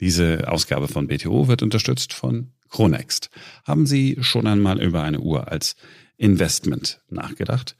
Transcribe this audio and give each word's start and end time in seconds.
Diese 0.00 0.50
Ausgabe 0.50 0.88
von 0.88 1.08
BTO 1.08 1.48
wird 1.48 1.62
unterstützt 1.62 2.12
von 2.12 2.52
Chronext. 2.68 3.30
Haben 3.64 3.86
Sie 3.86 4.16
schon 4.20 4.46
einmal 4.46 4.80
über 4.80 5.02
eine 5.02 5.20
Uhr 5.20 5.50
als 5.50 5.74
Investment 6.16 7.00
nachgedacht. 7.08 7.76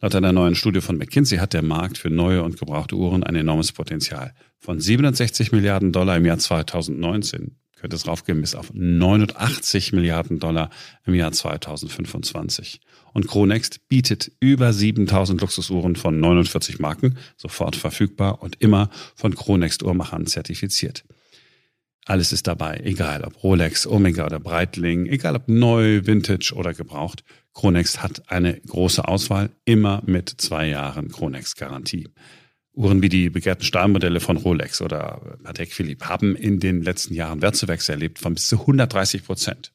Laut 0.00 0.14
einer 0.16 0.32
neuen 0.32 0.56
Studie 0.56 0.80
von 0.80 0.98
McKinsey 0.98 1.38
hat 1.38 1.52
der 1.52 1.62
Markt 1.62 1.96
für 1.96 2.10
neue 2.10 2.42
und 2.42 2.58
gebrauchte 2.58 2.96
Uhren 2.96 3.22
ein 3.22 3.36
enormes 3.36 3.70
Potenzial. 3.70 4.34
Von 4.58 4.80
67 4.80 5.52
Milliarden 5.52 5.92
Dollar 5.92 6.16
im 6.16 6.24
Jahr 6.24 6.38
2019 6.38 7.56
könnte 7.76 7.96
es 7.96 8.06
raufgehen 8.06 8.40
bis 8.40 8.54
auf 8.54 8.72
89 8.72 9.92
Milliarden 9.92 10.38
Dollar 10.38 10.70
im 11.04 11.14
Jahr 11.14 11.32
2025. 11.32 12.80
Und 13.12 13.26
Chronext 13.26 13.88
bietet 13.88 14.32
über 14.40 14.72
7000 14.72 15.40
Luxusuhren 15.40 15.96
von 15.96 16.18
49 16.18 16.78
Marken, 16.78 17.16
sofort 17.36 17.76
verfügbar 17.76 18.42
und 18.42 18.60
immer 18.60 18.88
von 19.14 19.34
Chronext 19.34 19.82
Uhrmachern 19.82 20.26
zertifiziert. 20.26 21.04
Alles 22.04 22.32
ist 22.32 22.48
dabei, 22.48 22.80
egal 22.82 23.22
ob 23.22 23.42
Rolex, 23.44 23.86
Omega 23.86 24.26
oder 24.26 24.40
Breitling, 24.40 25.06
egal 25.06 25.36
ob 25.36 25.48
neu, 25.48 26.04
Vintage 26.04 26.52
oder 26.56 26.74
gebraucht. 26.74 27.22
Chronext 27.54 28.02
hat 28.02 28.28
eine 28.28 28.60
große 28.60 29.06
Auswahl, 29.06 29.50
immer 29.64 30.02
mit 30.04 30.28
zwei 30.28 30.66
Jahren 30.68 31.10
Chronext-Garantie. 31.10 32.08
Uhren 32.74 33.02
wie 33.02 33.08
die 33.08 33.30
begehrten 33.30 33.64
Stahlmodelle 33.64 34.18
von 34.18 34.36
Rolex 34.36 34.80
oder 34.80 35.38
Patek 35.42 35.72
Philippe 35.72 36.08
haben 36.08 36.34
in 36.34 36.58
den 36.58 36.82
letzten 36.82 37.14
Jahren 37.14 37.42
Wertzuwächse 37.42 37.92
erlebt 37.92 38.18
von 38.18 38.34
bis 38.34 38.48
zu 38.48 38.58
130 38.60 39.24
Prozent. 39.24 39.72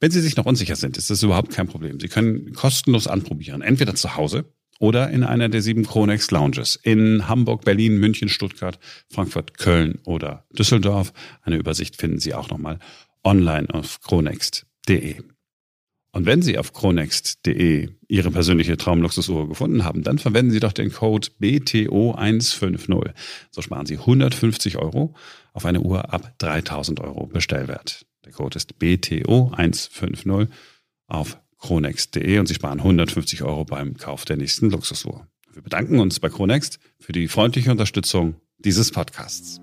Wenn 0.00 0.10
Sie 0.10 0.20
sich 0.20 0.36
noch 0.36 0.46
unsicher 0.46 0.76
sind, 0.76 0.96
ist 0.96 1.10
das 1.10 1.22
überhaupt 1.22 1.52
kein 1.52 1.68
Problem. 1.68 2.00
Sie 2.00 2.08
können 2.08 2.52
kostenlos 2.52 3.06
anprobieren, 3.06 3.62
entweder 3.62 3.94
zu 3.94 4.16
Hause 4.16 4.44
oder 4.80 5.10
in 5.10 5.22
einer 5.22 5.48
der 5.48 5.62
sieben 5.62 5.84
Chronex 5.84 6.32
Lounges 6.32 6.74
in 6.74 7.28
Hamburg, 7.28 7.64
Berlin, 7.64 7.98
München, 7.98 8.28
Stuttgart, 8.28 8.80
Frankfurt, 9.12 9.56
Köln 9.58 10.00
oder 10.04 10.46
Düsseldorf. 10.58 11.12
Eine 11.42 11.56
Übersicht 11.56 11.96
finden 11.96 12.18
Sie 12.18 12.34
auch 12.34 12.48
nochmal 12.50 12.78
online 13.22 13.72
auf 13.72 14.00
chronext.de. 14.00 15.16
Und 16.12 16.26
wenn 16.26 16.42
Sie 16.42 16.58
auf 16.58 16.72
chronext.de 16.72 17.90
Ihre 18.08 18.30
persönliche 18.30 18.76
Traumluxusuhr 18.78 19.48
gefunden 19.48 19.84
haben, 19.84 20.02
dann 20.02 20.18
verwenden 20.18 20.50
Sie 20.50 20.60
doch 20.60 20.72
den 20.72 20.90
Code 20.90 21.28
BTO150. 21.40 23.12
So 23.50 23.62
sparen 23.62 23.86
Sie 23.86 23.98
150 23.98 24.78
Euro 24.78 25.14
auf 25.52 25.66
eine 25.66 25.82
Uhr 25.82 26.12
ab 26.12 26.34
3000 26.38 27.00
Euro 27.00 27.26
Bestellwert. 27.26 28.06
Der 28.24 28.32
Code 28.32 28.56
ist 28.56 28.74
BTO150 28.80 30.48
auf 31.06 31.38
chronext.de 31.60 32.38
und 32.38 32.46
Sie 32.46 32.54
sparen 32.54 32.80
150 32.80 33.42
Euro 33.42 33.64
beim 33.64 33.96
Kauf 33.96 34.24
der 34.24 34.36
nächsten 34.36 34.70
Luxusuhr. 34.70 35.26
Wir 35.52 35.62
bedanken 35.62 35.98
uns 35.98 36.20
bei 36.20 36.28
Chronext 36.28 36.78
für 36.98 37.12
die 37.12 37.28
freundliche 37.28 37.70
Unterstützung 37.70 38.34
dieses 38.58 38.90
Podcasts. 38.90 39.60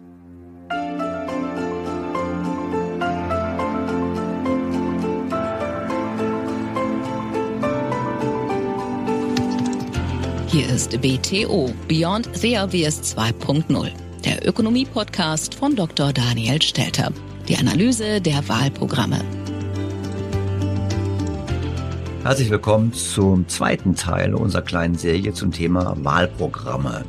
Hier 10.49 10.69
ist 10.69 11.01
BTO 11.01 11.73
Beyond 11.87 12.29
the 12.33 12.57
Obvious 12.57 13.15
2.0, 13.15 13.91
der 14.25 14.47
Ökonomie-Podcast 14.47 15.53
von 15.53 15.75
Dr. 15.75 16.13
Daniel 16.13 16.61
Stelter. 16.61 17.11
Die 17.47 17.55
Analyse 17.55 18.21
der 18.21 18.47
Wahlprogramme. 18.49 19.46
Herzlich 22.27 22.49
willkommen 22.49 22.91
zum 22.91 23.47
zweiten 23.47 23.95
Teil 23.95 24.35
unserer 24.35 24.61
kleinen 24.61 24.95
Serie 24.95 25.31
zum 25.31 25.53
Thema 25.53 25.95
Wahlprogramme. 26.03 27.05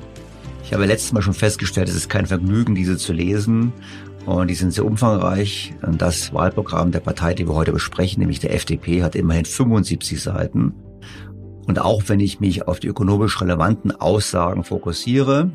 Ich 0.62 0.72
habe 0.72 0.86
letztes 0.86 1.12
Mal 1.12 1.22
schon 1.22 1.34
festgestellt, 1.34 1.88
es 1.88 1.96
ist 1.96 2.08
kein 2.08 2.26
Vergnügen, 2.26 2.76
diese 2.76 2.96
zu 2.96 3.12
lesen. 3.12 3.72
Und 4.26 4.46
die 4.46 4.54
sind 4.54 4.72
sehr 4.72 4.84
umfangreich. 4.84 5.74
Das 5.82 6.32
Wahlprogramm 6.32 6.92
der 6.92 7.00
Partei, 7.00 7.34
die 7.34 7.48
wir 7.48 7.56
heute 7.56 7.72
besprechen, 7.72 8.20
nämlich 8.20 8.38
der 8.38 8.54
FDP, 8.54 9.02
hat 9.02 9.16
immerhin 9.16 9.44
75 9.44 10.22
Seiten. 10.22 10.72
Und 11.66 11.80
auch 11.80 12.04
wenn 12.06 12.20
ich 12.20 12.38
mich 12.38 12.68
auf 12.68 12.78
die 12.78 12.86
ökonomisch 12.86 13.40
relevanten 13.40 13.90
Aussagen 13.90 14.62
fokussiere, 14.62 15.50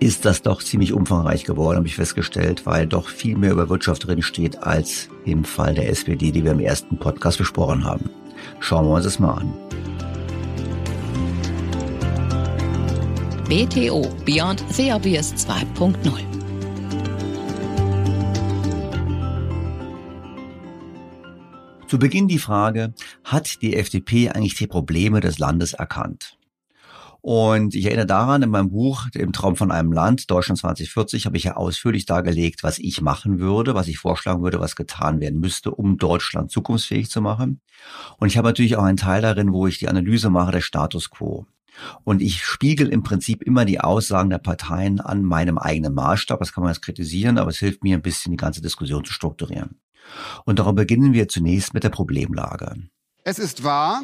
ist 0.00 0.24
das 0.24 0.40
doch 0.40 0.62
ziemlich 0.62 0.94
umfangreich 0.94 1.44
geworden, 1.44 1.76
habe 1.76 1.86
ich 1.88 1.96
festgestellt, 1.96 2.64
weil 2.64 2.86
doch 2.86 3.10
viel 3.10 3.36
mehr 3.36 3.52
über 3.52 3.68
Wirtschaft 3.68 4.06
drin 4.06 4.22
steht 4.22 4.62
als 4.62 5.10
im 5.26 5.44
Fall 5.44 5.74
der 5.74 5.90
SPD, 5.90 6.32
die 6.32 6.42
wir 6.42 6.52
im 6.52 6.60
ersten 6.60 6.96
Podcast 6.96 7.36
besprochen 7.36 7.84
haben. 7.84 8.08
Schauen 8.60 8.86
wir 8.86 8.94
uns 8.94 9.04
das 9.04 9.18
mal 9.18 9.34
an. 9.34 9.52
BTO 13.48 14.08
Beyond 14.24 14.64
the 14.70 14.92
Obvious 14.92 15.34
2.0 15.34 16.34
Zu 21.86 21.98
Beginn 21.98 22.26
die 22.26 22.38
Frage, 22.38 22.94
hat 23.22 23.62
die 23.62 23.76
FDP 23.76 24.30
eigentlich 24.30 24.54
die 24.54 24.66
Probleme 24.66 25.20
des 25.20 25.38
Landes 25.38 25.74
erkannt? 25.74 26.38
Und 27.26 27.74
ich 27.74 27.86
erinnere 27.86 28.04
daran, 28.04 28.42
in 28.42 28.50
meinem 28.50 28.68
Buch 28.68 29.06
Im 29.14 29.32
Traum 29.32 29.56
von 29.56 29.70
einem 29.70 29.92
Land, 29.92 30.30
Deutschland 30.30 30.58
2040, 30.58 31.24
habe 31.24 31.38
ich 31.38 31.44
ja 31.44 31.56
ausführlich 31.56 32.04
dargelegt, 32.04 32.62
was 32.62 32.78
ich 32.78 33.00
machen 33.00 33.38
würde, 33.38 33.74
was 33.74 33.88
ich 33.88 33.96
vorschlagen 33.96 34.42
würde, 34.42 34.60
was 34.60 34.76
getan 34.76 35.20
werden 35.20 35.40
müsste, 35.40 35.70
um 35.70 35.96
Deutschland 35.96 36.50
zukunftsfähig 36.50 37.08
zu 37.08 37.22
machen. 37.22 37.62
Und 38.18 38.28
ich 38.28 38.36
habe 38.36 38.48
natürlich 38.48 38.76
auch 38.76 38.82
einen 38.82 38.98
Teil 38.98 39.22
darin, 39.22 39.54
wo 39.54 39.66
ich 39.66 39.78
die 39.78 39.88
Analyse 39.88 40.28
mache 40.28 40.52
des 40.52 40.64
Status 40.64 41.08
quo. 41.08 41.46
Und 42.04 42.20
ich 42.20 42.44
spiegel 42.44 42.88
im 42.88 43.02
Prinzip 43.02 43.42
immer 43.42 43.64
die 43.64 43.80
Aussagen 43.80 44.28
der 44.28 44.36
Parteien 44.36 45.00
an 45.00 45.22
meinem 45.22 45.56
eigenen 45.56 45.94
Maßstab. 45.94 46.40
Das 46.40 46.52
kann 46.52 46.62
man 46.62 46.74
jetzt 46.74 46.82
kritisieren, 46.82 47.38
aber 47.38 47.48
es 47.48 47.58
hilft 47.58 47.82
mir 47.82 47.96
ein 47.96 48.02
bisschen, 48.02 48.32
die 48.32 48.36
ganze 48.36 48.60
Diskussion 48.60 49.02
zu 49.02 49.14
strukturieren. 49.14 49.80
Und 50.44 50.58
darum 50.58 50.74
beginnen 50.74 51.14
wir 51.14 51.26
zunächst 51.28 51.72
mit 51.72 51.84
der 51.84 51.88
Problemlage. 51.88 52.74
Es 53.22 53.38
ist 53.38 53.64
wahr, 53.64 54.02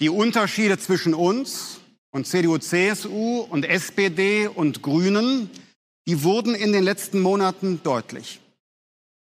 die 0.00 0.08
Unterschiede 0.08 0.76
zwischen 0.76 1.14
uns 1.14 1.78
und 2.14 2.28
CDU, 2.28 2.58
CSU 2.58 3.40
und 3.40 3.64
SPD 3.64 4.46
und 4.46 4.82
Grünen, 4.82 5.50
die 6.06 6.22
wurden 6.22 6.54
in 6.54 6.72
den 6.72 6.84
letzten 6.84 7.20
Monaten 7.20 7.80
deutlich. 7.82 8.40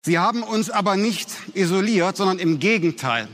Sie 0.06 0.19
haben 0.19 0.43
uns 0.43 0.70
aber 0.70 0.96
nicht 0.96 1.29
isoliert, 1.52 2.17
sondern 2.17 2.38
im 2.38 2.58
Gegenteil. 2.58 3.29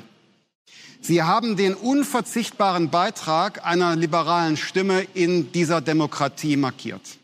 Sie 1.01 1.23
haben 1.23 1.57
den 1.57 1.75
unverzichtbaren 1.75 2.91
Beitrag 2.91 3.65
einer 3.65 3.95
liberalen 3.95 4.57
Stimme 4.57 5.07
in 5.15 5.53
dieser 5.53 5.81
Demokratie 5.81 6.57
markiert 6.57 7.19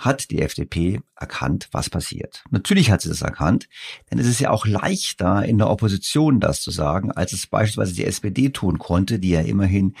hat 0.00 0.30
die 0.30 0.42
FDP 0.42 1.00
erkannt, 1.14 1.68
was 1.72 1.90
passiert. 1.90 2.42
Natürlich 2.50 2.90
hat 2.90 3.02
sie 3.02 3.08
das 3.08 3.22
erkannt, 3.22 3.68
denn 4.10 4.18
es 4.18 4.26
ist 4.26 4.40
ja 4.40 4.50
auch 4.50 4.66
leichter 4.66 5.44
in 5.44 5.58
der 5.58 5.70
Opposition 5.70 6.40
das 6.40 6.62
zu 6.62 6.70
sagen, 6.70 7.12
als 7.12 7.32
es 7.32 7.46
beispielsweise 7.46 7.94
die 7.94 8.04
SPD 8.04 8.50
tun 8.50 8.78
konnte, 8.78 9.18
die 9.18 9.30
ja 9.30 9.40
immerhin 9.40 9.94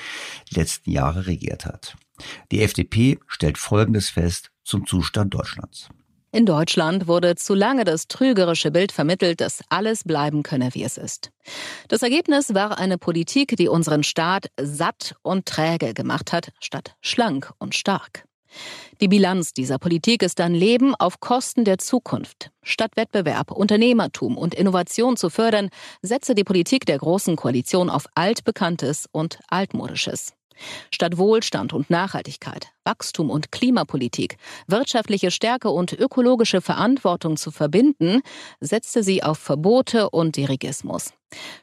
die 0.50 0.54
letzten 0.54 0.90
Jahre 0.90 1.26
regiert 1.26 1.66
hat. 1.66 1.96
Die 2.50 2.62
FDP 2.62 3.18
stellt 3.26 3.58
Folgendes 3.58 4.10
fest 4.10 4.50
zum 4.64 4.86
Zustand 4.86 5.34
Deutschlands. 5.34 5.88
In 6.32 6.46
Deutschland 6.46 7.08
wurde 7.08 7.34
zu 7.34 7.54
lange 7.54 7.82
das 7.82 8.06
trügerische 8.06 8.70
Bild 8.70 8.92
vermittelt, 8.92 9.40
dass 9.40 9.62
alles 9.68 10.04
bleiben 10.04 10.44
könne, 10.44 10.70
wie 10.74 10.84
es 10.84 10.96
ist. 10.96 11.30
Das 11.88 12.02
Ergebnis 12.02 12.54
war 12.54 12.78
eine 12.78 12.98
Politik, 12.98 13.56
die 13.56 13.68
unseren 13.68 14.04
Staat 14.04 14.46
satt 14.60 15.16
und 15.22 15.46
träge 15.46 15.92
gemacht 15.92 16.32
hat, 16.32 16.52
statt 16.60 16.94
schlank 17.00 17.52
und 17.58 17.74
stark. 17.74 18.24
Die 19.00 19.08
Bilanz 19.08 19.52
dieser 19.52 19.78
Politik 19.78 20.22
ist 20.22 20.40
ein 20.40 20.54
Leben 20.54 20.94
auf 20.94 21.20
Kosten 21.20 21.64
der 21.64 21.78
Zukunft. 21.78 22.50
Statt 22.62 22.92
Wettbewerb, 22.96 23.50
Unternehmertum 23.50 24.36
und 24.36 24.54
Innovation 24.54 25.16
zu 25.16 25.30
fördern, 25.30 25.70
setze 26.02 26.34
die 26.34 26.44
Politik 26.44 26.86
der 26.86 26.98
Großen 26.98 27.36
Koalition 27.36 27.88
auf 27.90 28.06
Altbekanntes 28.14 29.06
und 29.10 29.38
Altmodisches. 29.48 30.34
Statt 30.90 31.16
Wohlstand 31.16 31.72
und 31.72 31.88
Nachhaltigkeit, 31.90 32.68
Wachstum 32.84 33.30
und 33.30 33.52
Klimapolitik, 33.52 34.36
wirtschaftliche 34.66 35.30
Stärke 35.30 35.70
und 35.70 35.92
ökologische 35.92 36.60
Verantwortung 36.60 37.36
zu 37.36 37.50
verbinden, 37.50 38.22
setzte 38.60 39.02
sie 39.02 39.22
auf 39.22 39.38
Verbote 39.38 40.10
und 40.10 40.36
Dirigismus. 40.36 41.12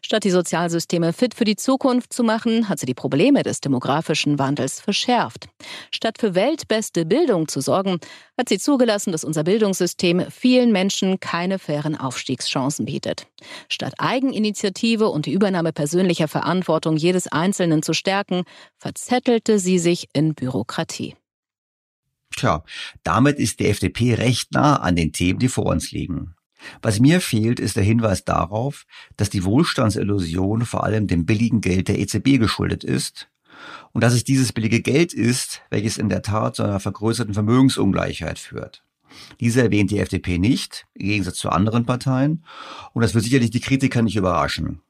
Statt 0.02 0.24
die 0.24 0.32
Sozialsysteme 0.32 1.12
fit 1.14 1.34
für 1.34 1.44
die 1.44 1.56
Zukunft 1.56 2.14
zu 2.14 2.24
machen, 2.24 2.70
hat 2.70 2.80
sie 2.80 2.86
die 2.86 2.94
Probleme 2.94 3.44
des 3.44 3.60
demografischen 3.60 4.40
Wandels 4.40 4.80
verschärft. 4.80 5.48
Statt 5.92 6.18
für 6.20 6.36
weltbeste 6.36 7.06
Bildung 7.06 7.48
zu 7.48 7.60
sorgen, 7.60 8.00
hat 8.38 8.50
sie 8.50 8.60
zugelassen, 8.60 9.12
dass 9.12 9.24
unser 9.24 9.44
Bildungssystem 9.44 10.26
vielen 10.32 10.72
Menschen 10.72 11.20
keine 11.20 11.60
fairen 11.60 11.98
Aufstiegschancen 11.98 12.86
bietet. 12.86 13.28
Statt 13.68 13.96
Eigeninitiative 13.98 15.10
und 15.10 15.26
die 15.26 15.34
Übernahme 15.34 15.74
persönlicher 15.74 16.28
Verantwortung 16.28 16.96
jedes 16.96 17.28
Einzelnen 17.28 17.84
zu 17.84 17.94
stärken, 17.94 18.44
verzettelte 18.78 19.60
sie 19.60 19.80
sich 19.80 20.08
in 20.14 20.34
Bürokratie. 20.34 21.17
Tja, 22.38 22.64
damit 23.04 23.40
ist 23.40 23.60
die 23.60 23.68
FDP 23.68 24.14
recht 24.14 24.54
nah 24.54 24.78
an 24.78 24.96
den 24.96 25.12
Themen, 25.12 25.40
die 25.40 25.50
vor 25.50 25.66
uns 25.66 25.92
liegen. 25.92 26.36
Was 26.82 27.00
mir 27.00 27.20
fehlt, 27.20 27.60
ist 27.60 27.76
der 27.76 27.84
Hinweis 27.84 28.26
darauf, 28.26 28.86
dass 29.16 29.30
die 29.30 29.44
Wohlstandsillusion 29.44 30.66
vor 30.66 30.84
allem 30.84 31.08
dem 31.08 31.26
billigen 31.26 31.62
Geld 31.62 31.88
der 31.88 32.00
EZB 32.00 32.40
geschuldet 32.40 32.84
ist 32.84 33.28
und 33.92 34.04
dass 34.04 34.14
es 34.14 34.24
dieses 34.24 34.54
billige 34.54 34.82
Geld 34.82 35.14
ist, 35.14 35.62
welches 35.72 35.98
in 35.98 36.10
der 36.10 36.22
Tat 36.22 36.56
zu 36.56 36.64
einer 36.64 36.80
vergrößerten 36.80 37.34
Vermögensungleichheit 37.34 38.38
führt. 38.38 38.84
Diese 39.40 39.62
erwähnt 39.64 39.90
die 39.90 40.00
FDP 40.00 40.38
nicht, 40.38 40.86
im 40.94 41.08
Gegensatz 41.08 41.38
zu 41.38 41.50
anderen 41.50 41.86
Parteien, 41.86 42.44
und 42.94 43.02
das 43.02 43.16
wird 43.16 43.24
sicherlich 43.24 43.50
die 43.50 43.62
Kritiker 43.62 44.04
nicht 44.04 44.16
überraschen. 44.16 44.82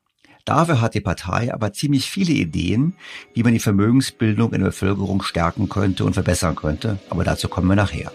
Dafür 0.47 0.79
hat 0.79 0.95
die 0.95 1.01
Partei 1.01 1.53
aber 1.53 1.73
ziemlich 1.73 2.09
viele 2.09 2.31
Ideen, 2.31 2.95
wie 3.33 3.43
man 3.43 3.51
die 3.51 3.59
Vermögensbildung 3.59 4.53
in 4.53 4.61
der 4.61 4.67
Bevölkerung 4.67 5.21
stärken 5.21 5.67
könnte 5.67 6.05
und 6.05 6.13
verbessern 6.13 6.55
könnte, 6.55 6.99
aber 7.09 7.25
dazu 7.25 7.49
kommen 7.49 7.67
wir 7.67 7.75
nachher. 7.75 8.13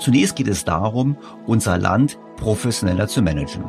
Zunächst 0.00 0.36
geht 0.36 0.48
es 0.48 0.64
darum, 0.64 1.18
unser 1.46 1.76
Land 1.76 2.16
professioneller 2.38 3.08
zu 3.08 3.20
managen. 3.20 3.64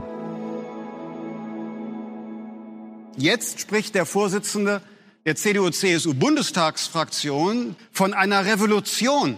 Jetzt 3.17 3.59
spricht 3.59 3.95
der 3.95 4.05
Vorsitzende 4.05 4.81
der 5.25 5.35
CDU-CSU-Bundestagsfraktion 5.35 7.75
von 7.91 8.13
einer 8.13 8.45
Revolution, 8.45 9.35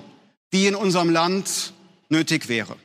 die 0.54 0.68
in 0.68 0.76
unserem 0.76 1.10
Land 1.10 1.74
nötig 2.10 2.50
wäre. 2.50 2.76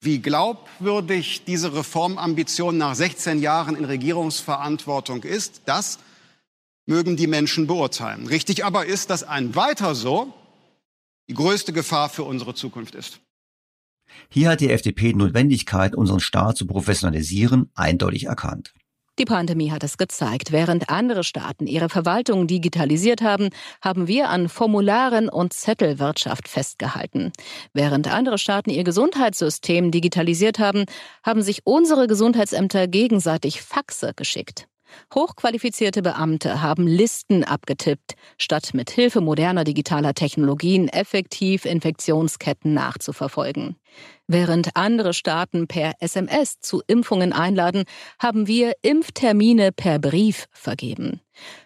Wie 0.00 0.20
glaubwürdig 0.20 1.44
diese 1.44 1.74
Reformambition 1.74 2.76
nach 2.78 2.94
16 2.94 3.40
Jahren 3.40 3.76
in 3.76 3.84
Regierungsverantwortung 3.84 5.22
ist, 5.22 5.62
das 5.64 5.98
mögen 6.86 7.16
die 7.16 7.26
Menschen 7.26 7.66
beurteilen. 7.66 8.26
Richtig 8.26 8.64
aber 8.64 8.86
ist, 8.86 9.10
dass 9.10 9.22
ein 9.22 9.54
weiter 9.54 9.94
so 9.94 10.32
die 11.28 11.34
größte 11.34 11.72
Gefahr 11.72 12.08
für 12.08 12.22
unsere 12.22 12.54
Zukunft 12.54 12.94
ist. 12.94 13.20
Hier 14.30 14.50
hat 14.50 14.60
die 14.60 14.70
FDP 14.70 15.08
die 15.08 15.18
Notwendigkeit, 15.18 15.96
unseren 15.96 16.20
Staat 16.20 16.56
zu 16.56 16.66
professionalisieren, 16.66 17.70
eindeutig 17.74 18.24
erkannt. 18.24 18.72
Die 19.18 19.24
Pandemie 19.24 19.70
hat 19.70 19.82
es 19.82 19.96
gezeigt. 19.96 20.52
Während 20.52 20.90
andere 20.90 21.24
Staaten 21.24 21.66
ihre 21.66 21.88
Verwaltung 21.88 22.46
digitalisiert 22.46 23.22
haben, 23.22 23.48
haben 23.80 24.08
wir 24.08 24.28
an 24.28 24.50
Formularen 24.50 25.30
und 25.30 25.54
Zettelwirtschaft 25.54 26.48
festgehalten. 26.48 27.32
Während 27.72 28.12
andere 28.12 28.36
Staaten 28.36 28.68
ihr 28.68 28.84
Gesundheitssystem 28.84 29.90
digitalisiert 29.90 30.58
haben, 30.58 30.84
haben 31.24 31.40
sich 31.40 31.62
unsere 31.64 32.06
Gesundheitsämter 32.08 32.88
gegenseitig 32.88 33.62
Faxe 33.62 34.12
geschickt. 34.14 34.68
Hochqualifizierte 35.14 36.02
Beamte 36.02 36.62
haben 36.62 36.86
Listen 36.86 37.44
abgetippt, 37.44 38.14
statt 38.38 38.70
mit 38.74 38.90
Hilfe 38.90 39.20
moderner 39.20 39.64
digitaler 39.64 40.14
Technologien 40.14 40.88
effektiv 40.88 41.64
Infektionsketten 41.64 42.74
nachzuverfolgen. 42.74 43.76
Während 44.26 44.74
andere 44.74 45.14
Staaten 45.14 45.66
per 45.66 45.92
SMS 46.00 46.60
zu 46.60 46.82
Impfungen 46.86 47.32
einladen, 47.32 47.84
haben 48.18 48.46
wir 48.46 48.72
Impftermine 48.82 49.72
per 49.72 49.98
Brief 49.98 50.46
vergeben. 50.52 51.20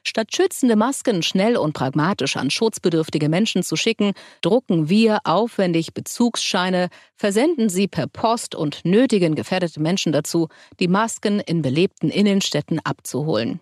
Statt 0.04 0.34
schützende 0.34 0.76
Masken 0.76 1.22
schnell 1.22 1.56
und 1.56 1.72
pragmatisch 1.72 2.36
an 2.36 2.50
schutzbedürftige 2.50 3.28
Menschen 3.28 3.62
zu 3.62 3.76
schicken, 3.76 4.12
drucken 4.40 4.88
wir 4.88 5.20
aufwendig 5.24 5.94
Bezugsscheine, 5.94 6.88
versenden 7.16 7.68
sie 7.68 7.88
per 7.88 8.06
Post 8.06 8.54
und 8.54 8.84
nötigen 8.84 9.34
gefährdete 9.34 9.80
Menschen 9.80 10.12
dazu, 10.12 10.48
die 10.78 10.88
Masken 10.88 11.40
in 11.40 11.62
belebten 11.62 12.10
Innenstädten 12.10 12.80
abzuholen. 12.80 13.60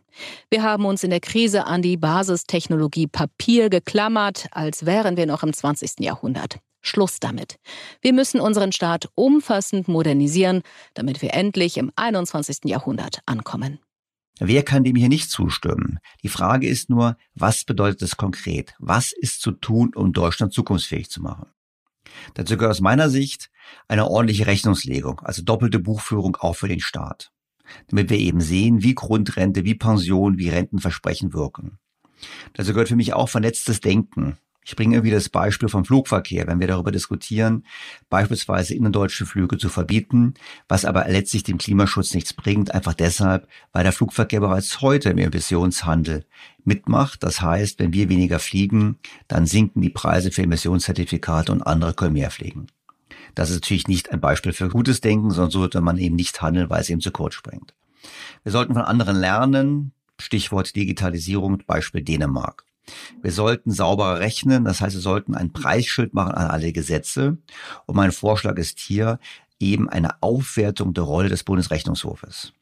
Wir 0.50 0.62
haben 0.62 0.84
uns 0.84 1.04
in 1.04 1.10
der 1.10 1.20
Krise 1.20 1.66
an 1.66 1.82
die 1.82 1.96
Basistechnologie 1.96 3.06
Papier 3.06 3.70
geklammert, 3.70 4.46
als 4.50 4.86
wären 4.86 5.16
wir 5.16 5.26
noch 5.26 5.42
im 5.42 5.52
20. 5.52 6.00
Jahrhundert. 6.00 6.58
Schluss 6.80 7.20
damit. 7.20 7.56
Wir 8.00 8.12
müssen 8.12 8.40
unseren 8.40 8.72
Staat 8.72 9.08
umfassend 9.14 9.88
modernisieren, 9.88 10.62
damit 10.94 11.22
wir 11.22 11.34
endlich 11.34 11.76
im 11.76 11.92
21. 11.96 12.64
Jahrhundert 12.64 13.20
ankommen. 13.26 13.80
Wer 14.38 14.62
kann 14.62 14.84
dem 14.84 14.96
hier 14.96 15.08
nicht 15.08 15.30
zustimmen? 15.30 15.98
Die 16.22 16.28
Frage 16.28 16.68
ist 16.68 16.90
nur, 16.90 17.16
was 17.34 17.64
bedeutet 17.64 18.02
es 18.02 18.16
konkret? 18.16 18.74
Was 18.78 19.12
ist 19.12 19.40
zu 19.40 19.52
tun, 19.52 19.92
um 19.94 20.12
Deutschland 20.12 20.52
zukunftsfähig 20.52 21.10
zu 21.10 21.20
machen? 21.20 21.46
Dazu 22.34 22.56
gehört 22.56 22.72
aus 22.72 22.80
meiner 22.80 23.10
Sicht 23.10 23.50
eine 23.86 24.08
ordentliche 24.08 24.46
Rechnungslegung, 24.46 25.20
also 25.20 25.42
doppelte 25.42 25.78
Buchführung 25.78 26.36
auch 26.36 26.54
für 26.54 26.68
den 26.68 26.80
Staat. 26.80 27.30
Damit 27.88 28.10
wir 28.10 28.18
eben 28.18 28.40
sehen, 28.40 28.82
wie 28.82 28.94
Grundrente, 28.94 29.64
wie 29.64 29.74
Pension, 29.74 30.38
wie 30.38 30.48
Rentenversprechen 30.48 31.34
wirken. 31.34 31.78
Dazu 32.54 32.72
gehört 32.72 32.88
für 32.88 32.96
mich 32.96 33.12
auch 33.12 33.28
vernetztes 33.28 33.80
Denken. 33.80 34.38
Ich 34.68 34.76
bringe 34.76 34.96
irgendwie 34.96 35.14
das 35.14 35.30
Beispiel 35.30 35.70
vom 35.70 35.86
Flugverkehr, 35.86 36.46
wenn 36.46 36.60
wir 36.60 36.66
darüber 36.66 36.92
diskutieren, 36.92 37.64
beispielsweise 38.10 38.74
innendeutsche 38.74 39.24
Flüge 39.24 39.56
zu 39.56 39.70
verbieten, 39.70 40.34
was 40.68 40.84
aber 40.84 41.08
letztlich 41.08 41.42
dem 41.42 41.56
Klimaschutz 41.56 42.12
nichts 42.12 42.34
bringt, 42.34 42.74
einfach 42.74 42.92
deshalb, 42.92 43.48
weil 43.72 43.84
der 43.84 43.94
Flugverkehr 43.94 44.40
bereits 44.40 44.82
heute 44.82 45.08
im 45.08 45.16
Emissionshandel 45.16 46.26
mitmacht. 46.64 47.22
Das 47.22 47.40
heißt, 47.40 47.78
wenn 47.78 47.94
wir 47.94 48.10
weniger 48.10 48.38
fliegen, 48.38 48.98
dann 49.26 49.46
sinken 49.46 49.80
die 49.80 49.88
Preise 49.88 50.30
für 50.32 50.42
Emissionszertifikate 50.42 51.50
und 51.50 51.62
andere 51.62 51.94
können 51.94 52.12
mehr 52.12 52.30
fliegen. 52.30 52.66
Das 53.34 53.48
ist 53.48 53.56
natürlich 53.56 53.88
nicht 53.88 54.12
ein 54.12 54.20
Beispiel 54.20 54.52
für 54.52 54.68
gutes 54.68 55.00
Denken, 55.00 55.30
sondern 55.30 55.50
so 55.50 55.60
sollte 55.60 55.80
man 55.80 55.96
eben 55.96 56.16
nicht 56.16 56.42
handeln, 56.42 56.68
weil 56.68 56.82
es 56.82 56.90
eben 56.90 57.00
zu 57.00 57.10
kurz 57.10 57.32
springt. 57.32 57.72
Wir 58.42 58.52
sollten 58.52 58.74
von 58.74 58.82
anderen 58.82 59.16
lernen, 59.16 59.92
Stichwort 60.20 60.76
Digitalisierung, 60.76 61.62
Beispiel 61.66 62.02
Dänemark. 62.02 62.67
Wir 63.22 63.32
sollten 63.32 63.70
sauberer 63.70 64.20
rechnen, 64.20 64.64
das 64.64 64.80
heißt, 64.80 64.94
wir 64.94 65.02
sollten 65.02 65.34
ein 65.34 65.52
Preisschild 65.52 66.14
machen 66.14 66.32
an 66.32 66.48
alle 66.48 66.72
Gesetze. 66.72 67.38
Und 67.86 67.96
mein 67.96 68.12
Vorschlag 68.12 68.56
ist 68.56 68.78
hier 68.78 69.18
eben 69.60 69.88
eine 69.88 70.22
Aufwertung 70.22 70.94
der 70.94 71.04
Rolle 71.04 71.28
des 71.28 71.44
Bundesrechnungshofes. 71.44 72.52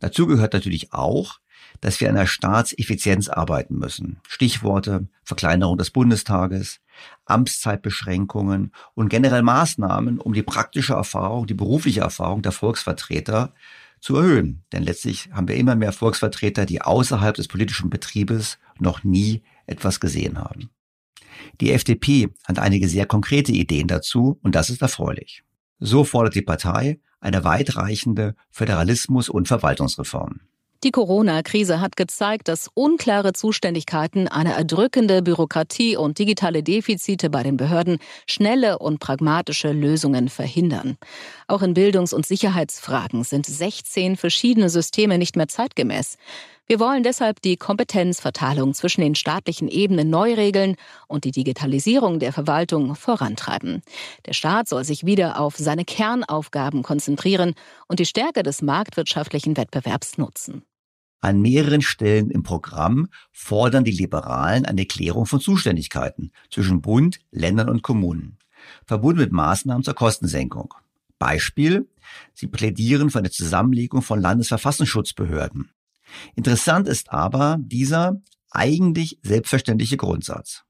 Dazu 0.00 0.26
gehört 0.26 0.52
natürlich 0.52 0.92
auch, 0.92 1.40
dass 1.80 2.00
wir 2.00 2.08
an 2.08 2.14
der 2.14 2.26
Staatseffizienz 2.26 3.28
arbeiten 3.28 3.78
müssen. 3.78 4.20
Stichworte 4.28 5.08
Verkleinerung 5.24 5.76
des 5.76 5.90
Bundestages, 5.90 6.80
Amtszeitbeschränkungen 7.26 8.72
und 8.94 9.08
generell 9.08 9.42
Maßnahmen, 9.42 10.18
um 10.18 10.32
die 10.32 10.42
praktische 10.42 10.94
Erfahrung, 10.94 11.46
die 11.46 11.54
berufliche 11.54 12.00
Erfahrung 12.00 12.42
der 12.42 12.52
Volksvertreter 12.52 13.52
zu 14.00 14.16
erhöhen. 14.16 14.62
Denn 14.72 14.82
letztlich 14.82 15.30
haben 15.32 15.48
wir 15.48 15.56
immer 15.56 15.76
mehr 15.76 15.92
Volksvertreter, 15.92 16.66
die 16.66 16.82
außerhalb 16.82 17.34
des 17.34 17.48
politischen 17.48 17.90
Betriebes 17.90 18.58
noch 18.80 19.04
nie 19.04 19.42
etwas 19.66 20.00
gesehen 20.00 20.38
haben. 20.38 20.70
Die 21.60 21.72
FDP 21.72 22.28
hat 22.44 22.58
einige 22.58 22.88
sehr 22.88 23.06
konkrete 23.06 23.52
Ideen 23.52 23.88
dazu 23.88 24.38
und 24.42 24.54
das 24.54 24.70
ist 24.70 24.82
erfreulich. 24.82 25.42
So 25.78 26.04
fordert 26.04 26.34
die 26.34 26.42
Partei 26.42 27.00
eine 27.20 27.44
weitreichende 27.44 28.34
Föderalismus- 28.50 29.30
und 29.30 29.48
Verwaltungsreform. 29.48 30.40
Die 30.84 30.90
Corona-Krise 30.90 31.80
hat 31.80 31.96
gezeigt, 31.96 32.46
dass 32.48 32.68
unklare 32.74 33.32
Zuständigkeiten, 33.32 34.28
eine 34.28 34.52
erdrückende 34.52 35.22
Bürokratie 35.22 35.96
und 35.96 36.18
digitale 36.18 36.62
Defizite 36.62 37.30
bei 37.30 37.42
den 37.42 37.56
Behörden 37.56 37.96
schnelle 38.26 38.78
und 38.78 39.00
pragmatische 39.00 39.72
Lösungen 39.72 40.28
verhindern. 40.28 40.98
Auch 41.48 41.62
in 41.62 41.72
Bildungs- 41.72 42.12
und 42.12 42.26
Sicherheitsfragen 42.26 43.24
sind 43.24 43.46
16 43.46 44.18
verschiedene 44.18 44.68
Systeme 44.68 45.16
nicht 45.16 45.36
mehr 45.36 45.48
zeitgemäß. 45.48 46.18
Wir 46.66 46.80
wollen 46.80 47.02
deshalb 47.02 47.42
die 47.42 47.58
Kompetenzverteilung 47.58 48.72
zwischen 48.72 49.02
den 49.02 49.14
staatlichen 49.14 49.68
Ebenen 49.68 50.08
neu 50.08 50.32
regeln 50.32 50.76
und 51.08 51.24
die 51.24 51.30
Digitalisierung 51.30 52.20
der 52.20 52.32
Verwaltung 52.32 52.94
vorantreiben. 52.94 53.82
Der 54.24 54.32
Staat 54.32 54.68
soll 54.68 54.82
sich 54.82 55.04
wieder 55.04 55.38
auf 55.38 55.58
seine 55.58 55.84
Kernaufgaben 55.84 56.82
konzentrieren 56.82 57.54
und 57.86 58.00
die 58.00 58.06
Stärke 58.06 58.42
des 58.42 58.62
marktwirtschaftlichen 58.62 59.58
Wettbewerbs 59.58 60.16
nutzen. 60.16 60.62
An 61.20 61.42
mehreren 61.42 61.82
Stellen 61.82 62.30
im 62.30 62.42
Programm 62.42 63.08
fordern 63.30 63.84
die 63.84 63.90
Liberalen 63.90 64.64
eine 64.64 64.86
Klärung 64.86 65.26
von 65.26 65.40
Zuständigkeiten 65.40 66.32
zwischen 66.50 66.80
Bund, 66.80 67.18
Ländern 67.30 67.68
und 67.68 67.82
Kommunen, 67.82 68.38
verbunden 68.86 69.20
mit 69.20 69.32
Maßnahmen 69.32 69.84
zur 69.84 69.94
Kostensenkung. 69.94 70.72
Beispiel, 71.18 71.88
sie 72.32 72.46
plädieren 72.46 73.10
für 73.10 73.18
eine 73.18 73.30
Zusammenlegung 73.30 74.00
von 74.00 74.18
Landesverfassungsschutzbehörden. 74.18 75.73
Interessant 76.34 76.88
ist 76.88 77.12
aber 77.12 77.58
dieser 77.60 78.20
eigentlich 78.50 79.18
selbstverständliche 79.22 79.96
Grundsatz. 79.96 80.64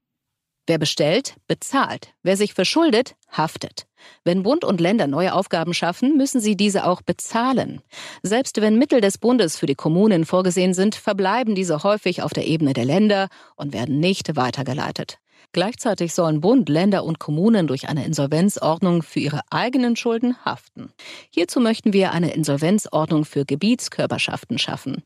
Wer 0.67 0.79
bestellt, 0.79 1.37
bezahlt. 1.47 2.15
Wer 2.23 2.39
sich 2.39 2.55
verschuldet, 2.55 3.17
haftet. 3.31 3.87
Wenn 4.25 4.43
Bund 4.43 4.65
und 4.65 4.81
Länder 4.81 5.07
neue 5.07 5.35
Aufgaben 5.35 5.75
schaffen, 5.75 6.17
müssen 6.17 6.41
sie 6.41 6.57
diese 6.57 6.87
auch 6.87 7.03
bezahlen. 7.03 7.83
Selbst 8.23 8.61
wenn 8.61 8.79
Mittel 8.79 9.03
des 9.03 9.19
Bundes 9.19 9.59
für 9.59 9.67
die 9.67 9.75
Kommunen 9.75 10.25
vorgesehen 10.25 10.73
sind, 10.73 10.95
verbleiben 10.95 11.55
diese 11.55 11.83
häufig 11.83 12.23
auf 12.23 12.33
der 12.33 12.47
Ebene 12.47 12.73
der 12.73 12.87
Länder 12.87 13.29
und 13.57 13.75
werden 13.75 14.01
nicht 14.01 14.37
weitergeleitet. 14.37 15.19
Gleichzeitig 15.55 16.13
sollen 16.15 16.41
Bund, 16.41 16.69
Länder 16.69 17.05
und 17.05 17.21
Kommunen 17.21 17.69
durch 17.69 17.89
eine 17.89 18.05
Insolvenzordnung 18.05 19.05
für 19.05 19.21
ihre 19.21 19.41
eigenen 19.51 19.95
Schulden 19.95 20.35
haften. 20.45 20.93
Hierzu 21.31 21.61
möchten 21.61 21.93
wir 21.93 22.11
eine 22.11 22.35
Insolvenzordnung 22.35 23.25
für 23.25 23.45
Gebietskörperschaften 23.45 24.59
schaffen. 24.59 25.05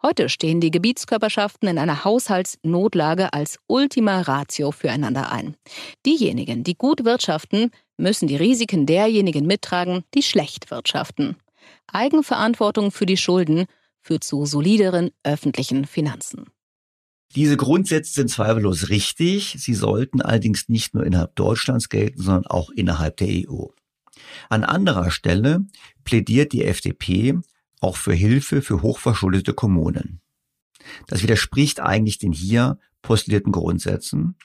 Heute 0.00 0.28
stehen 0.28 0.60
die 0.60 0.70
Gebietskörperschaften 0.70 1.68
in 1.68 1.78
einer 1.78 2.04
Haushaltsnotlage 2.04 3.32
als 3.32 3.58
Ultima 3.66 4.20
Ratio 4.20 4.70
füreinander 4.70 5.32
ein. 5.32 5.56
Diejenigen, 6.06 6.62
die 6.62 6.76
gut 6.76 7.04
wirtschaften, 7.04 7.72
müssen 7.96 8.28
die 8.28 8.36
Risiken 8.36 8.86
derjenigen 8.86 9.46
mittragen, 9.46 10.04
die 10.14 10.22
schlecht 10.22 10.70
wirtschaften. 10.70 11.38
Eigenverantwortung 11.92 12.92
für 12.92 13.06
die 13.06 13.16
Schulden 13.16 13.66
führt 14.00 14.22
zu 14.22 14.46
solideren 14.46 15.10
öffentlichen 15.24 15.86
Finanzen. 15.86 16.46
Diese 17.34 17.56
Grundsätze 17.56 18.12
sind 18.12 18.30
zweifellos 18.30 18.88
richtig. 18.88 19.56
Sie 19.58 19.74
sollten 19.74 20.22
allerdings 20.22 20.68
nicht 20.68 20.94
nur 20.94 21.04
innerhalb 21.04 21.36
Deutschlands 21.36 21.88
gelten, 21.88 22.22
sondern 22.22 22.46
auch 22.46 22.70
innerhalb 22.70 23.16
der 23.18 23.28
EU. 23.28 23.66
An 24.48 24.64
anderer 24.64 25.10
Stelle 25.10 25.66
plädiert 26.04 26.52
die 26.52 26.64
FDP 26.64 27.38
auch 27.80 27.96
für 27.96 28.14
Hilfe 28.14 28.62
für 28.62 28.82
hochverschuldete 28.82 29.52
Kommunen. 29.52 30.20
Das 31.06 31.22
widerspricht 31.22 31.80
eigentlich 31.80 32.18
den 32.18 32.32
hier 32.32 32.78
postulierten 33.02 33.52
Grundsätzen. 33.52 34.36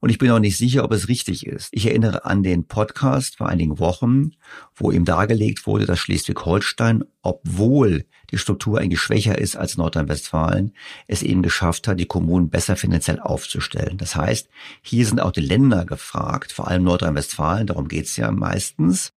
Und 0.00 0.10
ich 0.10 0.18
bin 0.18 0.30
auch 0.30 0.38
nicht 0.38 0.56
sicher, 0.56 0.84
ob 0.84 0.92
es 0.92 1.08
richtig 1.08 1.46
ist. 1.46 1.68
Ich 1.72 1.86
erinnere 1.86 2.24
an 2.24 2.42
den 2.42 2.66
Podcast 2.66 3.36
vor 3.36 3.48
einigen 3.48 3.78
Wochen, 3.78 4.32
wo 4.74 4.90
ihm 4.90 5.04
dargelegt 5.04 5.66
wurde, 5.66 5.86
dass 5.86 5.98
Schleswig-Holstein, 5.98 7.04
obwohl 7.22 8.04
die 8.30 8.38
Struktur 8.38 8.78
eigentlich 8.78 9.00
schwächer 9.00 9.38
ist 9.38 9.56
als 9.56 9.76
Nordrhein-Westfalen, 9.76 10.72
es 11.06 11.22
eben 11.22 11.42
geschafft 11.42 11.88
hat, 11.88 11.98
die 11.98 12.06
Kommunen 12.06 12.50
besser 12.50 12.76
finanziell 12.76 13.20
aufzustellen. 13.20 13.96
Das 13.98 14.14
heißt, 14.14 14.48
hier 14.82 15.06
sind 15.06 15.20
auch 15.20 15.32
die 15.32 15.40
Länder 15.40 15.84
gefragt, 15.84 16.52
vor 16.52 16.68
allem 16.68 16.84
Nordrhein-Westfalen, 16.84 17.66
darum 17.66 17.88
geht's 17.88 18.16
ja 18.16 18.30
meistens, 18.30 19.12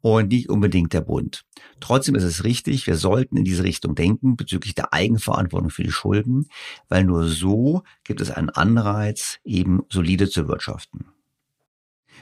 und 0.00 0.28
nicht 0.28 0.48
unbedingt 0.48 0.92
der 0.92 1.00
Bund. 1.00 1.44
Trotzdem 1.80 2.14
ist 2.14 2.24
es 2.24 2.44
richtig, 2.44 2.86
wir 2.86 2.96
sollten 2.96 3.36
in 3.36 3.44
diese 3.44 3.64
Richtung 3.64 3.94
denken 3.94 4.36
bezüglich 4.36 4.74
der 4.74 4.92
Eigenverantwortung 4.92 5.70
für 5.70 5.82
die 5.82 5.92
Schulden, 5.92 6.48
weil 6.88 7.04
nur 7.04 7.28
so 7.28 7.82
gibt 8.04 8.20
es 8.20 8.30
einen 8.30 8.50
Anreiz, 8.50 9.38
eben 9.44 9.82
solide 9.90 10.28
zu 10.28 10.48
wirtschaften. 10.48 11.06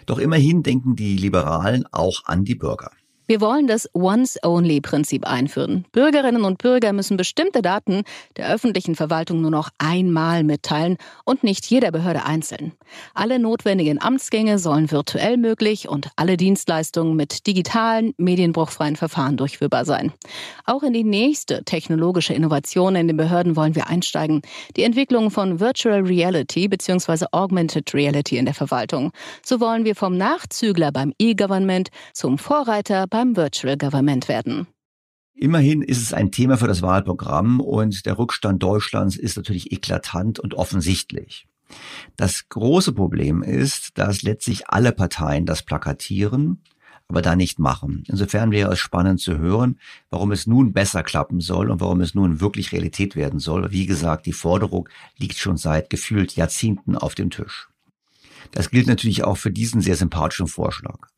Doch 0.07 0.19
immerhin 0.19 0.63
denken 0.63 0.97
die 0.97 1.17
Liberalen 1.17 1.85
auch 1.93 2.25
an 2.25 2.45
die 2.45 2.55
Bürger. 2.55 2.91
Wir 3.31 3.43
wollen 3.43 3.67
das 3.67 3.91
Once-Only-Prinzip 3.93 5.27
einführen. 5.27 5.85
Bürgerinnen 5.93 6.45
und 6.45 6.57
Bürger 6.57 6.95
müssen 6.95 7.19
bestimmte 7.19 7.61
Daten 7.61 8.05
der 8.39 8.51
öffentlichen 8.51 8.95
Verwaltung 8.95 9.43
nur 9.43 9.51
noch 9.51 9.69
einmal 9.77 10.45
mitteilen 10.45 10.97
und 11.27 11.45
nicht 11.45 11.67
jeder 11.67 11.91
Behörde 11.91 12.25
einzeln. 12.25 12.73
Alle 13.13 13.39
notwendigen 13.39 14.01
Amtsgänge 14.01 14.59
sollen 14.59 14.91
virtuell 14.91 15.37
möglich 15.37 15.91
und 15.91 16.09
alle 16.17 16.39
Dienstleistungen 16.39 17.17
mit 17.17 17.47
digitalen, 17.47 18.15
medienbruchfreien 18.17 18.97
Verfahren 18.97 19.37
durchführbar 19.37 19.85
sein. 19.85 20.15
Auch 20.65 20.83
in 20.83 20.95
die 20.95 21.05
nächste 21.05 21.65
technologische 21.65 22.33
Innovation 22.33 22.97
in 22.97 23.09
den 23.09 23.19
Behörden 23.19 23.57
wollen 23.57 23.75
wir 23.75 23.89
einsteigen. 23.89 24.41
Die 24.75 24.85
Entwicklung 24.85 25.31
von 25.31 25.61
Virtual 25.61 26.01
Reality 26.01 26.67
bzw. 26.67 27.27
Augmented 27.33 27.93
Reality 27.93 28.39
in 28.39 28.47
der 28.47 28.55
Verwaltung. 28.55 29.13
So 29.45 29.61
wollen 29.61 29.85
wir 29.85 29.95
vom 29.95 30.17
Nachzügler 30.17 30.93
beim 30.93 31.13
E-Government 31.19 31.91
zum 32.15 32.39
Vorreiter 32.39 33.07
beim 33.07 33.18
beim 33.19 33.35
Virtual 33.35 33.77
Government 33.77 34.29
werden. 34.29 34.69
Immerhin 35.35 35.83
ist 35.83 36.01
es 36.01 36.15
ein 36.15 36.31
Thema 36.31 36.57
für 36.57 36.69
das 36.69 36.83
Wahlprogramm 36.83 37.59
und 37.59 38.07
der 38.07 38.17
Rückstand 38.17 38.63
Deutschlands 38.63 39.17
ist 39.17 39.37
natürlich 39.37 39.73
eklatant 39.73 40.39
und 40.39 40.55
offensichtlich. 40.55 41.49
Das 42.17 42.49
große 42.49 42.93
Problem 42.93 43.43
ist, 43.43 43.99
dass 43.99 44.23
letztlich 44.23 44.69
alle 44.69 44.93
Parteien 44.93 45.47
das 45.47 45.65
plakatieren, 45.65 46.63
aber 47.09 47.21
da 47.21 47.35
nicht 47.35 47.59
machen. 47.59 48.05
Insofern 48.07 48.53
wäre 48.53 48.73
es 48.73 48.79
spannend 48.79 49.19
zu 49.19 49.37
hören, 49.37 49.81
warum 50.11 50.31
es 50.31 50.47
nun 50.47 50.73
besser 50.73 51.03
klappen 51.03 51.41
soll 51.41 51.73
und 51.73 51.81
warum 51.81 52.01
es 52.01 52.15
nun 52.15 52.41
wirklich 52.41 52.71
Realität 52.71 53.17
werden 53.17 53.41
soll. 53.41 53.73
Wie 53.73 53.87
gesagt, 53.87 54.27
die 54.27 54.33
Forderung 54.33 54.89
liegt 55.17 55.39
schon 55.39 55.57
seit 55.57 55.91
gefühlt 55.91 56.37
Jahrzehnten 56.37 56.95
auf 56.95 57.17
dem 57.17 57.31
Tisch. 57.31 57.69
Das 58.53 58.71
gilt 58.71 58.87
natürlich 58.87 59.25
auch 59.25 59.39
für 59.39 59.51
diesen 59.51 59.81
sehr 59.81 59.97
sympathischen 59.97 60.47
Vorschlag. 60.47 61.09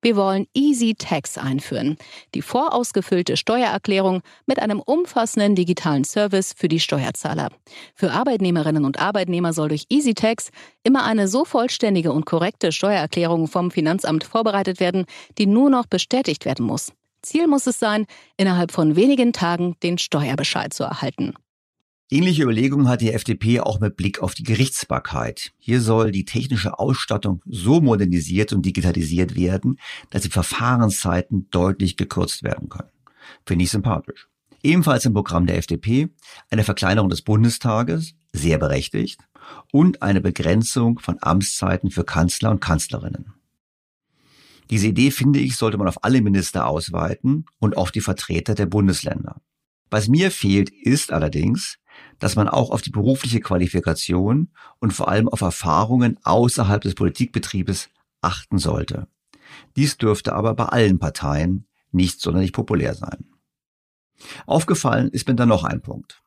Wir 0.00 0.14
wollen 0.14 0.46
Easy 0.54 0.94
Tax 0.96 1.38
einführen, 1.38 1.96
die 2.34 2.42
vorausgefüllte 2.42 3.36
Steuererklärung 3.36 4.22
mit 4.46 4.60
einem 4.60 4.80
umfassenden 4.80 5.56
digitalen 5.56 6.04
Service 6.04 6.54
für 6.56 6.68
die 6.68 6.78
Steuerzahler. 6.78 7.48
Für 7.94 8.12
Arbeitnehmerinnen 8.12 8.84
und 8.84 9.00
Arbeitnehmer 9.00 9.52
soll 9.52 9.70
durch 9.70 9.86
Easy 9.88 10.14
Tax 10.14 10.50
immer 10.84 11.04
eine 11.04 11.26
so 11.26 11.44
vollständige 11.44 12.12
und 12.12 12.26
korrekte 12.26 12.70
Steuererklärung 12.70 13.48
vom 13.48 13.72
Finanzamt 13.72 14.22
vorbereitet 14.22 14.78
werden, 14.78 15.04
die 15.36 15.46
nur 15.46 15.68
noch 15.68 15.86
bestätigt 15.86 16.44
werden 16.44 16.64
muss. 16.64 16.92
Ziel 17.22 17.48
muss 17.48 17.66
es 17.66 17.80
sein, 17.80 18.06
innerhalb 18.36 18.70
von 18.70 18.94
wenigen 18.94 19.32
Tagen 19.32 19.74
den 19.82 19.98
Steuerbescheid 19.98 20.72
zu 20.72 20.84
erhalten. 20.84 21.34
Ähnliche 22.10 22.44
Überlegungen 22.44 22.88
hat 22.88 23.02
die 23.02 23.12
FDP 23.12 23.60
auch 23.60 23.80
mit 23.80 23.96
Blick 23.96 24.22
auf 24.22 24.34
die 24.34 24.42
Gerichtsbarkeit. 24.42 25.52
Hier 25.58 25.82
soll 25.82 26.10
die 26.10 26.24
technische 26.24 26.78
Ausstattung 26.78 27.42
so 27.44 27.82
modernisiert 27.82 28.54
und 28.54 28.64
digitalisiert 28.64 29.36
werden, 29.36 29.78
dass 30.08 30.22
die 30.22 30.30
Verfahrenszeiten 30.30 31.50
deutlich 31.50 31.98
gekürzt 31.98 32.42
werden 32.42 32.70
können. 32.70 32.88
Finde 33.44 33.64
ich 33.64 33.70
sympathisch. 33.70 34.26
Ebenfalls 34.62 35.04
im 35.04 35.12
Programm 35.12 35.46
der 35.46 35.58
FDP 35.58 36.08
eine 36.48 36.64
Verkleinerung 36.64 37.10
des 37.10 37.20
Bundestages, 37.20 38.14
sehr 38.32 38.56
berechtigt, 38.56 39.20
und 39.70 40.00
eine 40.00 40.22
Begrenzung 40.22 40.98
von 41.00 41.18
Amtszeiten 41.20 41.90
für 41.90 42.04
Kanzler 42.04 42.50
und 42.50 42.60
Kanzlerinnen. 42.60 43.34
Diese 44.70 44.88
Idee, 44.88 45.10
finde 45.10 45.40
ich, 45.40 45.56
sollte 45.56 45.76
man 45.76 45.88
auf 45.88 46.02
alle 46.04 46.22
Minister 46.22 46.66
ausweiten 46.66 47.44
und 47.58 47.76
auf 47.76 47.90
die 47.90 48.00
Vertreter 48.00 48.54
der 48.54 48.66
Bundesländer. 48.66 49.42
Was 49.90 50.08
mir 50.08 50.30
fehlt, 50.30 50.70
ist 50.70 51.12
allerdings, 51.12 51.78
dass 52.18 52.36
man 52.36 52.48
auch 52.48 52.70
auf 52.70 52.82
die 52.82 52.90
berufliche 52.90 53.40
Qualifikation 53.40 54.50
und 54.78 54.92
vor 54.92 55.08
allem 55.08 55.28
auf 55.28 55.40
Erfahrungen 55.40 56.18
außerhalb 56.22 56.80
des 56.80 56.94
Politikbetriebes 56.94 57.90
achten 58.20 58.58
sollte. 58.58 59.08
Dies 59.76 59.96
dürfte 59.96 60.34
aber 60.34 60.54
bei 60.54 60.66
allen 60.66 60.98
Parteien 60.98 61.66
nicht 61.92 62.20
sonderlich 62.20 62.52
populär 62.52 62.94
sein. 62.94 63.26
Aufgefallen 64.46 65.08
ist 65.08 65.28
mir 65.28 65.34
dann 65.34 65.48
noch 65.48 65.64
ein 65.64 65.80
Punkt. 65.80 66.22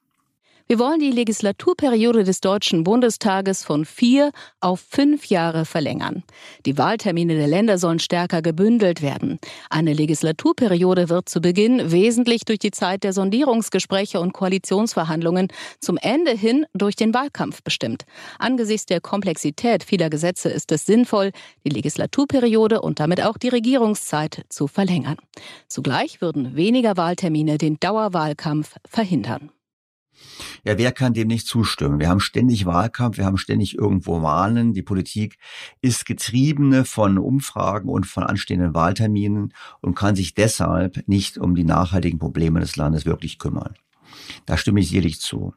Wir 0.72 0.80
wollen 0.80 1.01
die 1.01 1.12
Legislaturperiode 1.12 2.24
des 2.24 2.40
Deutschen 2.40 2.86
Bundestages 2.86 3.62
von 3.62 3.84
vier 3.84 4.32
auf 4.62 4.80
fünf 4.80 5.25
Jahre 5.25 5.66
verlängern. 5.66 6.24
Die 6.66 6.78
Wahltermine 6.78 7.36
der 7.36 7.48
Länder 7.48 7.78
sollen 7.78 8.00
stärker 8.00 8.42
gebündelt 8.42 9.01
werden. 9.01 9.38
Eine 9.70 9.92
Legislaturperiode 9.92 11.10
wird 11.10 11.28
zu 11.28 11.42
Beginn 11.42 11.92
wesentlich 11.92 12.46
durch 12.46 12.60
die 12.60 12.72
Zeit 12.72 13.04
der 13.04 13.12
Sondierungsgespräche 13.12 14.22
und 14.22 14.32
Koalitionsverhandlungen, 14.32 15.50
zum 15.82 15.98
Ende 15.98 16.32
hin 16.32 16.66
durch 16.74 16.96
den 16.96 17.13
Wahlkampf 17.13 17.63
bestimmt. 17.63 18.06
Angesichts 18.40 18.86
der 18.86 19.01
Komplexität 19.01 19.84
vieler 19.84 20.10
Gesetze 20.10 20.48
ist 20.48 20.72
es 20.72 20.86
sinnvoll, 20.86 21.32
die 21.66 21.70
Legislaturperiode 21.72 22.80
und 22.80 23.01
damit 23.01 23.22
auch 23.22 23.38
die 23.38 23.50
Regierungszeit 23.50 24.46
zu 24.48 24.68
verlängern. 24.68 25.18
Zugleich 25.68 26.22
würden 26.22 26.56
weniger 26.56 26.96
Wahltermine 26.96 27.58
den 27.58 27.78
Dauerwahlkampf 27.78 28.78
verhindern. 28.88 29.51
Ja, 30.63 30.78
wer 30.78 30.92
kann 30.92 31.13
dem 31.13 31.28
nicht 31.28 31.48
zustimmen? 31.48 32.00
Wir 32.00 32.10
haben 32.10 32.20
ständig 32.20 32.66
Wahlkampf, 32.66 33.18
wir 33.18 33.25
haben 33.25 33.38
ständig 33.38 33.78
irgendwo 33.78 34.22
Wahlen. 34.22 34.74
Die 34.74 34.84
Politik 34.84 35.38
ist 35.82 36.06
getriebene 36.06 36.86
von 36.86 37.18
Umfragen 37.18 37.90
und 37.90 38.06
von 38.06 38.24
anstehenden 38.24 38.74
Wahlterminen 38.74 39.54
und 39.82 39.96
kann 39.96 40.16
sich 40.16 40.34
deshalb 40.34 41.08
nicht 41.08 41.38
um 41.38 41.56
die 41.56 41.63
nachhaltigen 41.63 42.20
Probleme 42.20 42.60
des 42.60 42.75
Landes 42.75 43.06
wirklich 43.06 43.40
kümmern. 43.40 43.74
Da 44.46 44.58
stimme 44.58 44.80
ich 44.80 44.90
sicherlich 44.90 45.20
zu. 45.20 45.54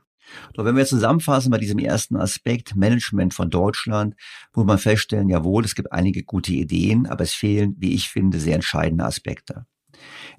Doch 0.54 0.64
wenn 0.64 0.76
wir 0.76 0.87
zusammenfassen 0.87 1.50
bei 1.50 1.59
diesem 1.59 1.78
ersten 1.78 2.16
Aspekt 2.16 2.75
Management 2.75 3.35
von 3.35 3.50
Deutschland, 3.50 4.14
muss 4.54 4.64
man 4.64 4.78
feststellen, 4.78 5.28
jawohl, 5.28 5.64
es 5.64 5.75
gibt 5.75 5.92
einige 5.92 6.23
gute 6.23 6.52
Ideen, 6.52 7.06
aber 7.06 7.25
es 7.25 7.35
fehlen, 7.35 7.76
wie 7.78 7.94
ich 7.94 8.09
finde, 8.09 8.40
sehr 8.40 8.54
entscheidende 8.54 9.04
Aspekte. 9.04 9.66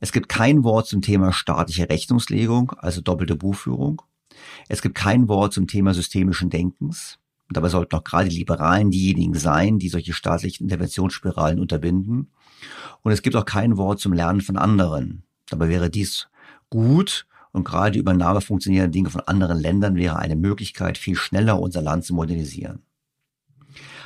Es 0.02 0.12
gibt 0.12 0.28
kein 0.28 0.64
Wort 0.64 0.88
zum 0.88 1.02
Thema 1.02 1.32
staatliche 1.32 1.90
Rechnungslegung, 1.90 2.72
also 2.78 3.02
doppelte 3.02 3.36
Buchführung. 3.36 4.02
Es 4.68 4.82
gibt 4.82 4.96
kein 4.96 5.28
Wort 5.28 5.54
zum 5.54 5.68
Thema 5.68 5.94
systemischen 5.94 6.50
Denkens. 6.50 7.20
Und 7.48 7.58
dabei 7.58 7.70
sollten 7.70 7.96
auch 7.96 8.04
gerade 8.04 8.30
die 8.30 8.38
Liberalen 8.38 8.90
diejenigen 8.90 9.36
sein, 9.36 9.78
die 9.78 9.90
solche 9.90 10.14
staatlichen 10.14 10.64
Interventionsspiralen 10.64 11.60
unterbinden. 11.60 12.32
Und 13.04 13.12
es 13.12 13.22
gibt 13.22 13.36
auch 13.36 13.46
kein 13.46 13.78
Wort 13.78 14.00
zum 14.00 14.14
Lernen 14.14 14.42
von 14.42 14.58
anderen. 14.58 15.24
Dabei 15.48 15.70
wäre 15.70 15.92
dies 15.92 16.28
gut 16.72 17.28
und 17.52 17.64
gerade 17.64 17.92
die 17.92 18.00
Übernahme 18.00 18.42
funktionierender 18.42 18.92
Dinge 18.92 19.12
von 19.12 19.22
anderen 19.22 19.60
Ländern 19.60 19.96
wäre 19.96 20.18
eine 20.18 20.36
Möglichkeit, 20.36 20.98
viel 20.98 21.16
schneller 21.16 21.60
unser 21.60 21.82
Land 21.82 22.04
zu 22.04 22.16
modernisieren. 22.16 22.82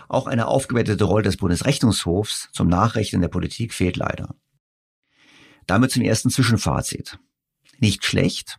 Auch 0.10 0.28
eine 0.28 0.48
aufgewertete 0.48 1.04
Rolle 1.04 1.24
des 1.24 1.38
Bundesrechnungshofs 1.38 2.50
zum 2.52 2.68
Nachrechnen 2.68 3.22
der 3.22 3.30
Politik 3.30 3.74
fehlt 3.74 3.96
leider. 3.96 4.36
Damit 5.66 5.92
zum 5.92 6.02
ersten 6.02 6.30
Zwischenfazit. 6.30 7.20
Nicht 7.80 8.04
schlecht, 8.04 8.58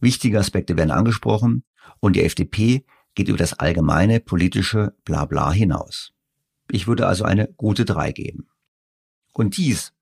Wichtige 0.00 0.38
Aspekte 0.38 0.76
werden 0.76 0.90
angesprochen 0.90 1.64
und 2.00 2.16
die 2.16 2.24
FDP 2.24 2.84
geht 3.14 3.28
über 3.28 3.38
das 3.38 3.58
allgemeine 3.58 4.20
politische 4.20 4.94
Blabla 5.04 5.52
hinaus. 5.52 6.12
Ich 6.70 6.86
würde 6.86 7.06
also 7.06 7.24
eine 7.24 7.48
gute 7.56 7.84
drei 7.84 8.12
geben. 8.12 8.48
Und 9.32 9.56
dies, 9.56 9.92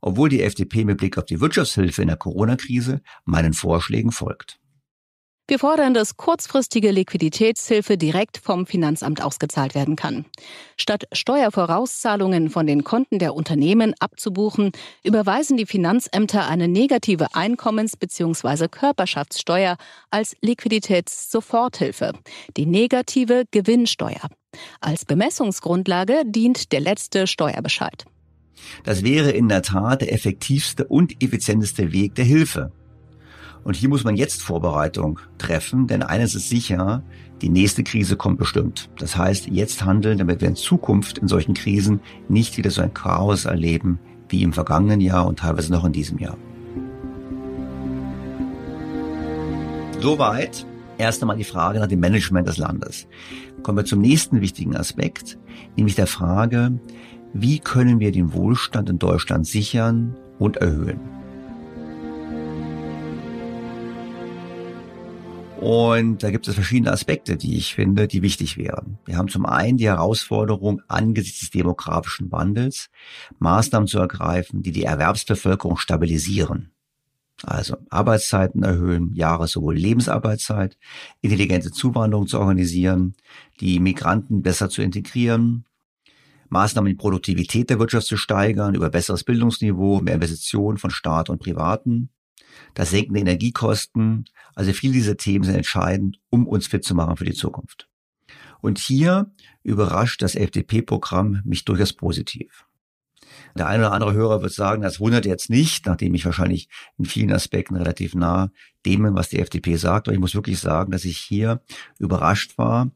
obwohl 0.00 0.28
die 0.28 0.42
FDP 0.42 0.84
mit 0.84 0.98
Blick 0.98 1.18
auf 1.18 1.24
die 1.24 1.40
Wirtschaftshilfe 1.40 2.02
in 2.02 2.08
der 2.08 2.16
Corona-Krise 2.16 3.02
meinen 3.24 3.52
Vorschlägen 3.52 4.12
folgt. 4.12 4.57
Wir 5.50 5.58
fordern, 5.58 5.94
dass 5.94 6.18
kurzfristige 6.18 6.90
Liquiditätshilfe 6.90 7.96
direkt 7.96 8.36
vom 8.36 8.66
Finanzamt 8.66 9.22
ausgezahlt 9.22 9.74
werden 9.74 9.96
kann. 9.96 10.26
Statt 10.76 11.04
Steuervorauszahlungen 11.10 12.50
von 12.50 12.66
den 12.66 12.84
Konten 12.84 13.18
der 13.18 13.34
Unternehmen 13.34 13.94
abzubuchen, 13.98 14.72
überweisen 15.04 15.56
die 15.56 15.64
Finanzämter 15.64 16.46
eine 16.48 16.68
negative 16.68 17.34
Einkommens- 17.34 17.96
bzw. 17.96 18.68
Körperschaftssteuer 18.68 19.78
als 20.10 20.36
Liquiditätssoforthilfe, 20.42 22.12
die 22.58 22.66
negative 22.66 23.44
Gewinnsteuer. 23.50 24.28
Als 24.82 25.06
Bemessungsgrundlage 25.06 26.24
dient 26.26 26.72
der 26.72 26.80
letzte 26.80 27.26
Steuerbescheid. 27.26 28.04
Das 28.84 29.02
wäre 29.02 29.30
in 29.30 29.48
der 29.48 29.62
Tat 29.62 30.02
der 30.02 30.12
effektivste 30.12 30.86
und 30.86 31.22
effizienteste 31.22 31.90
Weg 31.92 32.16
der 32.16 32.26
Hilfe. 32.26 32.70
Und 33.64 33.76
hier 33.76 33.88
muss 33.88 34.04
man 34.04 34.16
jetzt 34.16 34.42
Vorbereitung 34.42 35.20
treffen, 35.38 35.86
denn 35.86 36.02
eines 36.02 36.34
ist 36.34 36.48
sicher, 36.48 37.02
die 37.42 37.48
nächste 37.48 37.84
Krise 37.84 38.16
kommt 38.16 38.38
bestimmt. 38.38 38.90
Das 38.98 39.16
heißt, 39.16 39.48
jetzt 39.48 39.84
handeln, 39.84 40.18
damit 40.18 40.40
wir 40.40 40.48
in 40.48 40.56
Zukunft 40.56 41.18
in 41.18 41.28
solchen 41.28 41.54
Krisen 41.54 42.00
nicht 42.28 42.56
wieder 42.56 42.70
so 42.70 42.82
ein 42.82 42.94
Chaos 42.94 43.44
erleben 43.44 43.98
wie 44.28 44.42
im 44.42 44.52
vergangenen 44.52 45.00
Jahr 45.00 45.26
und 45.26 45.38
teilweise 45.38 45.72
noch 45.72 45.84
in 45.84 45.92
diesem 45.92 46.18
Jahr. 46.18 46.36
Soweit 50.00 50.66
erst 50.98 51.22
einmal 51.22 51.36
die 51.36 51.44
Frage 51.44 51.80
nach 51.80 51.86
dem 51.86 52.00
Management 52.00 52.46
des 52.46 52.58
Landes. 52.58 53.06
Kommen 53.62 53.78
wir 53.78 53.84
zum 53.84 54.00
nächsten 54.00 54.40
wichtigen 54.40 54.76
Aspekt, 54.76 55.38
nämlich 55.76 55.94
der 55.94 56.06
Frage, 56.06 56.78
wie 57.32 57.58
können 57.58 58.00
wir 58.00 58.12
den 58.12 58.32
Wohlstand 58.32 58.90
in 58.90 58.98
Deutschland 58.98 59.46
sichern 59.46 60.16
und 60.38 60.56
erhöhen? 60.58 61.17
Und 65.60 66.22
da 66.22 66.30
gibt 66.30 66.46
es 66.46 66.54
verschiedene 66.54 66.92
Aspekte, 66.92 67.36
die 67.36 67.56
ich 67.56 67.74
finde, 67.74 68.06
die 68.06 68.22
wichtig 68.22 68.56
wären. 68.56 68.98
Wir 69.04 69.16
haben 69.16 69.28
zum 69.28 69.44
einen 69.44 69.76
die 69.76 69.88
Herausforderung, 69.88 70.82
angesichts 70.86 71.40
des 71.40 71.50
demografischen 71.50 72.30
Wandels 72.30 72.90
Maßnahmen 73.40 73.88
zu 73.88 73.98
ergreifen, 73.98 74.62
die 74.62 74.70
die 74.70 74.84
Erwerbsbevölkerung 74.84 75.76
stabilisieren. 75.76 76.70
Also 77.42 77.76
Arbeitszeiten 77.90 78.62
erhöhen, 78.62 79.14
Jahres- 79.14 79.52
sowohl 79.52 79.76
Lebensarbeitszeit, 79.76 80.76
intelligente 81.22 81.72
Zuwanderung 81.72 82.28
zu 82.28 82.38
organisieren, 82.38 83.14
die 83.60 83.80
Migranten 83.80 84.42
besser 84.42 84.70
zu 84.70 84.82
integrieren, 84.82 85.64
Maßnahmen, 86.50 86.88
die 86.88 86.96
Produktivität 86.96 87.68
der 87.68 87.78
Wirtschaft 87.78 88.06
zu 88.06 88.16
steigern, 88.16 88.74
über 88.74 88.90
besseres 88.90 89.24
Bildungsniveau, 89.24 90.00
mehr 90.00 90.14
Investitionen 90.14 90.78
von 90.78 90.90
Staat 90.90 91.30
und 91.30 91.40
Privaten, 91.40 92.10
das 92.74 92.90
Senken 92.90 93.14
der 93.14 93.22
Energiekosten. 93.22 94.24
Also 94.54 94.72
viele 94.72 94.94
dieser 94.94 95.16
Themen 95.16 95.44
sind 95.44 95.54
entscheidend, 95.54 96.18
um 96.30 96.46
uns 96.46 96.66
fit 96.66 96.84
zu 96.84 96.94
machen 96.94 97.16
für 97.16 97.24
die 97.24 97.34
Zukunft. 97.34 97.88
Und 98.60 98.78
hier 98.78 99.30
überrascht 99.62 100.22
das 100.22 100.34
FDP-Programm 100.34 101.42
mich 101.44 101.64
durchaus 101.64 101.92
positiv. 101.92 102.64
Der 103.56 103.66
eine 103.66 103.86
oder 103.86 103.92
andere 103.92 104.12
Hörer 104.12 104.42
wird 104.42 104.52
sagen, 104.52 104.82
das 104.82 105.00
wundert 105.00 105.26
jetzt 105.26 105.50
nicht, 105.50 105.86
nachdem 105.86 106.14
ich 106.14 106.24
wahrscheinlich 106.24 106.68
in 106.96 107.04
vielen 107.04 107.32
Aspekten 107.32 107.76
relativ 107.76 108.14
nah 108.14 108.50
dem, 108.86 109.14
was 109.14 109.28
die 109.28 109.38
FDP 109.38 109.76
sagt. 109.76 110.08
Aber 110.08 110.14
ich 110.14 110.20
muss 110.20 110.34
wirklich 110.34 110.60
sagen, 110.60 110.92
dass 110.92 111.04
ich 111.04 111.18
hier 111.18 111.62
überrascht 111.98 112.58
war, 112.58 112.90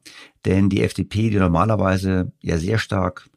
denn 0.45 0.69
die 0.69 0.83
FDP, 0.83 1.29
die 1.29 1.37
normalerweise 1.37 2.31
ja 2.41 2.57
sehr 2.57 2.77
stark 2.77 3.29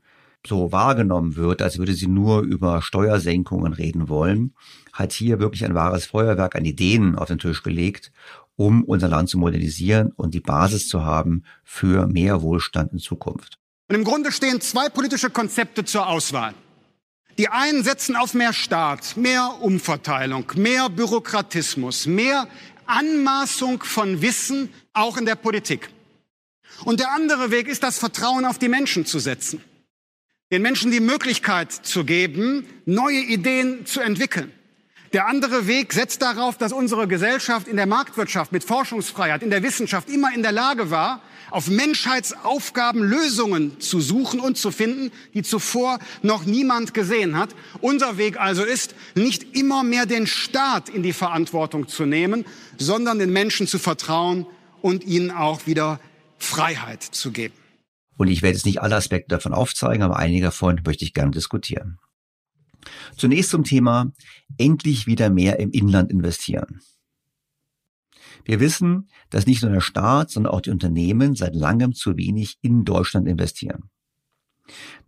so 0.47 0.73
wahrgenommen 0.73 1.37
wird, 1.37 1.63
als 1.63 1.79
würde 1.79 1.95
sie 1.95 2.07
nur 2.07 2.43
über 2.43 2.83
Steuersenkungen 2.83 3.73
reden 3.73 4.09
wollen, 4.09 4.55
hat 4.93 5.13
hier 5.13 5.39
wirklich 5.39 5.65
ein 5.65 5.75
wahres 5.75 6.07
Feuerwerk 6.07 6.57
an 6.57 6.65
Ideen 6.65 7.17
auf 7.17 7.29
den 7.29 7.39
Tisch 7.39 7.63
gelegt, 7.63 8.13
um 8.57 8.85
unser 8.85 9.09
Land 9.09 9.29
zu 9.29 9.39
modernisieren 9.39 10.13
und 10.13 10.35
die 10.35 10.41
Basis 10.41 10.89
zu 10.89 11.05
haben 11.05 11.45
für 11.65 12.07
mehr 12.07 12.43
Wohlstand 12.43 12.93
in 12.93 12.99
Zukunft. 12.99 13.59
Und 13.89 13.97
im 13.97 14.05
Grunde 14.05 14.33
stehen 14.33 14.61
zwei 14.61 14.89
politische 14.89 15.31
Konzepte 15.31 15.85
zur 15.85 16.09
Auswahl. 16.09 16.55
Die 17.39 17.49
einen 17.49 17.85
setzen 17.85 18.17
auf 18.17 18.33
mehr 18.33 18.55
Staat, 18.55 19.17
mehr 19.17 19.59
Umverteilung, 19.61 20.51
mehr 20.57 20.89
Bürokratismus, 20.89 22.07
mehr 22.07 22.49
Anmaßung 22.87 23.83
von 23.83 24.23
Wissen, 24.23 24.71
auch 24.95 25.19
in 25.19 25.27
der 25.27 25.35
Politik. 25.35 25.91
Und 26.85 27.01
der 27.01 27.13
andere 27.13 27.51
Weg 27.51 27.69
ist, 27.69 27.83
das 27.83 27.99
Vertrauen 27.99 28.47
auf 28.47 28.59
die 28.59 28.69
Menschen 28.69 29.05
zu 29.05 29.19
setzen 29.19 29.63
den 30.53 30.63
Menschen 30.63 30.93
die 30.93 31.01
Möglichkeit 31.01 31.73
zu 31.73 32.05
geben, 32.05 32.67
neue 32.85 33.19
Ideen 33.19 33.85
zu 33.85 34.01
entwickeln. 34.01 34.53
Der 35.13 35.27
andere 35.27 35.67
Weg 35.67 35.93
setzt 35.93 36.23
darauf, 36.23 36.59
dass 36.59 36.73
unsere 36.73 37.09
Gesellschaft 37.09 37.69
in 37.69 37.77
der 37.77 37.87
Marktwirtschaft 37.87 38.53
mit 38.53 38.65
Forschungsfreiheit, 38.65 39.43
in 39.43 39.51
der 39.51 39.63
Wissenschaft 39.63 40.09
immer 40.09 40.33
in 40.35 40.43
der 40.43 40.53
Lage 40.53 40.91
war, 40.91 41.23
auf 41.51 41.69
Menschheitsaufgaben 41.69 43.03
Lösungen 43.03 43.81
zu 43.81 44.01
suchen 44.01 44.41
und 44.41 44.59
zu 44.59 44.71
finden, 44.71 45.13
die 45.33 45.43
zuvor 45.43 45.99
noch 46.23 46.45
niemand 46.45 46.93
gesehen 46.93 47.39
hat. 47.39 47.51
Unser 47.81 48.19
Weg 48.19 48.39
also 48.39 48.63
ist, 48.63 48.95
nicht 49.15 49.57
immer 49.57 49.85
mehr 49.85 50.07
den 50.07 50.27
Staat 50.27 50.89
in 50.89 51.03
die 51.03 51.13
Verantwortung 51.13 51.89
zu 51.89 52.05
nehmen, 52.05 52.45
sondern 52.79 53.19
den 53.19 53.33
Menschen 53.33 53.67
zu 53.67 53.79
vertrauen 53.79 54.47
und 54.83 55.05
ihnen 55.05 55.31
auch 55.31 55.67
wieder 55.67 56.01
Freiheit 56.39 57.03
zu 57.03 57.31
geben. 57.31 57.55
Und 58.17 58.29
ich 58.29 58.43
werde 58.43 58.57
jetzt 58.57 58.67
nicht 58.67 58.81
alle 58.81 58.97
Aspekte 58.97 59.29
davon 59.29 59.53
aufzeigen, 59.53 60.03
aber 60.03 60.17
einige 60.17 60.47
davon 60.47 60.81
möchte 60.85 61.05
ich 61.05 61.15
gerne 61.15 61.31
diskutieren. 61.31 61.99
Zunächst 63.17 63.51
zum 63.51 63.65
Thema 63.65 64.13
endlich 64.59 65.07
wieder 65.07 65.31
mehr 65.31 65.59
im 65.59 65.71
Inland 65.71 66.11
investieren. 66.11 66.81
Wir 68.45 68.61
wissen, 68.61 69.09
dass 69.31 69.47
nicht 69.47 69.63
nur 69.63 69.73
der 69.73 69.81
Staat, 69.81 70.31
sondern 70.31 70.53
auch 70.53 70.61
die 70.61 70.71
Unternehmen 70.71 71.35
seit 71.35 71.55
langem 71.55 71.95
zu 71.95 72.17
wenig 72.17 72.59
in 72.63 72.85
Deutschland 72.85 73.27
investieren. 73.27 73.91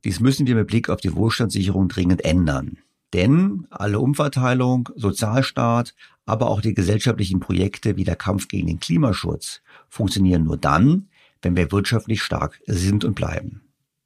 Dies 0.05 0.21
müssen 0.21 0.47
wir 0.47 0.55
mit 0.55 0.66
Blick 0.66 0.88
auf 0.88 1.01
die 1.01 1.14
Wohlstandssicherung 1.14 1.88
dringend 1.88 2.25
ändern. 2.25 2.79
Denn 3.12 3.66
alle 3.71 4.01
Umverteilung, 4.01 4.90
Sozialstaat, 4.94 5.94
aber 6.27 6.51
auch 6.51 6.61
die 6.61 6.75
gesellschaftlichen 6.75 7.40
Projekte 7.40 7.97
wie 7.97 8.05
der 8.05 8.16
Kampf 8.16 8.49
gegen 8.49 8.66
den 8.66 8.81
Klimaschutz 8.81 9.62
funktionieren 9.88 10.44
nur 10.44 10.59
dann, 10.59 11.09
wenn 11.42 11.57
wir 11.57 11.72
wirtschaftlich 11.72 12.22
stark 12.22 12.61
sind 12.66 13.05
und 13.05 13.14
bleiben. 13.14 13.62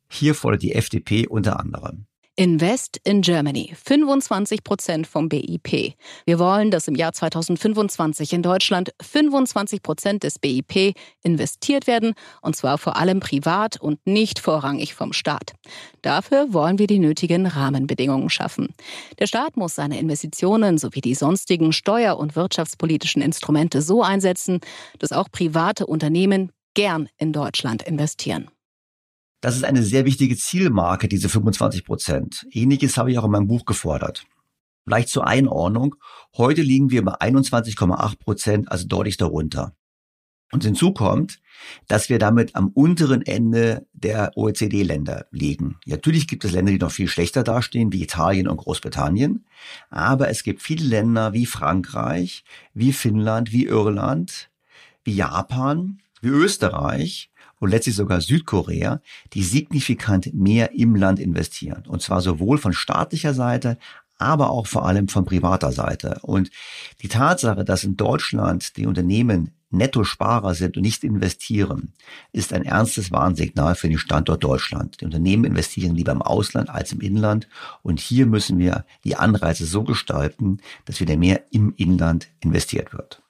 Hier 0.08 0.34
fordert 0.34 0.62
die 0.62 0.74
FDP 0.74 1.26
unter 1.26 1.58
anderem 1.58 2.06
Invest 2.34 2.98
in 3.04 3.20
Germany, 3.20 3.74
25 3.84 4.64
Prozent 4.64 5.06
vom 5.06 5.28
BIP. 5.28 5.92
Wir 6.24 6.38
wollen, 6.38 6.70
dass 6.70 6.88
im 6.88 6.94
Jahr 6.94 7.12
2025 7.12 8.32
in 8.32 8.40
Deutschland 8.40 8.94
25 9.02 9.82
Prozent 9.82 10.22
des 10.22 10.38
BIP 10.38 10.94
investiert 11.22 11.86
werden, 11.86 12.14
und 12.40 12.56
zwar 12.56 12.78
vor 12.78 12.96
allem 12.96 13.20
privat 13.20 13.78
und 13.78 13.98
nicht 14.06 14.38
vorrangig 14.38 14.94
vom 14.94 15.12
Staat. 15.12 15.52
Dafür 16.00 16.54
wollen 16.54 16.78
wir 16.78 16.86
die 16.86 17.00
nötigen 17.00 17.46
Rahmenbedingungen 17.46 18.30
schaffen. 18.30 18.74
Der 19.18 19.26
Staat 19.26 19.58
muss 19.58 19.74
seine 19.74 20.00
Investitionen 20.00 20.78
sowie 20.78 21.02
die 21.02 21.14
sonstigen 21.14 21.74
steuer- 21.74 22.16
und 22.16 22.34
wirtschaftspolitischen 22.34 23.20
Instrumente 23.20 23.82
so 23.82 24.02
einsetzen, 24.02 24.60
dass 24.98 25.12
auch 25.12 25.30
private 25.30 25.84
Unternehmen 25.84 26.50
gern 26.74 27.08
in 27.18 27.32
Deutschland 27.32 27.82
investieren. 27.82 28.50
Das 29.40 29.56
ist 29.56 29.64
eine 29.64 29.82
sehr 29.82 30.04
wichtige 30.04 30.36
Zielmarke, 30.36 31.08
diese 31.08 31.28
25 31.28 31.84
Prozent. 31.84 32.46
Ähnliches 32.50 32.96
habe 32.96 33.10
ich 33.10 33.18
auch 33.18 33.24
in 33.24 33.32
meinem 33.32 33.48
Buch 33.48 33.64
gefordert. 33.64 34.24
Vielleicht 34.84 35.08
zur 35.08 35.26
Einordnung. 35.26 35.96
Heute 36.36 36.62
liegen 36.62 36.90
wir 36.90 37.04
bei 37.04 37.14
21,8 37.14 38.18
Prozent, 38.18 38.70
also 38.70 38.86
deutlich 38.86 39.16
darunter. 39.16 39.74
Und 40.52 40.64
hinzu 40.64 40.92
kommt, 40.92 41.40
dass 41.88 42.10
wir 42.10 42.18
damit 42.18 42.54
am 42.54 42.68
unteren 42.68 43.22
Ende 43.22 43.86
der 43.94 44.32
OECD-Länder 44.36 45.26
liegen. 45.30 45.78
Natürlich 45.86 46.28
gibt 46.28 46.44
es 46.44 46.52
Länder, 46.52 46.72
die 46.72 46.78
noch 46.78 46.90
viel 46.90 47.08
schlechter 47.08 47.42
dastehen, 47.42 47.90
wie 47.90 48.02
Italien 48.02 48.48
und 48.48 48.58
Großbritannien. 48.58 49.46
Aber 49.88 50.28
es 50.28 50.42
gibt 50.42 50.60
viele 50.60 50.84
Länder 50.84 51.32
wie 51.32 51.46
Frankreich, 51.46 52.44
wie 52.74 52.92
Finnland, 52.92 53.52
wie 53.52 53.64
Irland, 53.64 54.50
wie 55.04 55.14
Japan, 55.14 56.01
wie 56.22 56.28
Österreich, 56.28 57.28
und 57.62 57.70
letztlich 57.70 57.94
sogar 57.94 58.20
Südkorea, 58.20 59.00
die 59.34 59.44
signifikant 59.44 60.34
mehr 60.34 60.72
im 60.72 60.96
Land 60.96 61.20
investieren. 61.20 61.84
Und 61.86 62.02
zwar 62.02 62.20
sowohl 62.20 62.58
von 62.58 62.72
staatlicher 62.72 63.34
Seite, 63.34 63.78
aber 64.18 64.50
auch 64.50 64.66
vor 64.66 64.84
allem 64.84 65.06
von 65.06 65.24
privater 65.24 65.70
Seite. 65.70 66.18
Und 66.22 66.50
die 67.02 67.08
Tatsache, 67.08 67.64
dass 67.64 67.84
in 67.84 67.96
Deutschland 67.96 68.76
die 68.76 68.86
Unternehmen 68.86 69.52
Nettosparer 69.70 70.54
sind 70.54 70.76
und 70.76 70.82
nicht 70.82 71.04
investieren, 71.04 71.92
ist 72.32 72.52
ein 72.52 72.64
ernstes 72.64 73.12
Warnsignal 73.12 73.76
für 73.76 73.88
den 73.88 73.98
Standort 73.98 74.42
Deutschland. 74.42 75.00
Die 75.00 75.04
Unternehmen 75.04 75.44
investieren 75.44 75.94
lieber 75.94 76.10
im 76.10 76.20
Ausland 76.20 76.68
als 76.68 76.90
im 76.90 77.00
Inland. 77.00 77.46
Und 77.84 78.00
hier 78.00 78.26
müssen 78.26 78.58
wir 78.58 78.84
die 79.04 79.14
Anreize 79.14 79.66
so 79.66 79.84
gestalten, 79.84 80.58
dass 80.84 80.98
wieder 80.98 81.16
mehr 81.16 81.44
im 81.52 81.74
Inland 81.76 82.26
investiert 82.40 82.92
wird. 82.92 83.21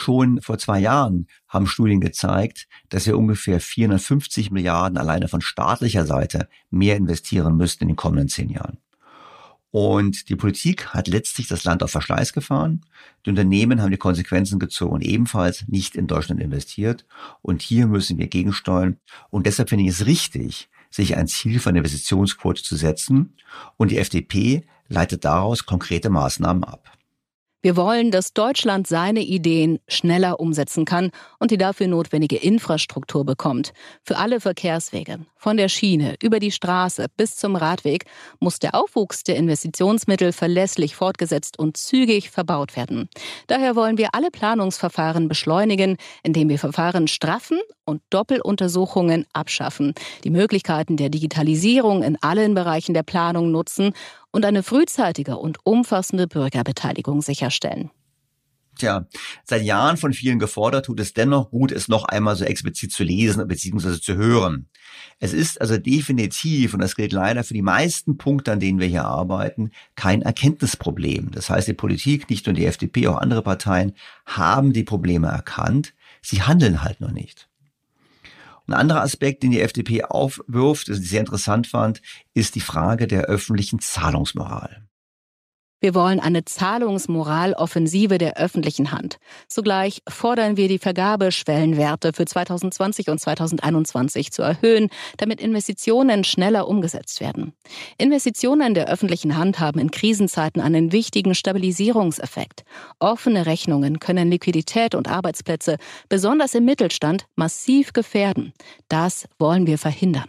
Schon 0.00 0.40
vor 0.40 0.56
zwei 0.56 0.80
Jahren 0.80 1.26
haben 1.46 1.66
Studien 1.66 2.00
gezeigt, 2.00 2.68
dass 2.88 3.04
wir 3.04 3.18
ungefähr 3.18 3.60
450 3.60 4.50
Milliarden 4.50 4.96
alleine 4.96 5.28
von 5.28 5.42
staatlicher 5.42 6.06
Seite 6.06 6.48
mehr 6.70 6.96
investieren 6.96 7.54
müssten 7.58 7.84
in 7.84 7.88
den 7.88 7.96
kommenden 7.96 8.28
zehn 8.28 8.48
Jahren. 8.48 8.78
Und 9.70 10.30
die 10.30 10.36
Politik 10.36 10.86
hat 10.94 11.06
letztlich 11.06 11.48
das 11.48 11.64
Land 11.64 11.82
auf 11.82 11.90
Verschleiß 11.90 12.32
gefahren. 12.32 12.80
Die 13.26 13.30
Unternehmen 13.30 13.82
haben 13.82 13.90
die 13.90 13.98
Konsequenzen 13.98 14.58
gezogen 14.58 14.94
und 14.94 15.04
ebenfalls 15.04 15.68
nicht 15.68 15.96
in 15.96 16.06
Deutschland 16.06 16.40
investiert. 16.40 17.04
Und 17.42 17.60
hier 17.60 17.86
müssen 17.86 18.16
wir 18.16 18.28
gegensteuern. 18.28 18.96
Und 19.28 19.46
deshalb 19.46 19.68
finde 19.68 19.84
ich 19.84 19.90
es 19.90 20.06
richtig, 20.06 20.70
sich 20.88 21.18
ein 21.18 21.28
Ziel 21.28 21.60
von 21.60 21.76
Investitionsquote 21.76 22.62
zu 22.62 22.74
setzen. 22.74 23.36
Und 23.76 23.90
die 23.90 23.98
FDP 23.98 24.64
leitet 24.88 25.26
daraus 25.26 25.66
konkrete 25.66 26.08
Maßnahmen 26.08 26.64
ab. 26.64 26.90
Wir 27.62 27.76
wollen, 27.76 28.10
dass 28.10 28.32
Deutschland 28.32 28.86
seine 28.86 29.20
Ideen 29.20 29.80
schneller 29.86 30.40
umsetzen 30.40 30.86
kann 30.86 31.10
und 31.38 31.50
die 31.50 31.58
dafür 31.58 31.88
notwendige 31.88 32.36
Infrastruktur 32.36 33.26
bekommt. 33.26 33.74
Für 34.02 34.16
alle 34.16 34.40
Verkehrswege, 34.40 35.18
von 35.36 35.58
der 35.58 35.68
Schiene 35.68 36.14
über 36.22 36.40
die 36.40 36.52
Straße 36.52 37.04
bis 37.18 37.36
zum 37.36 37.56
Radweg, 37.56 38.06
muss 38.38 38.60
der 38.60 38.74
Aufwuchs 38.74 39.24
der 39.24 39.36
Investitionsmittel 39.36 40.32
verlässlich 40.32 40.96
fortgesetzt 40.96 41.58
und 41.58 41.76
zügig 41.76 42.30
verbaut 42.30 42.76
werden. 42.76 43.10
Daher 43.46 43.76
wollen 43.76 43.98
wir 43.98 44.14
alle 44.14 44.30
Planungsverfahren 44.30 45.28
beschleunigen, 45.28 45.98
indem 46.22 46.48
wir 46.48 46.58
Verfahren 46.58 47.08
straffen 47.08 47.60
und 47.84 48.00
Doppeluntersuchungen 48.08 49.26
abschaffen, 49.34 49.92
die 50.24 50.30
Möglichkeiten 50.30 50.96
der 50.96 51.10
Digitalisierung 51.10 52.02
in 52.02 52.16
allen 52.22 52.54
Bereichen 52.54 52.94
der 52.94 53.02
Planung 53.02 53.50
nutzen 53.50 53.92
und 54.32 54.44
eine 54.44 54.62
frühzeitige 54.62 55.36
und 55.36 55.58
umfassende 55.64 56.26
Bürgerbeteiligung 56.26 57.22
sicherstellen. 57.22 57.90
Tja, 58.78 59.06
seit 59.44 59.62
Jahren 59.62 59.98
von 59.98 60.14
vielen 60.14 60.38
gefordert, 60.38 60.86
tut 60.86 61.00
es 61.00 61.12
dennoch 61.12 61.50
gut, 61.50 61.70
es 61.70 61.88
noch 61.88 62.04
einmal 62.04 62.34
so 62.36 62.44
explizit 62.44 62.92
zu 62.92 63.04
lesen 63.04 63.46
bzw. 63.46 64.00
zu 64.00 64.16
hören. 64.16 64.68
Es 65.18 65.34
ist 65.34 65.60
also 65.60 65.76
definitiv, 65.76 66.72
und 66.72 66.80
das 66.80 66.96
gilt 66.96 67.12
leider 67.12 67.44
für 67.44 67.52
die 67.52 67.60
meisten 67.60 68.16
Punkte, 68.16 68.52
an 68.52 68.60
denen 68.60 68.80
wir 68.80 68.86
hier 68.86 69.04
arbeiten, 69.04 69.70
kein 69.96 70.22
Erkenntnisproblem. 70.22 71.30
Das 71.32 71.50
heißt, 71.50 71.68
die 71.68 71.74
Politik, 71.74 72.30
nicht 72.30 72.46
nur 72.46 72.54
die 72.54 72.64
FDP, 72.64 73.08
auch 73.08 73.18
andere 73.18 73.42
Parteien 73.42 73.92
haben 74.24 74.72
die 74.72 74.84
Probleme 74.84 75.26
erkannt. 75.26 75.92
Sie 76.22 76.40
handeln 76.40 76.82
halt 76.82 77.02
noch 77.02 77.12
nicht. 77.12 77.49
Ein 78.70 78.74
anderer 78.74 79.02
Aspekt, 79.02 79.42
den 79.42 79.50
die 79.50 79.60
FDP 79.60 80.04
aufwirft, 80.04 80.88
das 80.88 81.00
ich 81.00 81.10
sehr 81.10 81.18
interessant 81.18 81.66
fand, 81.66 82.00
ist 82.34 82.54
die 82.54 82.60
Frage 82.60 83.08
der 83.08 83.22
öffentlichen 83.22 83.80
Zahlungsmoral. 83.80 84.86
Wir 85.80 85.94
wollen 85.94 86.20
eine 86.20 86.44
Zahlungsmoraloffensive 86.44 88.18
der 88.18 88.36
öffentlichen 88.36 88.92
Hand. 88.92 89.16
Zugleich 89.48 90.02
fordern 90.06 90.58
wir 90.58 90.68
die 90.68 90.78
Vergabeschwellenwerte 90.78 92.12
für 92.12 92.26
2020 92.26 93.08
und 93.08 93.18
2021 93.18 94.30
zu 94.30 94.42
erhöhen, 94.42 94.90
damit 95.16 95.40
Investitionen 95.40 96.24
schneller 96.24 96.68
umgesetzt 96.68 97.20
werden. 97.20 97.54
Investitionen 97.96 98.74
der 98.74 98.88
öffentlichen 98.88 99.38
Hand 99.38 99.58
haben 99.58 99.80
in 99.80 99.90
Krisenzeiten 99.90 100.60
einen 100.60 100.92
wichtigen 100.92 101.34
Stabilisierungseffekt. 101.34 102.64
Offene 102.98 103.46
Rechnungen 103.46 104.00
können 104.00 104.30
Liquidität 104.30 104.94
und 104.94 105.08
Arbeitsplätze, 105.08 105.76
besonders 106.10 106.54
im 106.54 106.66
Mittelstand, 106.66 107.24
massiv 107.36 107.94
gefährden. 107.94 108.52
Das 108.88 109.26
wollen 109.38 109.66
wir 109.66 109.78
verhindern. 109.78 110.28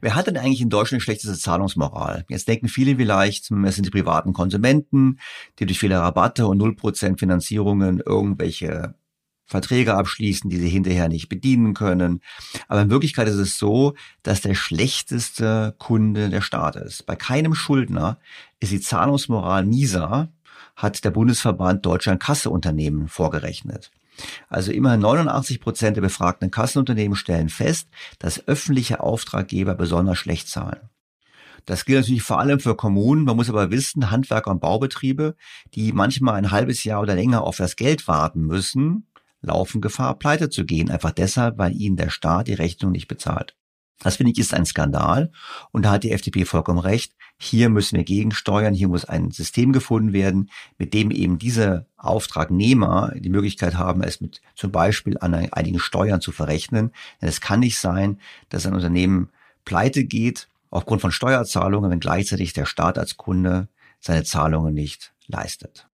Wer 0.00 0.14
hat 0.14 0.26
denn 0.26 0.36
eigentlich 0.36 0.60
in 0.60 0.70
Deutschland 0.70 1.00
die 1.00 1.04
schlechteste 1.04 1.38
Zahlungsmoral? 1.38 2.24
Jetzt 2.28 2.48
denken 2.48 2.68
viele 2.68 2.96
vielleicht, 2.96 3.50
es 3.50 3.74
sind 3.74 3.86
die 3.86 3.90
privaten 3.90 4.32
Konsumenten, 4.32 5.18
die 5.58 5.66
durch 5.66 5.78
viele 5.78 5.98
Rabatte 5.98 6.46
und 6.46 6.60
0% 6.60 7.18
Finanzierungen 7.18 8.00
irgendwelche 8.00 8.94
Verträge 9.46 9.94
abschließen, 9.94 10.48
die 10.48 10.56
sie 10.56 10.68
hinterher 10.68 11.08
nicht 11.08 11.28
bedienen 11.28 11.74
können. 11.74 12.22
Aber 12.68 12.82
in 12.82 12.90
Wirklichkeit 12.90 13.28
ist 13.28 13.36
es 13.36 13.58
so, 13.58 13.94
dass 14.22 14.40
der 14.40 14.54
schlechteste 14.54 15.74
Kunde 15.78 16.30
der 16.30 16.40
Staat 16.40 16.76
ist. 16.76 17.04
Bei 17.04 17.14
keinem 17.14 17.54
Schuldner 17.54 18.18
ist 18.60 18.72
die 18.72 18.80
Zahlungsmoral 18.80 19.64
mieser, 19.66 20.32
hat 20.76 21.04
der 21.04 21.10
Bundesverband 21.10 21.84
Deutscher 21.84 22.16
Kasseunternehmen 22.16 23.08
vorgerechnet. 23.08 23.90
Also 24.48 24.72
immer 24.72 24.96
89 24.96 25.60
Prozent 25.60 25.96
der 25.96 26.02
befragten 26.02 26.50
Kassenunternehmen 26.50 27.16
stellen 27.16 27.48
fest, 27.48 27.88
dass 28.18 28.46
öffentliche 28.46 29.00
Auftraggeber 29.00 29.74
besonders 29.74 30.18
schlecht 30.18 30.48
zahlen. 30.48 30.88
Das 31.66 31.84
gilt 31.84 32.00
natürlich 32.00 32.22
vor 32.22 32.38
allem 32.38 32.60
für 32.60 32.76
Kommunen. 32.76 33.24
Man 33.24 33.36
muss 33.36 33.48
aber 33.48 33.70
wissen, 33.70 34.10
Handwerker 34.10 34.50
und 34.50 34.60
Baubetriebe, 34.60 35.34
die 35.74 35.92
manchmal 35.92 36.34
ein 36.34 36.50
halbes 36.50 36.84
Jahr 36.84 37.00
oder 37.00 37.14
länger 37.14 37.42
auf 37.42 37.56
das 37.56 37.76
Geld 37.76 38.06
warten 38.06 38.42
müssen, 38.42 39.06
laufen 39.40 39.80
Gefahr, 39.80 40.18
pleite 40.18 40.50
zu 40.50 40.64
gehen. 40.64 40.90
Einfach 40.90 41.12
deshalb, 41.12 41.58
weil 41.58 41.74
ihnen 41.74 41.96
der 41.96 42.10
Staat 42.10 42.48
die 42.48 42.54
Rechnung 42.54 42.92
nicht 42.92 43.08
bezahlt. 43.08 43.56
Das 44.00 44.16
finde 44.16 44.32
ich 44.32 44.38
ist 44.38 44.54
ein 44.54 44.66
Skandal. 44.66 45.30
Und 45.70 45.84
da 45.84 45.92
hat 45.92 46.04
die 46.04 46.12
FDP 46.12 46.44
vollkommen 46.44 46.78
recht. 46.78 47.14
Hier 47.38 47.68
müssen 47.68 47.96
wir 47.96 48.04
gegensteuern. 48.04 48.74
Hier 48.74 48.88
muss 48.88 49.04
ein 49.04 49.30
System 49.30 49.72
gefunden 49.72 50.12
werden, 50.12 50.50
mit 50.78 50.94
dem 50.94 51.10
eben 51.10 51.38
diese 51.38 51.86
Auftragnehmer 51.96 53.12
die 53.16 53.30
Möglichkeit 53.30 53.76
haben, 53.76 54.02
es 54.02 54.20
mit 54.20 54.40
zum 54.54 54.72
Beispiel 54.72 55.16
an 55.18 55.34
einigen 55.34 55.78
Steuern 55.78 56.20
zu 56.20 56.32
verrechnen. 56.32 56.92
Denn 57.20 57.28
es 57.28 57.40
kann 57.40 57.60
nicht 57.60 57.78
sein, 57.78 58.20
dass 58.48 58.66
ein 58.66 58.74
Unternehmen 58.74 59.30
pleite 59.64 60.04
geht 60.04 60.48
aufgrund 60.70 61.00
von 61.00 61.12
Steuerzahlungen, 61.12 61.90
wenn 61.90 62.00
gleichzeitig 62.00 62.52
der 62.52 62.66
Staat 62.66 62.98
als 62.98 63.16
Kunde 63.16 63.68
seine 64.00 64.24
Zahlungen 64.24 64.74
nicht 64.74 65.14
leistet. 65.26 65.88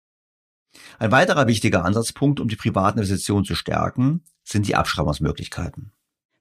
Ein 0.98 1.12
weiterer 1.12 1.48
wichtiger 1.48 1.84
Ansatzpunkt, 1.86 2.40
um 2.40 2.48
die 2.48 2.56
privaten 2.56 3.00
Investitionen 3.00 3.46
zu 3.46 3.56
stärken, 3.56 4.24
sind 4.44 4.68
die 4.68 4.76
Abschreibungsmöglichkeiten. 4.76 5.92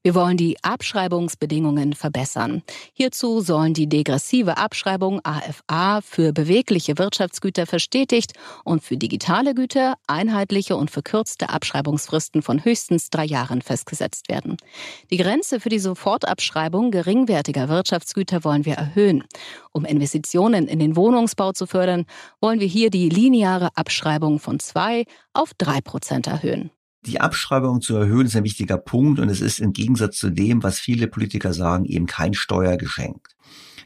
Wir 0.05 0.15
wollen 0.15 0.37
die 0.37 0.57
Abschreibungsbedingungen 0.63 1.93
verbessern. 1.93 2.63
Hierzu 2.93 3.41
sollen 3.41 3.75
die 3.75 3.89
degressive 3.89 4.57
Abschreibung 4.57 5.21
AFA 5.25 6.01
für 6.03 6.33
bewegliche 6.33 6.99
Wirtschaftsgüter 6.99 7.67
verstetigt 7.67 8.33
und 8.65 8.85
für 8.85 8.97
digitale 8.97 9.55
Güter 9.55 9.97
einheitliche 10.07 10.77
und 10.77 10.93
verkürzte 10.93 11.49
Abschreibungsfristen 11.49 12.43
von 12.43 12.65
höchstens 12.65 13.11
drei 13.11 13.25
Jahren 13.25 13.61
festgesetzt 13.61 14.29
werden. 14.29 14.57
Die 15.11 15.17
Grenze 15.17 15.59
für 15.59 15.69
die 15.69 15.81
Sofortabschreibung 15.81 16.93
geringwertiger 16.93 17.69
Wirtschaftsgüter 17.69 18.45
wollen 18.45 18.65
wir 18.65 18.75
erhöhen. 18.75 19.25
Um 19.73 19.85
Investitionen 19.85 20.69
in 20.69 20.79
den 20.79 20.95
Wohnungsbau 20.95 21.53
zu 21.53 21.67
fördern, 21.67 22.07
wollen 22.41 22.61
wir 22.61 22.69
hier 22.69 22.91
die 22.91 23.09
lineare 23.09 23.71
Abschreibung 23.75 24.39
von 24.39 24.61
zwei 24.61 25.07
auf 25.33 25.55
drei 25.59 25.81
Prozent 25.81 26.29
erhöhen. 26.29 26.71
Die 27.07 27.21
Abschreibung 27.21 27.81
zu 27.81 27.97
erhöhen 27.97 28.27
ist 28.27 28.37
ein 28.37 28.45
wichtiger 28.45 28.77
Punkt 28.77 29.21
und 29.21 29.29
es 29.29 29.41
ist 29.41 29.61
im 29.61 29.73
Gegensatz 29.73 30.19
zu 30.19 30.31
dem, 30.31 30.63
was 30.63 30.81
viele 30.81 31.07
Politiker 31.07 31.53
sagen, 31.53 31.85
eben 31.85 32.07
kein 32.07 32.35
Steuergeschenk. 32.35 33.29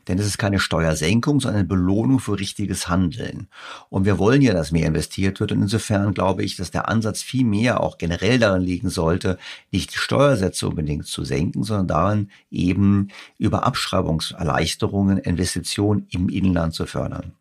Denn 0.09 0.19
es 0.19 0.27
ist 0.27 0.39
keine 0.39 0.59
Steuersenkung, 0.59 1.39
sondern 1.39 1.61
eine 1.61 1.69
Belohnung 1.69 2.19
für 2.19 2.39
richtiges 2.39 2.89
Handeln. 2.89 3.49
Und 3.89 4.05
wir 4.05 4.19
wollen 4.19 4.43
ja, 4.43 4.53
dass 4.53 4.73
mehr 4.73 4.89
investiert 4.89 5.39
wird. 5.39 5.53
Und 5.53 5.63
insofern 5.63 6.13
glaube 6.13 6.43
ich, 6.43 6.57
dass 6.57 6.73
der 6.73 6.89
Ansatz 6.89 7.23
viel 7.23 7.45
mehr 7.45 7.81
auch 7.81 7.99
generell 7.99 8.39
darin 8.39 8.63
liegen 8.63 8.91
sollte, 8.91 9.39
nicht 9.71 9.95
die 9.95 9.99
Steuersätze 9.99 10.69
unbedingt 10.69 11.07
zu 11.07 11.25
senken, 11.25 11.63
sondern 11.63 11.87
darin 11.87 12.31
eben 12.51 13.09
über 13.39 13.65
Abschreibungserleichterungen 13.65 15.19
Investitionen 15.19 16.07
im 16.11 16.29
Inland 16.29 16.75
zu 16.75 16.87
fördern. 16.87 17.35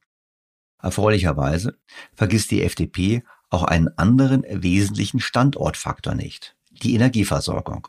Erfreulicherweise 0.82 1.78
vergisst 2.14 2.52
die 2.52 2.64
FDP 2.64 3.24
auch 3.52 3.64
einen 3.64 3.90
anderen 3.98 4.44
wesentlichen 4.50 5.20
Standortfaktor 5.20 6.16
nicht, 6.16 6.56
die 6.72 6.96
Energieversorgung. 6.96 7.88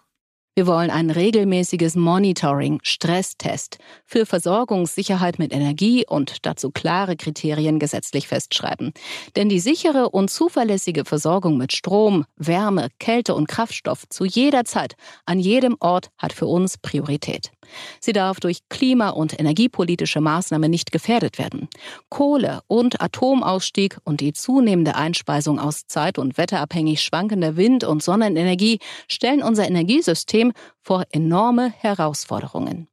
Wir 0.54 0.66
wollen 0.66 0.90
ein 0.90 1.08
regelmäßiges 1.08 1.96
Monitoring, 1.96 2.80
Stresstest 2.82 3.78
für 4.04 4.26
Versorgungssicherheit 4.26 5.38
mit 5.38 5.50
Energie 5.50 6.04
und 6.06 6.44
dazu 6.44 6.70
klare 6.70 7.16
Kriterien 7.16 7.78
gesetzlich 7.78 8.28
festschreiben. 8.28 8.92
Denn 9.34 9.48
die 9.48 9.60
sichere 9.60 10.10
und 10.10 10.28
zuverlässige 10.28 11.06
Versorgung 11.06 11.56
mit 11.56 11.72
Strom, 11.72 12.26
Wärme, 12.36 12.88
Kälte 12.98 13.34
und 13.34 13.48
Kraftstoff 13.48 14.06
zu 14.10 14.26
jeder 14.26 14.66
Zeit, 14.66 14.94
an 15.24 15.38
jedem 15.38 15.74
Ort 15.80 16.10
hat 16.18 16.34
für 16.34 16.46
uns 16.46 16.76
Priorität. 16.76 17.50
Sie 18.00 18.12
darf 18.12 18.40
durch 18.40 18.60
klima- 18.68 19.10
und 19.10 19.38
energiepolitische 19.38 20.20
Maßnahmen 20.20 20.70
nicht 20.70 20.92
gefährdet 20.92 21.38
werden. 21.38 21.68
Kohle- 22.08 22.60
und 22.66 23.00
Atomausstieg 23.00 23.98
und 24.04 24.20
die 24.20 24.32
zunehmende 24.32 24.94
Einspeisung 24.94 25.58
aus 25.58 25.86
zeit- 25.86 26.18
und 26.18 26.38
wetterabhängig 26.38 27.02
schwankender 27.02 27.56
Wind- 27.56 27.84
und 27.84 28.02
Sonnenenergie 28.02 28.78
stellen 29.08 29.42
unser 29.42 29.66
Energiesystem 29.66 30.52
vor 30.80 31.04
enorme 31.10 31.72
Herausforderungen. 31.78 32.88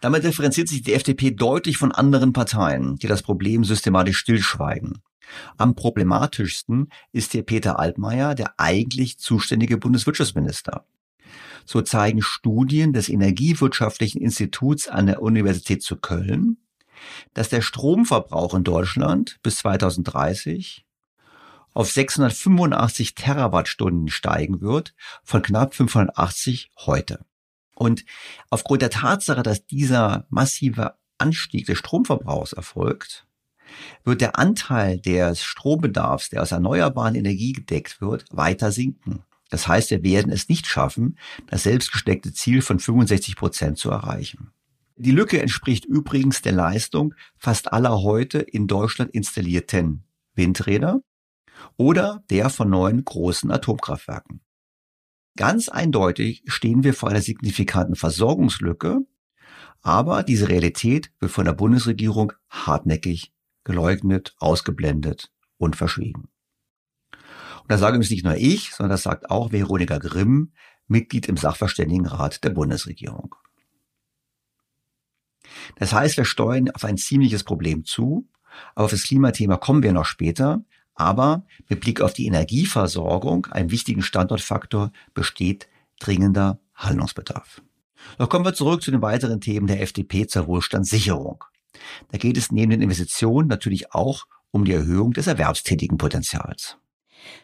Damit 0.00 0.24
differenziert 0.24 0.68
sich 0.68 0.82
die 0.82 0.94
FDP 0.94 1.30
deutlich 1.30 1.78
von 1.78 1.92
anderen 1.92 2.32
Parteien, 2.32 2.96
die 2.96 3.06
das 3.06 3.22
Problem 3.22 3.64
systematisch 3.64 4.18
stillschweigen. 4.18 5.02
Am 5.56 5.74
problematischsten 5.74 6.90
ist 7.12 7.32
hier 7.32 7.42
Peter 7.42 7.78
Altmaier, 7.78 8.34
der 8.34 8.54
eigentlich 8.58 9.18
zuständige 9.18 9.76
Bundeswirtschaftsminister. 9.76 10.84
So 11.66 11.82
zeigen 11.82 12.22
Studien 12.22 12.92
des 12.92 13.08
Energiewirtschaftlichen 13.08 14.20
Instituts 14.20 14.88
an 14.88 15.06
der 15.06 15.20
Universität 15.20 15.82
zu 15.82 15.96
Köln, 15.96 16.58
dass 17.34 17.48
der 17.48 17.60
Stromverbrauch 17.60 18.54
in 18.54 18.64
Deutschland 18.64 19.38
bis 19.42 19.56
2030 19.56 20.86
auf 21.74 21.90
685 21.90 23.14
Terawattstunden 23.14 24.08
steigen 24.08 24.62
wird, 24.62 24.94
von 25.22 25.42
knapp 25.42 25.74
580 25.74 26.70
heute. 26.78 27.26
Und 27.74 28.06
aufgrund 28.48 28.80
der 28.80 28.88
Tatsache, 28.88 29.42
dass 29.42 29.66
dieser 29.66 30.26
massive 30.30 30.94
Anstieg 31.18 31.66
des 31.66 31.76
Stromverbrauchs 31.76 32.54
erfolgt, 32.54 33.26
wird 34.04 34.22
der 34.22 34.38
Anteil 34.38 34.98
des 34.98 35.42
Strombedarfs, 35.42 36.30
der 36.30 36.42
aus 36.42 36.52
erneuerbaren 36.52 37.14
Energie 37.14 37.52
gedeckt 37.52 38.00
wird, 38.00 38.24
weiter 38.30 38.72
sinken. 38.72 39.22
Das 39.48 39.68
heißt, 39.68 39.90
wir 39.90 40.02
werden 40.02 40.32
es 40.32 40.48
nicht 40.48 40.66
schaffen, 40.66 41.18
das 41.46 41.62
selbstgesteckte 41.62 42.32
Ziel 42.32 42.62
von 42.62 42.78
65 42.78 43.36
Prozent 43.36 43.78
zu 43.78 43.90
erreichen. 43.90 44.50
Die 44.96 45.10
Lücke 45.10 45.40
entspricht 45.40 45.84
übrigens 45.84 46.42
der 46.42 46.52
Leistung 46.52 47.14
fast 47.36 47.72
aller 47.72 48.02
heute 48.02 48.38
in 48.38 48.66
Deutschland 48.66 49.10
installierten 49.10 50.04
Windräder 50.34 51.00
oder 51.76 52.24
der 52.30 52.50
von 52.50 52.70
neuen 52.70 53.04
großen 53.04 53.50
Atomkraftwerken. 53.50 54.40
Ganz 55.36 55.68
eindeutig 55.68 56.42
stehen 56.46 56.82
wir 56.82 56.94
vor 56.94 57.10
einer 57.10 57.20
signifikanten 57.20 57.94
Versorgungslücke, 57.94 59.00
aber 59.82 60.22
diese 60.22 60.48
Realität 60.48 61.12
wird 61.20 61.30
von 61.30 61.44
der 61.44 61.52
Bundesregierung 61.52 62.32
hartnäckig 62.48 63.32
geleugnet, 63.64 64.34
ausgeblendet 64.38 65.30
und 65.58 65.76
verschwiegen. 65.76 66.28
Und 67.66 67.72
das 67.72 67.80
sage 67.80 67.96
übrigens 67.96 68.10
nicht 68.10 68.24
nur 68.24 68.36
ich, 68.36 68.72
sondern 68.72 68.90
das 68.90 69.02
sagt 69.02 69.30
auch 69.30 69.52
Veronika 69.52 69.98
Grimm, 69.98 70.52
Mitglied 70.86 71.26
im 71.26 71.36
Sachverständigenrat 71.36 72.44
der 72.44 72.50
Bundesregierung. 72.50 73.34
Das 75.76 75.92
heißt, 75.92 76.16
wir 76.16 76.24
steuern 76.24 76.70
auf 76.70 76.84
ein 76.84 76.96
ziemliches 76.96 77.42
Problem 77.42 77.84
zu, 77.84 78.28
auf 78.74 78.90
das 78.90 79.04
Klimathema 79.04 79.56
kommen 79.56 79.82
wir 79.82 79.92
noch 79.92 80.04
später. 80.04 80.64
Aber 80.94 81.44
mit 81.68 81.80
Blick 81.80 82.00
auf 82.00 82.14
die 82.14 82.26
Energieversorgung, 82.26 83.46
einen 83.46 83.70
wichtigen 83.70 84.02
Standortfaktor, 84.02 84.92
besteht 85.12 85.68
dringender 86.00 86.58
Handlungsbedarf. 86.74 87.62
Doch 88.18 88.30
kommen 88.30 88.46
wir 88.46 88.54
zurück 88.54 88.82
zu 88.82 88.90
den 88.90 89.02
weiteren 89.02 89.40
Themen 89.40 89.66
der 89.66 89.82
FDP 89.82 90.26
zur 90.26 90.46
Wohlstandssicherung. 90.46 91.44
Da 92.10 92.18
geht 92.18 92.38
es 92.38 92.50
neben 92.50 92.70
den 92.70 92.80
Investitionen 92.80 93.48
natürlich 93.48 93.92
auch 93.92 94.24
um 94.50 94.64
die 94.64 94.72
Erhöhung 94.72 95.12
des 95.12 95.26
erwerbstätigen 95.26 95.98
Potenzials. 95.98 96.78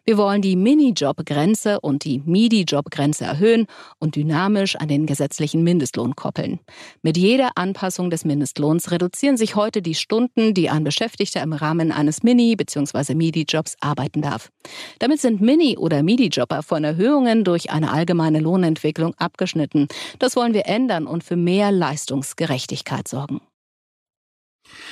Wir 0.04 0.16
wollen 0.16 0.42
die 0.42 0.56
Minijob-Grenze 0.56 1.80
und 1.80 2.04
die 2.04 2.22
Midi-Job-Grenze 2.24 3.24
erhöhen 3.24 3.66
und 3.98 4.16
dynamisch 4.16 4.76
an 4.76 4.88
den 4.88 5.06
gesetzlichen 5.06 5.62
Mindestlohn 5.62 6.16
koppeln. 6.16 6.60
Mit 7.02 7.16
jeder 7.16 7.50
Anpassung 7.56 8.10
des 8.10 8.24
Mindestlohns 8.24 8.90
reduzieren 8.90 9.36
sich 9.36 9.54
heute 9.54 9.82
die 9.82 9.94
Stunden, 9.94 10.54
die 10.54 10.70
ein 10.70 10.84
Beschäftigter 10.84 11.42
im 11.42 11.52
Rahmen 11.52 11.92
eines 11.92 12.22
Mini- 12.22 12.56
bzw. 12.56 13.14
Midi-Jobs 13.14 13.76
arbeiten 13.80 14.22
darf. 14.22 14.50
Damit 14.98 15.20
sind 15.20 15.40
Mini- 15.40 15.76
oder 15.76 16.02
Midi-Jobber 16.02 16.62
von 16.62 16.84
Erhöhungen 16.84 17.44
durch 17.44 17.70
eine 17.70 17.92
allgemeine 17.92 18.40
Lohnentwicklung 18.40 19.14
abgeschnitten. 19.18 19.88
Das 20.18 20.36
wollen 20.36 20.54
wir 20.54 20.66
ändern 20.66 21.06
und 21.06 21.22
für 21.22 21.36
mehr 21.36 21.70
Leistungsgerechtigkeit 21.70 23.06
sorgen. 23.06 23.40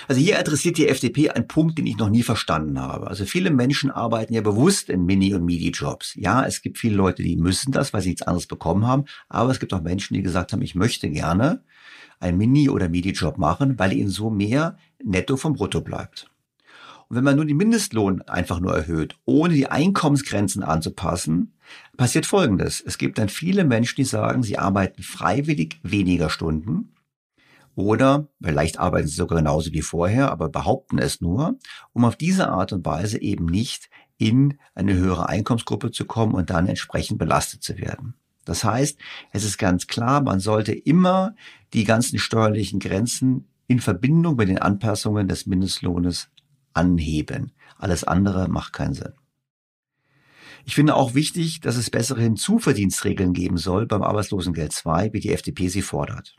Also 0.08 0.20
hier 0.20 0.38
adressiert 0.38 0.78
die 0.78 0.88
FDP 0.88 1.30
einen 1.30 1.48
Punkt, 1.48 1.78
den 1.78 1.86
ich 1.86 1.96
noch 1.96 2.10
nie 2.10 2.22
verstanden 2.22 2.80
habe. 2.80 3.06
Also 3.06 3.24
viele 3.24 3.50
Menschen 3.50 3.90
arbeiten 3.90 4.34
ja 4.34 4.40
bewusst 4.40 4.88
in 4.88 5.04
Mini- 5.04 5.34
und 5.34 5.44
Midi-Jobs. 5.44 6.14
Ja, 6.16 6.44
es 6.44 6.62
gibt 6.62 6.78
viele 6.78 6.96
Leute, 6.96 7.22
die 7.22 7.36
müssen 7.36 7.72
das, 7.72 7.92
weil 7.92 8.02
sie 8.02 8.10
nichts 8.10 8.22
anderes 8.22 8.46
bekommen 8.46 8.86
haben. 8.86 9.04
Aber 9.28 9.50
es 9.50 9.60
gibt 9.60 9.72
auch 9.72 9.82
Menschen, 9.82 10.14
die 10.14 10.22
gesagt 10.22 10.52
haben, 10.52 10.62
ich 10.62 10.74
möchte 10.74 11.10
gerne 11.10 11.62
einen 12.18 12.38
Mini- 12.38 12.68
oder 12.68 12.88
Midi-Job 12.88 13.38
machen, 13.38 13.78
weil 13.78 13.92
ihnen 13.92 14.10
so 14.10 14.30
mehr 14.30 14.76
netto 15.02 15.36
vom 15.36 15.54
Brutto 15.54 15.80
bleibt. 15.80 16.30
Und 17.08 17.16
wenn 17.16 17.24
man 17.24 17.36
nun 17.36 17.48
den 17.48 17.56
Mindestlohn 17.56 18.22
einfach 18.22 18.60
nur 18.60 18.72
erhöht, 18.72 19.16
ohne 19.24 19.54
die 19.54 19.66
Einkommensgrenzen 19.66 20.62
anzupassen, 20.62 21.54
passiert 21.96 22.24
Folgendes. 22.24 22.80
Es 22.80 22.98
gibt 22.98 23.18
dann 23.18 23.28
viele 23.28 23.64
Menschen, 23.64 23.96
die 23.96 24.04
sagen, 24.04 24.42
sie 24.42 24.58
arbeiten 24.58 25.02
freiwillig 25.02 25.80
weniger 25.82 26.30
Stunden 26.30 26.92
oder 27.74 28.28
vielleicht 28.42 28.78
arbeiten 28.78 29.08
sie 29.08 29.14
sogar 29.14 29.38
genauso 29.38 29.72
wie 29.72 29.82
vorher, 29.82 30.30
aber 30.30 30.48
behaupten 30.48 30.98
es 30.98 31.20
nur, 31.20 31.58
um 31.92 32.04
auf 32.04 32.16
diese 32.16 32.48
Art 32.48 32.72
und 32.72 32.84
Weise 32.84 33.20
eben 33.20 33.46
nicht 33.46 33.90
in 34.18 34.58
eine 34.74 34.94
höhere 34.94 35.28
Einkommensgruppe 35.28 35.90
zu 35.90 36.04
kommen 36.04 36.34
und 36.34 36.50
dann 36.50 36.66
entsprechend 36.66 37.18
belastet 37.18 37.62
zu 37.62 37.78
werden. 37.78 38.14
Das 38.44 38.64
heißt, 38.64 38.98
es 39.32 39.44
ist 39.44 39.58
ganz 39.58 39.86
klar, 39.86 40.22
man 40.22 40.40
sollte 40.40 40.72
immer 40.72 41.34
die 41.72 41.84
ganzen 41.84 42.18
steuerlichen 42.18 42.80
Grenzen 42.80 43.48
in 43.66 43.80
Verbindung 43.80 44.36
mit 44.36 44.48
den 44.48 44.58
Anpassungen 44.58 45.28
des 45.28 45.46
Mindestlohnes 45.46 46.28
anheben. 46.74 47.52
Alles 47.78 48.04
andere 48.04 48.48
macht 48.48 48.72
keinen 48.72 48.94
Sinn. 48.94 49.12
Ich 50.64 50.74
finde 50.74 50.96
auch 50.96 51.14
wichtig, 51.14 51.60
dass 51.60 51.76
es 51.76 51.90
bessere 51.90 52.20
Hinzuverdienstregeln 52.20 53.32
geben 53.32 53.56
soll 53.56 53.86
beim 53.86 54.02
Arbeitslosengeld 54.02 54.72
2, 54.72 55.12
wie 55.12 55.20
die 55.20 55.32
FDP 55.32 55.68
sie 55.68 55.82
fordert. 55.82 56.36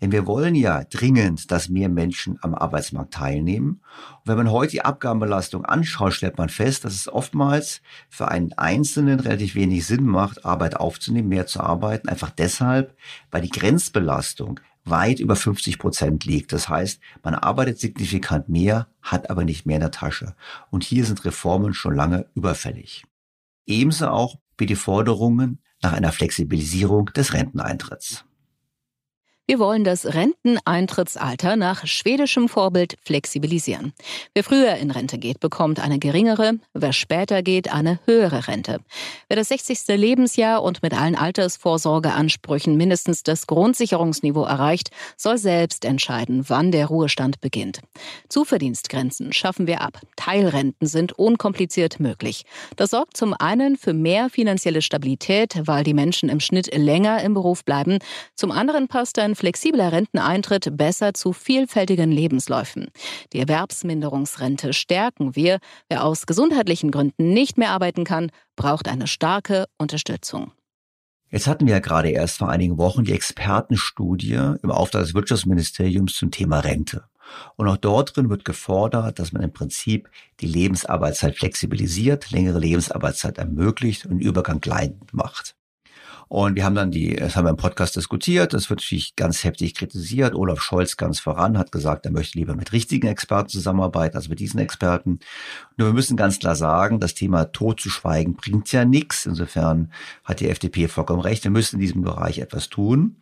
Denn 0.00 0.12
wir 0.12 0.26
wollen 0.26 0.54
ja 0.54 0.84
dringend, 0.84 1.50
dass 1.50 1.68
mehr 1.68 1.88
Menschen 1.88 2.38
am 2.42 2.54
Arbeitsmarkt 2.54 3.14
teilnehmen. 3.14 3.80
Und 4.20 4.26
wenn 4.26 4.36
man 4.36 4.50
heute 4.50 4.72
die 4.72 4.84
Abgabenbelastung 4.84 5.64
anschaut, 5.64 6.14
stellt 6.14 6.38
man 6.38 6.48
fest, 6.48 6.84
dass 6.84 6.94
es 6.94 7.08
oftmals 7.08 7.82
für 8.08 8.28
einen 8.28 8.52
Einzelnen 8.54 9.20
relativ 9.20 9.54
wenig 9.54 9.86
Sinn 9.86 10.06
macht, 10.06 10.44
Arbeit 10.44 10.76
aufzunehmen, 10.76 11.28
mehr 11.28 11.46
zu 11.46 11.60
arbeiten. 11.60 12.08
Einfach 12.08 12.30
deshalb, 12.30 12.96
weil 13.30 13.42
die 13.42 13.50
Grenzbelastung 13.50 14.60
weit 14.84 15.20
über 15.20 15.36
50 15.36 15.78
Prozent 15.78 16.24
liegt. 16.24 16.52
Das 16.52 16.68
heißt, 16.68 17.00
man 17.22 17.34
arbeitet 17.34 17.78
signifikant 17.78 18.48
mehr, 18.48 18.88
hat 19.00 19.30
aber 19.30 19.44
nicht 19.44 19.66
mehr 19.66 19.76
in 19.76 19.82
der 19.82 19.90
Tasche. 19.90 20.34
Und 20.70 20.84
hier 20.84 21.04
sind 21.04 21.24
Reformen 21.24 21.74
schon 21.74 21.94
lange 21.94 22.26
überfällig. 22.34 23.04
Ebenso 23.66 24.08
auch 24.08 24.36
wie 24.58 24.66
die 24.66 24.76
Forderungen 24.76 25.60
nach 25.82 25.92
einer 25.92 26.12
Flexibilisierung 26.12 27.06
des 27.06 27.32
Renteneintritts. 27.32 28.24
Wir 29.48 29.58
wollen 29.58 29.82
das 29.82 30.14
Renteneintrittsalter 30.14 31.56
nach 31.56 31.84
schwedischem 31.84 32.48
Vorbild 32.48 32.96
flexibilisieren. 33.02 33.92
Wer 34.34 34.44
früher 34.44 34.76
in 34.76 34.92
Rente 34.92 35.18
geht, 35.18 35.40
bekommt 35.40 35.80
eine 35.80 35.98
geringere, 35.98 36.60
wer 36.74 36.92
später 36.92 37.42
geht, 37.42 37.72
eine 37.72 37.98
höhere 38.06 38.46
Rente. 38.46 38.78
Wer 39.28 39.36
das 39.36 39.48
60. 39.48 39.88
Lebensjahr 39.88 40.62
und 40.62 40.84
mit 40.84 40.94
allen 40.94 41.16
Altersvorsorgeansprüchen 41.16 42.76
mindestens 42.76 43.24
das 43.24 43.48
Grundsicherungsniveau 43.48 44.44
erreicht, 44.44 44.90
soll 45.16 45.38
selbst 45.38 45.84
entscheiden, 45.84 46.44
wann 46.48 46.70
der 46.70 46.86
Ruhestand 46.86 47.40
beginnt. 47.40 47.80
Zuverdienstgrenzen 48.28 49.32
schaffen 49.32 49.66
wir 49.66 49.80
ab. 49.80 50.00
Teilrenten 50.14 50.86
sind 50.86 51.18
unkompliziert 51.18 51.98
möglich. 51.98 52.44
Das 52.76 52.90
sorgt 52.90 53.16
zum 53.16 53.34
einen 53.34 53.76
für 53.76 53.92
mehr 53.92 54.30
finanzielle 54.30 54.82
Stabilität, 54.82 55.62
weil 55.64 55.82
die 55.82 55.94
Menschen 55.94 56.28
im 56.28 56.38
Schnitt 56.38 56.72
länger 56.72 57.24
im 57.24 57.34
Beruf 57.34 57.64
bleiben. 57.64 57.98
Zum 58.36 58.52
anderen 58.52 58.86
passt 58.86 59.18
ein 59.18 59.32
flexibler 59.42 59.90
Renteneintritt 59.90 60.76
besser 60.76 61.14
zu 61.14 61.32
vielfältigen 61.32 62.12
Lebensläufen. 62.12 62.90
Die 63.32 63.40
Erwerbsminderungsrente 63.40 64.72
stärken 64.72 65.34
wir. 65.34 65.58
Wer 65.88 66.04
aus 66.04 66.26
gesundheitlichen 66.26 66.92
Gründen 66.92 67.32
nicht 67.32 67.58
mehr 67.58 67.70
arbeiten 67.70 68.04
kann, 68.04 68.30
braucht 68.54 68.86
eine 68.86 69.08
starke 69.08 69.66
Unterstützung. 69.78 70.52
Jetzt 71.28 71.48
hatten 71.48 71.66
wir 71.66 71.72
ja 71.74 71.80
gerade 71.80 72.10
erst 72.10 72.38
vor 72.38 72.50
einigen 72.50 72.78
Wochen 72.78 73.02
die 73.02 73.14
Expertenstudie 73.14 74.54
im 74.62 74.70
Auftrag 74.70 75.02
des 75.02 75.14
Wirtschaftsministeriums 75.14 76.14
zum 76.14 76.30
Thema 76.30 76.60
Rente. 76.60 77.02
Und 77.56 77.66
auch 77.66 77.78
dort 77.78 78.16
drin 78.16 78.30
wird 78.30 78.44
gefordert, 78.44 79.18
dass 79.18 79.32
man 79.32 79.42
im 79.42 79.52
Prinzip 79.52 80.08
die 80.38 80.46
Lebensarbeitszeit 80.46 81.36
flexibilisiert, 81.36 82.30
längere 82.30 82.60
Lebensarbeitszeit 82.60 83.38
ermöglicht 83.38 84.06
und 84.06 84.20
Übergang 84.20 84.60
leidend 84.64 85.12
macht. 85.12 85.56
Und 86.32 86.56
wir 86.56 86.64
haben 86.64 86.74
dann 86.74 86.90
die, 86.90 87.14
das 87.14 87.36
haben 87.36 87.44
wir 87.44 87.50
im 87.50 87.58
Podcast 87.58 87.94
diskutiert, 87.94 88.54
das 88.54 88.70
wird 88.70 88.80
natürlich 88.80 89.16
ganz 89.16 89.44
heftig 89.44 89.74
kritisiert. 89.74 90.34
Olaf 90.34 90.62
Scholz 90.62 90.96
ganz 90.96 91.20
voran 91.20 91.58
hat 91.58 91.72
gesagt, 91.72 92.06
er 92.06 92.10
möchte 92.10 92.38
lieber 92.38 92.56
mit 92.56 92.72
richtigen 92.72 93.06
Experten 93.06 93.50
zusammenarbeiten 93.50 94.16
als 94.16 94.30
mit 94.30 94.40
diesen 94.40 94.58
Experten. 94.58 95.18
Nur 95.82 95.90
wir 95.90 95.94
müssen 95.94 96.16
ganz 96.16 96.38
klar 96.38 96.54
sagen, 96.54 97.00
das 97.00 97.14
Thema 97.14 97.46
totzuschweigen 97.46 98.34
bringt 98.34 98.70
ja 98.70 98.84
nichts. 98.84 99.26
Insofern 99.26 99.90
hat 100.22 100.38
die 100.38 100.48
FDP 100.48 100.86
vollkommen 100.86 101.22
recht. 101.22 101.42
Wir 101.42 101.50
müssen 101.50 101.74
in 101.74 101.80
diesem 101.80 102.02
Bereich 102.02 102.38
etwas 102.38 102.68
tun. 102.68 103.16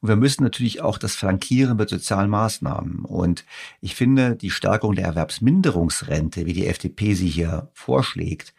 Und 0.00 0.08
wir 0.08 0.16
müssen 0.16 0.42
natürlich 0.42 0.80
auch 0.80 0.98
das 0.98 1.14
flankieren 1.14 1.76
mit 1.76 1.88
sozialen 1.88 2.28
Maßnahmen. 2.28 3.04
Und 3.04 3.44
ich 3.80 3.94
finde, 3.94 4.34
die 4.34 4.50
Stärkung 4.50 4.96
der 4.96 5.04
Erwerbsminderungsrente, 5.04 6.46
wie 6.46 6.52
die 6.52 6.66
FDP 6.66 7.14
sie 7.14 7.28
hier 7.28 7.70
vorschlägt, 7.74 8.54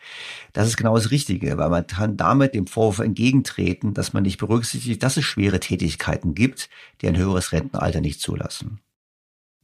das 0.54 0.70
ist 0.70 0.78
genau 0.78 0.96
das 0.96 1.12
Richtige, 1.12 1.58
weil 1.58 1.70
man 1.70 1.86
kann 1.86 2.16
damit 2.16 2.56
dem 2.56 2.68
Vorwurf 2.68 3.00
entgegentreten, 3.00 3.94
dass 3.94 4.14
man 4.14 4.24
nicht 4.24 4.38
berücksichtigt, 4.38 5.04
dass 5.04 5.18
es 5.18 5.26
schwere 5.26 5.60
Tätigkeiten 5.60 6.36
gibt, 6.36 6.70
die 7.02 7.10
ein 7.10 7.18
höheres 7.18 7.52
Rentenalter 7.52 8.00
nicht 8.00 8.22
zulassen. 8.22 8.80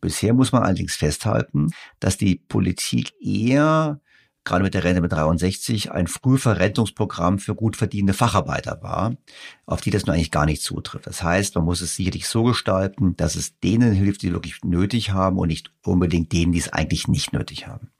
Bisher 0.01 0.33
muss 0.33 0.51
man 0.51 0.63
allerdings 0.63 0.95
festhalten, 0.95 1.71
dass 1.99 2.17
die 2.17 2.35
Politik 2.35 3.13
eher 3.21 3.99
gerade 4.47 4.63
mit 4.63 4.73
der 4.73 4.83
Rente 4.83 5.01
mit 5.01 5.11
63 5.11 5.91
ein 5.91 6.07
Frühverrentungsprogramm 6.07 7.37
für 7.37 7.53
gut 7.53 7.75
verdienende 7.75 8.13
Facharbeiter 8.13 8.81
war, 8.81 9.15
auf 9.65 9.81
die 9.81 9.89
das 9.89 10.05
nur 10.05 10.15
eigentlich 10.15 10.31
gar 10.31 10.45
nicht 10.45 10.61
zutrifft. 10.61 11.05
Das 11.05 11.21
heißt, 11.21 11.55
man 11.55 11.65
muss 11.65 11.81
es 11.81 11.95
sicherlich 11.95 12.27
so 12.27 12.43
gestalten, 12.43 13.15
dass 13.17 13.35
es 13.35 13.59
denen 13.59 13.91
hilft, 13.91 14.21
die 14.21 14.31
wirklich 14.31 14.63
nötig 14.63 15.11
haben 15.11 15.37
und 15.37 15.49
nicht 15.49 15.73
unbedingt 15.83 16.31
denen, 16.31 16.53
die 16.53 16.59
es 16.59 16.71
eigentlich 16.71 17.09
nicht 17.09 17.33
nötig 17.33 17.67
haben. 17.67 17.91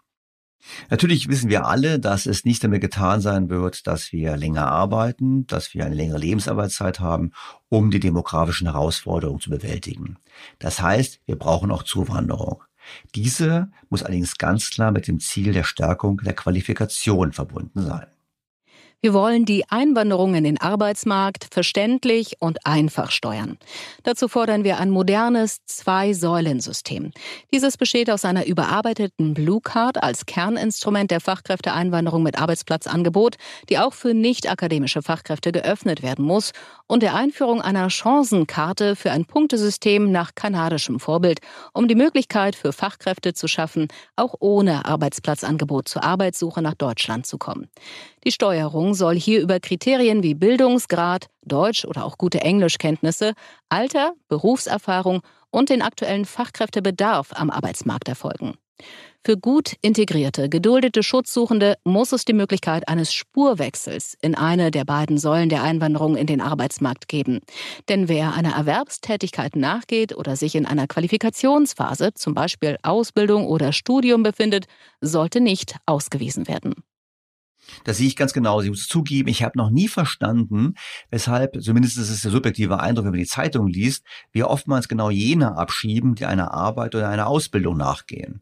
Natürlich 0.90 1.28
wissen 1.30 1.50
wir 1.50 1.66
alle, 1.66 2.00
dass 2.00 2.26
es 2.26 2.46
nicht 2.46 2.64
damit 2.64 2.82
getan 2.82 3.22
sein 3.22 3.50
wird, 3.50 3.88
dass 3.88 4.12
wir 4.12 4.38
länger 4.38 4.68
arbeiten, 4.68 5.48
dass 5.48 5.74
wir 5.74 5.86
eine 5.86 5.96
längere 5.96 6.18
Lebensarbeitszeit 6.20 7.00
haben, 7.00 7.32
um 7.70 7.92
die 7.92 8.00
demografischen 8.00 8.68
Herausforderungen 8.68 9.40
zu 9.40 9.50
bewältigen. 9.50 10.18
Das 10.60 10.82
heißt, 10.82 11.22
wir 11.26 11.38
brauchen 11.38 11.72
auch 11.72 11.84
Zuwanderung. 11.84 12.64
Diese 13.16 13.70
muss 13.90 14.04
allerdings 14.04 14.38
ganz 14.38 14.70
klar 14.70 14.92
mit 14.92 15.08
dem 15.08 15.20
Ziel 15.20 15.54
der 15.54 15.64
Stärkung 15.64 16.22
der 16.24 16.34
Qualifikation 16.34 17.34
verbunden 17.34 17.82
sein. 17.82 18.08
Wir 19.00 19.14
wollen 19.14 19.46
die 19.46 19.64
Einwanderung 19.70 20.34
in 20.34 20.44
den 20.44 20.60
Arbeitsmarkt 20.60 21.50
verständlich 21.52 22.38
und 22.40 22.66
einfach 22.66 23.12
steuern. 23.12 23.60
Dazu 24.02 24.28
fordern 24.28 24.64
wir 24.64 24.80
ein 24.80 24.90
modernes 24.90 25.64
Zwei-Säulen-System. 25.68 27.12
Dieses 27.54 27.78
besteht 27.78 28.10
aus 28.10 28.26
einer 28.26 28.48
überarbeiteten 28.48 29.36
Blue 29.36 29.62
Card 29.62 30.02
als 30.02 30.26
Kerninstrument 30.26 31.12
der 31.12 31.20
Fachkräfteeinwanderung 31.20 32.24
mit 32.24 32.40
Arbeitsplatzangebot, 32.42 33.36
die 33.70 33.78
auch 33.78 33.94
für 33.94 34.16
nicht-akademische 34.16 35.04
Fachkräfte 35.04 35.52
geöffnet 35.52 36.02
werden 36.02 36.26
muss, 36.26 36.52
und 36.88 37.04
der 37.04 37.14
Einführung 37.14 37.62
einer 37.62 37.90
Chancenkarte 37.90 38.96
für 38.96 39.12
ein 39.12 39.26
Punktesystem 39.26 40.10
nach 40.12 40.34
kanadischem 40.34 41.00
Vorbild, 41.00 41.40
um 41.74 41.88
die 41.88 41.96
Möglichkeit 41.96 42.56
für 42.56 42.74
Fachkräfte 42.74 43.34
zu 43.34 43.48
schaffen, 43.48 43.90
auch 44.16 44.36
ohne 44.40 44.86
Arbeitsplatzangebot 44.86 45.88
zur 45.88 46.04
Arbeitssuche 46.04 46.62
nach 46.62 46.76
Deutschland 46.76 47.28
zu 47.28 47.38
kommen. 47.38 47.70
Die 48.24 48.32
Steuerung 48.32 48.87
soll 48.94 49.16
hier 49.16 49.42
über 49.42 49.60
Kriterien 49.60 50.24
wie 50.24 50.34
Bildungsgrad, 50.34 51.28
Deutsch 51.44 51.86
oder 51.86 52.06
auch 52.06 52.18
gute 52.18 52.42
Englischkenntnisse, 52.42 53.34
Alter, 53.70 54.14
Berufserfahrung 54.28 55.22
und 55.50 55.70
den 55.70 55.82
aktuellen 55.82 56.26
Fachkräftebedarf 56.26 57.32
am 57.34 57.50
Arbeitsmarkt 57.50 58.08
erfolgen. 58.08 58.56
Für 59.28 59.36
gut 59.36 59.74
integrierte, 59.82 60.48
geduldete 60.48 61.04
Schutzsuchende 61.04 61.76
muss 61.84 62.14
es 62.14 62.24
die 62.24 62.34
Möglichkeit 62.34 62.88
eines 62.88 63.12
Spurwechsels 63.12 64.16
in 64.22 64.36
eine 64.36 64.72
der 64.72 64.86
beiden 64.86 65.18
Säulen 65.18 65.50
der 65.50 65.64
Einwanderung 65.64 66.16
in 66.16 66.28
den 66.28 66.40
Arbeitsmarkt 66.40 67.10
geben. 67.10 67.42
Denn 67.90 68.08
wer 68.08 68.36
einer 68.36 68.56
Erwerbstätigkeit 68.56 69.56
nachgeht 69.58 70.16
oder 70.16 70.38
sich 70.38 70.56
in 70.56 70.66
einer 70.66 70.88
Qualifikationsphase, 70.88 72.14
zum 72.14 72.36
Beispiel 72.36 72.78
Ausbildung 72.84 73.48
oder 73.48 73.74
Studium 73.74 74.24
befindet, 74.24 74.68
sollte 75.02 75.42
nicht 75.42 75.76
ausgewiesen 75.86 76.48
werden. 76.48 76.76
Das 77.84 77.98
sehe 77.98 78.08
ich 78.08 78.16
ganz 78.16 78.34
genau. 78.34 78.62
Ich 78.62 78.70
muss 78.70 78.88
zugeben, 78.88 79.30
ich 79.30 79.44
habe 79.44 79.58
noch 79.58 79.70
nie 79.70 79.88
verstanden, 79.88 80.76
weshalb, 81.10 81.62
zumindest 81.62 81.98
ist 81.98 82.10
es 82.10 82.22
der 82.22 82.32
subjektive 82.32 82.80
Eindruck, 82.80 83.06
wenn 83.06 83.12
man 83.12 83.20
die 83.20 83.26
Zeitung 83.26 83.68
liest, 83.68 84.04
wir 84.32 84.50
oftmals 84.50 84.88
genau 84.88 85.10
jene 85.10 85.58
abschieben, 85.58 86.16
die 86.16 86.26
einer 86.26 86.54
Arbeit 86.54 86.96
oder 86.96 87.10
einer 87.10 87.28
Ausbildung 87.28 87.78
nachgehen. 87.78 88.42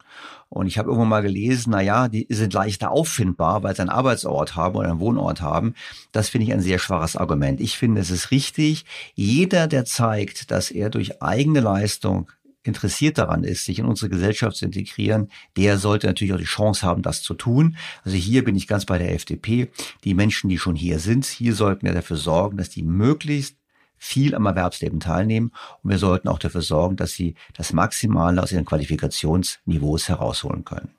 Und 0.49 0.67
ich 0.67 0.77
habe 0.77 0.89
irgendwann 0.89 1.09
mal 1.09 1.21
gelesen, 1.21 1.71
na 1.71 1.81
ja, 1.81 2.07
die 2.07 2.27
sind 2.29 2.53
leichter 2.53 2.91
auffindbar, 2.91 3.63
weil 3.63 3.75
sie 3.75 3.81
einen 3.81 3.89
Arbeitsort 3.89 4.55
haben 4.55 4.75
oder 4.75 4.89
einen 4.89 4.99
Wohnort 4.99 5.41
haben. 5.41 5.73
Das 6.11 6.29
finde 6.29 6.47
ich 6.47 6.53
ein 6.53 6.61
sehr 6.61 6.79
schwaches 6.79 7.15
Argument. 7.15 7.59
Ich 7.59 7.77
finde, 7.77 8.01
es 8.01 8.09
ist 8.09 8.31
richtig, 8.31 8.85
jeder, 9.15 9.67
der 9.67 9.85
zeigt, 9.85 10.51
dass 10.51 10.71
er 10.71 10.89
durch 10.89 11.21
eigene 11.21 11.59
Leistung 11.59 12.31
interessiert 12.65 13.17
daran 13.17 13.43
ist, 13.43 13.65
sich 13.65 13.79
in 13.79 13.85
unsere 13.85 14.09
Gesellschaft 14.09 14.57
zu 14.57 14.65
integrieren, 14.65 15.29
der 15.57 15.77
sollte 15.77 16.07
natürlich 16.07 16.33
auch 16.33 16.39
die 16.39 16.43
Chance 16.43 16.85
haben, 16.85 17.01
das 17.01 17.21
zu 17.21 17.33
tun. 17.33 17.77
Also 18.03 18.17
hier 18.17 18.43
bin 18.43 18.55
ich 18.55 18.67
ganz 18.67 18.85
bei 18.85 18.97
der 18.97 19.13
FDP. 19.13 19.69
Die 20.03 20.13
Menschen, 20.13 20.49
die 20.49 20.57
schon 20.57 20.75
hier 20.75 20.99
sind, 20.99 21.25
hier 21.25 21.53
sollten 21.53 21.85
wir 21.85 21.93
dafür 21.93 22.17
sorgen, 22.17 22.57
dass 22.57 22.69
die 22.69 22.83
möglichst 22.83 23.57
viel 23.97 24.35
am 24.35 24.45
Erwerbsleben 24.45 24.99
teilnehmen 24.99 25.51
und 25.81 25.89
wir 25.89 25.97
sollten 25.97 26.27
auch 26.27 26.39
dafür 26.39 26.61
sorgen, 26.61 26.95
dass 26.95 27.13
sie 27.13 27.35
das 27.53 27.73
Maximale 27.73 28.41
aus 28.43 28.51
ihren 28.51 28.65
Qualifikationsniveaus 28.65 30.09
herausholen 30.09 30.65
können. 30.65 30.89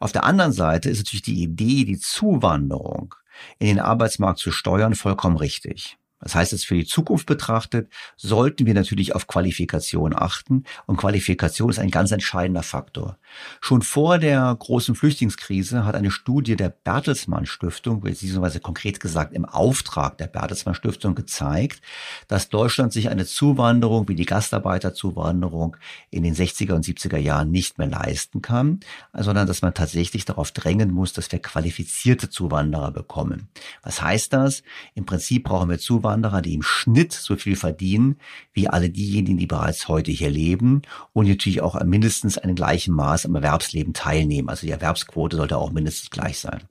Auf 0.00 0.12
der 0.12 0.24
anderen 0.24 0.52
Seite 0.52 0.88
ist 0.90 0.98
natürlich 0.98 1.22
die 1.22 1.42
Idee, 1.42 1.84
die 1.84 1.98
Zuwanderung 1.98 3.14
in 3.58 3.66
den 3.66 3.80
Arbeitsmarkt 3.80 4.38
zu 4.38 4.50
steuern, 4.50 4.94
vollkommen 4.94 5.36
richtig. 5.36 5.97
Das 6.20 6.34
heißt 6.34 6.52
jetzt 6.52 6.66
für 6.66 6.74
die 6.74 6.84
Zukunft 6.86 7.26
betrachtet, 7.26 7.90
sollten 8.16 8.66
wir 8.66 8.74
natürlich 8.74 9.14
auf 9.14 9.26
Qualifikation 9.26 10.14
achten. 10.14 10.64
Und 10.86 10.96
Qualifikation 10.96 11.70
ist 11.70 11.78
ein 11.78 11.90
ganz 11.90 12.10
entscheidender 12.10 12.62
Faktor. 12.62 13.18
Schon 13.60 13.82
vor 13.82 14.18
der 14.18 14.54
großen 14.58 14.94
Flüchtlingskrise 14.94 15.84
hat 15.84 15.94
eine 15.94 16.10
Studie 16.10 16.56
der 16.56 16.70
Bertelsmann 16.70 17.46
Stiftung, 17.46 18.00
beziehungsweise 18.00 18.60
konkret 18.60 19.00
gesagt 19.00 19.32
im 19.32 19.44
Auftrag 19.44 20.18
der 20.18 20.26
Bertelsmann 20.26 20.74
Stiftung 20.74 21.14
gezeigt, 21.14 21.82
dass 22.26 22.48
Deutschland 22.48 22.92
sich 22.92 23.08
eine 23.08 23.26
Zuwanderung 23.26 24.08
wie 24.08 24.14
die 24.14 24.26
Gastarbeiterzuwanderung 24.26 25.76
in 26.10 26.24
den 26.24 26.34
60er 26.34 26.72
und 26.72 26.84
70er 26.84 27.18
Jahren 27.18 27.50
nicht 27.50 27.78
mehr 27.78 27.86
leisten 27.86 28.42
kann, 28.42 28.80
sondern 29.12 29.46
dass 29.46 29.62
man 29.62 29.74
tatsächlich 29.74 30.24
darauf 30.24 30.50
drängen 30.52 30.92
muss, 30.92 31.12
dass 31.12 31.30
wir 31.30 31.38
qualifizierte 31.38 32.28
Zuwanderer 32.28 32.90
bekommen. 32.90 33.48
Was 33.82 34.02
heißt 34.02 34.32
das? 34.32 34.62
Im 34.94 35.06
Prinzip 35.06 35.44
brauchen 35.44 35.70
wir 35.70 35.78
Zuwanderer, 35.78 36.07
Zuwanderer, 36.08 36.40
die 36.40 36.54
im 36.54 36.62
Schnitt 36.62 37.12
so 37.12 37.36
viel 37.36 37.54
verdienen 37.54 38.16
wie 38.54 38.68
alle 38.68 38.88
diejenigen, 38.88 39.36
die 39.36 39.46
bereits 39.46 39.88
heute 39.88 40.10
hier 40.10 40.30
leben 40.30 40.82
und 41.12 41.28
natürlich 41.28 41.60
auch 41.60 41.82
mindestens 41.84 42.38
einem 42.38 42.54
gleichen 42.54 42.94
Maß 42.94 43.26
am 43.26 43.34
Erwerbsleben 43.34 43.92
teilnehmen. 43.92 44.48
Also 44.48 44.66
die 44.66 44.72
Erwerbsquote 44.72 45.36
sollte 45.36 45.58
auch 45.58 45.70
mindestens 45.70 46.08
gleich 46.08 46.38
sein. 46.38 46.62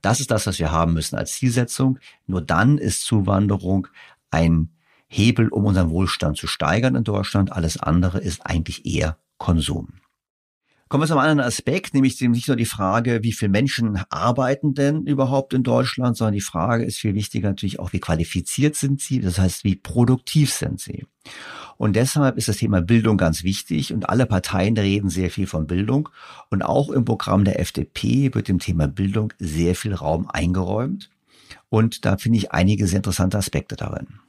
Das 0.00 0.20
ist 0.20 0.30
das, 0.30 0.46
was 0.46 0.60
wir 0.60 0.70
haben 0.70 0.92
müssen 0.92 1.16
als 1.16 1.32
Zielsetzung. 1.32 1.98
Nur 2.28 2.40
dann 2.40 2.78
ist 2.78 3.02
Zuwanderung 3.02 3.88
ein 4.30 4.70
Hebel, 5.08 5.48
um 5.48 5.64
unseren 5.64 5.90
Wohlstand 5.90 6.36
zu 6.36 6.46
steigern 6.46 6.94
in 6.94 7.04
Deutschland. 7.04 7.50
Alles 7.50 7.76
andere 7.76 8.18
ist 8.18 8.46
eigentlich 8.46 8.86
eher 8.86 9.18
Konsum. 9.38 9.88
Kommen 10.94 11.02
wir 11.02 11.08
zum 11.08 11.18
anderen 11.18 11.40
Aspekt, 11.40 11.92
nämlich 11.92 12.20
nicht 12.20 12.46
nur 12.46 12.56
die 12.56 12.64
Frage, 12.66 13.24
wie 13.24 13.32
viele 13.32 13.48
Menschen 13.48 13.98
arbeiten 14.10 14.74
denn 14.74 15.02
überhaupt 15.02 15.52
in 15.52 15.64
Deutschland, 15.64 16.16
sondern 16.16 16.34
die 16.34 16.40
Frage 16.40 16.84
ist 16.84 16.98
viel 16.98 17.14
wichtiger 17.14 17.48
natürlich 17.48 17.80
auch, 17.80 17.92
wie 17.92 17.98
qualifiziert 17.98 18.76
sind 18.76 19.00
sie, 19.00 19.18
das 19.18 19.40
heißt, 19.40 19.64
wie 19.64 19.74
produktiv 19.74 20.52
sind 20.52 20.78
sie. 20.78 21.04
Und 21.78 21.96
deshalb 21.96 22.36
ist 22.36 22.46
das 22.46 22.58
Thema 22.58 22.80
Bildung 22.80 23.16
ganz 23.16 23.42
wichtig 23.42 23.92
und 23.92 24.08
alle 24.08 24.24
Parteien 24.24 24.78
reden 24.78 25.08
sehr 25.08 25.32
viel 25.32 25.48
von 25.48 25.66
Bildung. 25.66 26.10
Und 26.48 26.62
auch 26.62 26.90
im 26.90 27.04
Programm 27.04 27.44
der 27.44 27.58
FDP 27.58 28.32
wird 28.32 28.46
dem 28.46 28.60
Thema 28.60 28.86
Bildung 28.86 29.32
sehr 29.40 29.74
viel 29.74 29.94
Raum 29.94 30.30
eingeräumt. 30.30 31.10
Und 31.70 32.04
da 32.04 32.18
finde 32.18 32.38
ich 32.38 32.52
einige 32.52 32.86
sehr 32.86 32.98
interessante 32.98 33.36
Aspekte 33.36 33.74
darin. 33.74 34.20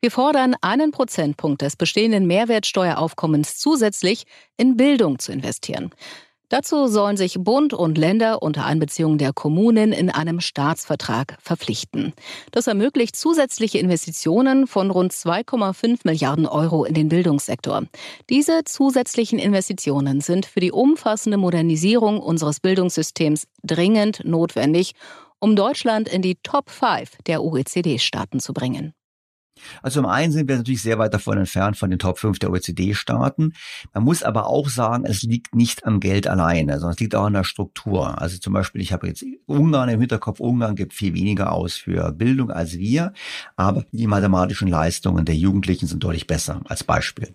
Wir 0.00 0.12
fordern, 0.12 0.54
einen 0.60 0.92
Prozentpunkt 0.92 1.60
des 1.60 1.74
bestehenden 1.74 2.28
Mehrwertsteueraufkommens 2.28 3.58
zusätzlich 3.58 4.24
in 4.56 4.76
Bildung 4.76 5.18
zu 5.18 5.32
investieren. 5.32 5.90
Dazu 6.50 6.86
sollen 6.86 7.16
sich 7.16 7.34
Bund 7.38 7.74
und 7.74 7.98
Länder 7.98 8.40
unter 8.40 8.64
Einbeziehung 8.64 9.18
der 9.18 9.32
Kommunen 9.32 9.92
in 9.92 10.08
einem 10.08 10.40
Staatsvertrag 10.40 11.36
verpflichten. 11.42 12.14
Das 12.52 12.68
ermöglicht 12.68 13.16
zusätzliche 13.16 13.78
Investitionen 13.78 14.68
von 14.68 14.92
rund 14.92 15.12
2,5 15.12 16.02
Milliarden 16.04 16.46
Euro 16.46 16.84
in 16.84 16.94
den 16.94 17.08
Bildungssektor. 17.08 17.82
Diese 18.30 18.62
zusätzlichen 18.64 19.40
Investitionen 19.40 20.20
sind 20.20 20.46
für 20.46 20.60
die 20.60 20.72
umfassende 20.72 21.38
Modernisierung 21.38 22.20
unseres 22.20 22.60
Bildungssystems 22.60 23.48
dringend 23.64 24.24
notwendig, 24.24 24.94
um 25.40 25.56
Deutschland 25.56 26.08
in 26.08 26.22
die 26.22 26.36
Top 26.36 26.70
5 26.70 27.18
der 27.26 27.42
OECD-Staaten 27.42 28.40
zu 28.40 28.54
bringen. 28.54 28.94
Also 29.82 30.00
zum 30.00 30.08
einen 30.08 30.32
sind 30.32 30.48
wir 30.48 30.56
natürlich 30.56 30.82
sehr 30.82 30.98
weit 30.98 31.14
davon 31.14 31.38
entfernt 31.38 31.76
von 31.76 31.90
den 31.90 31.98
Top 31.98 32.18
5 32.18 32.38
der 32.38 32.50
OECD-Staaten. 32.50 33.54
Man 33.94 34.04
muss 34.04 34.22
aber 34.22 34.46
auch 34.46 34.68
sagen, 34.68 35.04
es 35.04 35.22
liegt 35.22 35.54
nicht 35.54 35.84
am 35.84 36.00
Geld 36.00 36.26
alleine, 36.26 36.74
sondern 36.74 36.92
es 36.94 37.00
liegt 37.00 37.14
auch 37.14 37.24
an 37.24 37.34
der 37.34 37.44
Struktur. 37.44 38.20
Also 38.20 38.38
zum 38.38 38.52
Beispiel, 38.52 38.80
ich 38.80 38.92
habe 38.92 39.06
jetzt 39.06 39.24
Ungarn 39.46 39.88
im 39.88 40.00
Hinterkopf. 40.00 40.40
Ungarn 40.40 40.76
gibt 40.76 40.94
viel 40.94 41.14
weniger 41.14 41.52
aus 41.52 41.76
für 41.76 42.12
Bildung 42.12 42.50
als 42.50 42.78
wir, 42.78 43.12
aber 43.56 43.84
die 43.92 44.06
mathematischen 44.06 44.68
Leistungen 44.68 45.24
der 45.24 45.36
Jugendlichen 45.36 45.86
sind 45.86 46.02
deutlich 46.04 46.26
besser 46.26 46.60
als 46.66 46.84
Beispiel. 46.84 47.34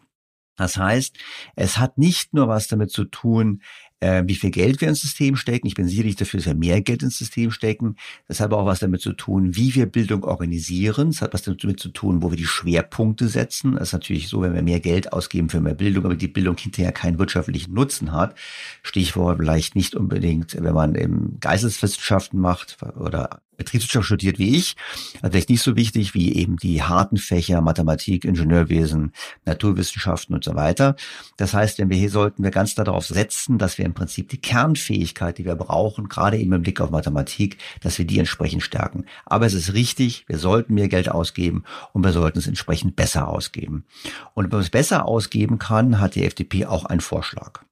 Das 0.55 0.77
heißt, 0.77 1.17
es 1.55 1.77
hat 1.79 1.97
nicht 1.97 2.33
nur 2.33 2.47
was 2.47 2.67
damit 2.67 2.91
zu 2.91 3.05
tun, 3.05 3.61
äh, 4.03 4.23
wie 4.27 4.35
viel 4.35 4.51
Geld 4.51 4.81
wir 4.81 4.89
ins 4.89 5.01
System 5.01 5.35
stecken. 5.35 5.67
Ich 5.67 5.75
bin 5.75 5.87
sicherlich 5.87 6.17
dafür, 6.17 6.39
dass 6.39 6.47
wir 6.47 6.55
mehr 6.55 6.81
Geld 6.81 7.03
ins 7.03 7.17
System 7.17 7.51
stecken. 7.51 7.95
Das 8.27 8.39
hat 8.39 8.51
aber 8.51 8.57
auch 8.57 8.65
was 8.65 8.79
damit 8.79 9.01
zu 9.01 9.13
tun, 9.13 9.55
wie 9.55 9.73
wir 9.75 9.85
Bildung 9.85 10.23
organisieren. 10.23 11.11
Das 11.11 11.21
hat 11.21 11.33
was 11.33 11.43
damit 11.43 11.79
zu 11.79 11.89
tun, 11.89 12.21
wo 12.21 12.29
wir 12.29 12.37
die 12.37 12.45
Schwerpunkte 12.45 13.27
setzen. 13.29 13.75
Das 13.75 13.89
ist 13.89 13.93
natürlich 13.93 14.27
so, 14.27 14.41
wenn 14.41 14.53
wir 14.53 14.61
mehr 14.61 14.81
Geld 14.81 15.13
ausgeben 15.13 15.49
für 15.49 15.61
mehr 15.61 15.73
Bildung, 15.73 16.05
aber 16.05 16.15
die 16.15 16.27
Bildung 16.27 16.57
hinterher 16.57 16.91
keinen 16.91 17.17
wirtschaftlichen 17.17 17.73
Nutzen 17.73 18.11
hat. 18.11 18.35
Stichwort 18.83 19.37
vielleicht 19.39 19.75
nicht 19.75 19.95
unbedingt, 19.95 20.55
wenn 20.59 20.73
man 20.73 20.95
im 20.95 21.37
Geisteswissenschaften 21.39 22.39
macht 22.39 22.77
oder 22.97 23.41
Betriebswirtschaft 23.57 24.05
studiert 24.05 24.39
wie 24.39 24.55
ich, 24.55 24.75
also 25.21 25.31
vielleicht 25.31 25.49
nicht 25.49 25.61
so 25.61 25.75
wichtig 25.75 26.13
wie 26.13 26.33
eben 26.35 26.57
die 26.57 26.83
harten 26.83 27.17
Fächer 27.17 27.61
Mathematik, 27.61 28.25
Ingenieurwesen, 28.25 29.11
Naturwissenschaften 29.45 30.35
und 30.35 30.43
so 30.43 30.55
weiter. 30.55 30.95
Das 31.37 31.53
heißt, 31.53 31.79
wenn 31.79 31.89
wir 31.89 31.97
hier 31.97 32.09
sollten 32.09 32.43
wir 32.43 32.51
ganz 32.51 32.75
darauf 32.75 33.05
setzen, 33.05 33.57
dass 33.57 33.77
wir 33.77 33.85
im 33.85 33.93
Prinzip 33.93 34.29
die 34.29 34.41
Kernfähigkeit, 34.41 35.37
die 35.37 35.45
wir 35.45 35.55
brauchen, 35.55 36.09
gerade 36.09 36.37
eben 36.37 36.53
im 36.53 36.61
Blick 36.61 36.81
auf 36.81 36.91
Mathematik, 36.91 37.57
dass 37.81 37.97
wir 37.97 38.05
die 38.05 38.19
entsprechend 38.19 38.63
stärken. 38.63 39.05
Aber 39.25 39.45
es 39.45 39.53
ist 39.53 39.73
richtig, 39.73 40.25
wir 40.27 40.37
sollten 40.37 40.73
mehr 40.73 40.87
Geld 40.87 41.09
ausgeben 41.09 41.63
und 41.93 42.03
wir 42.03 42.11
sollten 42.11 42.39
es 42.39 42.47
entsprechend 42.47 42.95
besser 42.95 43.27
ausgeben. 43.27 43.85
Und 44.33 44.45
wenn 44.45 44.51
man 44.51 44.61
es 44.61 44.69
besser 44.69 45.05
ausgeben 45.05 45.59
kann, 45.59 45.99
hat 45.99 46.15
die 46.15 46.25
FDP 46.25 46.65
auch 46.65 46.85
einen 46.85 47.01
Vorschlag. 47.01 47.63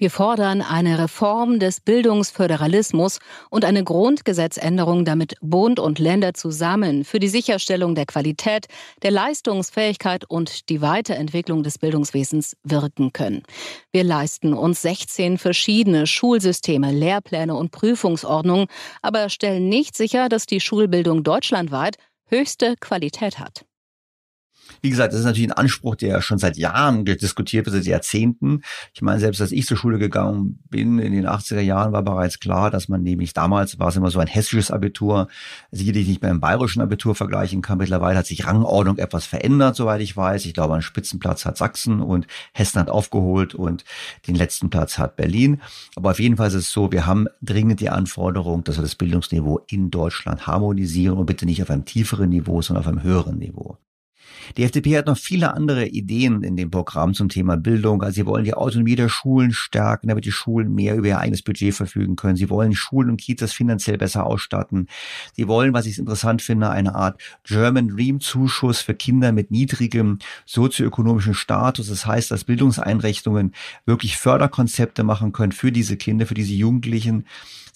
Wir 0.00 0.12
fordern 0.12 0.62
eine 0.62 0.96
Reform 0.96 1.58
des 1.58 1.80
Bildungsföderalismus 1.80 3.18
und 3.50 3.64
eine 3.64 3.82
Grundgesetzänderung, 3.82 5.04
damit 5.04 5.34
Bund 5.40 5.80
und 5.80 5.98
Länder 5.98 6.34
zusammen 6.34 7.04
für 7.04 7.18
die 7.18 7.26
Sicherstellung 7.26 7.96
der 7.96 8.06
Qualität, 8.06 8.66
der 9.02 9.10
Leistungsfähigkeit 9.10 10.24
und 10.24 10.68
die 10.68 10.82
Weiterentwicklung 10.82 11.64
des 11.64 11.78
Bildungswesens 11.78 12.56
wirken 12.62 13.12
können. 13.12 13.42
Wir 13.90 14.04
leisten 14.04 14.54
uns 14.54 14.82
16 14.82 15.36
verschiedene 15.36 16.06
Schulsysteme, 16.06 16.92
Lehrpläne 16.92 17.56
und 17.56 17.72
Prüfungsordnungen, 17.72 18.68
aber 19.02 19.28
stellen 19.30 19.68
nicht 19.68 19.96
sicher, 19.96 20.28
dass 20.28 20.46
die 20.46 20.60
Schulbildung 20.60 21.24
deutschlandweit 21.24 21.96
höchste 22.26 22.76
Qualität 22.78 23.40
hat. 23.40 23.64
Wie 24.80 24.90
gesagt, 24.90 25.12
das 25.12 25.20
ist 25.20 25.26
natürlich 25.26 25.50
ein 25.50 25.56
Anspruch, 25.56 25.96
der 25.96 26.20
schon 26.22 26.38
seit 26.38 26.56
Jahren 26.56 27.04
diskutiert 27.04 27.66
wird, 27.66 27.76
seit 27.76 27.86
Jahrzehnten. 27.86 28.62
Ich 28.94 29.02
meine, 29.02 29.20
selbst 29.20 29.40
als 29.40 29.52
ich 29.52 29.66
zur 29.66 29.76
Schule 29.76 29.98
gegangen 29.98 30.60
bin, 30.70 30.98
in 30.98 31.12
den 31.12 31.26
80er 31.26 31.60
Jahren 31.60 31.92
war 31.92 32.02
bereits 32.02 32.40
klar, 32.40 32.70
dass 32.70 32.88
man 32.88 33.02
nämlich 33.02 33.32
damals 33.32 33.78
war 33.78 33.88
es 33.88 33.96
immer 33.96 34.10
so 34.10 34.18
ein 34.18 34.26
hessisches 34.26 34.70
Abitur, 34.70 35.28
sicherlich 35.70 36.08
nicht 36.08 36.22
mehr 36.22 36.30
im 36.30 36.40
bayerischen 36.40 36.80
Abitur 36.80 37.14
vergleichen 37.14 37.62
kann. 37.62 37.78
Mittlerweile 37.78 38.18
hat 38.18 38.26
sich 38.26 38.46
Rangordnung 38.46 38.98
etwas 38.98 39.26
verändert, 39.26 39.76
soweit 39.76 40.00
ich 40.00 40.16
weiß. 40.16 40.44
Ich 40.44 40.54
glaube, 40.54 40.74
einen 40.74 40.82
Spitzenplatz 40.82 41.44
hat 41.44 41.56
Sachsen 41.56 42.00
und 42.00 42.26
Hessen 42.52 42.80
hat 42.80 42.90
aufgeholt 42.90 43.54
und 43.54 43.84
den 44.26 44.34
letzten 44.34 44.70
Platz 44.70 44.98
hat 44.98 45.16
Berlin. 45.16 45.60
Aber 45.96 46.10
auf 46.10 46.20
jeden 46.20 46.36
Fall 46.36 46.48
ist 46.48 46.54
es 46.54 46.70
so, 46.70 46.92
wir 46.92 47.06
haben 47.06 47.26
dringend 47.42 47.80
die 47.80 47.90
Anforderung, 47.90 48.64
dass 48.64 48.76
wir 48.76 48.82
das 48.82 48.94
Bildungsniveau 48.94 49.60
in 49.68 49.90
Deutschland 49.90 50.46
harmonisieren 50.46 51.18
und 51.18 51.26
bitte 51.26 51.46
nicht 51.46 51.62
auf 51.62 51.70
einem 51.70 51.84
tieferen 51.84 52.30
Niveau, 52.30 52.62
sondern 52.62 52.84
auf 52.84 52.88
einem 52.88 53.02
höheren 53.02 53.38
Niveau. 53.38 53.76
Die 54.56 54.64
FDP 54.64 54.96
hat 54.96 55.06
noch 55.06 55.16
viele 55.16 55.54
andere 55.54 55.86
Ideen 55.86 56.42
in 56.42 56.56
dem 56.56 56.70
Programm 56.70 57.14
zum 57.14 57.28
Thema 57.28 57.56
Bildung. 57.56 58.02
Also 58.02 58.14
sie 58.14 58.26
wollen 58.26 58.44
die 58.44 58.54
Autonomie 58.54 58.96
der 58.96 59.08
Schulen 59.08 59.52
stärken, 59.52 60.08
damit 60.08 60.24
die 60.24 60.32
Schulen 60.32 60.74
mehr 60.74 60.96
über 60.96 61.08
ihr 61.08 61.18
eigenes 61.18 61.42
Budget 61.42 61.74
verfügen 61.74 62.16
können. 62.16 62.36
Sie 62.36 62.50
wollen 62.50 62.74
Schulen 62.74 63.10
und 63.10 63.20
Kitas 63.20 63.52
finanziell 63.52 63.98
besser 63.98 64.26
ausstatten. 64.26 64.88
Sie 65.34 65.48
wollen, 65.48 65.74
was 65.74 65.86
ich 65.86 65.98
interessant 65.98 66.42
finde, 66.42 66.70
eine 66.70 66.94
Art 66.94 67.20
German 67.44 67.88
Dream 67.88 68.20
Zuschuss 68.20 68.80
für 68.80 68.94
Kinder 68.94 69.32
mit 69.32 69.50
niedrigem 69.50 70.18
sozioökonomischen 70.46 71.34
Status. 71.34 71.88
Das 71.88 72.06
heißt, 72.06 72.30
dass 72.30 72.44
Bildungseinrichtungen 72.44 73.54
wirklich 73.86 74.16
Förderkonzepte 74.16 75.04
machen 75.04 75.32
können 75.32 75.52
für 75.52 75.72
diese 75.72 75.96
Kinder, 75.96 76.26
für 76.26 76.34
diese 76.34 76.54
Jugendlichen. 76.54 77.24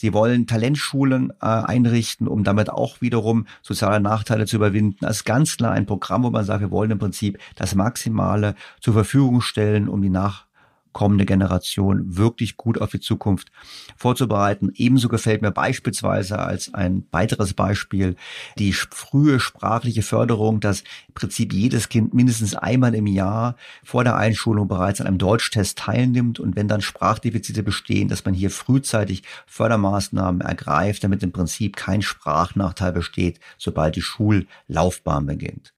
Sie 0.03 0.13
wollen 0.13 0.49
Talentschulen 0.49 1.31
äh, 1.41 1.47
einrichten, 1.47 2.27
um 2.27 2.43
damit 2.43 2.71
auch 2.71 3.01
wiederum 3.01 3.47
soziale 3.63 4.01
Nachteile 4.01 4.47
zu 4.47 4.57
überwinden. 4.57 4.97
Das 5.01 5.19
ist 5.19 5.25
ganz 5.25 5.57
klar 5.57 5.71
ein 5.71 5.87
Programm, 5.87 6.25
wo 6.25 6.31
man 6.31 6.45
sagt, 6.45 6.61
wir 6.61 6.73
wollen 6.73 6.91
im 6.91 6.99
Prinzip 6.99 7.39
das 7.55 7.77
Maximale 7.77 8.57
zur 8.81 8.95
Verfügung 8.95 9.43
stellen, 9.43 9.89
um 9.89 10.03
die 10.03 10.11
Nach 10.11 10.47
kommende 10.93 11.25
Generation 11.25 12.17
wirklich 12.17 12.57
gut 12.57 12.81
auf 12.81 12.91
die 12.91 13.01
Zukunft 13.01 13.51
vorzubereiten. 13.97 14.73
Ebenso 14.75 15.09
gefällt 15.09 15.43
mir 15.43 15.51
beispielsweise 15.51 16.39
als 16.39 16.73
ein 16.75 17.07
weiteres 17.11 17.55
Beispiel 17.55 18.17
die 18.59 18.73
frühe 18.73 19.41
sprachliche 19.41 20.03
Förderung, 20.03 20.61
dass 20.61 20.81
im 21.09 21.15
Prinzip 21.15 21.53
jedes 21.53 21.89
Kind 21.89 22.15
mindestens 22.15 22.55
einmal 22.55 22.95
im 22.95 23.07
Jahr 23.07 23.57
vor 23.83 24.05
der 24.05 24.17
Einschulung 24.17 24.69
bereits 24.69 25.01
an 25.01 25.07
einem 25.07 25.19
Deutschtest 25.19 25.79
teilnimmt 25.79 26.41
und 26.41 26.57
wenn 26.57 26.69
dann 26.69 26.81
Sprachdefizite 26.81 27.63
bestehen, 27.63 28.09
dass 28.09 28.25
man 28.25 28.35
hier 28.35 28.51
frühzeitig 28.51 29.23
Fördermaßnahmen 29.47 30.41
ergreift, 30.41 31.05
damit 31.05 31.23
im 31.23 31.33
Prinzip 31.33 31.77
kein 31.77 32.03
Sprachnachteil 32.03 32.93
besteht, 32.93 33.41
sobald 33.59 33.97
die 33.97 34.03
Schullaufbahn 34.03 35.27
beginnt. 35.27 35.72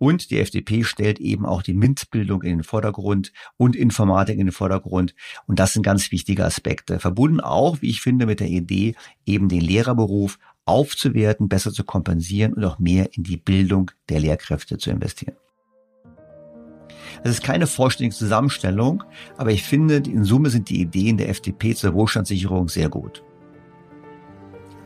Und 0.00 0.30
die 0.30 0.38
FDP 0.38 0.82
stellt 0.82 1.20
eben 1.20 1.44
auch 1.44 1.60
die 1.60 1.74
MINT-Bildung 1.74 2.42
in 2.42 2.56
den 2.56 2.64
Vordergrund 2.64 3.34
und 3.58 3.76
Informatik 3.76 4.38
in 4.38 4.46
den 4.46 4.52
Vordergrund. 4.52 5.14
Und 5.46 5.58
das 5.58 5.74
sind 5.74 5.82
ganz 5.82 6.10
wichtige 6.10 6.42
Aspekte. 6.46 6.98
Verbunden 6.98 7.38
auch, 7.38 7.82
wie 7.82 7.90
ich 7.90 8.00
finde, 8.00 8.24
mit 8.24 8.40
der 8.40 8.48
Idee, 8.48 8.94
eben 9.26 9.50
den 9.50 9.60
Lehrerberuf 9.60 10.38
aufzuwerten, 10.64 11.50
besser 11.50 11.70
zu 11.70 11.84
kompensieren 11.84 12.54
und 12.54 12.64
auch 12.64 12.78
mehr 12.78 13.10
in 13.14 13.24
die 13.24 13.36
Bildung 13.36 13.90
der 14.08 14.20
Lehrkräfte 14.20 14.78
zu 14.78 14.88
investieren. 14.88 15.36
Es 17.22 17.32
ist 17.32 17.42
keine 17.42 17.66
vollständige 17.66 18.16
Zusammenstellung, 18.16 19.04
aber 19.36 19.50
ich 19.50 19.64
finde, 19.64 19.96
in 19.96 20.24
Summe 20.24 20.48
sind 20.48 20.70
die 20.70 20.80
Ideen 20.80 21.18
der 21.18 21.28
FDP 21.28 21.74
zur 21.74 21.92
Wohlstandssicherung 21.92 22.70
sehr 22.70 22.88
gut 22.88 23.22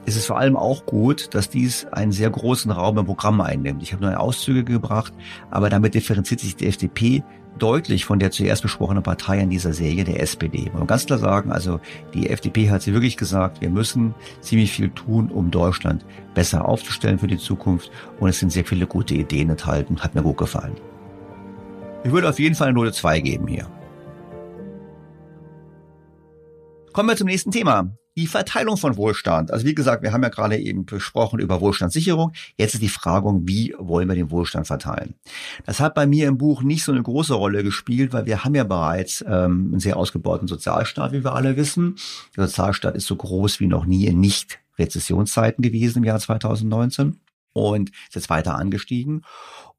ist 0.07 0.17
es 0.17 0.27
vor 0.27 0.39
allem 0.39 0.57
auch 0.57 0.87
gut, 0.87 1.35
dass 1.35 1.49
dies 1.49 1.87
einen 1.87 2.13
sehr 2.13 2.31
großen 2.31 2.71
Raum 2.71 2.99
im 2.99 3.07
Programm 3.07 3.41
einnimmt. 3.41 3.83
Ich 3.83 3.93
habe 3.93 4.05
neue 4.05 4.21
Auszüge 4.21 4.65
gebracht, 4.65 5.13
aber 5.51 5.71
damit 5.71 5.95
differenziert 5.95 6.41
sich 6.41 6.57
die 6.57 6.67
FDP 6.67 7.23
deutlich 7.59 8.05
von 8.05 8.19
der 8.19 8.31
zuerst 8.31 8.63
besprochenen 8.63 9.03
Partei 9.03 9.39
in 9.39 9.51
dieser 9.51 9.73
Serie, 9.73 10.05
der 10.05 10.21
SPD. 10.21 10.65
Man 10.67 10.79
kann 10.79 10.87
ganz 10.89 11.07
klar 11.07 11.19
sagen, 11.19 11.53
also 11.53 11.81
die 12.13 12.29
FDP 12.29 12.71
hat 12.71 12.83
sie 12.83 12.93
wirklich 12.93 13.17
gesagt, 13.17 13.61
wir 13.61 13.71
müssen 13.71 14.15
ziemlich 14.41 14.73
viel 14.73 14.91
tun, 14.91 15.31
um 15.31 15.51
Deutschland 15.51 16.05
besser 16.35 16.67
aufzustellen 16.69 17.19
für 17.19 17.29
die 17.29 17.39
Zukunft. 17.39 17.91
Und 18.19 18.29
es 18.29 18.41
sind 18.41 18.51
sehr 18.51 18.65
viele 18.65 18.87
gute 18.87 19.15
Ideen 19.15 19.51
enthalten. 19.51 20.01
Hat 20.01 20.15
mir 20.15 20.23
gut 20.23 20.39
gefallen. 20.39 20.75
Ich 22.03 22.13
würde 22.13 22.29
auf 22.29 22.39
jeden 22.39 22.55
Fall 22.55 22.69
eine 22.69 22.75
Note 22.75 22.93
2 22.93 23.21
geben 23.21 23.47
hier. 23.47 23.67
Kommen 26.93 27.09
wir 27.09 27.17
zum 27.17 27.27
nächsten 27.27 27.51
Thema. 27.51 27.97
Die 28.17 28.27
Verteilung 28.27 28.77
von 28.77 28.97
Wohlstand. 28.97 29.51
Also 29.51 29.67
wie 29.67 29.75
gesagt, 29.75 30.03
wir 30.03 30.13
haben 30.13 30.23
ja 30.23 30.29
gerade 30.29 30.57
eben 30.57 30.87
besprochen 30.87 31.41
über 31.41 31.61
Wohlstandssicherung. 31.61 32.33
Jetzt 32.57 32.75
ist 32.75 32.83
die 32.83 32.89
Frage, 32.89 33.29
wie 33.43 33.75
wollen 33.79 34.09
wir 34.09 34.15
den 34.15 34.31
Wohlstand 34.31 34.67
verteilen? 34.67 35.15
Das 35.67 35.81
hat 35.81 35.95
bei 35.95 36.07
mir 36.07 36.29
im 36.29 36.39
Buch 36.39 36.63
nicht 36.63 36.85
so 36.85 36.93
eine 36.93 37.03
große 37.03 37.35
Rolle 37.35 37.65
gespielt, 37.65 38.13
weil 38.13 38.27
wir 38.27 38.45
haben 38.45 38.55
ja 38.55 38.65
bereits 38.65 39.23
ähm, 39.23 39.71
einen 39.73 39.81
sehr 39.81 39.97
ausgebauten 39.97 40.47
Sozialstaat, 40.47 41.13
wie 41.13 41.25
wir 41.25 41.35
alle 41.35 41.57
wissen. 41.57 41.97
Der 42.37 42.47
Sozialstaat 42.47 42.95
ist 42.95 43.07
so 43.07 43.17
groß 43.17 43.61
wie 43.61 43.67
noch 43.67 43.85
nie 43.85 44.07
in 44.07 44.21
Nicht-Rezessionszeiten 44.21 45.63
gewesen 45.63 45.99
im 45.99 46.05
Jahr 46.05 46.21
2019 46.21 47.19
und 47.53 47.91
ist 47.91 48.15
jetzt 48.15 48.31
weiter 48.31 48.57
angestiegen. 48.57 49.25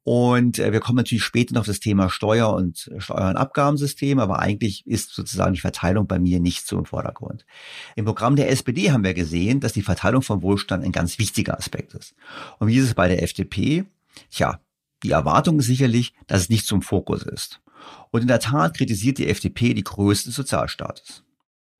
Und 0.08 0.60
äh, 0.60 0.70
wir 0.70 0.78
kommen 0.78 0.98
natürlich 0.98 1.24
später 1.24 1.52
noch 1.52 1.62
auf 1.62 1.66
das 1.66 1.80
Thema 1.80 2.08
Steuer 2.10 2.54
und 2.54 2.88
äh, 2.94 3.00
Steuer- 3.00 3.30
und 3.30 3.36
Abgabensystem, 3.36 4.20
aber 4.20 4.38
eigentlich 4.38 4.86
ist 4.86 5.12
sozusagen 5.12 5.54
die 5.54 5.60
Verteilung 5.60 6.06
bei 6.06 6.20
mir 6.20 6.38
nicht 6.38 6.64
so 6.64 6.78
im 6.78 6.84
Vordergrund. 6.84 7.44
Im 7.96 8.04
Programm 8.04 8.36
der 8.36 8.48
SPD 8.52 8.92
haben 8.92 9.02
wir 9.02 9.14
gesehen, 9.14 9.58
dass 9.58 9.72
die 9.72 9.82
Verteilung 9.82 10.22
von 10.22 10.42
Wohlstand 10.42 10.84
ein 10.84 10.92
ganz 10.92 11.18
wichtiger 11.18 11.58
Aspekt 11.58 11.92
ist. 11.94 12.14
Und 12.60 12.68
wie 12.68 12.76
ist 12.76 12.84
es 12.84 12.94
bei 12.94 13.08
der 13.08 13.20
FDP? 13.24 13.84
Tja, 14.30 14.60
die 15.02 15.10
Erwartung 15.10 15.58
ist 15.58 15.66
sicherlich, 15.66 16.14
dass 16.28 16.42
es 16.42 16.50
nicht 16.50 16.68
zum 16.68 16.82
Fokus 16.82 17.24
ist. 17.24 17.60
Und 18.12 18.20
in 18.20 18.28
der 18.28 18.38
Tat 18.38 18.76
kritisiert 18.76 19.18
die 19.18 19.26
FDP 19.26 19.74
die 19.74 19.82
Größe 19.82 20.26
des 20.26 20.36
Sozialstaates 20.36 21.24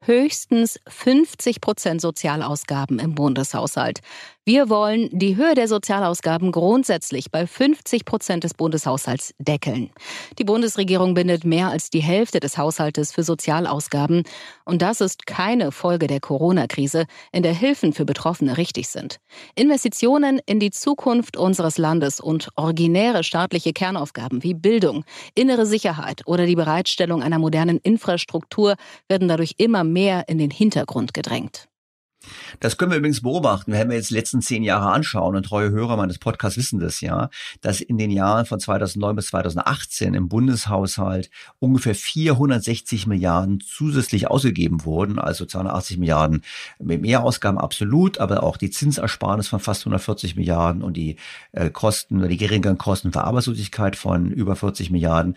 höchstens 0.06 0.78
50 0.88 1.60
Prozent 1.60 2.00
Sozialausgaben 2.00 2.98
im 2.98 3.14
Bundeshaushalt. 3.14 4.00
Wir 4.48 4.70
wollen 4.70 5.08
die 5.10 5.34
Höhe 5.34 5.56
der 5.56 5.66
Sozialausgaben 5.66 6.52
grundsätzlich 6.52 7.32
bei 7.32 7.48
50 7.48 8.04
Prozent 8.04 8.44
des 8.44 8.54
Bundeshaushalts 8.54 9.34
deckeln. 9.40 9.90
Die 10.38 10.44
Bundesregierung 10.44 11.14
bindet 11.14 11.44
mehr 11.44 11.70
als 11.70 11.90
die 11.90 11.98
Hälfte 11.98 12.38
des 12.38 12.56
Haushaltes 12.56 13.10
für 13.10 13.24
Sozialausgaben. 13.24 14.22
Und 14.64 14.82
das 14.82 15.00
ist 15.00 15.26
keine 15.26 15.72
Folge 15.72 16.06
der 16.06 16.20
Corona-Krise, 16.20 17.06
in 17.32 17.42
der 17.42 17.54
Hilfen 17.54 17.92
für 17.92 18.04
Betroffene 18.04 18.56
richtig 18.56 18.86
sind. 18.86 19.18
Investitionen 19.56 20.40
in 20.46 20.60
die 20.60 20.70
Zukunft 20.70 21.36
unseres 21.36 21.76
Landes 21.76 22.20
und 22.20 22.50
originäre 22.54 23.24
staatliche 23.24 23.72
Kernaufgaben 23.72 24.44
wie 24.44 24.54
Bildung, 24.54 25.04
innere 25.34 25.66
Sicherheit 25.66 26.22
oder 26.24 26.46
die 26.46 26.54
Bereitstellung 26.54 27.20
einer 27.20 27.40
modernen 27.40 27.78
Infrastruktur 27.78 28.76
werden 29.08 29.26
dadurch 29.26 29.54
immer 29.58 29.82
mehr 29.82 30.28
in 30.28 30.38
den 30.38 30.52
Hintergrund 30.52 31.14
gedrängt. 31.14 31.66
Das 32.60 32.76
können 32.76 32.90
wir 32.90 32.98
übrigens 32.98 33.22
beobachten, 33.22 33.72
wenn 33.72 33.88
wir 33.88 33.96
jetzt 33.96 34.10
die 34.10 34.14
letzten 34.14 34.40
zehn 34.40 34.62
Jahre 34.62 34.90
anschauen 34.92 35.36
und 35.36 35.44
treue 35.44 35.70
Hörer 35.70 35.96
meines 35.96 36.18
Podcasts 36.18 36.56
wissen 36.56 36.78
das 36.78 37.00
ja, 37.00 37.30
dass 37.60 37.80
in 37.80 37.98
den 37.98 38.10
Jahren 38.10 38.46
von 38.46 38.60
2009 38.60 39.16
bis 39.16 39.26
2018 39.28 40.14
im 40.14 40.28
Bundeshaushalt 40.28 41.30
ungefähr 41.58 41.94
460 41.94 43.06
Milliarden 43.06 43.60
zusätzlich 43.60 44.28
ausgegeben 44.28 44.84
wurden, 44.84 45.18
also 45.18 45.44
280 45.44 45.98
Milliarden 45.98 46.42
mit 46.78 47.02
Mehrausgaben 47.02 47.58
absolut, 47.58 48.18
aber 48.18 48.42
auch 48.42 48.56
die 48.56 48.70
Zinsersparnis 48.70 49.48
von 49.48 49.60
fast 49.60 49.82
140 49.82 50.36
Milliarden 50.36 50.82
und 50.82 50.96
die 50.96 51.16
äh, 51.52 51.70
Kosten 51.70 52.18
oder 52.18 52.28
die 52.28 52.36
geringeren 52.36 52.78
Kosten 52.78 53.12
für 53.12 53.24
Arbeitslosigkeit 53.24 53.96
von 53.96 54.30
über 54.30 54.56
40 54.56 54.90
Milliarden. 54.90 55.36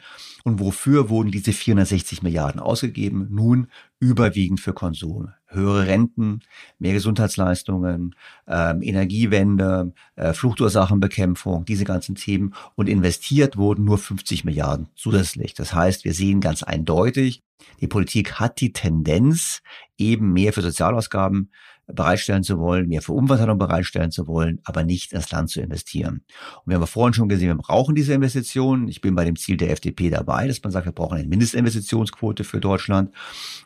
Und 0.49 0.59
wofür 0.59 1.09
wurden 1.09 1.29
diese 1.29 1.53
460 1.53 2.23
Milliarden 2.23 2.59
ausgegeben? 2.59 3.27
Nun 3.29 3.67
überwiegend 3.99 4.59
für 4.59 4.73
Konsum. 4.73 5.29
Höhere 5.45 5.85
Renten, 5.85 6.39
mehr 6.79 6.93
Gesundheitsleistungen, 6.93 8.15
ähm, 8.47 8.81
Energiewende, 8.81 9.93
äh, 10.15 10.33
Fluchtursachenbekämpfung, 10.33 11.65
diese 11.65 11.85
ganzen 11.85 12.15
Themen. 12.15 12.55
Und 12.73 12.89
investiert 12.89 13.57
wurden 13.57 13.85
nur 13.85 13.99
50 13.99 14.43
Milliarden 14.43 14.87
zusätzlich. 14.95 15.53
Das 15.53 15.75
heißt, 15.75 16.03
wir 16.03 16.15
sehen 16.15 16.41
ganz 16.41 16.63
eindeutig, 16.63 17.43
die 17.79 17.87
Politik 17.87 18.39
hat 18.39 18.59
die 18.59 18.73
Tendenz, 18.73 19.61
eben 19.99 20.33
mehr 20.33 20.51
für 20.51 20.63
Sozialausgaben 20.63 21.51
bereitstellen 21.93 22.43
zu 22.43 22.59
wollen, 22.59 22.87
mehr 22.87 23.01
für 23.01 23.13
Umverteilung 23.13 23.57
bereitstellen 23.57 24.11
zu 24.11 24.27
wollen, 24.27 24.59
aber 24.63 24.83
nicht 24.83 25.13
ins 25.13 25.31
Land 25.31 25.49
zu 25.49 25.61
investieren. 25.61 26.23
Und 26.63 26.71
wir 26.71 26.75
haben 26.75 26.87
vorhin 26.87 27.13
schon 27.13 27.29
gesehen, 27.29 27.49
wir 27.49 27.55
brauchen 27.55 27.95
diese 27.95 28.13
Investitionen. 28.13 28.87
Ich 28.87 29.01
bin 29.01 29.15
bei 29.15 29.25
dem 29.25 29.35
Ziel 29.35 29.57
der 29.57 29.71
FDP 29.71 30.09
dabei, 30.09 30.47
dass 30.47 30.61
man 30.63 30.71
sagt, 30.71 30.85
wir 30.85 30.91
brauchen 30.91 31.17
eine 31.17 31.27
Mindestinvestitionsquote 31.27 32.43
für 32.43 32.59
Deutschland. 32.59 33.11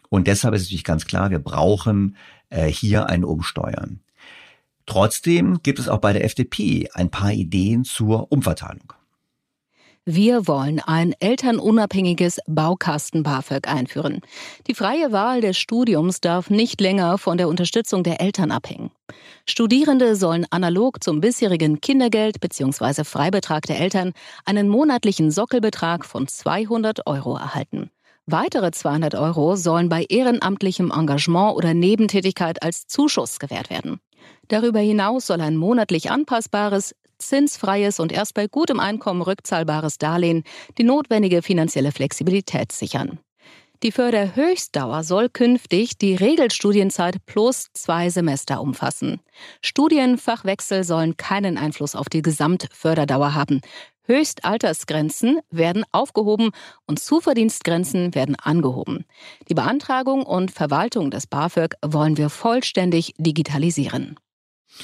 Und 0.09 0.27
deshalb 0.27 0.55
ist 0.55 0.63
natürlich 0.63 0.83
ganz 0.83 1.05
klar, 1.05 1.29
wir 1.29 1.39
brauchen 1.39 2.15
äh, 2.49 2.67
hier 2.67 3.07
ein 3.07 3.23
Umsteuern. 3.23 3.99
Trotzdem 4.85 5.59
gibt 5.63 5.79
es 5.79 5.87
auch 5.87 5.99
bei 5.99 6.13
der 6.13 6.25
FDP 6.25 6.89
ein 6.93 7.09
paar 7.09 7.31
Ideen 7.31 7.83
zur 7.83 8.31
Umverteilung. 8.31 8.93
Wir 10.05 10.49
wollen 10.49 10.81
ein 10.81 11.13
elternunabhängiges 11.21 12.41
Baukasten-BAföG 12.47 13.69
einführen. 13.69 14.19
Die 14.67 14.75
freie 14.75 15.13
Wahl 15.13 15.39
des 15.39 15.57
Studiums 15.57 16.19
darf 16.19 16.49
nicht 16.49 16.81
länger 16.81 17.17
von 17.17 17.37
der 17.37 17.47
Unterstützung 17.47 18.03
der 18.03 18.19
Eltern 18.19 18.51
abhängen. 18.51 18.91
Studierende 19.45 20.17
sollen 20.17 20.45
analog 20.49 21.01
zum 21.01 21.21
bisherigen 21.21 21.79
Kindergeld 21.79 22.41
bzw. 22.41 23.05
Freibetrag 23.05 23.65
der 23.65 23.79
Eltern 23.79 24.11
einen 24.43 24.67
monatlichen 24.67 25.31
Sockelbetrag 25.31 26.03
von 26.03 26.27
200 26.27 27.07
Euro 27.07 27.37
erhalten. 27.37 27.89
Weitere 28.25 28.71
200 28.71 29.15
Euro 29.15 29.55
sollen 29.55 29.87
bei 29.87 30.03
ehrenamtlichem 30.03 30.91
Engagement 30.91 31.55
oder 31.55 31.73
Nebentätigkeit 31.73 32.61
als 32.61 32.87
Zuschuss 32.87 33.39
gewährt 33.39 33.69
werden. 33.69 34.01
Darüber 34.49 34.79
hinaus 34.79 35.27
soll 35.27 35.39
ein 35.39 35.55
monatlich 35.55 36.11
anpassbares, 36.11 36.93
zinsfreies 37.27 37.99
und 37.99 38.11
erst 38.11 38.33
bei 38.33 38.47
gutem 38.47 38.79
Einkommen 38.79 39.21
rückzahlbares 39.21 39.97
Darlehen 39.97 40.43
die 40.77 40.83
notwendige 40.83 41.41
finanzielle 41.41 41.91
Flexibilität 41.91 42.71
sichern. 42.71 43.19
Die 43.83 43.91
Förderhöchstdauer 43.91 45.03
soll 45.03 45.27
künftig 45.27 45.97
die 45.97 46.15
Regelstudienzeit 46.15 47.17
plus 47.25 47.67
zwei 47.73 48.09
Semester 48.09 48.61
umfassen. 48.61 49.19
Studienfachwechsel 49.61 50.85
sollen 50.85 51.17
keinen 51.17 51.57
Einfluss 51.57 51.93
auf 51.93 52.07
die 52.07 52.21
Gesamtförderdauer 52.21 53.33
haben. 53.33 53.59
Höchstaltersgrenzen 54.05 55.39
werden 55.51 55.83
aufgehoben 55.91 56.51
und 56.87 56.99
Zuverdienstgrenzen 56.99 58.15
werden 58.15 58.35
angehoben. 58.35 59.03
Die 59.49 59.53
Beantragung 59.53 60.23
und 60.23 60.51
Verwaltung 60.51 61.11
des 61.11 61.27
BAföG 61.27 61.75
wollen 61.85 62.15
wir 62.15 62.29
vollständig 62.29 63.13
digitalisieren. 63.17 64.17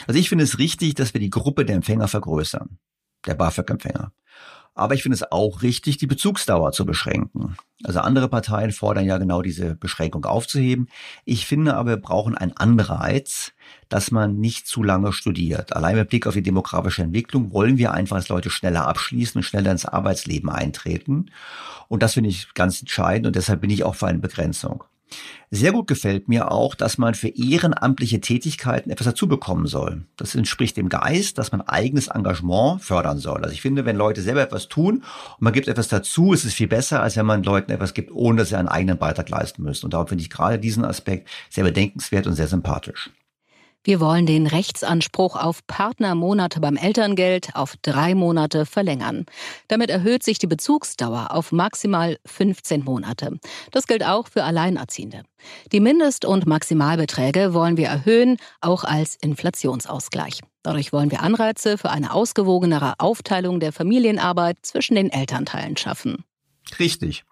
Also 0.08 0.20
ich 0.20 0.30
finde 0.30 0.44
es 0.44 0.60
richtig, 0.60 0.96
dass 0.96 1.14
wir 1.14 1.22
die 1.22 1.30
Gruppe 1.30 1.66
der 1.66 1.76
Empfänger 1.76 2.08
vergrößern, 2.08 2.78
der 3.26 3.36
BAföG-Empfänger. 3.36 4.12
Aber 4.80 4.94
ich 4.94 5.04
finde 5.04 5.16
es 5.16 5.30
auch 5.30 5.62
richtig, 5.62 5.98
die 5.98 6.08
Bezugsdauer 6.08 6.72
zu 6.72 6.86
beschränken. 6.86 7.58
Also 7.84 8.00
andere 8.00 8.30
Parteien 8.30 8.72
fordern 8.72 9.04
ja 9.04 9.18
genau 9.18 9.42
diese 9.42 9.76
Beschränkung 9.76 10.24
aufzuheben. 10.24 10.88
Ich 11.26 11.46
finde 11.46 11.76
aber, 11.76 11.90
wir 11.90 11.98
brauchen 11.98 12.38
einen 12.38 12.56
Anreiz, 12.56 13.52
dass 13.90 14.12
man 14.12 14.38
nicht 14.38 14.68
zu 14.68 14.82
lange 14.82 15.12
studiert. 15.12 15.76
Allein 15.76 15.98
mit 15.98 16.10
Blick 16.10 16.28
auf 16.28 16.34
die 16.34 16.44
demografische 16.44 17.02
Entwicklung 17.02 17.52
wollen 17.52 17.78
wir 17.78 17.94
einfach, 17.94 18.16
dass 18.16 18.30
Leute 18.30 18.50
schneller 18.50 18.88
abschließen 18.88 19.40
und 19.40 19.44
schneller 19.44 19.72
ins 19.72 19.86
Arbeitsleben 19.86 20.50
eintreten. 20.50 21.32
Und 21.90 22.02
das 22.02 22.14
finde 22.14 22.30
ich 22.30 22.54
ganz 22.54 22.80
entscheidend 22.80 23.28
und 23.28 23.36
deshalb 23.36 23.60
bin 23.60 23.72
ich 23.72 23.84
auch 23.84 23.96
für 23.96 24.08
eine 24.08 24.20
Begrenzung. 24.20 24.86
Sehr 25.52 25.72
gut 25.72 25.88
gefällt 25.88 26.28
mir 26.28 26.52
auch, 26.52 26.76
dass 26.76 26.98
man 26.98 27.16
für 27.16 27.30
ehrenamtliche 27.30 28.22
Tätigkeiten 28.22 28.92
etwas 28.92 29.06
dazu 29.06 29.28
bekommen 29.28 29.66
soll. 29.66 30.04
Das 30.16 30.36
entspricht 30.36 30.78
dem 30.78 30.90
Geist, 30.90 31.38
dass 31.40 31.52
man 31.52 31.62
eigenes 31.62 32.08
Engagement 32.08 32.84
fördern 32.84 33.18
soll. 33.18 33.44
Also 33.44 33.54
ich 33.54 33.62
finde, 33.62 33.86
wenn 33.86 33.96
Leute 33.96 34.22
selber 34.22 34.42
etwas 34.42 34.68
tun 34.68 34.98
und 34.98 35.42
man 35.42 35.54
gibt 35.54 35.68
etwas 35.68 35.88
dazu, 35.88 36.34
ist 36.34 36.46
es 36.46 36.54
viel 36.54 36.68
besser, 36.68 37.02
als 37.02 37.16
wenn 37.16 37.26
man 37.26 37.44
Leuten 37.44 37.72
etwas 37.72 37.96
gibt, 37.96 38.12
ohne 38.12 38.38
dass 38.38 38.50
sie 38.50 38.58
einen 38.58 38.68
eigenen 38.68 39.00
Beitrag 39.00 39.30
leisten 39.30 39.64
müssen. 39.64 39.86
Und 39.86 39.94
darum 39.94 40.08
finde 40.08 40.22
ich 40.22 40.30
gerade 40.30 40.60
diesen 40.60 40.86
Aspekt 40.86 41.28
sehr 41.50 41.64
bedenkenswert 41.64 42.28
und 42.28 42.34
sehr 42.34 42.48
sympathisch. 42.48 43.10
Wir 43.84 44.02
wollen 44.02 44.26
den 44.26 44.46
Rechtsanspruch 44.46 45.38
auf 45.38 45.66
Partnermonate 45.66 46.60
beim 46.60 46.76
Elterngeld 46.76 47.56
auf 47.56 47.76
drei 47.82 48.14
Monate 48.14 48.66
verlängern. 48.66 49.26
Damit 49.70 49.90
erhöht 49.90 50.22
sich 50.22 50.38
die 50.38 50.48
Bezugsdauer 50.48 51.30
auf 51.32 51.54
maximal 51.54 52.18
15 52.26 52.84
Monate. 52.84 53.40
Das 53.72 53.88
gilt 53.88 54.06
auch 54.06 54.28
für 54.28 54.44
Alleinerziehende. 54.44 55.24
Die 55.72 55.80
Mindest- 55.80 56.26
und 56.26 56.46
Maximalbeträge 56.46 57.54
wollen 57.54 57.78
wir 57.78 57.88
erhöhen, 57.88 58.38
auch 58.60 58.84
als 58.84 59.16
Inflationsausgleich. 59.16 60.42
Dadurch 60.62 60.92
wollen 60.92 61.10
wir 61.10 61.22
Anreize 61.22 61.78
für 61.78 61.90
eine 61.90 62.14
ausgewogenere 62.14 62.96
Aufteilung 62.98 63.62
der 63.62 63.72
Familienarbeit 63.72 64.58
zwischen 64.62 64.96
den 64.96 65.10
Elternteilen 65.10 65.78
schaffen. 65.78 66.26
Richtig. 66.78 67.24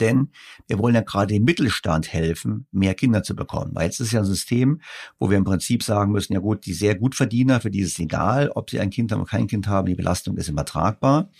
Denn 0.00 0.28
wir 0.66 0.78
wollen 0.78 0.94
ja 0.94 1.00
gerade 1.00 1.34
dem 1.34 1.44
Mittelstand 1.44 2.12
helfen, 2.12 2.66
mehr 2.72 2.94
Kinder 2.94 3.22
zu 3.22 3.34
bekommen. 3.34 3.72
Weil 3.74 3.86
jetzt 3.86 4.00
ist 4.00 4.12
ja 4.12 4.20
ein 4.20 4.26
System, 4.26 4.80
wo 5.18 5.30
wir 5.30 5.36
im 5.36 5.44
Prinzip 5.44 5.82
sagen 5.82 6.12
müssen, 6.12 6.32
ja 6.32 6.40
gut, 6.40 6.66
die 6.66 6.72
sehr 6.72 6.94
gut 6.94 7.14
Verdiener, 7.14 7.60
für 7.60 7.70
die 7.70 7.80
ist 7.80 7.92
es 7.92 7.98
egal, 7.98 8.50
ob 8.50 8.70
sie 8.70 8.80
ein 8.80 8.90
Kind 8.90 9.12
haben 9.12 9.20
oder 9.20 9.30
kein 9.30 9.46
Kind 9.46 9.66
haben, 9.66 9.86
die 9.86 9.94
Belastung 9.94 10.36
ist 10.36 10.48
übertragbar. 10.48 11.30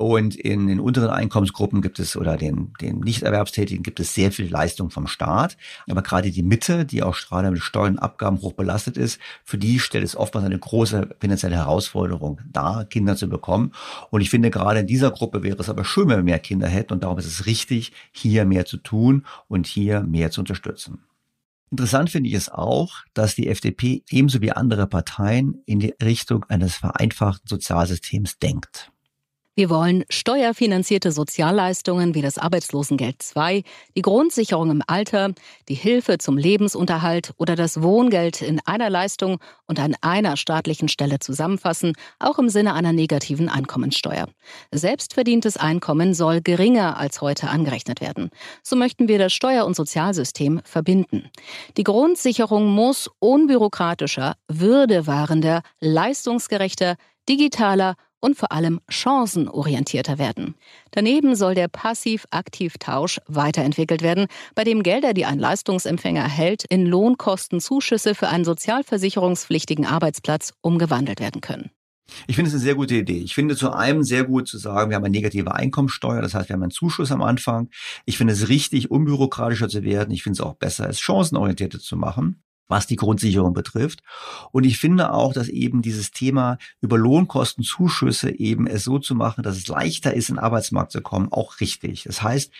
Und 0.00 0.34
in 0.34 0.66
den 0.66 0.80
unteren 0.80 1.10
Einkommensgruppen 1.10 1.82
gibt 1.82 1.98
es 1.98 2.16
oder 2.16 2.38
den, 2.38 2.72
den 2.80 3.00
Nichterwerbstätigen 3.00 3.82
gibt 3.82 4.00
es 4.00 4.14
sehr 4.14 4.32
viel 4.32 4.48
Leistung 4.48 4.88
vom 4.88 5.06
Staat. 5.06 5.58
Aber 5.90 6.00
gerade 6.00 6.30
die 6.30 6.42
Mitte, 6.42 6.86
die 6.86 7.02
auch 7.02 7.18
gerade 7.18 7.50
mit 7.50 7.60
Steuern 7.60 7.96
und 7.96 7.98
Abgaben 7.98 8.40
hoch 8.40 8.54
belastet 8.54 8.96
ist, 8.96 9.20
für 9.44 9.58
die 9.58 9.78
stellt 9.78 10.04
es 10.04 10.16
oftmals 10.16 10.46
eine 10.46 10.58
große 10.58 11.16
finanzielle 11.20 11.56
Herausforderung 11.56 12.40
dar, 12.50 12.86
Kinder 12.86 13.14
zu 13.14 13.28
bekommen. 13.28 13.72
Und 14.08 14.22
ich 14.22 14.30
finde, 14.30 14.48
gerade 14.48 14.80
in 14.80 14.86
dieser 14.86 15.10
Gruppe 15.10 15.42
wäre 15.42 15.58
es 15.58 15.68
aber 15.68 15.84
schön, 15.84 16.08
wenn 16.08 16.16
wir 16.16 16.24
mehr 16.24 16.38
Kinder 16.38 16.68
hätten. 16.68 16.94
Und 16.94 17.04
darum 17.04 17.18
ist 17.18 17.26
es 17.26 17.44
richtig, 17.44 17.92
hier 18.10 18.46
mehr 18.46 18.64
zu 18.64 18.78
tun 18.78 19.26
und 19.48 19.66
hier 19.66 20.00
mehr 20.00 20.30
zu 20.30 20.40
unterstützen. 20.40 21.00
Interessant 21.70 22.08
finde 22.08 22.30
ich 22.30 22.36
es 22.36 22.48
auch, 22.48 23.04
dass 23.12 23.34
die 23.34 23.48
FDP 23.48 24.02
ebenso 24.08 24.40
wie 24.40 24.52
andere 24.52 24.86
Parteien 24.86 25.62
in 25.66 25.78
die 25.78 25.92
Richtung 26.02 26.46
eines 26.48 26.76
vereinfachten 26.76 27.46
Sozialsystems 27.46 28.38
denkt. 28.38 28.90
Wir 29.56 29.68
wollen 29.68 30.04
steuerfinanzierte 30.08 31.10
Sozialleistungen 31.10 32.14
wie 32.14 32.22
das 32.22 32.38
Arbeitslosengeld 32.38 33.16
II, 33.34 33.64
die 33.96 34.02
Grundsicherung 34.02 34.70
im 34.70 34.82
Alter, 34.86 35.32
die 35.68 35.74
Hilfe 35.74 36.18
zum 36.18 36.38
Lebensunterhalt 36.38 37.32
oder 37.36 37.56
das 37.56 37.82
Wohngeld 37.82 38.42
in 38.42 38.60
einer 38.64 38.88
Leistung 38.88 39.38
und 39.66 39.80
an 39.80 39.96
einer 40.02 40.36
staatlichen 40.36 40.88
Stelle 40.88 41.18
zusammenfassen, 41.18 41.94
auch 42.20 42.38
im 42.38 42.48
Sinne 42.48 42.74
einer 42.74 42.92
negativen 42.92 43.48
Einkommensteuer. 43.48 44.28
Selbstverdientes 44.70 45.56
Einkommen 45.56 46.14
soll 46.14 46.40
geringer 46.42 46.96
als 46.96 47.20
heute 47.20 47.48
angerechnet 47.48 48.00
werden. 48.00 48.30
So 48.62 48.76
möchten 48.76 49.08
wir 49.08 49.18
das 49.18 49.32
Steuer- 49.32 49.66
und 49.66 49.74
Sozialsystem 49.74 50.60
verbinden. 50.62 51.28
Die 51.76 51.84
Grundsicherung 51.84 52.68
muss 52.68 53.10
unbürokratischer, 53.18 54.36
würdewahrender, 54.46 55.62
leistungsgerechter, 55.80 56.94
digitaler 57.28 57.96
und 58.20 58.36
vor 58.36 58.52
allem 58.52 58.80
chancenorientierter 58.88 60.18
werden. 60.18 60.54
Daneben 60.90 61.34
soll 61.34 61.54
der 61.54 61.68
Passiv-Aktiv-Tausch 61.68 63.20
weiterentwickelt 63.26 64.02
werden, 64.02 64.26
bei 64.54 64.64
dem 64.64 64.82
Gelder, 64.82 65.14
die 65.14 65.24
ein 65.24 65.38
Leistungsempfänger 65.38 66.22
erhält, 66.22 66.64
in 66.64 66.86
Lohnkostenzuschüsse 66.86 68.14
für 68.14 68.28
einen 68.28 68.44
sozialversicherungspflichtigen 68.44 69.86
Arbeitsplatz 69.86 70.52
umgewandelt 70.60 71.20
werden 71.20 71.40
können. 71.40 71.70
Ich 72.26 72.34
finde 72.36 72.48
es 72.48 72.54
eine 72.54 72.62
sehr 72.62 72.74
gute 72.74 72.96
Idee. 72.96 73.18
Ich 73.18 73.34
finde 73.34 73.56
zu 73.56 73.72
einem 73.72 74.02
sehr 74.02 74.24
gut 74.24 74.48
zu 74.48 74.58
sagen, 74.58 74.90
wir 74.90 74.96
haben 74.96 75.04
eine 75.04 75.12
negative 75.12 75.54
Einkommensteuer, 75.54 76.20
das 76.20 76.34
heißt, 76.34 76.48
wir 76.48 76.54
haben 76.54 76.62
einen 76.62 76.72
Zuschuss 76.72 77.12
am 77.12 77.22
Anfang. 77.22 77.70
Ich 78.04 78.18
finde 78.18 78.32
es 78.32 78.48
richtig, 78.48 78.90
unbürokratischer 78.90 79.68
zu 79.68 79.84
werden. 79.84 80.10
Ich 80.10 80.24
finde 80.24 80.34
es 80.34 80.40
auch 80.40 80.54
besser, 80.54 80.88
es 80.88 81.00
chancenorientierter 81.00 81.78
zu 81.78 81.96
machen 81.96 82.42
was 82.70 82.86
die 82.86 82.96
Grundsicherung 82.96 83.52
betrifft. 83.52 84.02
Und 84.52 84.64
ich 84.64 84.78
finde 84.78 85.12
auch, 85.12 85.34
dass 85.34 85.48
eben 85.48 85.82
dieses 85.82 86.12
Thema 86.12 86.56
über 86.80 86.96
Lohnkostenzuschüsse 86.96 88.30
eben 88.30 88.66
es 88.66 88.84
so 88.84 88.98
zu 88.98 89.14
machen, 89.14 89.42
dass 89.42 89.56
es 89.56 89.68
leichter 89.68 90.14
ist, 90.14 90.30
in 90.30 90.36
den 90.36 90.44
Arbeitsmarkt 90.44 90.92
zu 90.92 91.02
kommen, 91.02 91.30
auch 91.30 91.60
richtig. 91.60 92.04
Das 92.04 92.22
heißt, 92.22 92.52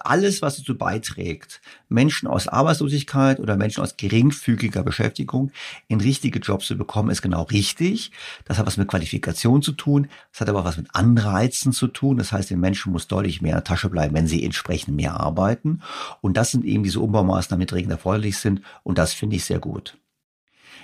alles, 0.00 0.42
was 0.42 0.56
dazu 0.56 0.76
beiträgt, 0.76 1.60
Menschen 1.88 2.26
aus 2.26 2.48
Arbeitslosigkeit 2.48 3.38
oder 3.38 3.56
Menschen 3.56 3.82
aus 3.82 3.96
geringfügiger 3.96 4.82
Beschäftigung 4.82 5.52
in 5.88 6.00
richtige 6.00 6.38
Jobs 6.40 6.66
zu 6.66 6.76
bekommen, 6.76 7.10
ist 7.10 7.22
genau 7.22 7.42
richtig. 7.42 8.12
Das 8.46 8.58
hat 8.58 8.66
was 8.66 8.76
mit 8.76 8.88
Qualifikation 8.88 9.62
zu 9.62 9.72
tun. 9.72 10.08
Das 10.32 10.40
hat 10.40 10.48
aber 10.48 10.64
was 10.64 10.78
mit 10.78 10.86
Anreizen 10.94 11.72
zu 11.72 11.86
tun. 11.86 12.16
Das 12.16 12.32
heißt, 12.32 12.50
den 12.50 12.60
Menschen 12.60 12.92
muss 12.92 13.06
deutlich 13.08 13.42
mehr 13.42 13.52
in 13.52 13.56
der 13.56 13.64
Tasche 13.64 13.90
bleiben, 13.90 14.14
wenn 14.14 14.26
sie 14.26 14.42
entsprechend 14.44 14.96
mehr 14.96 15.20
arbeiten. 15.20 15.82
Und 16.22 16.36
das 16.36 16.50
sind 16.50 16.64
eben 16.64 16.82
diese 16.82 17.00
Umbaumaßnahmen, 17.00 17.66
die 17.66 17.70
dringend 17.70 17.92
erforderlich 17.92 18.38
sind. 18.38 18.62
Und 18.82 18.96
das 18.96 19.12
finde 19.12 19.36
ich 19.36 19.44
sehr 19.50 19.58
gut. 19.58 19.98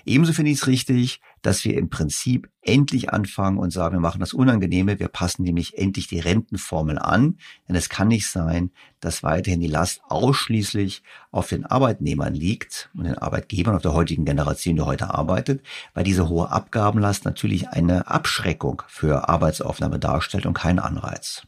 Ebenso 0.04 0.32
finde 0.32 0.50
ich 0.50 0.58
es 0.58 0.66
richtig, 0.66 1.20
dass 1.42 1.64
wir 1.64 1.76
im 1.76 1.88
Prinzip 1.88 2.48
endlich 2.62 3.12
anfangen 3.12 3.58
und 3.58 3.72
sagen, 3.72 3.94
wir 3.94 4.00
machen 4.00 4.18
das 4.18 4.32
Unangenehme, 4.32 4.98
wir 4.98 5.06
passen 5.06 5.44
nämlich 5.44 5.78
endlich 5.78 6.08
die 6.08 6.18
Rentenformel 6.18 6.98
an, 6.98 7.38
denn 7.68 7.76
es 7.76 7.88
kann 7.88 8.08
nicht 8.08 8.26
sein, 8.28 8.70
dass 8.98 9.22
weiterhin 9.22 9.60
die 9.60 9.68
Last 9.68 10.00
ausschließlich 10.08 11.04
auf 11.30 11.48
den 11.48 11.64
Arbeitnehmern 11.64 12.34
liegt 12.34 12.90
und 12.94 13.04
den 13.04 13.18
Arbeitgebern, 13.18 13.76
auf 13.76 13.82
der 13.82 13.94
heutigen 13.94 14.24
Generation, 14.24 14.76
die 14.76 14.82
heute 14.82 15.14
arbeitet, 15.14 15.64
weil 15.94 16.02
diese 16.02 16.28
hohe 16.28 16.50
Abgabenlast 16.50 17.24
natürlich 17.24 17.68
eine 17.68 18.08
Abschreckung 18.08 18.82
für 18.88 19.28
Arbeitsaufnahme 19.28 20.00
darstellt 20.00 20.46
und 20.46 20.54
keinen 20.54 20.80
Anreiz. 20.80 21.46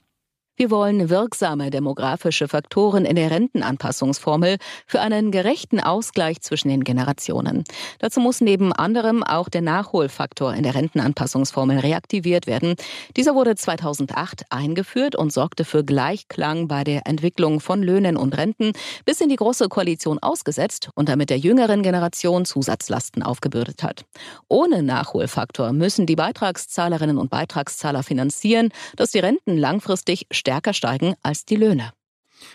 Wir 0.59 0.73
wollen 0.73 1.09
wirksame 1.09 1.71
demografische 1.71 2.49
Faktoren 2.49 3.05
in 3.05 3.15
der 3.15 3.31
Rentenanpassungsformel 3.31 4.57
für 4.89 5.01
einen 5.01 5.31
gerechten 5.31 5.79
Ausgleich 5.79 6.41
zwischen 6.41 6.69
den 6.69 6.83
Generationen. 6.83 7.63
Dazu 8.01 8.19
muss 8.19 8.41
neben 8.41 8.73
anderem 8.73 9.23
auch 9.23 9.49
der 9.49 9.63
Nachholfaktor 9.63 10.53
in 10.53 10.65
der 10.65 10.75
Rentenanpassungsformel 10.75 11.79
reaktiviert 11.79 12.49
werden. 12.49 12.75
Dieser 13.17 13.37
wurde 13.37 13.55
2008 13.55 14.47
eingeführt 14.51 15.15
und 15.15 15.33
sorgte 15.33 15.65
für 15.65 15.85
Gleichklang 15.85 16.67
bei 16.67 16.83
der 16.83 17.07
Entwicklung 17.07 17.61
von 17.61 17.81
Löhnen 17.81 18.17
und 18.17 18.37
Renten, 18.37 18.73
bis 19.05 19.21
in 19.21 19.29
die 19.29 19.37
Große 19.37 19.69
Koalition 19.69 20.19
ausgesetzt 20.19 20.91
und 20.97 21.09
damit 21.09 21.31
der 21.31 21.39
jüngeren 21.39 21.85
Generation 21.85 22.45
Zusatzlasten 22.45 23.23
aufgebürdet 23.23 23.85
hat. 23.85 24.07
Ohne 24.49 24.83
Nachholfaktor 24.83 25.73
müssen 25.73 26.07
die 26.07 26.17
Beitragszahlerinnen 26.17 27.17
und 27.17 27.31
Beitragszahler 27.31 28.03
finanzieren, 28.03 28.71
dass 28.97 29.13
die 29.13 29.21
Renten 29.21 29.57
langfristig 29.57 30.27
stärker 30.49 30.73
steigen 30.73 31.15
als 31.23 31.45
die 31.45 31.57
Löhne. 31.57 31.93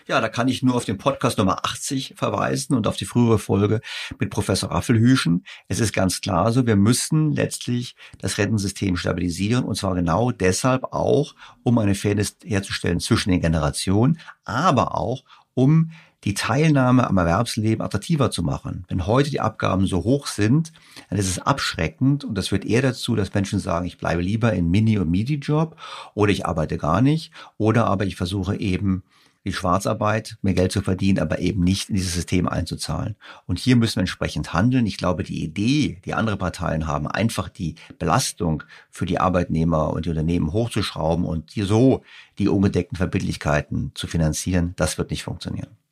Ja, 0.07 0.19
da 0.19 0.27
kann 0.27 0.47
ich 0.47 0.63
nur 0.63 0.73
auf 0.73 0.85
den 0.85 0.97
Podcast 0.97 1.37
Nummer 1.37 1.63
80 1.63 2.15
verweisen 2.17 2.75
und 2.75 2.87
auf 2.87 2.97
die 2.97 3.05
frühere 3.05 3.37
Folge 3.37 3.81
mit 4.17 4.31
Professor 4.31 4.71
Raffelhüschen. 4.71 5.45
Es 5.67 5.79
ist 5.79 5.93
ganz 5.93 6.19
klar 6.19 6.51
so, 6.51 6.65
wir 6.65 6.75
müssen 6.75 7.33
letztlich 7.33 7.95
das 8.17 8.39
Rentensystem 8.39 8.97
stabilisieren 8.97 9.63
und 9.63 9.75
zwar 9.75 9.93
genau 9.93 10.31
deshalb 10.31 10.85
auch, 10.85 11.35
um 11.61 11.77
eine 11.77 11.93
Fairness 11.93 12.37
herzustellen 12.43 12.99
zwischen 12.99 13.29
den 13.29 13.41
Generationen, 13.41 14.19
aber 14.43 14.97
auch 14.97 15.23
um 15.53 15.91
die 16.23 16.33
Teilnahme 16.33 17.07
am 17.07 17.17
Erwerbsleben 17.17 17.83
attraktiver 17.83 18.31
zu 18.31 18.43
machen. 18.43 18.85
Wenn 18.87 19.07
heute 19.07 19.29
die 19.29 19.41
Abgaben 19.41 19.85
so 19.87 20.03
hoch 20.03 20.27
sind, 20.27 20.71
dann 21.09 21.19
ist 21.19 21.29
es 21.29 21.39
abschreckend 21.39 22.23
und 22.23 22.37
das 22.37 22.49
führt 22.49 22.65
eher 22.65 22.81
dazu, 22.81 23.15
dass 23.15 23.33
Menschen 23.33 23.59
sagen, 23.59 23.85
ich 23.85 23.97
bleibe 23.97 24.21
lieber 24.21 24.53
in 24.53 24.69
Mini- 24.71 24.97
und 24.97 25.09
Midi-Job 25.09 25.75
oder 26.13 26.31
ich 26.31 26.45
arbeite 26.45 26.77
gar 26.77 27.01
nicht 27.01 27.31
oder 27.57 27.87
aber 27.87 28.05
ich 28.05 28.15
versuche 28.15 28.55
eben 28.59 29.03
die 29.45 29.53
Schwarzarbeit, 29.53 30.37
mehr 30.41 30.53
Geld 30.53 30.71
zu 30.71 30.81
verdienen, 30.81 31.19
aber 31.19 31.39
eben 31.39 31.63
nicht 31.63 31.89
in 31.89 31.95
dieses 31.95 32.13
System 32.13 32.47
einzuzahlen. 32.47 33.15
Und 33.45 33.59
hier 33.59 33.75
müssen 33.75 33.97
wir 33.97 34.01
entsprechend 34.01 34.53
handeln. 34.53 34.85
Ich 34.85 34.97
glaube, 34.97 35.23
die 35.23 35.43
Idee, 35.43 35.99
die 36.05 36.13
andere 36.13 36.37
Parteien 36.37 36.87
haben, 36.87 37.07
einfach 37.07 37.49
die 37.49 37.75
Belastung 37.99 38.63
für 38.89 39.05
die 39.05 39.19
Arbeitnehmer 39.19 39.91
und 39.91 40.05
die 40.05 40.09
Unternehmen 40.09 40.53
hochzuschrauben 40.53 41.25
und 41.25 41.51
so 41.51 42.03
die 42.39 42.47
ungedeckten 42.47 42.97
Verbindlichkeiten 42.97 43.91
zu 43.95 44.07
finanzieren, 44.07 44.73
das 44.77 44.97
wird 44.97 45.11
nicht 45.11 45.23
funktionieren. 45.23 45.82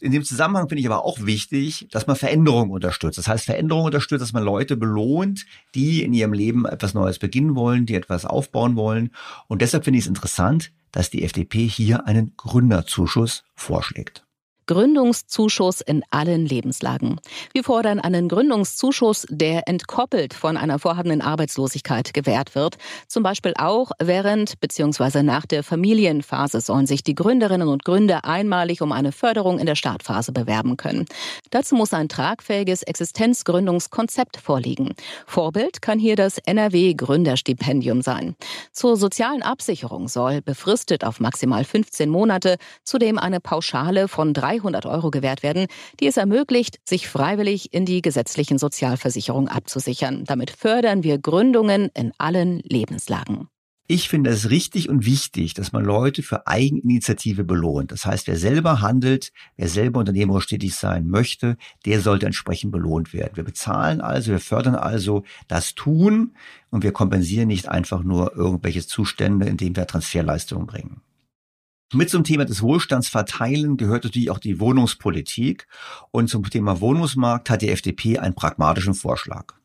In 0.00 0.12
dem 0.12 0.22
Zusammenhang 0.22 0.68
finde 0.68 0.80
ich 0.80 0.86
aber 0.86 1.04
auch 1.04 1.26
wichtig, 1.26 1.88
dass 1.90 2.06
man 2.06 2.16
Veränderungen 2.16 2.70
unterstützt. 2.70 3.18
Das 3.18 3.26
heißt, 3.26 3.46
Veränderungen 3.46 3.86
unterstützt, 3.86 4.22
dass 4.22 4.32
man 4.32 4.44
Leute 4.44 4.76
belohnt, 4.76 5.46
die 5.74 6.02
in 6.02 6.12
ihrem 6.12 6.32
Leben 6.32 6.66
etwas 6.66 6.94
Neues 6.94 7.18
beginnen 7.18 7.56
wollen, 7.56 7.86
die 7.86 7.94
etwas 7.94 8.24
aufbauen 8.24 8.76
wollen. 8.76 9.10
Und 9.48 9.62
deshalb 9.62 9.84
finde 9.84 9.98
ich 9.98 10.04
es 10.04 10.08
interessant, 10.08 10.72
dass 10.92 11.10
die 11.10 11.24
FDP 11.24 11.66
hier 11.66 12.06
einen 12.06 12.34
Gründerzuschuss 12.36 13.44
vorschlägt. 13.54 14.27
Gründungszuschuss 14.68 15.80
in 15.80 16.02
allen 16.10 16.44
Lebenslagen. 16.44 17.18
Wir 17.54 17.64
fordern 17.64 18.00
einen 18.00 18.28
Gründungszuschuss, 18.28 19.26
der 19.30 19.66
entkoppelt 19.66 20.34
von 20.34 20.58
einer 20.58 20.78
vorhandenen 20.78 21.22
Arbeitslosigkeit 21.22 22.12
gewährt 22.12 22.54
wird. 22.54 22.76
Zum 23.08 23.22
Beispiel 23.22 23.54
auch 23.58 23.92
während 23.98 24.60
bzw. 24.60 25.22
nach 25.22 25.46
der 25.46 25.64
Familienphase 25.64 26.60
sollen 26.60 26.86
sich 26.86 27.02
die 27.02 27.14
Gründerinnen 27.14 27.66
und 27.66 27.86
Gründer 27.86 28.26
einmalig 28.26 28.82
um 28.82 28.92
eine 28.92 29.10
Förderung 29.10 29.58
in 29.58 29.64
der 29.64 29.74
Startphase 29.74 30.32
bewerben 30.32 30.76
können. 30.76 31.06
Dazu 31.50 31.74
muss 31.74 31.94
ein 31.94 32.10
tragfähiges 32.10 32.82
Existenzgründungskonzept 32.82 34.36
vorliegen. 34.36 34.94
Vorbild 35.26 35.80
kann 35.80 35.98
hier 35.98 36.14
das 36.14 36.36
NRW 36.36 36.92
Gründerstipendium 36.92 38.02
sein. 38.02 38.36
Zur 38.72 38.98
sozialen 38.98 39.42
Absicherung 39.42 40.08
soll 40.08 40.42
befristet 40.42 41.04
auf 41.04 41.20
maximal 41.20 41.64
15 41.64 42.10
Monate 42.10 42.58
zudem 42.84 43.18
eine 43.18 43.40
Pauschale 43.40 44.08
von 44.08 44.34
3 44.34 44.57
300 44.60 44.86
Euro 44.86 45.10
gewährt 45.10 45.42
werden, 45.42 45.66
die 46.00 46.06
es 46.06 46.16
ermöglicht, 46.16 46.78
sich 46.88 47.08
freiwillig 47.08 47.72
in 47.72 47.84
die 47.84 48.02
gesetzlichen 48.02 48.58
Sozialversicherungen 48.58 49.48
abzusichern. 49.48 50.24
Damit 50.24 50.50
fördern 50.50 51.02
wir 51.02 51.18
Gründungen 51.18 51.90
in 51.94 52.12
allen 52.18 52.60
Lebenslagen. 52.60 53.48
Ich 53.90 54.10
finde 54.10 54.28
es 54.28 54.50
richtig 54.50 54.90
und 54.90 55.06
wichtig, 55.06 55.54
dass 55.54 55.72
man 55.72 55.82
Leute 55.82 56.22
für 56.22 56.46
Eigeninitiative 56.46 57.42
belohnt. 57.42 57.90
Das 57.90 58.04
heißt, 58.04 58.26
wer 58.26 58.36
selber 58.36 58.82
handelt, 58.82 59.32
wer 59.56 59.68
selber 59.70 60.00
unternehmerisch 60.00 60.46
tätig 60.46 60.74
sein 60.74 61.08
möchte, 61.08 61.56
der 61.86 62.02
sollte 62.02 62.26
entsprechend 62.26 62.70
belohnt 62.70 63.14
werden. 63.14 63.36
Wir 63.36 63.44
bezahlen 63.44 64.02
also, 64.02 64.32
wir 64.32 64.40
fördern 64.40 64.74
also 64.74 65.24
das 65.46 65.74
Tun 65.74 66.34
und 66.68 66.82
wir 66.82 66.92
kompensieren 66.92 67.48
nicht 67.48 67.70
einfach 67.70 68.02
nur 68.02 68.36
irgendwelche 68.36 68.86
Zustände, 68.86 69.46
indem 69.46 69.74
wir 69.74 69.86
Transferleistungen 69.86 70.66
bringen. 70.66 71.00
Mit 71.94 72.10
zum 72.10 72.22
Thema 72.22 72.44
des 72.44 72.60
Wohlstandsverteilen 72.60 73.78
gehört 73.78 74.04
natürlich 74.04 74.30
auch 74.30 74.38
die 74.38 74.60
Wohnungspolitik. 74.60 75.66
Und 76.10 76.28
zum 76.28 76.44
Thema 76.48 76.80
Wohnungsmarkt 76.80 77.48
hat 77.48 77.62
die 77.62 77.70
FDP 77.70 78.18
einen 78.18 78.34
pragmatischen 78.34 78.92
Vorschlag. 78.92 79.57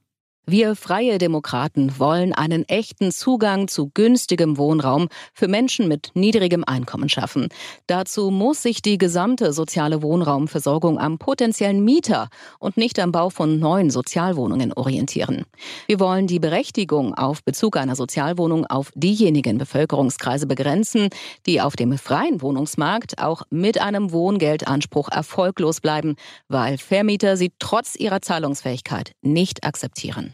Wir 0.46 0.76
freie 0.76 1.20
Demokraten 1.20 1.98
wollen 2.00 2.34
einen 2.34 2.68
echten 2.68 3.14
Zugang 3.14 3.70
zu 3.70 3.90
günstigem 3.94 4.58
Wohnraum 4.58 5.08
für 5.34 5.48
Menschen 5.48 5.88
mit 5.88 6.12
niedrigem 6.16 6.66
Einkommen 6.66 7.08
schaffen. 7.08 7.48
Dazu 7.88 8.30
muss 8.30 8.62
sich 8.62 8.82
die 8.82 8.98
gesamte 8.98 9.54
soziale 9.54 10.02
Wohnraumversorgung 10.02 11.00
am 11.00 11.18
potenziellen 11.18 11.86
Mieter 11.86 12.28
und 12.60 12.76
nicht 12.76 13.00
am 13.00 13.14
Bau 13.14 13.30
von 13.30 13.58
neuen 13.58 13.90
Sozialwohnungen 13.90 14.74
orientieren. 14.74 15.46
Wir 15.88 16.02
wollen 16.02 16.28
die 16.28 16.40
Berechtigung 16.40 17.14
auf 17.14 17.42
Bezug 17.46 17.78
einer 17.78 17.96
Sozialwohnung 17.96 18.66
auf 18.66 18.92
diejenigen 18.96 19.58
Bevölkerungskreise 19.58 20.46
begrenzen, 20.46 21.08
die 21.46 21.62
auf 21.62 21.78
dem 21.78 21.98
freien 21.98 22.42
Wohnungsmarkt 22.42 23.18
auch 23.18 23.44
mit 23.50 23.80
einem 23.80 24.12
Wohngeldanspruch 24.12 25.08
erfolglos 25.08 25.80
bleiben, 25.80 26.18
weil 26.50 26.78
Vermieter 26.78 27.38
sie 27.38 27.54
trotz 27.60 27.96
ihrer 27.96 28.22
Zahlungsfähigkeit 28.22 29.14
nicht 29.22 29.64
akzeptieren. 29.64 30.33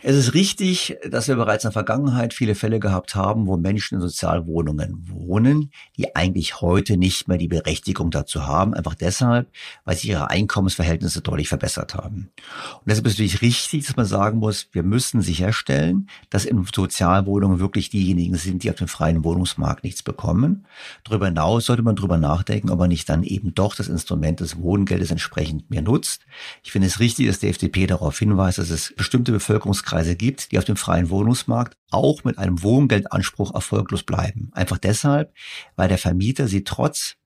Es 0.00 0.14
ist 0.14 0.32
richtig, 0.32 0.96
dass 1.10 1.26
wir 1.26 1.34
bereits 1.34 1.64
in 1.64 1.68
der 1.68 1.72
Vergangenheit 1.72 2.32
viele 2.32 2.54
Fälle 2.54 2.78
gehabt 2.78 3.16
haben, 3.16 3.48
wo 3.48 3.56
Menschen 3.56 3.96
in 3.96 4.00
Sozialwohnungen 4.00 5.08
wohnen, 5.10 5.72
die 5.96 6.14
eigentlich 6.14 6.60
heute 6.60 6.96
nicht 6.96 7.26
mehr 7.26 7.36
die 7.36 7.48
Berechtigung 7.48 8.12
dazu 8.12 8.46
haben, 8.46 8.74
einfach 8.74 8.94
deshalb, 8.94 9.50
weil 9.84 9.96
sich 9.96 10.08
ihre 10.08 10.30
Einkommensverhältnisse 10.30 11.20
deutlich 11.20 11.48
verbessert 11.48 11.96
haben. 11.96 12.30
Und 12.74 12.82
deshalb 12.86 13.06
ist 13.06 13.14
es 13.14 13.18
natürlich 13.18 13.42
richtig, 13.42 13.86
dass 13.86 13.96
man 13.96 14.06
sagen 14.06 14.38
muss, 14.38 14.68
wir 14.70 14.84
müssen 14.84 15.20
sicherstellen, 15.20 16.08
dass 16.30 16.44
in 16.44 16.64
Sozialwohnungen 16.72 17.58
wirklich 17.58 17.90
diejenigen 17.90 18.36
sind, 18.36 18.62
die 18.62 18.70
auf 18.70 18.76
dem 18.76 18.88
freien 18.88 19.24
Wohnungsmarkt 19.24 19.82
nichts 19.82 20.04
bekommen. 20.04 20.64
Darüber 21.02 21.26
hinaus 21.26 21.66
sollte 21.66 21.82
man 21.82 21.96
darüber 21.96 22.18
nachdenken, 22.18 22.70
ob 22.70 22.78
man 22.78 22.88
nicht 22.88 23.08
dann 23.08 23.24
eben 23.24 23.52
doch 23.52 23.74
das 23.74 23.88
Instrument 23.88 24.38
des 24.38 24.60
Wohngeldes 24.60 25.10
entsprechend 25.10 25.70
mehr 25.70 25.82
nutzt. 25.82 26.22
Ich 26.62 26.70
finde 26.70 26.86
es 26.86 27.00
richtig, 27.00 27.26
dass 27.26 27.40
die 27.40 27.48
FDP 27.48 27.88
darauf 27.88 28.16
hinweist, 28.16 28.58
dass 28.58 28.70
es 28.70 28.94
bestimmte 28.96 29.32
Bevölkerungs 29.32 29.87
Bevölkerungskreise 29.88 30.16
gibt, 30.16 30.52
die 30.52 30.58
auf 30.58 30.64
dem 30.64 30.76
freien 30.76 31.10
Wohnungsmarkt 31.10 31.76
auch 31.90 32.24
mit 32.24 32.38
einem 32.38 32.62
Wohngeldanspruch 32.62 33.54
erfolglos 33.54 34.02
bleiben. 34.02 34.50
Einfach 34.52 34.78
deshalb, 34.78 35.32
weil 35.76 35.88
der 35.88 35.98
Vermieter 35.98 36.48
sie 36.48 36.64
trotz 36.64 37.16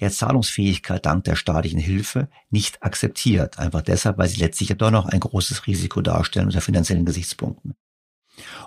der 0.00 0.10
Zahlungsfähigkeit 0.10 1.04
dank 1.04 1.24
der 1.24 1.36
staatlichen 1.36 1.80
Hilfe 1.80 2.28
nicht 2.50 2.82
akzeptiert. 2.82 3.58
Einfach 3.58 3.82
deshalb, 3.82 4.18
weil 4.18 4.28
sie 4.28 4.40
letztlich 4.40 4.70
ja 4.70 4.74
doch 4.74 4.90
noch 4.90 5.06
ein 5.06 5.20
großes 5.20 5.66
Risiko 5.66 6.00
darstellen 6.00 6.46
unter 6.46 6.60
finanziellen 6.60 7.04
Gesichtspunkten. 7.04 7.74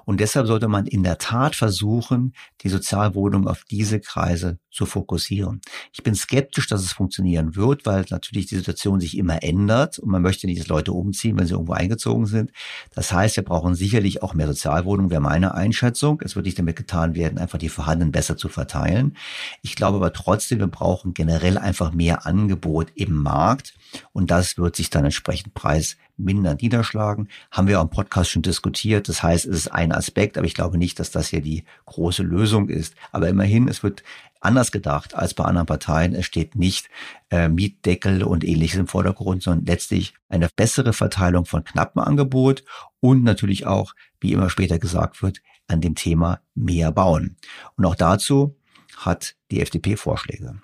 Und 0.05 0.19
deshalb 0.19 0.47
sollte 0.47 0.67
man 0.67 0.85
in 0.85 1.03
der 1.03 1.17
Tat 1.17 1.55
versuchen, 1.55 2.33
die 2.61 2.69
Sozialwohnung 2.69 3.47
auf 3.47 3.63
diese 3.63 3.99
Kreise 3.99 4.59
zu 4.73 4.85
fokussieren. 4.85 5.61
Ich 5.93 6.03
bin 6.03 6.15
skeptisch, 6.15 6.67
dass 6.67 6.81
es 6.81 6.93
funktionieren 6.93 7.55
wird, 7.55 7.85
weil 7.85 8.05
natürlich 8.09 8.47
die 8.47 8.55
Situation 8.55 8.99
sich 8.99 9.17
immer 9.17 9.43
ändert 9.43 9.99
und 9.99 10.09
man 10.09 10.21
möchte 10.21 10.47
nicht, 10.47 10.59
dass 10.59 10.67
Leute 10.67 10.93
umziehen, 10.93 11.37
wenn 11.37 11.45
sie 11.45 11.53
irgendwo 11.53 11.73
eingezogen 11.73 12.25
sind. 12.25 12.51
Das 12.93 13.13
heißt, 13.13 13.35
wir 13.35 13.43
brauchen 13.43 13.75
sicherlich 13.75 14.23
auch 14.23 14.33
mehr 14.33 14.47
Sozialwohnungen, 14.47 15.11
wäre 15.11 15.21
meine 15.21 15.53
Einschätzung. 15.53 16.21
Es 16.23 16.35
wird 16.35 16.45
nicht 16.45 16.57
damit 16.57 16.75
getan 16.75 17.15
werden, 17.15 17.37
einfach 17.37 17.59
die 17.59 17.69
vorhandenen 17.69 18.11
besser 18.11 18.35
zu 18.35 18.49
verteilen. 18.49 19.15
Ich 19.61 19.75
glaube 19.75 19.97
aber 19.97 20.13
trotzdem, 20.13 20.59
wir 20.59 20.67
brauchen 20.67 21.13
generell 21.13 21.57
einfach 21.57 21.93
mehr 21.93 22.25
Angebot 22.25 22.91
im 22.95 23.13
Markt 23.13 23.75
und 24.11 24.31
das 24.31 24.57
wird 24.57 24.75
sich 24.75 24.89
dann 24.89 25.05
entsprechend 25.05 25.53
preisminder 26.23 26.55
niederschlagen. 26.55 27.27
Haben 27.51 27.67
wir 27.67 27.79
auch 27.79 27.83
im 27.83 27.89
Podcast 27.89 28.31
schon 28.31 28.41
diskutiert. 28.41 29.09
Das 29.09 29.21
heißt, 29.21 29.45
es 29.45 29.55
ist 29.55 29.67
ein 29.67 29.91
Aspekt, 29.91 30.37
aber 30.37 30.47
ich 30.47 30.53
glaube 30.53 30.77
nicht, 30.77 30.99
dass 30.99 31.11
das 31.11 31.27
hier 31.27 31.41
die 31.41 31.63
große 31.85 32.23
Lösung 32.23 32.69
ist. 32.69 32.95
Aber 33.11 33.27
immerhin, 33.29 33.67
es 33.67 33.83
wird 33.83 34.03
anders 34.39 34.71
gedacht 34.71 35.15
als 35.15 35.33
bei 35.33 35.45
anderen 35.45 35.67
Parteien. 35.67 36.13
Es 36.13 36.25
steht 36.25 36.55
nicht 36.55 36.89
äh, 37.29 37.47
Mietdeckel 37.47 38.23
und 38.23 38.43
ähnliches 38.43 38.79
im 38.79 38.87
Vordergrund, 38.87 39.43
sondern 39.43 39.65
letztlich 39.65 40.13
eine 40.29 40.49
bessere 40.55 40.93
Verteilung 40.93 41.45
von 41.45 41.63
knappem 41.63 42.01
Angebot 42.01 42.63
und 42.99 43.23
natürlich 43.23 43.65
auch, 43.65 43.93
wie 44.19 44.33
immer 44.33 44.49
später 44.49 44.79
gesagt 44.79 45.21
wird, 45.21 45.41
an 45.67 45.81
dem 45.81 45.95
Thema 45.95 46.39
mehr 46.55 46.91
bauen. 46.91 47.37
Und 47.77 47.85
auch 47.85 47.95
dazu 47.95 48.55
hat 48.97 49.35
die 49.49 49.61
FDP 49.61 49.95
Vorschläge. 49.95 50.55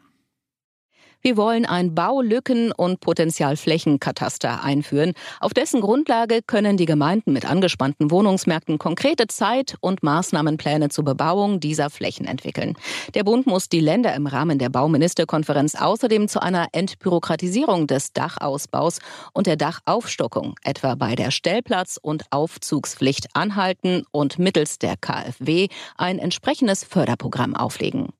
Wir 1.22 1.36
wollen 1.36 1.66
ein 1.66 1.96
Baulücken- 1.96 2.72
und 2.72 3.02
Potenzialflächenkataster 3.02 4.64
einführen. 4.64 5.14
Auf 5.42 5.54
dessen 5.54 5.82
Grundlage 5.82 6.40
können 6.42 6.78
die 6.78 6.86
Gemeinden 6.86 7.34
mit 7.34 7.50
angespannten 7.50 8.10
Wohnungsmärkten 8.10 8.78
konkrete 8.78 9.28
Zeit- 9.28 9.76
und 9.82 10.02
Maßnahmenpläne 10.02 10.88
zur 10.88 11.04
Bebauung 11.04 11.60
dieser 11.60 11.90
Flächen 11.90 12.26
entwickeln. 12.26 12.78
Der 13.16 13.26
Bund 13.26 13.48
muss 13.48 13.68
die 13.68 13.82
Länder 13.82 14.16
im 14.16 14.28
Rahmen 14.28 14.60
der 14.60 14.70
Bauministerkonferenz 14.70 15.76
außerdem 15.76 16.30
zu 16.30 16.42
einer 16.42 16.68
Entbürokratisierung 16.72 17.88
des 17.88 18.14
Dachausbaus 18.14 19.00
und 19.34 19.46
der 19.46 19.58
Dachaufstockung, 19.58 20.56
etwa 20.64 20.96
bei 20.96 21.16
der 21.16 21.32
Stellplatz- 21.32 22.00
und 22.02 22.24
Aufzugspflicht 22.32 23.28
anhalten 23.34 24.04
und 24.12 24.40
mittels 24.40 24.80
der 24.80 24.96
KfW 24.96 25.68
ein 25.98 26.18
entsprechendes 26.18 26.86
Förderprogramm 26.86 27.58
auflegen. 27.58 28.14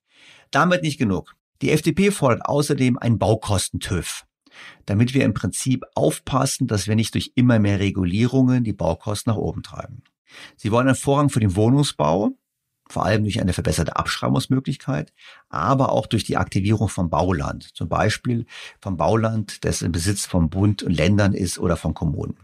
Damit 0.52 0.82
nicht 0.82 0.98
genug. 0.98 1.39
Die 1.62 1.72
FDP 1.72 2.12
fordert 2.12 2.46
außerdem 2.46 2.98
einen 2.98 3.20
Baukosten-TÜV, 3.20 4.26
damit 4.86 5.14
wir 5.14 5.26
im 5.26 5.34
Prinzip 5.34 5.84
aufpassen, 5.94 6.68
dass 6.68 6.88
wir 6.88 6.96
nicht 6.96 7.14
durch 7.16 7.34
immer 7.36 7.60
mehr 7.60 7.80
Regulierungen 7.80 8.64
die 8.64 8.74
Baukosten 8.74 9.32
nach 9.32 9.38
oben 9.38 9.62
treiben. 9.64 10.04
Sie 10.56 10.72
wollen 10.72 10.88
einen 10.88 10.96
Vorrang 10.96 11.30
für 11.30 11.40
den 11.40 11.56
Wohnungsbau, 11.56 12.32
vor 12.90 13.06
allem 13.06 13.24
durch 13.24 13.40
eine 13.40 13.54
verbesserte 13.54 13.98
Abschreibungsmöglichkeit, 13.98 15.14
aber 15.50 15.92
auch 15.92 16.08
durch 16.08 16.24
die 16.24 16.38
Aktivierung 16.38 16.90
von 16.90 17.10
Bauland, 17.10 17.76
zum 17.76 17.90
Beispiel 17.90 18.46
vom 18.82 18.98
Bauland, 18.98 19.64
das 19.66 19.82
im 19.82 19.92
Besitz 19.92 20.26
von 20.26 20.50
Bund 20.50 20.82
und 20.82 20.94
Ländern 20.94 21.34
ist 21.34 21.60
oder 21.60 21.78
von 21.78 21.94
Kommunen. 21.94 22.38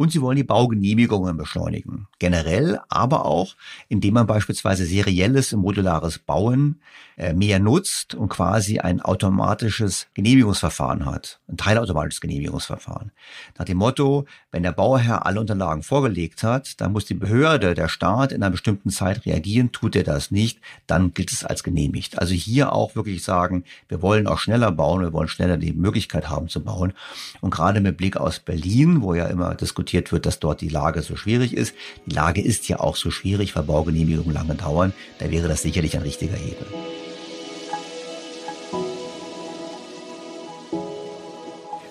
Und 0.00 0.12
sie 0.12 0.22
wollen 0.22 0.38
die 0.38 0.44
Baugenehmigungen 0.44 1.36
beschleunigen. 1.36 2.06
Generell, 2.18 2.80
aber 2.88 3.26
auch, 3.26 3.54
indem 3.90 4.14
man 4.14 4.26
beispielsweise 4.26 4.86
serielles 4.86 5.52
und 5.52 5.60
modulares 5.60 6.18
Bauen 6.18 6.80
äh, 7.18 7.34
mehr 7.34 7.58
nutzt 7.58 8.14
und 8.14 8.30
quasi 8.30 8.78
ein 8.78 9.02
automatisches 9.02 10.06
Genehmigungsverfahren 10.14 11.04
hat. 11.04 11.38
Ein 11.48 11.58
teilautomatisches 11.58 12.22
Genehmigungsverfahren. 12.22 13.12
Nach 13.58 13.66
dem 13.66 13.76
Motto, 13.76 14.24
wenn 14.50 14.62
der 14.62 14.72
Bauherr 14.72 15.26
alle 15.26 15.38
Unterlagen 15.38 15.82
vorgelegt 15.82 16.44
hat, 16.44 16.80
dann 16.80 16.92
muss 16.92 17.04
die 17.04 17.12
Behörde, 17.12 17.74
der 17.74 17.88
Staat 17.88 18.32
in 18.32 18.42
einer 18.42 18.52
bestimmten 18.52 18.88
Zeit 18.88 19.26
reagieren. 19.26 19.70
Tut 19.70 19.96
er 19.96 20.04
das 20.04 20.30
nicht, 20.30 20.60
dann 20.86 21.12
gilt 21.12 21.30
es 21.30 21.44
als 21.44 21.62
genehmigt. 21.62 22.18
Also 22.18 22.32
hier 22.32 22.72
auch 22.72 22.96
wirklich 22.96 23.22
sagen, 23.22 23.64
wir 23.88 24.00
wollen 24.00 24.26
auch 24.26 24.38
schneller 24.38 24.72
bauen, 24.72 25.02
wir 25.02 25.12
wollen 25.12 25.28
schneller 25.28 25.58
die 25.58 25.74
Möglichkeit 25.74 26.30
haben 26.30 26.48
zu 26.48 26.64
bauen. 26.64 26.94
Und 27.42 27.50
gerade 27.50 27.82
mit 27.82 27.98
Blick 27.98 28.16
aus 28.16 28.38
Berlin, 28.38 29.02
wo 29.02 29.12
ja 29.12 29.26
immer 29.26 29.54
diskutiert 29.54 29.89
diskutiert 29.90 30.12
wird, 30.12 30.26
dass 30.26 30.38
dort 30.38 30.60
die 30.60 30.68
Lage 30.68 31.02
so 31.02 31.16
schwierig 31.16 31.56
ist. 31.56 31.74
Die 32.06 32.14
Lage 32.14 32.40
ist 32.40 32.68
ja 32.68 32.78
auch 32.80 32.96
so 32.96 33.10
schwierig, 33.10 33.56
weil 33.56 33.64
Baugenehmigungen 33.64 34.32
lange 34.32 34.54
dauern. 34.54 34.92
Da 35.18 35.30
wäre 35.30 35.48
das 35.48 35.62
sicherlich 35.62 35.96
ein 35.96 36.02
richtiger 36.02 36.36
Hebel. 36.36 36.66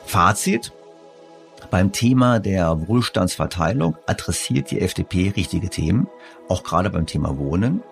Fazit. 0.05 0.71
Beim 1.71 1.91
Thema 1.91 2.39
der 2.39 2.87
Wohlstandsverteilung 2.87 3.95
adressiert 4.07 4.71
die 4.71 4.81
FDP 4.81 5.33
richtige 5.35 5.69
Themen, 5.69 6.07
auch 6.47 6.63
gerade 6.63 6.89
beim 6.89 7.05
Thema 7.05 7.37
Wohnen. 7.37 7.83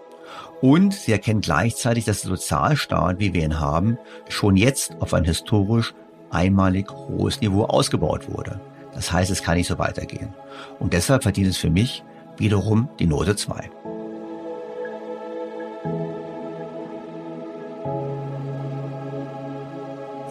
Und 0.61 0.95
sie 0.95 1.11
erkennt 1.11 1.45
gleichzeitig, 1.45 2.05
dass 2.05 2.21
der 2.21 2.29
Sozialstaat, 2.29 3.19
wie 3.19 3.33
wir 3.33 3.43
ihn 3.43 3.59
haben, 3.59 3.99
schon 4.29 4.55
jetzt 4.55 4.95
auf 4.99 5.13
ein 5.13 5.25
historisch 5.25 5.93
einmalig 6.31 6.89
hohes 6.89 7.39
Niveau 7.41 7.65
ausgebaut 7.65 8.27
wurde. 8.31 8.59
Das 8.97 9.11
heißt, 9.11 9.29
es 9.29 9.43
kann 9.43 9.57
nicht 9.57 9.67
so 9.67 9.77
weitergehen. 9.77 10.33
Und 10.79 10.91
deshalb 10.91 11.21
verdient 11.21 11.49
es 11.49 11.57
für 11.57 11.69
mich 11.69 12.03
wiederum 12.37 12.89
die 12.97 13.05
Note 13.05 13.35
2. 13.35 13.69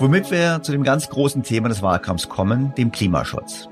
Womit 0.01 0.33
wir 0.33 0.65
zu 0.65 0.73
dem 0.73 0.83
ganz 0.83 1.09
großen 1.09 1.45
Thema 1.45 1.69
des 1.69 1.81
Wahlkampfs 1.81 2.29
kommen, 2.29 2.75
dem 2.75 2.91
Klimaschutz. 2.91 3.69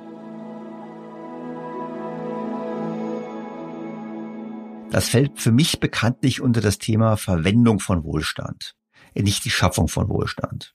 Das 4.93 5.09
fällt 5.09 5.41
für 5.41 5.51
mich 5.51 5.81
bekanntlich 5.81 6.41
unter 6.41 6.61
das 6.61 6.79
Thema 6.79 7.17
Verwendung 7.17 7.81
von 7.81 8.05
Wohlstand, 8.05 8.77
nicht 9.17 9.45
die 9.45 9.51
Schaffung 9.51 9.89
von 9.89 10.09
Wohlstand. 10.09 10.73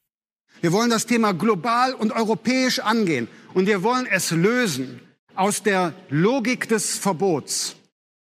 Wir 0.62 0.74
wollen 0.74 0.90
das 0.90 1.06
Thema 1.06 1.34
global 1.34 1.94
und 1.94 2.12
europäisch 2.12 2.80
angehen. 2.80 3.28
Und 3.54 3.68
wir 3.68 3.84
wollen 3.84 4.06
es 4.06 4.32
lösen 4.32 5.02
aus 5.36 5.64
der 5.64 5.94
Logik 6.10 6.68
des 6.68 6.98
Verbots 6.98 7.76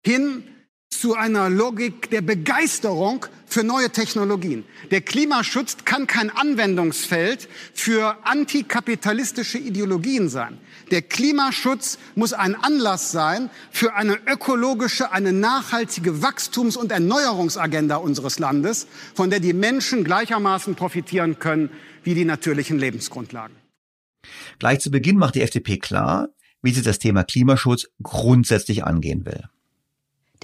hin 0.05 0.43
zu 0.89 1.15
einer 1.15 1.49
Logik 1.49 2.09
der 2.09 2.21
Begeisterung 2.21 3.25
für 3.45 3.63
neue 3.63 3.89
Technologien. 3.89 4.65
Der 4.91 5.01
Klimaschutz 5.01 5.77
kann 5.85 6.07
kein 6.07 6.29
Anwendungsfeld 6.29 7.47
für 7.73 8.17
antikapitalistische 8.25 9.57
Ideologien 9.57 10.29
sein. 10.29 10.57
Der 10.91 11.01
Klimaschutz 11.01 11.97
muss 12.15 12.33
ein 12.33 12.55
Anlass 12.55 13.11
sein 13.11 13.49
für 13.71 13.95
eine 13.95 14.17
ökologische, 14.27 15.11
eine 15.11 15.33
nachhaltige 15.33 16.21
Wachstums- 16.21 16.77
und 16.77 16.91
Erneuerungsagenda 16.91 17.97
unseres 17.97 18.39
Landes, 18.39 18.87
von 19.13 19.29
der 19.29 19.39
die 19.39 19.53
Menschen 19.53 20.03
gleichermaßen 20.03 20.75
profitieren 20.75 21.39
können 21.39 21.69
wie 22.03 22.13
die 22.13 22.25
natürlichen 22.25 22.77
Lebensgrundlagen. 22.77 23.55
Gleich 24.59 24.79
zu 24.79 24.91
Beginn 24.91 25.17
macht 25.17 25.35
die 25.35 25.41
FDP 25.41 25.77
klar, 25.77 26.29
wie 26.61 26.71
sie 26.71 26.81
das 26.81 26.99
Thema 26.99 27.23
Klimaschutz 27.23 27.87
grundsätzlich 28.01 28.83
angehen 28.83 29.25
will. 29.25 29.43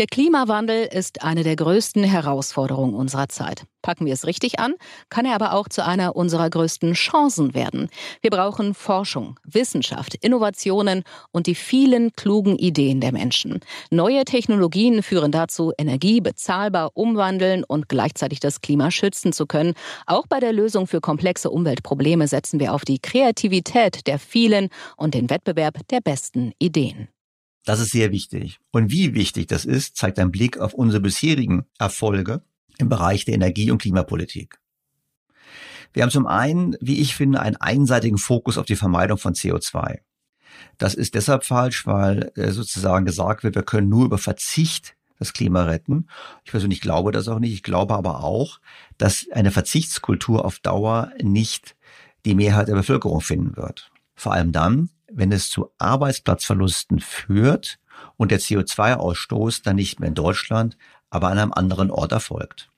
Der 0.02 0.08
Klimawandel 0.08 0.88
ist 0.92 1.22
eine 1.22 1.44
der 1.44 1.56
größten 1.56 2.04
Herausforderungen 2.04 2.96
unserer 2.96 3.30
Zeit. 3.30 3.66
Packen 3.84 4.08
wir 4.08 4.14
es 4.14 4.26
richtig 4.26 4.58
an, 4.58 4.74
kann 5.10 5.28
er 5.28 5.36
aber 5.36 5.54
auch 5.54 5.70
zu 5.70 5.86
einer 5.86 6.16
unserer 6.16 6.50
größten 6.50 6.94
Chancen 6.94 7.54
werden. 7.54 7.88
Wir 8.24 8.32
brauchen 8.32 8.74
Forschung, 8.74 9.40
Wissenschaft, 9.44 10.16
Innovationen 10.16 11.04
und 11.32 11.46
die 11.46 11.54
vielen 11.54 12.14
klugen 12.14 12.58
Ideen 12.58 13.00
der 13.00 13.12
Menschen. 13.12 13.60
Neue 13.92 14.26
Technologien 14.26 15.04
führen 15.04 15.32
dazu, 15.32 15.72
Energie 15.78 16.20
bezahlbar 16.20 16.90
umwandeln 16.96 17.64
und 17.64 17.88
gleichzeitig 17.88 18.40
das 18.40 18.62
Klima 18.62 18.90
schützen 18.90 19.34
zu 19.34 19.46
können. 19.46 19.76
Auch 20.08 20.26
bei 20.26 20.40
der 20.40 20.52
Lösung 20.52 20.88
für 20.88 21.00
komplexe 21.00 21.52
Umweltprobleme 21.52 22.28
setzen 22.28 22.60
wir 22.60 22.74
auf 22.74 22.86
die 22.86 22.98
Kreativität 22.98 24.08
der 24.08 24.18
vielen 24.18 24.70
und 24.98 25.14
den 25.14 25.30
Wettbewerb 25.30 25.88
der 25.90 26.02
besten 26.02 26.54
Ideen. 26.58 27.10
Das 27.66 27.80
ist 27.80 27.92
sehr 27.92 28.12
wichtig. 28.12 28.60
Und 28.72 28.92
wie 28.92 29.14
wichtig 29.14 29.48
das 29.48 29.66
ist, 29.66 29.96
zeigt 29.96 30.20
ein 30.20 30.32
Blick 30.32 30.58
auf 30.58 30.74
unsere 30.74 31.02
bisherigen 31.02 31.66
Erfolge 31.78 32.42
im 32.78 32.90
Bereich 32.90 33.26
der 33.26 33.36
Energie- 33.36 33.72
und 33.72 33.82
Klimapolitik. 33.82 34.60
Wir 35.94 36.04
haben 36.04 36.10
zum 36.10 36.26
einen, 36.26 36.76
wie 36.80 37.00
ich 37.00 37.16
finde, 37.16 37.42
einen 37.42 37.58
einseitigen 37.58 38.18
Fokus 38.18 38.58
auf 38.58 38.66
die 38.66 38.76
Vermeidung 38.76 39.18
von 39.18 39.34
CO2. 39.34 40.00
Das 40.78 40.94
ist 40.94 41.16
deshalb 41.16 41.44
falsch, 41.44 41.86
weil 41.86 42.32
äh, 42.36 42.52
sozusagen 42.52 43.06
gesagt 43.06 43.44
wird, 43.44 43.56
wir 43.56 43.64
können 43.64 43.90
nur 43.90 44.06
über 44.06 44.18
Verzicht 44.18 44.96
das 45.20 45.34
Klima 45.34 45.64
retten. 45.66 46.08
Ich 46.46 46.52
persönlich 46.52 46.82
glaube 46.82 47.12
das 47.12 47.28
auch 47.28 47.40
nicht. 47.40 47.54
Ich 47.54 47.64
glaube 47.64 47.94
aber 47.94 48.24
auch, 48.24 48.60
dass 48.98 49.28
eine 49.32 49.52
Verzichtskultur 49.52 50.44
auf 50.44 50.60
Dauer 50.60 51.12
nicht 51.22 51.76
die 52.26 52.34
Mehrheit 52.34 52.68
der 52.68 52.74
Bevölkerung 52.74 53.22
finden 53.22 53.56
wird. 53.56 53.92
Vor 54.16 54.34
allem 54.34 54.52
dann, 54.52 54.90
wenn 55.14 55.32
es 55.32 55.50
zu 55.50 55.72
Arbeitsplatzverlusten 55.78 57.00
führt 57.00 57.80
und 58.18 58.32
der 58.32 58.40
CO2-Ausstoß 58.40 59.64
dann 59.64 59.76
nicht 59.76 60.00
mehr 60.00 60.10
in 60.10 60.16
Deutschland, 60.16 60.78
aber 61.10 61.30
an 61.30 61.38
einem 61.38 61.54
anderen 61.54 61.92
Ort 61.92 62.12
erfolgt. 62.12 62.72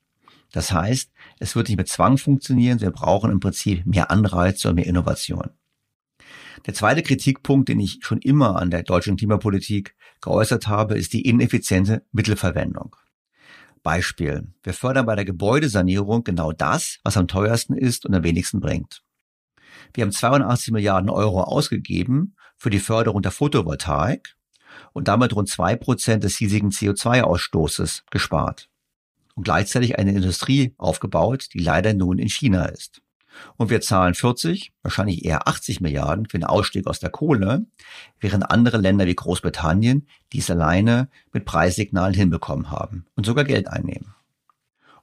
Das 0.52 0.72
heißt, 0.72 1.10
es 1.40 1.56
wird 1.56 1.68
nicht 1.68 1.78
mit 1.78 1.88
Zwang 1.88 2.18
funktionieren, 2.18 2.80
wir 2.80 2.90
brauchen 2.90 3.30
im 3.30 3.40
Prinzip 3.40 3.84
mehr 3.86 4.10
Anreize 4.10 4.68
und 4.68 4.76
mehr 4.76 4.86
Innovation. 4.86 5.50
Der 6.66 6.74
zweite 6.74 7.02
Kritikpunkt, 7.02 7.68
den 7.68 7.80
ich 7.80 7.98
schon 8.02 8.20
immer 8.20 8.56
an 8.56 8.70
der 8.70 8.82
deutschen 8.82 9.16
Klimapolitik 9.16 9.94
geäußert 10.20 10.66
habe, 10.66 10.96
ist 10.96 11.12
die 11.12 11.22
ineffiziente 11.22 12.04
Mittelverwendung. 12.12 12.96
Beispiel. 13.82 14.48
Wir 14.62 14.72
fördern 14.72 15.04
bei 15.06 15.14
der 15.14 15.26
Gebäudesanierung 15.26 16.24
genau 16.24 16.52
das, 16.52 17.00
was 17.04 17.16
am 17.16 17.28
teuersten 17.28 17.74
ist 17.76 18.06
und 18.06 18.14
am 18.14 18.24
wenigsten 18.24 18.60
bringt. 18.60 19.03
Wir 19.94 20.02
haben 20.02 20.12
82 20.12 20.72
Milliarden 20.72 21.08
Euro 21.08 21.42
ausgegeben 21.42 22.34
für 22.56 22.70
die 22.70 22.80
Förderung 22.80 23.22
der 23.22 23.30
Photovoltaik 23.30 24.34
und 24.92 25.08
damit 25.08 25.34
rund 25.34 25.48
zwei 25.48 25.76
Prozent 25.76 26.24
des 26.24 26.36
hiesigen 26.36 26.70
CO2-Ausstoßes 26.70 28.02
gespart. 28.10 28.68
Und 29.34 29.44
gleichzeitig 29.44 29.98
eine 29.98 30.12
Industrie 30.12 30.74
aufgebaut, 30.78 31.48
die 31.54 31.60
leider 31.60 31.94
nun 31.94 32.18
in 32.18 32.28
China 32.28 32.66
ist. 32.66 33.02
Und 33.56 33.70
wir 33.70 33.80
zahlen 33.80 34.14
40, 34.14 34.72
wahrscheinlich 34.82 35.24
eher 35.24 35.48
80 35.48 35.80
Milliarden 35.80 36.26
für 36.26 36.38
den 36.38 36.44
Ausstieg 36.44 36.86
aus 36.86 37.00
der 37.00 37.10
Kohle, 37.10 37.66
während 38.20 38.50
andere 38.50 38.78
Länder 38.78 39.06
wie 39.06 39.14
Großbritannien 39.14 40.06
dies 40.32 40.50
alleine 40.50 41.08
mit 41.32 41.44
Preissignalen 41.44 42.14
hinbekommen 42.14 42.70
haben 42.70 43.06
und 43.16 43.26
sogar 43.26 43.44
Geld 43.44 43.68
einnehmen. 43.68 44.14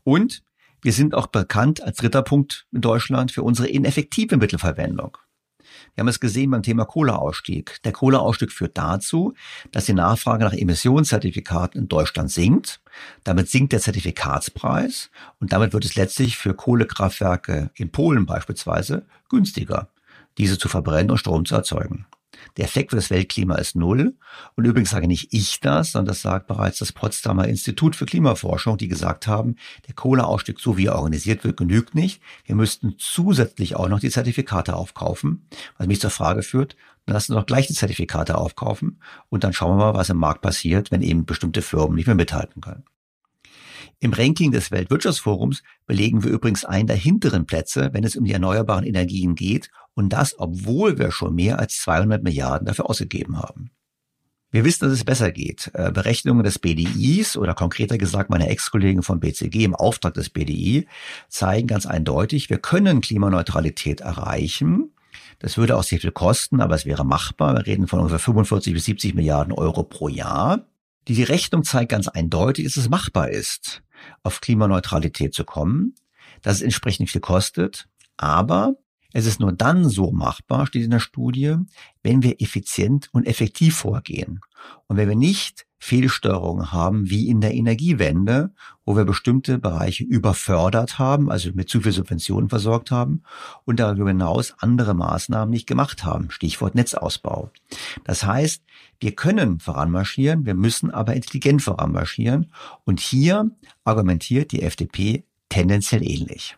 Und 0.03 0.43
wir 0.81 0.93
sind 0.93 1.13
auch 1.13 1.27
bekannt 1.27 1.81
als 1.81 1.97
dritter 1.97 2.23
Punkt 2.23 2.65
in 2.71 2.81
Deutschland 2.81 3.31
für 3.31 3.43
unsere 3.43 3.67
ineffektive 3.67 4.37
Mittelverwendung. 4.37 5.17
Wir 5.95 6.01
haben 6.01 6.07
es 6.07 6.19
gesehen 6.19 6.51
beim 6.51 6.63
Thema 6.63 6.85
Kohleausstieg. 6.85 7.81
Der 7.83 7.91
Kohleausstieg 7.91 8.51
führt 8.51 8.77
dazu, 8.77 9.33
dass 9.71 9.85
die 9.85 9.93
Nachfrage 9.93 10.43
nach 10.43 10.53
Emissionszertifikaten 10.53 11.81
in 11.81 11.87
Deutschland 11.87 12.31
sinkt. 12.31 12.81
Damit 13.23 13.49
sinkt 13.49 13.73
der 13.73 13.79
Zertifikatspreis 13.79 15.11
und 15.39 15.53
damit 15.53 15.73
wird 15.73 15.85
es 15.85 15.95
letztlich 15.95 16.37
für 16.37 16.53
Kohlekraftwerke 16.53 17.71
in 17.75 17.91
Polen 17.91 18.25
beispielsweise 18.25 19.05
günstiger, 19.29 19.89
diese 20.37 20.57
zu 20.57 20.67
verbrennen 20.67 21.11
und 21.11 21.17
Strom 21.17 21.45
zu 21.45 21.55
erzeugen. 21.55 22.05
Der 22.57 22.65
Effekt 22.65 22.91
für 22.91 22.95
das 22.95 23.09
Weltklima 23.09 23.55
ist 23.55 23.75
null. 23.75 24.15
Und 24.55 24.65
übrigens 24.65 24.91
sage 24.91 25.07
nicht 25.07 25.33
ich 25.33 25.59
das, 25.59 25.91
sondern 25.91 26.07
das 26.07 26.21
sagt 26.21 26.47
bereits 26.47 26.79
das 26.79 26.91
Potsdamer 26.91 27.47
Institut 27.47 27.95
für 27.95 28.05
Klimaforschung, 28.05 28.77
die 28.77 28.87
gesagt 28.87 29.27
haben, 29.27 29.55
der 29.87 29.95
Kohleausstieg, 29.95 30.59
so 30.59 30.77
wie 30.77 30.87
er 30.87 30.95
organisiert 30.95 31.43
wird, 31.43 31.57
genügt 31.57 31.95
nicht. 31.95 32.21
Wir 32.45 32.55
müssten 32.55 32.95
zusätzlich 32.97 33.75
auch 33.75 33.89
noch 33.89 33.99
die 33.99 34.09
Zertifikate 34.09 34.75
aufkaufen, 34.75 35.47
was 35.77 35.87
mich 35.87 36.01
zur 36.01 36.09
Frage 36.09 36.43
führt, 36.43 36.75
dann 37.05 37.13
lassen 37.13 37.33
wir 37.33 37.39
doch 37.39 37.45
gleich 37.45 37.67
die 37.67 37.73
Zertifikate 37.73 38.37
aufkaufen 38.37 39.01
und 39.29 39.43
dann 39.43 39.53
schauen 39.53 39.77
wir 39.77 39.85
mal, 39.85 39.93
was 39.93 40.09
im 40.09 40.17
Markt 40.17 40.41
passiert, 40.41 40.91
wenn 40.91 41.01
eben 41.01 41.25
bestimmte 41.25 41.61
Firmen 41.61 41.95
nicht 41.95 42.07
mehr 42.07 42.15
mithalten 42.15 42.61
können. 42.61 42.83
Im 44.03 44.13
Ranking 44.13 44.51
des 44.51 44.71
Weltwirtschaftsforums 44.71 45.61
belegen 45.85 46.23
wir 46.23 46.31
übrigens 46.31 46.65
einen 46.65 46.87
der 46.87 46.95
hinteren 46.95 47.45
Plätze, 47.45 47.91
wenn 47.93 48.03
es 48.03 48.15
um 48.15 48.25
die 48.25 48.33
erneuerbaren 48.33 48.83
Energien 48.83 49.35
geht. 49.35 49.69
Und 49.93 50.09
das, 50.09 50.39
obwohl 50.39 50.97
wir 50.97 51.11
schon 51.11 51.35
mehr 51.35 51.59
als 51.59 51.77
200 51.81 52.23
Milliarden 52.23 52.65
dafür 52.65 52.89
ausgegeben 52.89 53.37
haben. 53.37 53.69
Wir 54.49 54.65
wissen, 54.65 54.85
dass 54.85 54.93
es 54.93 55.03
besser 55.03 55.31
geht. 55.31 55.69
Äh, 55.75 55.91
Berechnungen 55.91 56.43
des 56.43 56.57
BDIs 56.57 57.37
oder 57.37 57.53
konkreter 57.53 57.99
gesagt 57.99 58.31
meine 58.31 58.49
Ex-Kollegen 58.49 59.03
vom 59.03 59.19
BCG 59.19 59.65
im 59.65 59.75
Auftrag 59.75 60.15
des 60.15 60.31
BDI 60.31 60.87
zeigen 61.29 61.67
ganz 61.67 61.85
eindeutig, 61.85 62.49
wir 62.49 62.57
können 62.57 63.01
Klimaneutralität 63.01 64.01
erreichen. 64.01 64.93
Das 65.37 65.59
würde 65.59 65.77
auch 65.77 65.83
sehr 65.83 65.99
viel 65.99 66.11
kosten, 66.11 66.59
aber 66.59 66.73
es 66.73 66.87
wäre 66.87 67.05
machbar. 67.05 67.55
Wir 67.55 67.67
reden 67.67 67.87
von 67.87 67.99
ungefähr 67.99 68.17
45 68.17 68.73
bis 68.73 68.85
70 68.85 69.13
Milliarden 69.13 69.53
Euro 69.53 69.83
pro 69.83 70.07
Jahr. 70.07 70.65
Die 71.07 71.21
Rechnung 71.21 71.63
zeigt 71.63 71.91
ganz 71.91 72.07
eindeutig, 72.07 72.65
dass 72.65 72.77
es 72.77 72.89
machbar 72.89 73.29
ist 73.29 73.83
auf 74.23 74.41
Klimaneutralität 74.41 75.33
zu 75.33 75.43
kommen, 75.43 75.95
dass 76.41 76.57
es 76.57 76.61
entsprechend 76.61 77.09
viel 77.09 77.21
kostet, 77.21 77.87
aber 78.17 78.75
es 79.13 79.25
ist 79.25 79.39
nur 79.39 79.51
dann 79.51 79.89
so 79.89 80.11
machbar, 80.11 80.67
steht 80.67 80.83
in 80.83 80.91
der 80.91 80.99
Studie, 80.99 81.55
wenn 82.03 82.23
wir 82.23 82.41
effizient 82.41 83.09
und 83.11 83.27
effektiv 83.27 83.75
vorgehen. 83.75 84.39
Und 84.87 84.97
wenn 84.97 85.09
wir 85.09 85.15
nicht 85.15 85.65
Fehlstörungen 85.83 86.71
haben, 86.71 87.09
wie 87.09 87.27
in 87.27 87.41
der 87.41 87.55
Energiewende, 87.55 88.51
wo 88.85 88.95
wir 88.95 89.03
bestimmte 89.03 89.57
Bereiche 89.57 90.03
überfördert 90.03 90.99
haben, 90.99 91.31
also 91.31 91.49
mit 91.55 91.69
zu 91.69 91.81
viel 91.81 91.91
Subventionen 91.91 92.49
versorgt 92.49 92.91
haben 92.91 93.23
und 93.65 93.79
darüber 93.79 94.09
hinaus 94.09 94.53
andere 94.59 94.93
Maßnahmen 94.93 95.49
nicht 95.49 95.65
gemacht 95.65 96.05
haben. 96.05 96.29
Stichwort 96.29 96.75
Netzausbau. 96.75 97.49
Das 98.03 98.23
heißt, 98.23 98.63
wir 98.99 99.15
können 99.15 99.59
voranmarschieren, 99.59 100.45
wir 100.45 100.53
müssen 100.53 100.91
aber 100.91 101.15
intelligent 101.15 101.63
voranmarschieren. 101.63 102.51
Und 102.85 102.99
hier 102.99 103.49
argumentiert 103.83 104.51
die 104.51 104.61
FDP 104.61 105.23
tendenziell 105.49 106.07
ähnlich. 106.07 106.57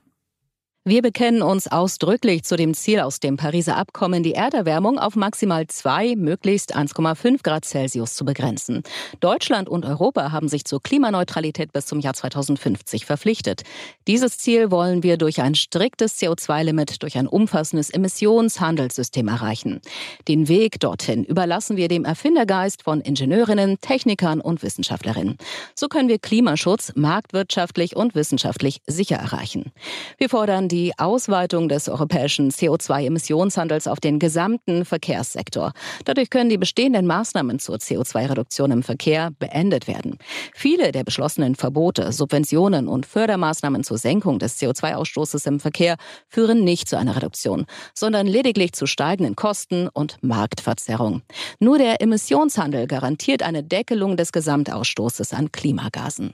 Wir 0.85 1.01
bekennen 1.01 1.41
uns 1.41 1.71
ausdrücklich 1.71 2.43
zu 2.43 2.57
dem 2.57 2.73
Ziel 2.73 2.99
aus 2.99 3.21
dem 3.21 3.37
Pariser 3.37 3.77
Abkommen, 3.77 4.21
die 4.21 4.33
Erderwärmung 4.33 4.99
auf 4.99 5.15
maximal 5.15 5.65
zwei, 5.67 6.17
möglichst 6.17 6.75
1,5 6.75 7.41
Grad 7.41 7.63
Celsius 7.63 8.15
zu 8.15 8.25
begrenzen. 8.25 8.83
Deutschland 9.21 9.69
und 9.69 9.85
Europa 9.85 10.33
haben 10.33 10.49
sich 10.49 10.65
zur 10.65 10.83
Klimaneutralität 10.83 11.71
bis 11.71 11.85
zum 11.85 12.01
Jahr 12.01 12.15
2050 12.15 13.05
verpflichtet. 13.05 13.61
Dieses 14.07 14.37
Ziel 14.37 14.71
wollen 14.71 15.03
wir 15.03 15.15
durch 15.15 15.41
ein 15.41 15.55
striktes 15.55 16.21
CO2-Limit, 16.21 17.01
durch 17.01 17.17
ein 17.17 17.27
umfassendes 17.27 17.89
Emissionshandelssystem 17.89 19.29
erreichen. 19.29 19.79
Den 20.27 20.49
Weg 20.49 20.81
dorthin 20.81 21.23
überlassen 21.23 21.77
wir 21.77 21.87
dem 21.87 22.03
Erfindergeist 22.03 22.83
von 22.83 22.99
Ingenieurinnen, 22.99 23.79
Technikern 23.79 24.41
und 24.41 24.63
Wissenschaftlerinnen. 24.63 25.37
So 25.75 25.87
können 25.87 26.09
wir 26.09 26.19
Klimaschutz 26.19 26.91
marktwirtschaftlich 26.95 27.95
und 27.95 28.15
wissenschaftlich 28.15 28.81
sicher 28.85 29.15
erreichen. 29.15 29.71
Wir 30.17 30.27
fordern 30.27 30.67
die 30.73 30.91
Ausweitung 30.97 31.69
des 31.69 31.87
europäischen 31.87 32.49
CO2-Emissionshandels 32.49 33.87
auf 33.87 33.99
den 33.99 34.17
gesamten 34.17 34.85
Verkehrssektor. 34.85 35.71
Dadurch 36.03 36.31
können 36.31 36.49
die 36.49 36.57
bestehenden 36.57 37.05
Maßnahmen 37.05 37.59
zur 37.59 37.75
CO2-Reduktion 37.75 38.71
im 38.71 38.81
Verkehr 38.81 39.29
beendet 39.37 39.87
werden. 39.87 40.17
Viele 40.55 40.91
der 40.91 41.03
beschlossenen 41.03 41.53
Verbote, 41.53 42.11
Subventionen 42.11 42.87
und 42.87 43.05
Fördermaßnahmen 43.05 43.83
zur 43.83 43.99
Senkung 43.99 44.39
des 44.39 44.59
CO2-Ausstoßes 44.59 45.45
im 45.47 45.59
Verkehr 45.59 45.95
führen 46.27 46.63
nicht 46.63 46.89
zu 46.89 46.97
einer 46.97 47.15
Reduktion, 47.15 47.67
sondern 47.93 48.25
lediglich 48.25 48.73
zu 48.73 48.87
steigenden 48.87 49.35
Kosten 49.35 49.89
und 49.93 50.17
Marktverzerrung. 50.23 51.21
Nur 51.59 51.77
der 51.77 52.01
Emissionshandel 52.01 52.87
garantiert 52.87 53.43
eine 53.43 53.63
Deckelung 53.63 54.17
des 54.17 54.31
Gesamtausstoßes 54.31 55.33
an 55.33 55.51
Klimagasen. 55.51 56.33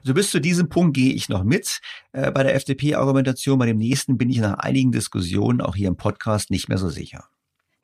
Also 0.00 0.14
bis 0.14 0.30
zu 0.30 0.40
diesem 0.40 0.68
Punkt 0.68 0.94
gehe 0.94 1.12
ich 1.12 1.28
noch 1.28 1.44
mit 1.44 1.80
äh, 2.12 2.30
bei 2.30 2.42
der 2.42 2.54
FDP-Argumentation. 2.54 3.58
Bei 3.58 3.66
dem 3.66 3.78
nächsten 3.78 4.18
bin 4.18 4.30
ich 4.30 4.38
nach 4.38 4.58
einigen 4.58 4.92
Diskussionen 4.92 5.60
auch 5.60 5.74
hier 5.74 5.88
im 5.88 5.96
Podcast 5.96 6.50
nicht 6.50 6.68
mehr 6.68 6.78
so 6.78 6.88
sicher. 6.88 7.28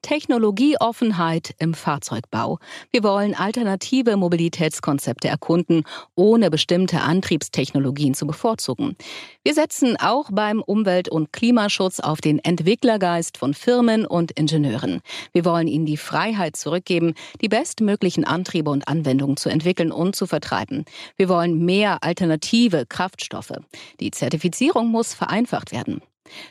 Technologieoffenheit 0.07 1.57
im 1.59 1.75
Fahrzeugbau. 1.75 2.61
Wir 2.93 3.03
wollen 3.03 3.35
alternative 3.35 4.17
Mobilitätskonzepte 4.17 5.27
erkunden, 5.27 5.83
ohne 6.15 6.49
bestimmte 6.49 7.01
Antriebstechnologien 7.01 8.15
zu 8.15 8.25
bevorzugen. 8.25 8.95
Wir 9.43 9.53
setzen 9.53 9.97
auch 9.99 10.29
beim 10.31 10.63
Umwelt- 10.63 11.09
und 11.09 11.33
Klimaschutz 11.33 11.99
auf 11.99 12.21
den 12.21 12.39
Entwicklergeist 12.39 13.37
von 13.37 13.53
Firmen 13.53 14.07
und 14.07 14.31
Ingenieuren. 14.31 15.01
Wir 15.33 15.45
wollen 15.45 15.67
ihnen 15.67 15.87
die 15.87 15.97
Freiheit 15.97 16.55
zurückgeben, 16.55 17.15
die 17.41 17.49
bestmöglichen 17.49 18.25
Antriebe 18.25 18.71
und 18.71 18.87
Anwendungen 18.87 19.37
zu 19.37 19.49
entwickeln 19.49 19.91
und 19.91 20.15
zu 20.15 20.29
vertreiben. 20.29 20.85
Wir 21.17 21.29
wollen 21.29 21.65
mehr 21.65 22.05
alternative 22.05 22.87
Kraftstoffe. 22.87 23.55
Die 23.99 24.13
Zertifizierung 24.13 24.87
muss 24.87 25.15
vereinfacht 25.15 25.73
werden. 25.73 26.01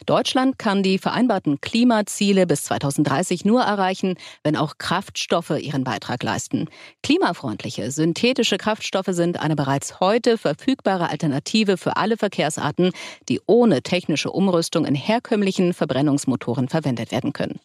Deutschland 0.05 0.59
kann 0.59 0.84
die 0.84 0.97
vereinbarten 0.97 1.61
Klimaziele 1.61 2.47
bis 2.47 2.63
2030 2.65 3.45
nur 3.45 3.61
erreichen, 3.61 4.15
wenn 4.43 4.55
auch 4.55 4.78
Kraftstoffe 4.78 5.51
ihren 5.59 5.84
Beitrag 5.84 6.23
leisten. 6.23 6.69
Klimafreundliche, 7.03 7.91
synthetische 7.91 8.57
Kraftstoffe 8.57 9.09
sind 9.09 9.39
eine 9.39 9.55
bereits 9.55 9.99
heute 9.99 10.38
verfügbare 10.38 11.09
Alternative 11.09 11.78
für 11.78 11.97
alle 11.97 12.17
Verkehrsarten, 12.17 12.91
die 13.30 13.41
ohne 13.45 13.82
technische 13.82 14.32
Umrüstung 14.32 14.86
in 14.86 14.95
herkömmlichen 14.95 15.73
Verbrennungsmotoren 15.73 16.69
verwendet 16.69 17.11
werden 17.11 17.34
können. 17.34 17.59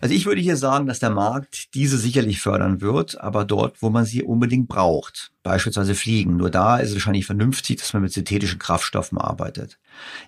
Also 0.00 0.14
ich 0.14 0.26
würde 0.26 0.40
hier 0.40 0.56
sagen, 0.56 0.86
dass 0.86 0.98
der 0.98 1.10
Markt 1.10 1.74
diese 1.74 1.98
sicherlich 1.98 2.40
fördern 2.40 2.80
wird, 2.80 3.20
aber 3.20 3.44
dort, 3.44 3.82
wo 3.82 3.90
man 3.90 4.04
sie 4.04 4.22
unbedingt 4.22 4.68
braucht. 4.68 5.32
Beispielsweise 5.46 5.94
Fliegen. 5.94 6.36
Nur 6.38 6.50
da 6.50 6.78
ist 6.78 6.88
es 6.88 6.96
wahrscheinlich 6.96 7.24
vernünftig, 7.24 7.76
dass 7.78 7.92
man 7.92 8.02
mit 8.02 8.12
synthetischen 8.12 8.58
Kraftstoffen 8.58 9.16
arbeitet. 9.16 9.78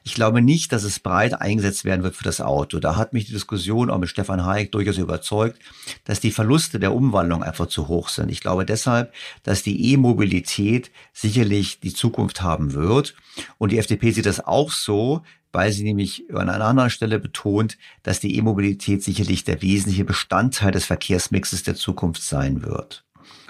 Ich 0.04 0.14
glaube 0.14 0.40
nicht, 0.40 0.70
dass 0.70 0.84
es 0.84 1.00
breit 1.00 1.40
eingesetzt 1.40 1.84
werden 1.84 2.04
wird 2.04 2.14
für 2.14 2.22
das 2.22 2.40
Auto. 2.40 2.78
Da 2.78 2.94
hat 2.94 3.12
mich 3.12 3.26
die 3.26 3.32
Diskussion 3.32 3.90
auch 3.90 3.98
mit 3.98 4.08
Stefan 4.08 4.46
Hayek 4.46 4.70
durchaus 4.70 4.96
überzeugt, 4.96 5.58
dass 6.04 6.20
die 6.20 6.30
Verluste 6.30 6.78
der 6.78 6.94
Umwandlung 6.94 7.42
einfach 7.42 7.66
zu 7.66 7.88
hoch 7.88 8.10
sind. 8.10 8.30
Ich 8.30 8.40
glaube 8.40 8.64
deshalb, 8.64 9.12
dass 9.42 9.64
die 9.64 9.92
E-Mobilität 9.92 10.92
sicherlich 11.12 11.80
die 11.80 11.92
Zukunft 11.92 12.42
haben 12.42 12.72
wird. 12.72 13.16
Und 13.58 13.72
die 13.72 13.78
FDP 13.78 14.12
sieht 14.12 14.26
das 14.26 14.46
auch 14.46 14.70
so, 14.70 15.22
weil 15.50 15.72
sie 15.72 15.82
nämlich 15.82 16.32
an 16.32 16.48
einer 16.48 16.66
anderen 16.66 16.90
Stelle 16.90 17.18
betont, 17.18 17.76
dass 18.04 18.20
die 18.20 18.36
E-Mobilität 18.36 19.02
sicherlich 19.02 19.42
der 19.42 19.62
wesentliche 19.62 20.04
Bestandteil 20.04 20.70
des 20.70 20.84
Verkehrsmixes 20.84 21.64
der 21.64 21.74
Zukunft 21.74 22.22
sein 22.22 22.62
wird. 22.62 23.04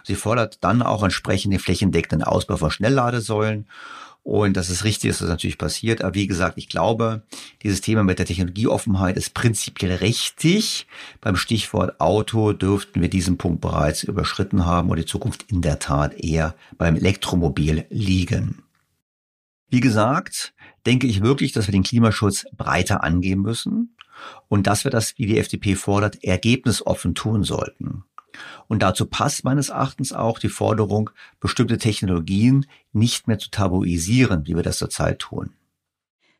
Sie 0.08 0.14
fordert 0.14 0.64
dann 0.64 0.80
auch 0.80 1.02
entsprechend 1.02 1.52
den 1.52 1.60
flächendeckenden 1.60 2.26
Ausbau 2.26 2.56
von 2.56 2.70
Schnellladesäulen. 2.70 3.66
Und 4.22 4.56
das 4.56 4.70
ist 4.70 4.82
richtig, 4.84 5.10
dass 5.10 5.18
das 5.18 5.28
natürlich 5.28 5.58
passiert. 5.58 6.02
Aber 6.02 6.14
wie 6.14 6.26
gesagt, 6.26 6.56
ich 6.56 6.70
glaube, 6.70 7.24
dieses 7.62 7.82
Thema 7.82 8.04
mit 8.04 8.18
der 8.18 8.24
Technologieoffenheit 8.24 9.18
ist 9.18 9.34
prinzipiell 9.34 9.96
richtig. 9.96 10.86
Beim 11.20 11.36
Stichwort 11.36 12.00
Auto 12.00 12.54
dürften 12.54 13.02
wir 13.02 13.10
diesen 13.10 13.36
Punkt 13.36 13.60
bereits 13.60 14.02
überschritten 14.02 14.64
haben 14.64 14.88
und 14.88 14.96
die 14.96 15.04
Zukunft 15.04 15.44
in 15.50 15.60
der 15.60 15.78
Tat 15.78 16.14
eher 16.14 16.54
beim 16.78 16.96
Elektromobil 16.96 17.84
liegen. 17.90 18.62
Wie 19.68 19.80
gesagt, 19.80 20.54
denke 20.86 21.06
ich 21.06 21.20
wirklich, 21.20 21.52
dass 21.52 21.68
wir 21.68 21.72
den 21.72 21.82
Klimaschutz 21.82 22.46
breiter 22.56 23.04
angehen 23.04 23.42
müssen 23.42 23.94
und 24.48 24.66
dass 24.66 24.84
wir 24.84 24.90
das, 24.90 25.18
wie 25.18 25.26
die 25.26 25.38
FDP 25.38 25.74
fordert, 25.74 26.24
ergebnisoffen 26.24 27.14
tun 27.14 27.44
sollten. 27.44 28.04
Und 28.66 28.82
dazu 28.82 29.06
passt 29.06 29.44
meines 29.44 29.70
Erachtens 29.70 30.12
auch 30.12 30.38
die 30.38 30.48
Forderung, 30.48 31.10
bestimmte 31.40 31.78
Technologien 31.78 32.66
nicht 32.92 33.28
mehr 33.28 33.38
zu 33.38 33.50
tabuisieren, 33.50 34.46
wie 34.46 34.56
wir 34.56 34.62
das 34.62 34.78
zurzeit 34.78 35.18
tun. 35.18 35.54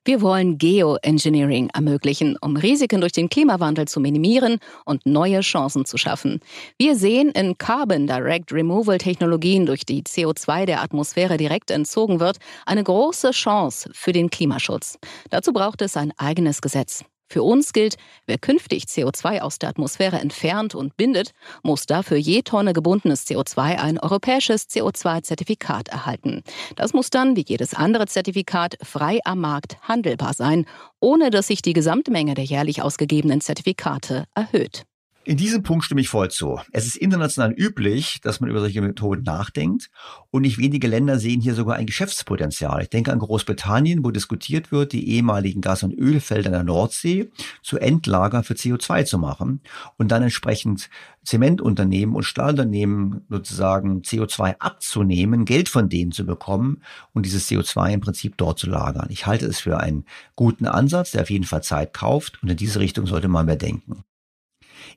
Wir 0.08 0.22
wollen 0.22 0.56
Geoengineering 0.56 1.68
ermöglichen, 1.74 2.38
um 2.40 2.56
Risiken 2.56 3.02
durch 3.02 3.12
den 3.12 3.28
Klimawandel 3.28 3.86
zu 3.86 4.00
minimieren 4.00 4.58
und 4.86 5.04
neue 5.04 5.40
Chancen 5.40 5.84
zu 5.84 5.98
schaffen. 5.98 6.40
Wir 6.78 6.96
sehen 6.96 7.28
in 7.32 7.58
Carbon 7.58 8.06
Direct 8.06 8.50
Removal 8.50 8.96
Technologien, 8.96 9.66
durch 9.66 9.84
die 9.84 10.02
CO2 10.02 10.64
der 10.64 10.82
Atmosphäre 10.82 11.36
direkt 11.36 11.70
entzogen 11.70 12.20
wird, 12.20 12.38
eine 12.64 12.84
große 12.84 13.32
Chance 13.32 13.90
für 13.92 14.12
den 14.12 14.30
Klimaschutz. 14.30 14.98
Dazu 15.28 15.52
braucht 15.52 15.82
es 15.82 15.94
ein 15.94 16.14
eigenes 16.16 16.62
Gesetz. 16.62 17.04
Für 17.28 17.42
uns 17.42 17.72
gilt, 17.72 17.96
wer 18.26 18.38
künftig 18.38 18.84
CO2 18.84 19.40
aus 19.40 19.58
der 19.58 19.68
Atmosphäre 19.68 20.18
entfernt 20.18 20.74
und 20.74 20.96
bindet, 20.96 21.32
muss 21.62 21.84
dafür 21.84 22.16
je 22.16 22.42
Tonne 22.42 22.72
gebundenes 22.72 23.26
CO2 23.26 23.78
ein 23.78 23.98
europäisches 23.98 24.68
CO2-Zertifikat 24.68 25.88
erhalten. 25.88 26.42
Das 26.76 26.94
muss 26.94 27.10
dann, 27.10 27.36
wie 27.36 27.44
jedes 27.46 27.74
andere 27.74 28.06
Zertifikat, 28.06 28.78
frei 28.82 29.18
am 29.24 29.40
Markt 29.40 29.76
handelbar 29.82 30.32
sein, 30.32 30.64
ohne 31.00 31.30
dass 31.30 31.48
sich 31.48 31.60
die 31.60 31.74
Gesamtmenge 31.74 32.34
der 32.34 32.44
jährlich 32.44 32.80
ausgegebenen 32.80 33.42
Zertifikate 33.42 34.24
erhöht. 34.34 34.87
In 35.28 35.36
diesem 35.36 35.62
Punkt 35.62 35.84
stimme 35.84 36.00
ich 36.00 36.08
voll 36.08 36.30
zu. 36.30 36.58
Es 36.72 36.86
ist 36.86 36.96
international 36.96 37.52
üblich, 37.52 38.22
dass 38.22 38.40
man 38.40 38.48
über 38.48 38.60
solche 38.60 38.80
Methoden 38.80 39.24
nachdenkt 39.24 39.90
und 40.30 40.40
nicht 40.40 40.56
wenige 40.56 40.88
Länder 40.88 41.18
sehen 41.18 41.42
hier 41.42 41.54
sogar 41.54 41.76
ein 41.76 41.84
Geschäftspotenzial. 41.84 42.80
Ich 42.80 42.88
denke 42.88 43.12
an 43.12 43.18
Großbritannien, 43.18 44.02
wo 44.02 44.10
diskutiert 44.10 44.72
wird, 44.72 44.94
die 44.94 45.06
ehemaligen 45.06 45.60
Gas- 45.60 45.82
und 45.82 45.92
Ölfelder 45.92 46.46
in 46.46 46.52
der 46.54 46.64
Nordsee 46.64 47.30
zu 47.62 47.76
Endlager 47.76 48.42
für 48.42 48.54
CO2 48.54 49.04
zu 49.04 49.18
machen 49.18 49.60
und 49.98 50.10
dann 50.12 50.22
entsprechend 50.22 50.88
Zementunternehmen 51.24 52.14
und 52.14 52.22
Stahlunternehmen 52.22 53.26
sozusagen 53.28 54.00
CO2 54.00 54.56
abzunehmen, 54.60 55.44
Geld 55.44 55.68
von 55.68 55.90
denen 55.90 56.10
zu 56.10 56.24
bekommen 56.24 56.80
und 57.12 57.26
dieses 57.26 57.50
CO2 57.50 57.92
im 57.92 58.00
Prinzip 58.00 58.38
dort 58.38 58.58
zu 58.58 58.70
lagern. 58.70 59.08
Ich 59.10 59.26
halte 59.26 59.44
es 59.44 59.60
für 59.60 59.78
einen 59.78 60.06
guten 60.36 60.64
Ansatz, 60.64 61.10
der 61.10 61.20
auf 61.20 61.30
jeden 61.30 61.44
Fall 61.44 61.62
Zeit 61.62 61.92
kauft 61.92 62.42
und 62.42 62.48
in 62.48 62.56
diese 62.56 62.80
Richtung 62.80 63.06
sollte 63.06 63.28
man 63.28 63.44
mehr 63.44 63.56
denken. 63.56 64.04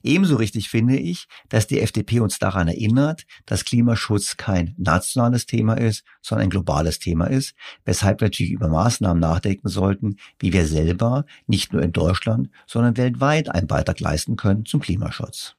Ebenso 0.02 0.36
richtig 0.36 0.68
finde 0.68 0.96
ich, 0.96 1.26
dass 1.48 1.66
die 1.66 1.80
FDP 1.80 2.20
uns 2.20 2.38
daran 2.38 2.68
erinnert, 2.68 3.24
dass 3.46 3.64
Klimaschutz 3.64 4.36
kein 4.36 4.74
nationales 4.76 5.46
Thema 5.46 5.74
ist, 5.74 6.04
sondern 6.20 6.46
ein 6.46 6.50
globales 6.50 6.98
Thema 6.98 7.26
ist, 7.26 7.54
weshalb 7.84 8.20
wir 8.20 8.26
natürlich 8.26 8.52
über 8.52 8.68
Maßnahmen 8.68 9.20
nachdenken 9.20 9.68
sollten, 9.68 10.16
wie 10.38 10.52
wir 10.52 10.66
selber 10.66 11.24
nicht 11.46 11.72
nur 11.72 11.82
in 11.82 11.92
Deutschland, 11.92 12.50
sondern 12.66 12.96
weltweit 12.96 13.48
einen 13.48 13.66
Beitrag 13.66 14.00
leisten 14.00 14.36
können 14.36 14.64
zum 14.64 14.80
Klimaschutz. 14.80 15.56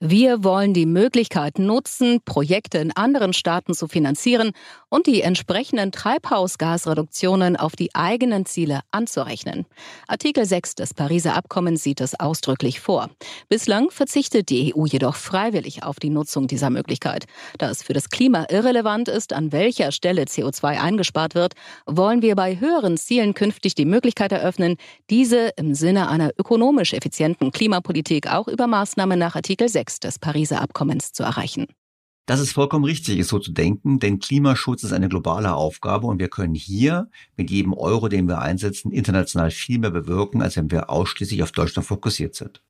Wir 0.00 0.44
wollen 0.44 0.74
die 0.74 0.86
Möglichkeit 0.86 1.58
nutzen, 1.58 2.20
Projekte 2.24 2.78
in 2.78 2.92
anderen 2.92 3.32
Staaten 3.32 3.74
zu 3.74 3.88
finanzieren 3.88 4.52
und 4.90 5.08
die 5.08 5.22
entsprechenden 5.22 5.90
Treibhausgasreduktionen 5.90 7.56
auf 7.56 7.74
die 7.74 7.92
eigenen 7.96 8.46
Ziele 8.46 8.82
anzurechnen. 8.92 9.66
Artikel 10.06 10.44
6 10.44 10.76
des 10.76 10.94
Pariser 10.94 11.34
Abkommens 11.34 11.82
sieht 11.82 12.00
es 12.00 12.18
ausdrücklich 12.20 12.78
vor. 12.78 13.10
Bislang 13.48 13.90
verzichtet 13.90 14.50
die 14.50 14.72
EU 14.72 14.86
jedoch 14.86 15.16
freiwillig 15.16 15.82
auf 15.82 15.98
die 15.98 16.10
Nutzung 16.10 16.46
dieser 16.46 16.70
Möglichkeit. 16.70 17.24
Da 17.58 17.68
es 17.68 17.82
für 17.82 17.92
das 17.92 18.08
Klima 18.08 18.46
irrelevant 18.50 19.08
ist, 19.08 19.32
an 19.32 19.50
welcher 19.50 19.90
Stelle 19.90 20.26
CO2 20.26 20.80
eingespart 20.80 21.34
wird, 21.34 21.54
wollen 21.86 22.22
wir 22.22 22.36
bei 22.36 22.60
höheren 22.60 22.98
Zielen 22.98 23.34
künftig 23.34 23.74
die 23.74 23.84
Möglichkeit 23.84 24.30
eröffnen, 24.30 24.76
diese 25.10 25.48
im 25.56 25.74
Sinne 25.74 26.08
einer 26.08 26.30
ökonomisch 26.38 26.92
effizienten 26.92 27.50
Klimapolitik 27.50 28.32
auch 28.32 28.46
über 28.46 28.68
Maßnahmen 28.68 29.18
nach 29.18 29.34
Artikel 29.34 29.68
6 29.68 29.87
6 29.88 30.00
des 30.00 30.18
Pariser 30.18 30.60
Abkommens 30.60 31.12
zu 31.12 31.22
erreichen. 31.22 31.66
Das 32.26 32.40
ist 32.40 32.52
vollkommen 32.52 32.84
richtig, 32.84 33.18
ist 33.18 33.28
so 33.28 33.38
zu 33.38 33.52
denken, 33.52 34.00
denn 34.00 34.18
Klimaschutz 34.18 34.82
ist 34.82 34.92
eine 34.92 35.08
globale 35.08 35.54
Aufgabe 35.54 36.06
und 36.06 36.18
wir 36.18 36.28
können 36.28 36.54
hier 36.54 37.08
mit 37.36 37.50
jedem 37.50 37.72
Euro, 37.72 38.08
den 38.08 38.28
wir 38.28 38.40
einsetzen, 38.40 38.92
international 38.92 39.50
viel 39.50 39.78
mehr 39.78 39.90
bewirken, 39.90 40.42
als 40.42 40.56
wenn 40.56 40.70
wir 40.70 40.90
ausschließlich 40.90 41.42
auf 41.42 41.52
Deutschland 41.52 41.88
fokussiert 41.88 42.34
sind. 42.34 42.62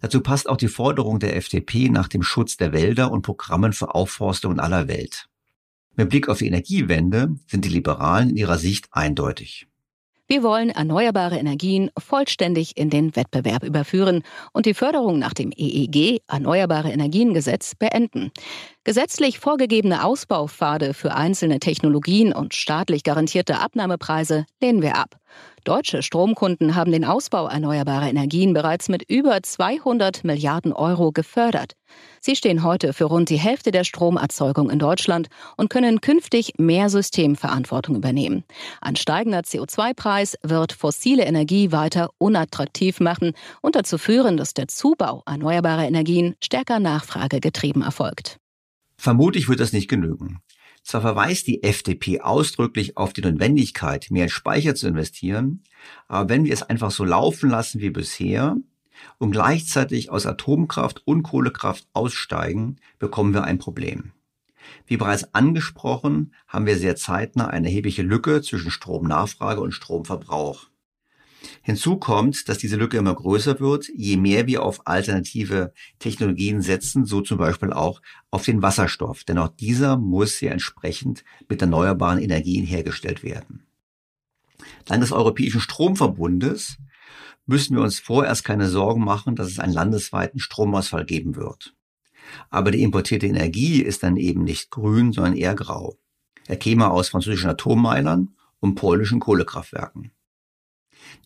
Dazu 0.00 0.20
passt 0.20 0.48
auch 0.48 0.56
die 0.56 0.68
Forderung 0.68 1.18
der 1.18 1.34
FDP 1.36 1.88
nach 1.88 2.06
dem 2.06 2.22
Schutz 2.22 2.56
der 2.56 2.72
Wälder 2.72 3.10
und 3.10 3.22
Programmen 3.22 3.72
für 3.72 3.92
Aufforstung 3.92 4.52
in 4.52 4.60
aller 4.60 4.86
Welt. 4.86 5.28
Mit 5.96 6.08
Blick 6.08 6.28
auf 6.28 6.38
die 6.38 6.46
Energiewende 6.46 7.34
sind 7.48 7.64
die 7.64 7.70
Liberalen 7.70 8.30
in 8.30 8.36
ihrer 8.36 8.56
Sicht 8.56 8.86
eindeutig. 8.92 9.66
Wir 10.30 10.44
wollen 10.44 10.70
erneuerbare 10.70 11.38
Energien 11.38 11.90
vollständig 11.98 12.76
in 12.76 12.88
den 12.88 13.16
Wettbewerb 13.16 13.64
überführen 13.64 14.22
und 14.52 14.64
die 14.64 14.74
Förderung 14.74 15.18
nach 15.18 15.34
dem 15.34 15.50
EEG 15.50 16.20
Erneuerbare 16.28 16.92
Energiengesetz 16.92 17.74
beenden. 17.74 18.30
Gesetzlich 18.84 19.40
vorgegebene 19.40 20.04
Ausbaupfade 20.04 20.94
für 20.94 21.16
einzelne 21.16 21.58
Technologien 21.58 22.32
und 22.32 22.54
staatlich 22.54 23.02
garantierte 23.02 23.58
Abnahmepreise 23.58 24.46
lehnen 24.62 24.82
wir 24.82 24.98
ab. 24.98 25.16
Deutsche 25.64 26.02
Stromkunden 26.02 26.74
haben 26.74 26.92
den 26.92 27.04
Ausbau 27.04 27.46
erneuerbarer 27.46 28.08
Energien 28.08 28.54
bereits 28.54 28.88
mit 28.88 29.02
über 29.10 29.42
200 29.42 30.24
Milliarden 30.24 30.72
Euro 30.72 31.12
gefördert. 31.12 31.74
Sie 32.20 32.36
stehen 32.36 32.62
heute 32.62 32.92
für 32.92 33.04
rund 33.04 33.28
die 33.30 33.38
Hälfte 33.38 33.70
der 33.70 33.84
Stromerzeugung 33.84 34.70
in 34.70 34.78
Deutschland 34.78 35.28
und 35.56 35.70
können 35.70 36.00
künftig 36.00 36.54
mehr 36.58 36.88
Systemverantwortung 36.88 37.96
übernehmen. 37.96 38.44
Ein 38.80 38.96
steigender 38.96 39.40
CO2-Preis 39.40 40.36
wird 40.42 40.72
fossile 40.72 41.24
Energie 41.24 41.72
weiter 41.72 42.10
unattraktiv 42.18 43.00
machen 43.00 43.32
und 43.60 43.74
dazu 43.74 43.98
führen, 43.98 44.36
dass 44.36 44.54
der 44.54 44.68
Zubau 44.68 45.22
erneuerbarer 45.26 45.86
Energien 45.86 46.36
stärker 46.42 46.78
nachfragegetrieben 46.78 47.82
erfolgt. 47.82 48.38
Vermutlich 48.96 49.48
wird 49.48 49.60
das 49.60 49.72
nicht 49.72 49.88
genügen. 49.88 50.40
Zwar 50.82 51.02
verweist 51.02 51.46
die 51.46 51.62
FDP 51.62 52.20
ausdrücklich 52.20 52.96
auf 52.96 53.12
die 53.12 53.20
Notwendigkeit, 53.20 54.08
mehr 54.10 54.24
in 54.24 54.30
Speicher 54.30 54.74
zu 54.74 54.88
investieren, 54.88 55.62
aber 56.08 56.28
wenn 56.28 56.44
wir 56.44 56.52
es 56.52 56.62
einfach 56.62 56.90
so 56.90 57.04
laufen 57.04 57.50
lassen 57.50 57.80
wie 57.80 57.90
bisher, 57.90 58.56
und 59.18 59.32
gleichzeitig 59.32 60.10
aus 60.10 60.26
Atomkraft 60.26 61.02
und 61.06 61.22
Kohlekraft 61.22 61.86
aussteigen, 61.92 62.76
bekommen 62.98 63.34
wir 63.34 63.44
ein 63.44 63.58
Problem. 63.58 64.12
Wie 64.86 64.96
bereits 64.96 65.34
angesprochen, 65.34 66.34
haben 66.46 66.66
wir 66.66 66.76
sehr 66.76 66.96
zeitnah 66.96 67.48
eine 67.48 67.68
erhebliche 67.68 68.02
Lücke 68.02 68.42
zwischen 68.42 68.70
Stromnachfrage 68.70 69.60
und 69.60 69.72
Stromverbrauch. 69.72 70.69
Hinzu 71.62 71.96
kommt, 71.96 72.48
dass 72.48 72.58
diese 72.58 72.76
Lücke 72.76 72.98
immer 72.98 73.14
größer 73.14 73.60
wird, 73.60 73.88
je 73.94 74.16
mehr 74.16 74.46
wir 74.46 74.62
auf 74.62 74.86
alternative 74.86 75.72
Technologien 75.98 76.60
setzen, 76.60 77.04
so 77.04 77.20
zum 77.20 77.38
Beispiel 77.38 77.72
auch 77.72 78.02
auf 78.30 78.44
den 78.44 78.62
Wasserstoff, 78.62 79.24
denn 79.24 79.38
auch 79.38 79.48
dieser 79.48 79.96
muss 79.96 80.40
ja 80.40 80.52
entsprechend 80.52 81.24
mit 81.48 81.62
erneuerbaren 81.62 82.18
Energien 82.18 82.64
hergestellt 82.64 83.22
werden. 83.22 83.66
Dank 84.84 85.00
des 85.00 85.12
Europäischen 85.12 85.60
Stromverbundes 85.60 86.76
müssen 87.46 87.76
wir 87.76 87.82
uns 87.82 87.98
vorerst 87.98 88.44
keine 88.44 88.68
Sorgen 88.68 89.04
machen, 89.04 89.34
dass 89.34 89.48
es 89.48 89.58
einen 89.58 89.72
landesweiten 89.72 90.40
Stromausfall 90.40 91.04
geben 91.04 91.36
wird. 91.36 91.74
Aber 92.48 92.70
die 92.70 92.82
importierte 92.82 93.26
Energie 93.26 93.82
ist 93.82 94.02
dann 94.02 94.16
eben 94.16 94.44
nicht 94.44 94.70
grün, 94.70 95.12
sondern 95.12 95.36
eher 95.36 95.54
grau. 95.54 95.96
Er 96.46 96.56
käme 96.56 96.90
aus 96.90 97.08
französischen 97.08 97.50
Atommeilern 97.50 98.34
und 98.60 98.74
polnischen 98.74 99.20
Kohlekraftwerken. 99.20 100.12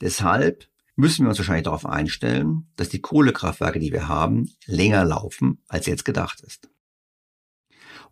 Deshalb 0.01 0.69
müssen 0.97 1.25
wir 1.25 1.31
uns 1.31 1.39
wahrscheinlich 1.39 1.65
darauf 1.65 1.87
einstellen, 1.87 2.69
dass 2.77 2.89
die 2.89 3.01
Kohlekraftwerke, 3.01 3.79
die 3.79 3.93
wir 3.93 4.09
haben, 4.09 4.51
länger 4.67 5.05
laufen, 5.05 5.63
als 5.69 5.87
jetzt 5.87 6.05
gedacht 6.05 6.41
ist. 6.41 6.69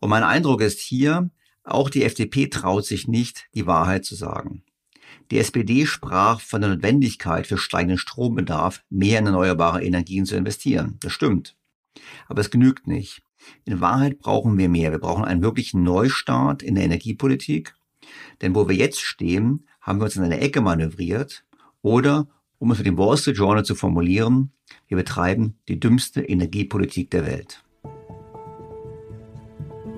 Und 0.01 0.11
mein 0.11 0.25
Eindruck 0.25 0.63
ist 0.63 0.81
hier, 0.81 1.31
auch 1.65 1.91
die 1.91 2.03
FDP 2.03 2.49
traut 2.49 2.85
sich 2.85 3.07
nicht, 3.07 3.47
die 3.55 3.67
Wahrheit 3.67 4.05
zu 4.05 4.17
sagen. 4.17 4.65
Die 5.31 5.39
SPD 5.39 5.87
sprach 5.87 6.41
von 6.41 6.61
der 6.61 6.71
Notwendigkeit 6.71 7.47
für 7.47 7.57
steigenden 7.57 7.99
Strombedarf 7.99 8.83
mehr 8.91 9.21
in 9.21 9.27
erneuerbare 9.27 9.85
Energien 9.85 10.27
zu 10.27 10.37
investieren. 10.37 10.99
Das 11.01 11.13
stimmt. 11.13 11.57
Aber 12.27 12.41
es 12.41 12.51
genügt 12.51 12.87
nicht. 12.87 13.23
In 13.65 13.81
Wahrheit 13.81 14.19
brauchen 14.19 14.59
wir 14.59 14.69
mehr. 14.69 14.91
Wir 14.91 14.99
brauchen 14.99 15.25
einen 15.25 15.43
wirklichen 15.43 15.83
Neustart 15.83 16.63
in 16.63 16.75
der 16.75 16.85
Energiepolitik. 16.85 17.75
Denn 18.41 18.55
wo 18.55 18.69
wir 18.69 18.77
jetzt 18.77 19.01
stehen, 19.01 19.67
haben 19.81 20.01
wir 20.01 20.05
uns 20.05 20.17
in 20.17 20.23
eine 20.23 20.41
Ecke 20.41 20.61
manövriert 20.61 21.45
oder, 21.83 22.27
um 22.59 22.71
es 22.71 22.79
mit 22.79 22.87
dem 22.87 22.99
Wall 22.99 23.17
Street 23.17 23.37
Journal 23.37 23.65
zu 23.65 23.75
formulieren, 23.75 24.53
wir 24.89 24.97
betreiben 24.97 25.57
die 25.69 25.79
dümmste 25.79 26.23
Energiepolitik 26.23 27.11
der 27.11 27.27
Welt. 27.27 27.63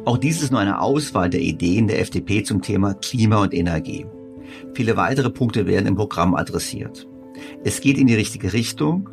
Auch 0.07 0.19
dies 0.19 0.43
ist 0.43 0.51
nur 0.51 0.61
eine 0.61 0.81
Auswahl 0.81 1.31
der 1.31 1.41
Ideen 1.41 1.87
der 1.87 2.01
FDP 2.01 2.43
zum 2.43 2.61
Thema 2.61 2.95
Klima 2.95 3.43
und 3.43 3.55
Energie. 3.55 4.07
Viele 4.75 4.97
weitere 4.97 5.31
Punkte 5.31 5.67
werden 5.67 5.87
im 5.87 5.97
Programm 5.97 6.35
adressiert. 6.35 7.07
Es 7.65 7.81
geht 7.81 7.97
in 7.97 8.07
die 8.07 8.15
richtige 8.15 8.53
Richtung, 8.53 9.09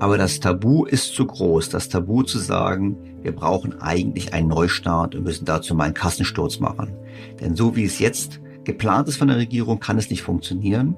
aber 0.00 0.18
das 0.18 0.40
Tabu 0.40 0.84
ist 0.84 1.14
zu 1.14 1.26
groß. 1.26 1.68
Das 1.68 1.88
Tabu 1.88 2.22
zu 2.22 2.38
sagen, 2.38 2.96
wir 3.22 3.32
brauchen 3.32 3.80
eigentlich 3.80 4.34
einen 4.34 4.48
Neustart 4.48 5.14
und 5.14 5.22
müssen 5.22 5.44
dazu 5.44 5.74
mal 5.74 5.84
einen 5.84 5.94
Kassensturz 5.94 6.58
machen. 6.58 6.92
Denn 7.40 7.54
so 7.54 7.76
wie 7.76 7.84
es 7.84 8.00
jetzt 8.00 8.40
geplant 8.64 9.08
ist 9.08 9.16
von 9.16 9.28
der 9.28 9.36
Regierung, 9.36 9.80
kann 9.80 9.98
es 9.98 10.10
nicht 10.10 10.22
funktionieren. 10.22 10.96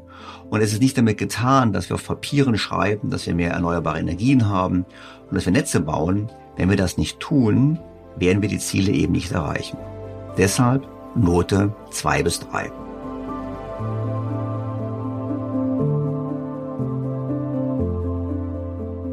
Und 0.50 0.60
es 0.60 0.72
ist 0.72 0.82
nicht 0.82 0.96
damit 0.96 1.18
getan, 1.18 1.72
dass 1.72 1.88
wir 1.88 1.94
auf 1.94 2.06
Papieren 2.06 2.56
schreiben, 2.58 3.10
dass 3.10 3.26
wir 3.26 3.34
mehr 3.34 3.52
erneuerbare 3.52 3.98
Energien 3.98 4.48
haben 4.48 4.84
und 5.28 5.34
dass 5.34 5.46
wir 5.46 5.52
Netze 5.52 5.80
bauen. 5.80 6.30
Wenn 6.56 6.70
wir 6.70 6.76
das 6.76 6.96
nicht 6.98 7.20
tun, 7.20 7.78
werden 8.16 8.42
wir 8.42 8.48
die 8.48 8.58
Ziele 8.58 8.92
eben 8.92 9.12
nicht 9.12 9.32
erreichen. 9.32 9.76
Deshalb 10.38 10.86
Note 11.14 11.74
zwei 11.90 12.22
bis 12.22 12.40
drei. 12.40 12.70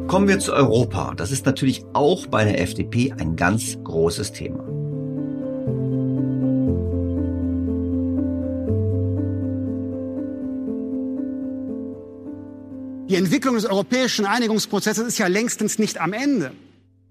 Kommen 0.06 0.28
wir 0.28 0.38
zu 0.38 0.52
Europa. 0.52 1.14
Das 1.16 1.32
ist 1.32 1.44
natürlich 1.44 1.84
auch 1.92 2.26
bei 2.26 2.44
der 2.44 2.60
FDP 2.60 3.12
ein 3.18 3.36
ganz 3.36 3.78
großes 3.82 4.32
Thema. 4.32 4.73
Entwicklung 13.44 13.62
des 13.62 13.70
europäischen 13.70 14.24
Einigungsprozesses 14.24 15.06
ist 15.06 15.18
ja 15.18 15.26
längstens 15.26 15.78
nicht 15.78 16.00
am 16.00 16.14
Ende. 16.14 16.52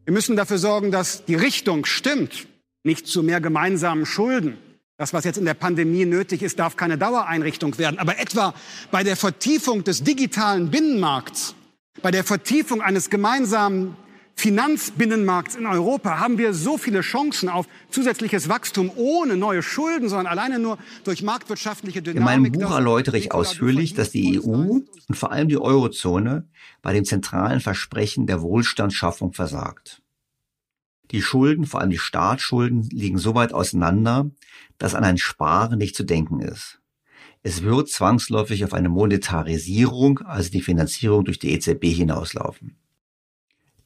Wir 0.06 0.14
müssen 0.14 0.36
dafür 0.36 0.58
sorgen, 0.58 0.90
dass 0.90 1.26
die 1.26 1.36
Richtung 1.36 1.86
stimmt, 1.86 2.48
nicht 2.84 3.06
zu 3.06 3.22
mehr 3.22 3.40
gemeinsamen 3.40 4.08
Schulden. 4.08 4.58
Das, 4.98 5.14
was 5.14 5.26
jetzt 5.26 5.38
in 5.38 5.46
der 5.46 5.54
Pandemie 5.54 6.06
nötig 6.06 6.42
ist, 6.42 6.58
darf 6.58 6.76
keine 6.76 6.98
Dauereinrichtung 6.98 7.78
werden. 7.78 8.00
Aber 8.00 8.18
etwa 8.18 8.56
bei 8.90 9.04
der 9.04 9.16
Vertiefung 9.16 9.84
des 9.84 10.04
digitalen 10.04 10.72
Binnenmarkts 10.72 11.54
bei 12.02 12.10
der 12.10 12.24
Vertiefung 12.24 12.82
eines 12.82 13.12
gemeinsamen 13.12 13.96
Finanzbinnenmarkts 14.36 15.56
in 15.56 15.66
Europa 15.66 16.20
haben 16.20 16.38
wir 16.38 16.54
so 16.54 16.78
viele 16.78 17.02
Chancen 17.02 17.50
auf 17.50 17.68
zusätzliches 17.90 18.50
Wachstum 18.50 18.92
ohne 18.96 19.38
neue 19.38 19.64
Schulden, 19.64 20.10
sondern 20.10 20.28
alleine 20.28 20.60
nur 20.60 20.78
durch 21.04 21.24
marktwirtschaftliche 21.24 22.02
Dynamik. 22.02 22.36
In 22.36 22.42
meinem 22.44 22.52
Buch 22.52 22.76
erläutere 22.76 23.18
ich 23.18 23.32
ausführlich, 23.32 23.94
dass 23.94 24.12
die 24.12 24.42
EU 24.42 24.82
und 25.08 25.16
vor 25.16 25.32
allem 25.32 25.48
die 25.48 25.58
Eurozone 25.58 26.48
bei 26.82 26.94
dem 26.94 27.06
zentralen 27.06 27.62
Versprechen 27.62 28.28
der 28.28 28.42
Wohlstandsschaffung 28.42 29.34
versagt. 29.34 30.02
Die 31.12 31.22
Schulden, 31.22 31.66
vor 31.66 31.80
allem 31.80 31.92
die 31.92 31.98
Staatsschulden, 31.98 32.90
liegen 32.90 33.20
so 33.20 33.36
weit 33.36 33.54
auseinander, 33.54 34.32
dass 34.78 34.96
an 34.96 35.04
ein 35.04 35.18
Sparen 35.18 35.78
nicht 35.78 35.96
zu 35.96 36.04
denken 36.04 36.42
ist. 36.42 36.80
Es 37.44 37.62
wird 37.62 37.90
zwangsläufig 37.90 38.64
auf 38.64 38.74
eine 38.74 38.90
Monetarisierung, 38.90 40.20
also 40.20 40.50
die 40.50 40.62
Finanzierung 40.62 41.26
durch 41.26 41.40
die 41.40 41.52
EZB 41.52 41.86
hinauslaufen. 41.86 42.78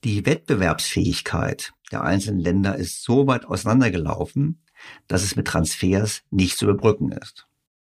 Die 0.04 0.26
Wettbewerbsfähigkeit 0.26 1.74
der 1.92 2.04
einzelnen 2.04 2.40
Länder 2.40 2.76
ist 2.76 3.04
so 3.04 3.26
weit 3.28 3.46
auseinandergelaufen, 3.46 4.62
dass 5.08 5.24
es 5.24 5.36
mit 5.36 5.48
Transfers 5.48 6.22
nicht 6.30 6.58
zu 6.58 6.66
überbrücken 6.66 7.12
ist. 7.12 7.48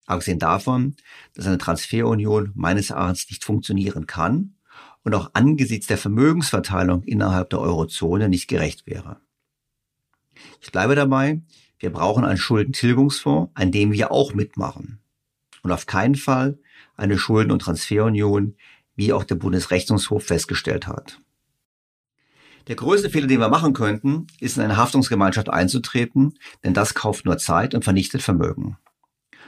Abgesehen 0.06 0.40
davon, 0.40 0.96
dass 1.36 1.46
eine 1.46 1.58
Transferunion 1.58 2.52
meines 2.56 2.90
Erachtens 2.90 3.30
nicht 3.30 3.44
funktionieren 3.44 4.08
kann 4.08 4.56
und 5.04 5.14
auch 5.14 5.32
angesichts 5.34 5.88
der 5.88 5.98
Vermögensverteilung 5.98 7.04
innerhalb 7.04 7.50
der 7.50 7.60
Eurozone 7.60 8.30
nicht 8.30 8.48
gerecht 8.48 8.88
wäre. 8.88 9.20
Ich 10.62 10.72
bleibe 10.72 10.96
dabei, 10.96 11.42
wir 11.80 11.92
brauchen 11.92 12.26
einen 12.26 12.38
Schuldentilgungsfonds, 12.38 13.52
an 13.56 13.72
dem 13.72 13.92
wir 13.92 14.12
auch 14.12 14.34
mitmachen 14.34 15.00
und 15.64 15.72
auf 15.72 15.86
keinen 15.86 16.16
Fall 16.16 16.60
eine 16.96 17.18
Schulden- 17.18 17.52
und 17.52 17.60
Transferunion, 17.60 18.56
wie 18.96 19.14
auch 19.14 19.24
der 19.24 19.36
Bundesrechnungshof 19.36 20.24
festgestellt 20.24 20.88
hat. 20.88 21.22
Der 22.70 22.76
größte 22.76 23.10
Fehler, 23.10 23.26
den 23.26 23.40
wir 23.40 23.50
machen 23.50 23.74
könnten, 23.74 24.28
ist 24.40 24.58
in 24.58 24.64
eine 24.64 24.78
Haftungsgemeinschaft 24.78 25.50
einzutreten, 25.50 26.38
denn 26.64 26.76
das 26.76 26.94
kauft 26.94 27.26
nur 27.26 27.40
Zeit 27.40 27.74
und 27.74 27.84
vernichtet 27.84 28.22
Vermögen. 28.22 28.78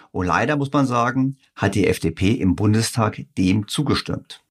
Und 0.09 0.26
leider 0.26 0.57
muss 0.57 0.74
man 0.74 0.88
sagen, 0.88 1.38
hat 1.55 1.76
die 1.76 1.86
FDP 1.86 2.32
im 2.32 2.55
Bundestag 2.55 3.24
dem 3.38 3.67
zugestimmt. 3.67 4.43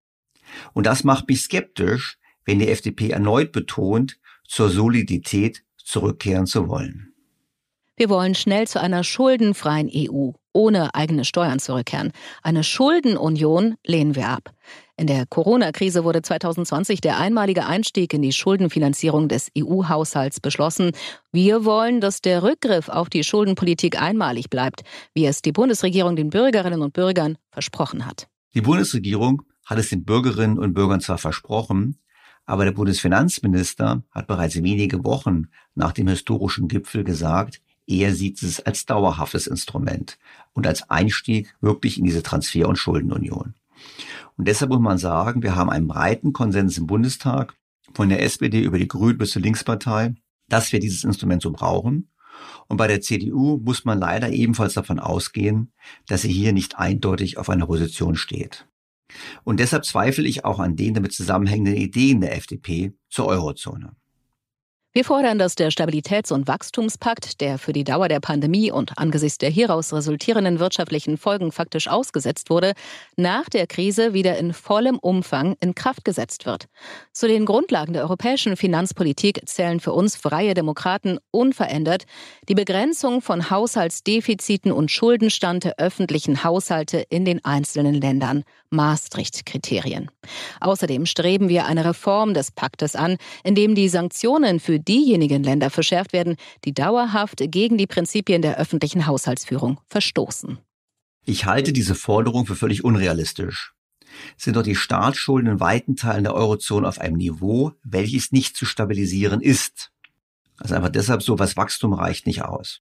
Und 0.72 0.86
das 0.86 1.02
macht 1.02 1.28
mich 1.28 1.42
skeptisch, 1.42 2.16
wenn 2.44 2.60
die 2.60 2.68
FDP 2.68 3.10
erneut 3.10 3.50
betont, 3.50 4.20
zur 4.46 4.70
Solidität 4.70 5.64
zurückkehren 5.76 6.46
zu 6.46 6.68
wollen. 6.68 7.12
Wir 7.96 8.08
wollen 8.08 8.36
schnell 8.36 8.68
zu 8.68 8.80
einer 8.80 9.02
schuldenfreien 9.02 9.90
EU 9.92 10.30
ohne 10.52 10.94
eigene 10.94 11.24
Steuern 11.24 11.58
zurückkehren. 11.58 12.12
Eine 12.42 12.64
Schuldenunion 12.64 13.74
lehnen 13.84 14.14
wir 14.14 14.28
ab. 14.28 14.54
In 15.00 15.06
der 15.06 15.24
Corona-Krise 15.24 16.04
wurde 16.04 16.20
2020 16.20 17.00
der 17.00 17.16
einmalige 17.16 17.64
Einstieg 17.64 18.12
in 18.12 18.20
die 18.20 18.34
Schuldenfinanzierung 18.34 19.28
des 19.28 19.50
EU-Haushalts 19.56 20.40
beschlossen. 20.40 20.92
Wir 21.32 21.64
wollen, 21.64 22.02
dass 22.02 22.20
der 22.20 22.42
Rückgriff 22.42 22.90
auf 22.90 23.08
die 23.08 23.24
Schuldenpolitik 23.24 23.98
einmalig 23.98 24.50
bleibt, 24.50 24.82
wie 25.14 25.24
es 25.24 25.40
die 25.40 25.52
Bundesregierung 25.52 26.16
den 26.16 26.28
Bürgerinnen 26.28 26.82
und 26.82 26.92
Bürgern 26.92 27.38
versprochen 27.50 28.04
hat. 28.04 28.28
Die 28.52 28.60
Bundesregierung 28.60 29.40
hat 29.64 29.78
es 29.78 29.88
den 29.88 30.04
Bürgerinnen 30.04 30.58
und 30.58 30.74
Bürgern 30.74 31.00
zwar 31.00 31.16
versprochen, 31.16 31.96
aber 32.44 32.66
der 32.66 32.72
Bundesfinanzminister 32.72 34.02
hat 34.10 34.26
bereits 34.26 34.62
wenige 34.62 35.02
Wochen 35.02 35.46
nach 35.74 35.92
dem 35.92 36.08
historischen 36.08 36.68
Gipfel 36.68 37.04
gesagt, 37.04 37.62
er 37.86 38.14
sieht 38.14 38.42
es 38.42 38.60
als 38.60 38.84
dauerhaftes 38.84 39.46
Instrument 39.46 40.18
und 40.52 40.66
als 40.66 40.90
Einstieg 40.90 41.54
wirklich 41.62 41.96
in 41.96 42.04
diese 42.04 42.22
Transfer- 42.22 42.68
und 42.68 42.76
Schuldenunion. 42.76 43.54
Und 44.36 44.48
deshalb 44.48 44.70
muss 44.70 44.80
man 44.80 44.98
sagen, 44.98 45.42
wir 45.42 45.54
haben 45.54 45.70
einen 45.70 45.88
breiten 45.88 46.32
Konsens 46.32 46.78
im 46.78 46.86
Bundestag 46.86 47.54
von 47.94 48.08
der 48.08 48.22
SPD 48.22 48.62
über 48.62 48.78
die 48.78 48.88
Grünen 48.88 49.18
bis 49.18 49.30
zur 49.30 49.42
Linkspartei, 49.42 50.14
dass 50.48 50.72
wir 50.72 50.80
dieses 50.80 51.04
Instrument 51.04 51.42
so 51.42 51.50
brauchen. 51.50 52.10
Und 52.68 52.76
bei 52.76 52.86
der 52.86 53.00
CDU 53.00 53.58
muss 53.58 53.84
man 53.84 53.98
leider 53.98 54.30
ebenfalls 54.30 54.74
davon 54.74 54.98
ausgehen, 54.98 55.72
dass 56.06 56.22
sie 56.22 56.32
hier 56.32 56.52
nicht 56.52 56.78
eindeutig 56.78 57.36
auf 57.36 57.50
einer 57.50 57.66
Position 57.66 58.16
steht. 58.16 58.66
Und 59.44 59.60
deshalb 59.60 59.84
zweifle 59.84 60.26
ich 60.26 60.44
auch 60.44 60.60
an 60.60 60.76
den 60.76 60.94
damit 60.94 61.12
zusammenhängenden 61.12 61.74
Ideen 61.74 62.20
der 62.20 62.36
FDP 62.36 62.94
zur 63.08 63.26
Eurozone. 63.26 63.96
Wir 64.92 65.04
fordern, 65.04 65.38
dass 65.38 65.54
der 65.54 65.70
Stabilitäts- 65.70 66.32
und 66.32 66.48
Wachstumspakt, 66.48 67.40
der 67.40 67.58
für 67.58 67.72
die 67.72 67.84
Dauer 67.84 68.08
der 68.08 68.18
Pandemie 68.18 68.72
und 68.72 68.98
angesichts 68.98 69.38
der 69.38 69.48
hieraus 69.48 69.92
resultierenden 69.92 70.58
wirtschaftlichen 70.58 71.16
Folgen 71.16 71.52
faktisch 71.52 71.86
ausgesetzt 71.86 72.50
wurde, 72.50 72.72
nach 73.14 73.48
der 73.48 73.68
Krise 73.68 74.14
wieder 74.14 74.36
in 74.36 74.52
vollem 74.52 74.98
Umfang 74.98 75.54
in 75.60 75.76
Kraft 75.76 76.04
gesetzt 76.04 76.44
wird. 76.44 76.66
Zu 77.12 77.28
den 77.28 77.46
Grundlagen 77.46 77.92
der 77.92 78.02
europäischen 78.02 78.56
Finanzpolitik 78.56 79.42
zählen 79.46 79.78
für 79.78 79.92
uns 79.92 80.16
freie 80.16 80.54
Demokraten 80.54 81.20
unverändert 81.30 82.02
die 82.48 82.56
Begrenzung 82.56 83.22
von 83.22 83.48
Haushaltsdefiziten 83.48 84.72
und 84.72 84.90
Schuldenstand 84.90 85.62
der 85.62 85.78
öffentlichen 85.78 86.42
Haushalte 86.42 86.98
in 87.10 87.24
den 87.24 87.44
einzelnen 87.44 87.94
Ländern, 87.94 88.42
Maastricht-Kriterien. 88.70 90.10
Außerdem 90.60 91.06
streben 91.06 91.48
wir 91.48 91.66
eine 91.66 91.84
Reform 91.84 92.34
des 92.34 92.50
Paktes 92.50 92.96
an, 92.96 93.16
in 93.44 93.54
dem 93.54 93.74
die 93.74 93.88
Sanktionen 93.88 94.60
für 94.60 94.78
diejenigen 94.78 95.42
Länder 95.42 95.70
verschärft 95.70 96.12
werden, 96.12 96.36
die 96.64 96.72
dauerhaft 96.72 97.42
gegen 97.50 97.76
die 97.76 97.86
Prinzipien 97.86 98.42
der 98.42 98.58
öffentlichen 98.58 99.06
Haushaltsführung 99.06 99.80
verstoßen. 99.88 100.58
Ich 101.24 101.44
halte 101.44 101.72
diese 101.72 101.94
Forderung 101.94 102.46
für 102.46 102.56
völlig 102.56 102.84
unrealistisch. 102.84 103.74
Sind 104.36 104.56
doch 104.56 104.62
die 104.62 104.74
Staatsschulden 104.74 105.52
in 105.52 105.60
weiten 105.60 105.96
Teilen 105.96 106.24
der 106.24 106.34
Eurozone 106.34 106.88
auf 106.88 106.98
einem 106.98 107.16
Niveau, 107.16 107.72
welches 107.84 108.32
nicht 108.32 108.56
zu 108.56 108.64
stabilisieren 108.64 109.40
ist. 109.40 109.92
Also 110.56 110.74
einfach 110.74 110.90
deshalb 110.90 111.22
so, 111.22 111.38
was 111.38 111.56
Wachstum 111.56 111.92
reicht 111.92 112.26
nicht 112.26 112.42
aus. 112.42 112.80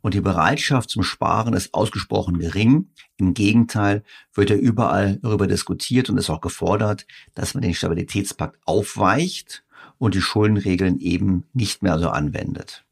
Und 0.00 0.14
die 0.14 0.20
Bereitschaft 0.20 0.90
zum 0.90 1.02
Sparen 1.02 1.54
ist 1.54 1.74
ausgesprochen 1.74 2.38
gering. 2.38 2.90
Im 3.16 3.34
Gegenteil 3.34 4.02
wird 4.34 4.50
ja 4.50 4.56
überall 4.56 5.18
darüber 5.22 5.46
diskutiert 5.46 6.10
und 6.10 6.18
ist 6.18 6.30
auch 6.30 6.40
gefordert, 6.40 7.06
dass 7.34 7.54
man 7.54 7.62
den 7.62 7.74
Stabilitätspakt 7.74 8.58
aufweicht 8.64 9.64
und 9.98 10.14
die 10.14 10.20
Schuldenregeln 10.20 10.98
eben 10.98 11.44
nicht 11.52 11.82
mehr 11.82 11.98
so 11.98 12.10
anwendet. 12.10 12.86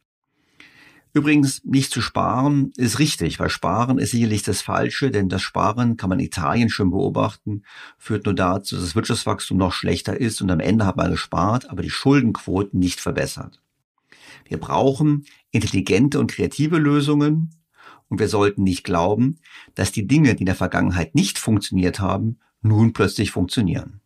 Übrigens, 1.16 1.64
nicht 1.64 1.92
zu 1.92 2.00
sparen 2.00 2.72
ist 2.76 2.98
richtig, 2.98 3.38
weil 3.38 3.48
Sparen 3.48 3.98
ist 3.98 4.10
sicherlich 4.10 4.42
das 4.42 4.62
Falsche, 4.62 5.12
denn 5.12 5.28
das 5.28 5.42
Sparen 5.42 5.96
kann 5.96 6.08
man 6.08 6.18
in 6.18 6.24
Italien 6.26 6.70
schon 6.70 6.90
beobachten, 6.90 7.62
führt 7.98 8.24
nur 8.26 8.34
dazu, 8.34 8.74
dass 8.74 8.84
das 8.84 8.96
Wirtschaftswachstum 8.96 9.56
noch 9.56 9.72
schlechter 9.72 10.20
ist 10.20 10.42
und 10.42 10.50
am 10.50 10.58
Ende 10.58 10.86
hat 10.86 10.96
man 10.96 11.12
gespart, 11.12 11.70
aber 11.70 11.82
die 11.82 11.90
Schuldenquoten 11.90 12.80
nicht 12.80 13.00
verbessert. 13.00 13.62
Wir 14.46 14.58
brauchen 14.58 15.24
intelligente 15.54 16.18
und 16.18 16.30
kreative 16.30 16.78
Lösungen 16.78 17.50
und 18.08 18.20
wir 18.20 18.28
sollten 18.28 18.62
nicht 18.62 18.84
glauben, 18.84 19.38
dass 19.74 19.92
die 19.92 20.06
Dinge, 20.06 20.34
die 20.34 20.42
in 20.42 20.46
der 20.46 20.54
Vergangenheit 20.54 21.14
nicht 21.14 21.38
funktioniert 21.38 22.00
haben, 22.00 22.38
nun 22.60 22.92
plötzlich 22.92 23.30
funktionieren. 23.30 24.00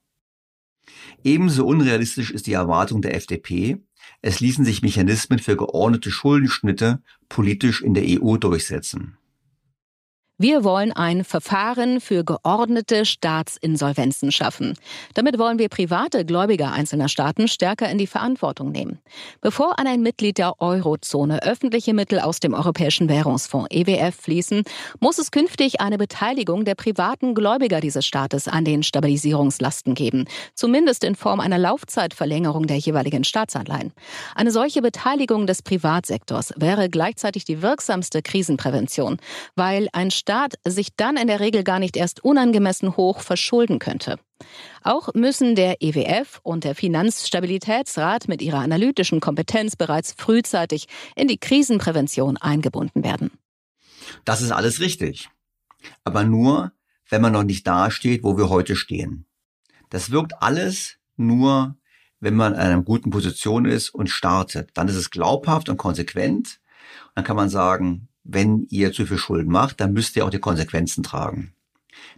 Ebenso 1.24 1.66
unrealistisch 1.66 2.30
ist 2.30 2.46
die 2.46 2.52
Erwartung 2.52 3.02
der 3.02 3.14
FDP, 3.14 3.78
es 4.22 4.40
ließen 4.40 4.64
sich 4.64 4.82
Mechanismen 4.82 5.38
für 5.38 5.56
geordnete 5.56 6.10
Schuldenschnitte 6.10 7.02
politisch 7.28 7.82
in 7.82 7.94
der 7.94 8.04
EU 8.06 8.36
durchsetzen. 8.36 9.17
Wir 10.40 10.62
wollen 10.62 10.92
ein 10.92 11.24
Verfahren 11.24 12.00
für 12.00 12.22
geordnete 12.22 13.04
Staatsinsolvenzen 13.04 14.30
schaffen. 14.30 14.74
Damit 15.14 15.36
wollen 15.36 15.58
wir 15.58 15.68
private 15.68 16.24
Gläubiger 16.24 16.70
einzelner 16.70 17.08
Staaten 17.08 17.48
stärker 17.48 17.90
in 17.90 17.98
die 17.98 18.06
Verantwortung 18.06 18.70
nehmen. 18.70 19.00
Bevor 19.40 19.80
an 19.80 19.88
ein 19.88 20.00
Mitglied 20.00 20.38
der 20.38 20.60
Eurozone 20.60 21.42
öffentliche 21.42 21.92
Mittel 21.92 22.20
aus 22.20 22.38
dem 22.38 22.54
Europäischen 22.54 23.08
Währungsfonds 23.08 23.66
EWF 23.72 24.14
fließen, 24.14 24.62
muss 25.00 25.18
es 25.18 25.32
künftig 25.32 25.80
eine 25.80 25.98
Beteiligung 25.98 26.64
der 26.64 26.76
privaten 26.76 27.34
Gläubiger 27.34 27.80
dieses 27.80 28.06
Staates 28.06 28.46
an 28.46 28.64
den 28.64 28.84
Stabilisierungslasten 28.84 29.94
geben, 29.94 30.26
zumindest 30.54 31.02
in 31.02 31.16
Form 31.16 31.40
einer 31.40 31.58
Laufzeitverlängerung 31.58 32.68
der 32.68 32.76
jeweiligen 32.76 33.24
Staatsanleihen. 33.24 33.92
Eine 34.36 34.52
solche 34.52 34.82
Beteiligung 34.82 35.48
des 35.48 35.62
Privatsektors 35.62 36.54
wäre 36.56 36.88
gleichzeitig 36.88 37.44
die 37.44 37.60
wirksamste 37.60 38.22
Krisenprävention, 38.22 39.16
weil 39.56 39.88
ein 39.92 40.12
Staat 40.28 40.56
sich 40.66 40.94
dann 40.94 41.16
in 41.16 41.26
der 41.26 41.40
Regel 41.40 41.64
gar 41.64 41.78
nicht 41.78 41.96
erst 41.96 42.22
unangemessen 42.22 42.98
hoch 42.98 43.20
verschulden 43.20 43.78
könnte. 43.78 44.18
Auch 44.82 45.14
müssen 45.14 45.54
der 45.54 45.80
EWF 45.80 46.40
und 46.42 46.64
der 46.64 46.74
Finanzstabilitätsrat 46.74 48.28
mit 48.28 48.42
ihrer 48.42 48.58
analytischen 48.58 49.20
Kompetenz 49.20 49.74
bereits 49.74 50.12
frühzeitig 50.18 50.86
in 51.16 51.28
die 51.28 51.38
Krisenprävention 51.38 52.36
eingebunden 52.36 53.04
werden. 53.04 53.30
Das 54.26 54.42
ist 54.42 54.50
alles 54.50 54.80
richtig. 54.80 55.30
Aber 56.04 56.24
nur, 56.24 56.72
wenn 57.08 57.22
man 57.22 57.32
noch 57.32 57.44
nicht 57.44 57.66
dasteht, 57.66 58.22
wo 58.22 58.36
wir 58.36 58.50
heute 58.50 58.76
stehen. 58.76 59.24
Das 59.88 60.10
wirkt 60.10 60.42
alles 60.42 60.98
nur, 61.16 61.74
wenn 62.20 62.34
man 62.34 62.52
in 62.52 62.60
einer 62.60 62.82
guten 62.82 63.08
Position 63.08 63.64
ist 63.64 63.88
und 63.88 64.10
startet. 64.10 64.72
Dann 64.74 64.88
ist 64.88 64.96
es 64.96 65.08
glaubhaft 65.08 65.70
und 65.70 65.78
konsequent. 65.78 66.60
Dann 67.14 67.24
kann 67.24 67.36
man 67.36 67.48
sagen, 67.48 68.07
wenn 68.28 68.66
ihr 68.68 68.92
zu 68.92 69.06
viel 69.06 69.18
Schulden 69.18 69.50
macht, 69.50 69.80
dann 69.80 69.94
müsst 69.94 70.14
ihr 70.14 70.24
auch 70.24 70.30
die 70.30 70.38
Konsequenzen 70.38 71.02
tragen. 71.02 71.54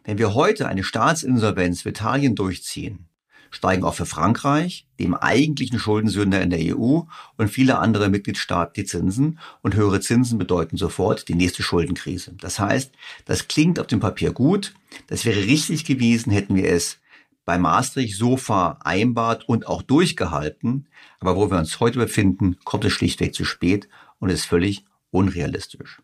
Wenn 0.04 0.18
wir 0.18 0.34
heute 0.34 0.66
eine 0.66 0.82
Staatsinsolvenz 0.82 1.82
für 1.82 1.90
Italien 1.90 2.34
durchziehen, 2.34 3.06
steigen 3.50 3.84
auch 3.84 3.94
für 3.94 4.06
Frankreich, 4.06 4.86
dem 4.98 5.14
eigentlichen 5.14 5.78
Schuldensünder 5.78 6.42
in 6.42 6.50
der 6.50 6.76
EU 6.76 7.02
und 7.36 7.48
viele 7.48 7.78
andere 7.78 8.08
Mitgliedstaaten 8.08 8.74
die 8.74 8.84
Zinsen 8.84 9.38
und 9.62 9.76
höhere 9.76 10.00
Zinsen 10.00 10.38
bedeuten 10.38 10.76
sofort 10.76 11.28
die 11.28 11.34
nächste 11.34 11.62
Schuldenkrise. 11.62 12.34
Das 12.40 12.58
heißt, 12.58 12.92
das 13.24 13.48
klingt 13.48 13.78
auf 13.78 13.86
dem 13.86 14.00
Papier 14.00 14.32
gut, 14.32 14.74
das 15.06 15.24
wäre 15.24 15.38
richtig 15.38 15.84
gewesen, 15.84 16.32
hätten 16.32 16.56
wir 16.56 16.68
es 16.68 16.98
bei 17.44 17.56
Maastricht 17.56 18.16
so 18.16 18.36
vereinbart 18.36 19.48
und 19.48 19.66
auch 19.66 19.82
durchgehalten, 19.82 20.88
aber 21.20 21.36
wo 21.36 21.50
wir 21.50 21.58
uns 21.58 21.78
heute 21.78 21.98
befinden, 21.98 22.56
kommt 22.64 22.84
es 22.84 22.92
schlichtweg 22.92 23.34
zu 23.34 23.44
spät 23.44 23.88
und 24.18 24.30
ist 24.30 24.44
völlig 24.44 24.84
unrealistisch. 25.10 26.00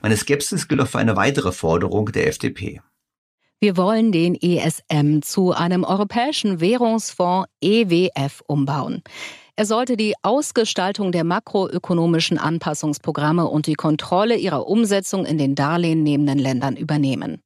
Meine 0.00 0.16
Skepsis 0.16 0.68
gilt 0.68 0.80
auch 0.80 0.88
für 0.88 0.98
eine 0.98 1.16
weitere 1.16 1.52
Forderung 1.52 2.06
der 2.12 2.28
FDP. 2.28 2.80
Wir 3.60 3.76
wollen 3.76 4.12
den 4.12 4.36
ESM 4.36 5.20
zu 5.22 5.52
einem 5.52 5.82
europäischen 5.82 6.60
Währungsfonds 6.60 7.48
EWF 7.60 8.40
umbauen. 8.46 9.02
Er 9.56 9.66
sollte 9.66 9.96
die 9.96 10.14
Ausgestaltung 10.22 11.10
der 11.10 11.24
makroökonomischen 11.24 12.38
Anpassungsprogramme 12.38 13.48
und 13.48 13.66
die 13.66 13.74
Kontrolle 13.74 14.36
ihrer 14.36 14.68
Umsetzung 14.68 15.26
in 15.26 15.36
den 15.36 15.56
darlehennehmenden 15.56 16.38
Ländern 16.38 16.76
übernehmen. 16.76 17.42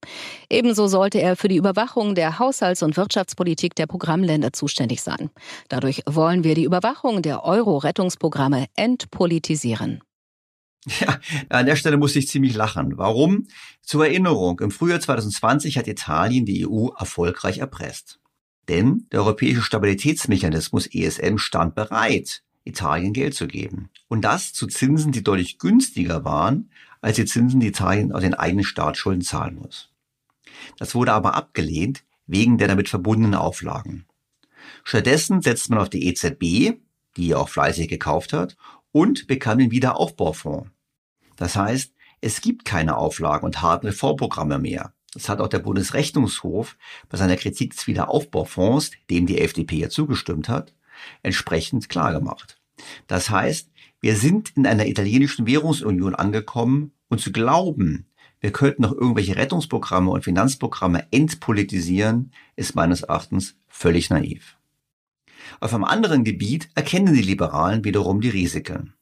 Ebenso 0.51 0.89
sollte 0.89 1.23
er 1.23 1.37
für 1.37 1.49
die 1.49 1.57
Überwachung 1.57 2.15
der 2.15 2.39
Haushalts- 2.39 2.83
und 2.83 2.99
Wirtschaftspolitik 2.99 3.74
der 3.74 3.87
Programmländer 3.87 4.53
zuständig 4.53 5.01
sein. 5.01 5.31
Dadurch 5.70 6.03
wollen 6.05 6.45
wir 6.45 6.55
die 6.55 6.65
Überwachung 6.65 7.23
der 7.23 7.47
Euro-Rettungsprogramme 7.47 8.66
entpolitisieren. 8.77 10.03
Ja, 11.00 11.20
an 11.48 11.66
der 11.66 11.76
Stelle 11.76 11.96
muss 11.96 12.16
ich 12.16 12.28
ziemlich 12.28 12.54
lachen. 12.54 12.98
Warum? 12.98 13.46
Zur 13.82 14.06
Erinnerung, 14.06 14.59
im 14.60 14.72
Frühjahr 14.72 15.00
2020 15.00 15.78
hat 15.78 15.86
Italien 15.86 16.44
die 16.44 16.66
EU 16.66 16.88
erfolgreich 16.98 17.59
erpresst. 17.59 18.18
Denn 18.68 19.06
der 19.12 19.20
europäische 19.20 19.62
Stabilitätsmechanismus 19.62 20.86
ESM 20.86 21.38
stand 21.38 21.74
bereit, 21.74 22.42
Italien 22.64 23.12
Geld 23.12 23.34
zu 23.34 23.46
geben. 23.46 23.90
Und 24.09 24.22
das 24.22 24.52
zu 24.52 24.66
Zinsen, 24.66 25.12
die 25.12 25.22
deutlich 25.22 25.59
günstiger 25.59 26.24
waren, 26.24 26.70
als 27.00 27.16
die 27.16 27.24
Zinsen, 27.24 27.60
die 27.60 27.68
Italien 27.68 28.12
aus 28.12 28.22
den 28.22 28.34
eigenen 28.34 28.64
Staatsschulden 28.64 29.22
zahlen 29.22 29.56
muss. 29.56 29.90
Das 30.78 30.94
wurde 30.94 31.12
aber 31.12 31.34
abgelehnt 31.34 32.04
wegen 32.26 32.59
der 32.59 32.68
damit 32.68 32.88
verbundenen 32.88 33.34
Auflagen. 33.34 34.06
Stattdessen 34.84 35.42
setzt 35.42 35.70
man 35.70 35.80
auf 35.80 35.90
die 35.90 36.06
EZB, 36.06 36.78
die 37.16 37.34
auch 37.34 37.48
fleißig 37.48 37.88
gekauft 37.88 38.32
hat, 38.32 38.56
und 38.92 39.26
bekam 39.26 39.59
den 39.59 39.70
Wiederaufbaufonds. 39.70 40.70
Das 41.43 41.56
heißt, 41.56 41.93
es 42.20 42.40
gibt 42.40 42.64
keine 42.64 42.97
Auflagen 42.97 43.44
und 43.44 43.62
harten 43.62 43.89
Reformprogramme 43.89 44.60
mehr. 44.60 44.94
Das 45.12 45.28
hat 45.28 45.40
auch 45.40 45.48
der 45.48 45.59
Bundesrechnungshof 45.59 46.77
bei 47.09 47.19
seiner 47.19 47.35
Kritik 47.35 47.74
des 47.74 47.89
Wiederaufbaufonds, 47.89 48.93
dem 49.10 49.27
die 49.27 49.40
FDP 49.40 49.78
ja 49.78 49.89
zugestimmt 49.89 50.48
hat, 50.48 50.73
entsprechend 51.24 51.89
klargemacht. 51.89 52.60
Das 53.09 53.28
heißt, 53.28 53.73
wir 54.01 54.14
sind 54.14 54.51
in 54.51 54.69
einer 54.69 54.86
italienischen 54.86 55.44
Währungsunion 55.44 56.14
angekommen 56.14 56.93
und 57.09 57.20
zu 57.20 57.32
glauben, 57.32 58.06
wir 58.39 58.52
könnten 58.52 58.82
noch 58.82 58.93
irgendwelche 58.93 59.35
Rettungsprogramme 59.35 60.12
und 60.12 60.23
Finanzprogramme 60.23 61.09
entpolitisieren, 61.10 62.31
ist 62.55 62.77
meines 62.77 63.02
Erachtens 63.02 63.56
völlig 63.66 64.10
naiv. 64.10 64.59
Auf 65.59 65.74
einem 65.74 65.82
anderen 65.82 66.23
Gebiet 66.23 66.69
erkennen 66.77 67.14
die 67.14 67.20
Liberalen 67.20 67.82
wiederum 67.82 68.20
die 68.20 68.28
Risiken. 68.28 68.94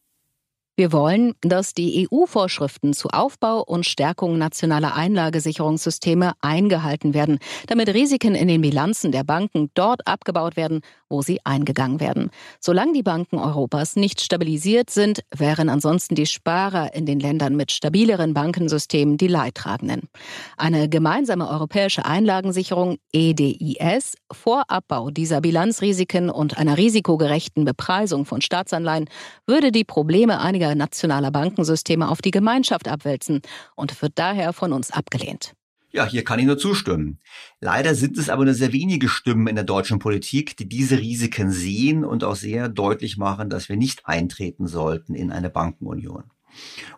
Wir 0.81 0.93
wollen, 0.93 1.35
dass 1.43 1.75
die 1.75 2.09
EU-Vorschriften 2.11 2.95
zu 2.95 3.11
Aufbau 3.11 3.63
und 3.63 3.85
Stärkung 3.85 4.39
nationaler 4.39 4.97
Einlagesicherungssysteme 4.97 6.33
eingehalten 6.41 7.13
werden, 7.13 7.39
damit 7.67 7.91
Risiken 7.91 8.35
in 8.35 8.49
den 8.49 8.63
Bilanzen 8.63 9.13
der 9.13 9.23
Banken 9.23 9.71
dort 9.75 10.07
abgebaut 10.07 10.57
werden, 10.57 10.81
wo 11.11 11.21
sie 11.21 11.39
eingegangen 11.45 12.01
werden. 12.01 12.31
Solange 12.61 12.95
die 12.95 13.03
Banken 13.03 13.37
Europas 13.37 13.95
nicht 13.97 14.23
stabilisiert 14.23 14.89
sind, 14.89 15.21
wären 15.37 15.69
ansonsten 15.69 16.15
die 16.15 16.25
Sparer 16.25 16.95
in 16.95 17.05
den 17.05 17.21
Ländern 17.21 17.57
mit 17.57 17.73
stabileren 17.73 18.33
Bankensystemen 18.33 19.19
die 19.19 19.27
Leidtragenden. 19.27 20.09
Eine 20.57 20.89
gemeinsame 20.89 21.51
europäische 21.51 22.07
Einlagensicherung 22.07 22.97
EDIS 23.13 24.15
vor 24.33 24.63
Abbau 24.69 25.11
dieser 25.11 25.43
Bilanzrisiken 25.43 26.31
und 26.31 26.57
einer 26.57 26.79
risikogerechten 26.79 27.67
Bepreisung 27.67 28.25
von 28.25 28.41
Staatsanleihen 28.41 29.11
würde 29.47 29.73
die 29.73 29.85
Probleme 29.85 30.41
einiger 30.41 30.70
nationaler 30.75 31.31
Bankensysteme 31.31 32.09
auf 32.09 32.23
die 32.23 32.31
Gemeinschaft 32.31 32.89
abwälzen 32.89 33.43
und 33.75 34.01
wird 34.03 34.13
daher 34.17 34.53
von 34.53 34.73
uns 34.73 34.91
abgelehnt. 34.91 35.55
Ja, 35.93 36.07
hier 36.07 36.23
kann 36.23 36.39
ich 36.39 36.47
nur 36.47 36.59
zustimmen. 36.59 37.19
Leider 37.61 37.97
sind 37.97 38.17
es 38.17 38.29
aber 38.29 38.45
nur 38.45 38.55
sehr 38.55 38.73
wenige 38.73 39.09
Stimmen 39.09 39.49
in 39.49 39.57
der 39.57 39.65
deutschen 39.65 39.99
Politik, 39.99 40.57
die 40.57 40.69
diese 40.69 40.99
Risiken 40.99 41.51
sehen 41.51 42.05
und 42.05 42.23
auch 42.23 42.37
sehr 42.37 42.69
deutlich 42.69 43.17
machen, 43.17 43.51
dass 43.51 43.69
wir 43.69 43.77
nicht 43.77 44.07
eintreten 44.07 44.69
sollten 44.69 45.15
in 45.15 45.33
eine 45.33 45.51
Bankenunion. 45.51 46.25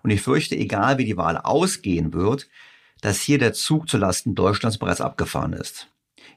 Und 0.03 0.11
ich 0.11 0.21
fürchte, 0.21 0.57
egal 0.57 0.99
wie 0.99 1.07
die 1.07 1.17
Wahl 1.17 1.39
ausgehen 1.39 2.13
wird, 2.13 2.49
dass 3.01 3.21
hier 3.21 3.39
der 3.39 3.55
Zug 3.55 3.89
zulasten 3.89 4.35
Deutschlands 4.35 4.79
bereits 4.79 5.01
abgefahren 5.01 5.55
ist. 5.55 5.89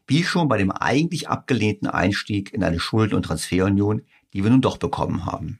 Wie 0.08 0.24
schon 0.24 0.48
bei 0.48 0.58
dem 0.58 0.72
eigentlich 0.72 1.28
abgelehnten 1.28 1.90
Einstieg 1.90 2.54
in 2.54 2.64
eine 2.64 2.80
Schulden- 2.80 3.16
und 3.16 3.24
Transferunion, 3.24 4.02
die 4.34 4.44
wir 4.44 4.52
nun 4.52 4.62
doch 4.62 4.78
bekommen 4.78 5.26
haben. 5.26 5.60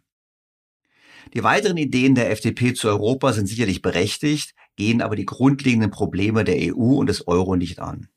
Die 1.34 1.44
weiteren 1.44 1.78
Ideen 1.78 2.16
der 2.16 2.32
FDP 2.32 2.74
zu 2.74 2.88
Europa 2.88 3.34
sind 3.34 3.48
sicherlich 3.48 3.82
berechtigt, 3.82 4.54
gehen 4.76 5.02
aber 5.02 5.16
die 5.16 5.26
grundlegenden 5.26 5.92
Probleme 5.92 6.44
der 6.44 6.76
EU 6.76 6.96
und 6.96 7.08
des 7.08 7.28
Euro 7.28 7.56
nicht 7.56 7.80
an. 7.80 8.08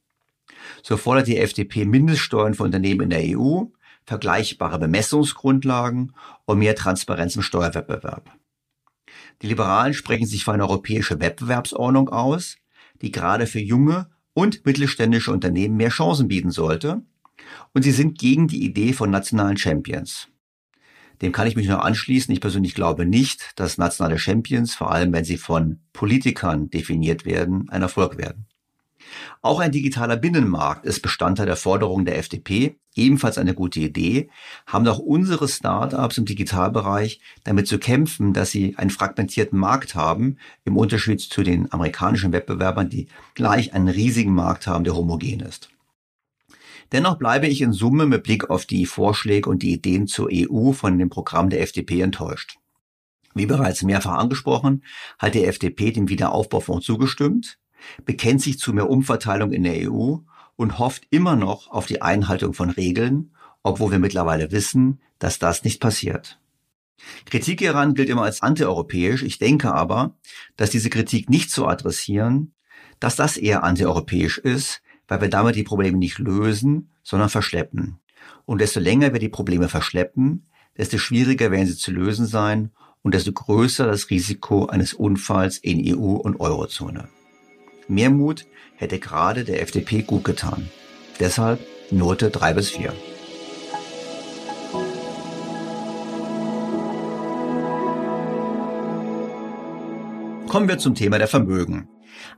So 0.82 0.96
fordert 0.96 1.26
die 1.26 1.38
FDP 1.38 1.84
Mindeststeuern 1.84 2.54
für 2.54 2.64
Unternehmen 2.64 3.02
in 3.02 3.10
der 3.10 3.38
EU, 3.38 3.64
vergleichbare 4.04 4.78
Bemessungsgrundlagen 4.78 6.12
und 6.44 6.58
mehr 6.58 6.74
Transparenz 6.74 7.36
im 7.36 7.42
Steuerwettbewerb. 7.42 8.30
Die 9.42 9.46
Liberalen 9.46 9.94
sprechen 9.94 10.26
sich 10.26 10.44
für 10.44 10.52
eine 10.52 10.64
europäische 10.64 11.20
Wettbewerbsordnung 11.20 12.08
aus, 12.08 12.56
die 13.02 13.12
gerade 13.12 13.46
für 13.46 13.60
junge 13.60 14.10
und 14.34 14.64
mittelständische 14.64 15.32
Unternehmen 15.32 15.76
mehr 15.76 15.90
Chancen 15.90 16.28
bieten 16.28 16.50
sollte. 16.50 17.02
Und 17.72 17.82
sie 17.82 17.92
sind 17.92 18.18
gegen 18.18 18.48
die 18.48 18.64
Idee 18.64 18.92
von 18.92 19.10
nationalen 19.10 19.56
Champions. 19.56 20.28
Dem 21.22 21.32
kann 21.32 21.46
ich 21.46 21.56
mich 21.56 21.68
nur 21.68 21.84
anschließen. 21.84 22.32
Ich 22.32 22.40
persönlich 22.40 22.74
glaube 22.74 23.04
nicht, 23.06 23.52
dass 23.56 23.78
nationale 23.78 24.18
Champions, 24.18 24.74
vor 24.74 24.90
allem 24.92 25.12
wenn 25.12 25.24
sie 25.24 25.36
von 25.36 25.80
Politikern 25.92 26.70
definiert 26.70 27.24
werden, 27.24 27.68
ein 27.70 27.82
Erfolg 27.82 28.18
werden. 28.18 28.46
Auch 29.40 29.60
ein 29.60 29.72
digitaler 29.72 30.16
Binnenmarkt 30.16 30.84
ist 30.84 31.00
Bestandteil 31.00 31.46
der 31.46 31.56
Forderungen 31.56 32.04
der 32.04 32.18
FDP, 32.18 32.76
ebenfalls 32.94 33.38
eine 33.38 33.54
gute 33.54 33.80
Idee, 33.80 34.28
haben 34.66 34.86
auch 34.88 34.98
unsere 34.98 35.48
Startups 35.48 36.18
im 36.18 36.24
Digitalbereich 36.24 37.20
damit 37.44 37.68
zu 37.68 37.78
kämpfen, 37.78 38.32
dass 38.32 38.50
sie 38.50 38.76
einen 38.76 38.90
fragmentierten 38.90 39.58
Markt 39.58 39.94
haben, 39.94 40.36
im 40.64 40.76
Unterschied 40.76 41.20
zu 41.20 41.42
den 41.42 41.72
amerikanischen 41.72 42.32
Wettbewerbern, 42.32 42.90
die 42.90 43.08
gleich 43.34 43.72
einen 43.72 43.88
riesigen 43.88 44.34
Markt 44.34 44.66
haben, 44.66 44.84
der 44.84 44.96
homogen 44.96 45.40
ist. 45.40 45.70
Dennoch 46.92 47.16
bleibe 47.16 47.46
ich 47.46 47.60
in 47.60 47.72
Summe 47.72 48.06
mit 48.06 48.22
Blick 48.22 48.48
auf 48.48 48.64
die 48.64 48.86
Vorschläge 48.86 49.50
und 49.50 49.62
die 49.62 49.72
Ideen 49.72 50.06
zur 50.06 50.30
EU 50.32 50.72
von 50.72 50.98
dem 50.98 51.10
Programm 51.10 51.50
der 51.50 51.60
FDP 51.62 52.00
enttäuscht. 52.00 52.58
Wie 53.34 53.46
bereits 53.46 53.82
mehrfach 53.82 54.18
angesprochen, 54.18 54.82
hat 55.18 55.34
die 55.34 55.44
FDP 55.44 55.92
dem 55.92 56.08
Wiederaufbaufonds 56.08 56.86
zugestimmt, 56.86 57.58
bekennt 58.04 58.42
sich 58.42 58.58
zu 58.58 58.72
mehr 58.72 58.88
Umverteilung 58.88 59.52
in 59.52 59.64
der 59.64 59.90
EU 59.90 60.16
und 60.56 60.78
hofft 60.78 61.06
immer 61.10 61.36
noch 61.36 61.68
auf 61.68 61.86
die 61.86 62.02
Einhaltung 62.02 62.54
von 62.54 62.70
Regeln, 62.70 63.32
obwohl 63.62 63.92
wir 63.92 63.98
mittlerweile 63.98 64.50
wissen, 64.50 65.00
dass 65.18 65.38
das 65.38 65.62
nicht 65.62 65.80
passiert. 65.80 66.40
Kritik 67.26 67.60
hieran 67.60 67.94
gilt 67.94 68.08
immer 68.08 68.22
als 68.22 68.42
antieuropäisch. 68.42 69.22
Ich 69.22 69.38
denke 69.38 69.72
aber, 69.72 70.16
dass 70.56 70.70
diese 70.70 70.90
Kritik 70.90 71.30
nicht 71.30 71.50
zu 71.50 71.66
adressieren, 71.66 72.54
dass 72.98 73.14
das 73.14 73.36
eher 73.36 73.62
antieuropäisch 73.62 74.38
ist, 74.38 74.82
weil 75.08 75.22
wir 75.22 75.28
damit 75.28 75.56
die 75.56 75.64
Probleme 75.64 75.98
nicht 75.98 76.18
lösen, 76.18 76.90
sondern 77.02 77.30
verschleppen. 77.30 77.98
Und 78.44 78.60
desto 78.60 78.78
länger 78.78 79.12
wir 79.12 79.20
die 79.20 79.28
Probleme 79.28 79.68
verschleppen, 79.68 80.46
desto 80.76 80.98
schwieriger 80.98 81.50
werden 81.50 81.66
sie 81.66 81.76
zu 81.76 81.90
lösen 81.90 82.26
sein 82.26 82.70
und 83.02 83.14
desto 83.14 83.32
größer 83.32 83.86
das 83.86 84.10
Risiko 84.10 84.66
eines 84.66 84.92
Unfalls 84.92 85.58
in 85.58 85.82
EU 85.96 86.12
und 86.16 86.40
Eurozone. 86.40 87.08
Mehr 87.88 88.10
Mut 88.10 88.46
hätte 88.76 88.98
gerade 88.98 89.44
der 89.44 89.62
FDP 89.62 90.02
gut 90.02 90.24
getan. 90.24 90.68
Deshalb 91.18 91.60
Note 91.90 92.30
3 92.30 92.54
bis 92.54 92.70
4. 92.70 92.92
Kommen 100.48 100.68
wir 100.68 100.78
zum 100.78 100.94
Thema 100.94 101.18
der 101.18 101.28
Vermögen. 101.28 101.88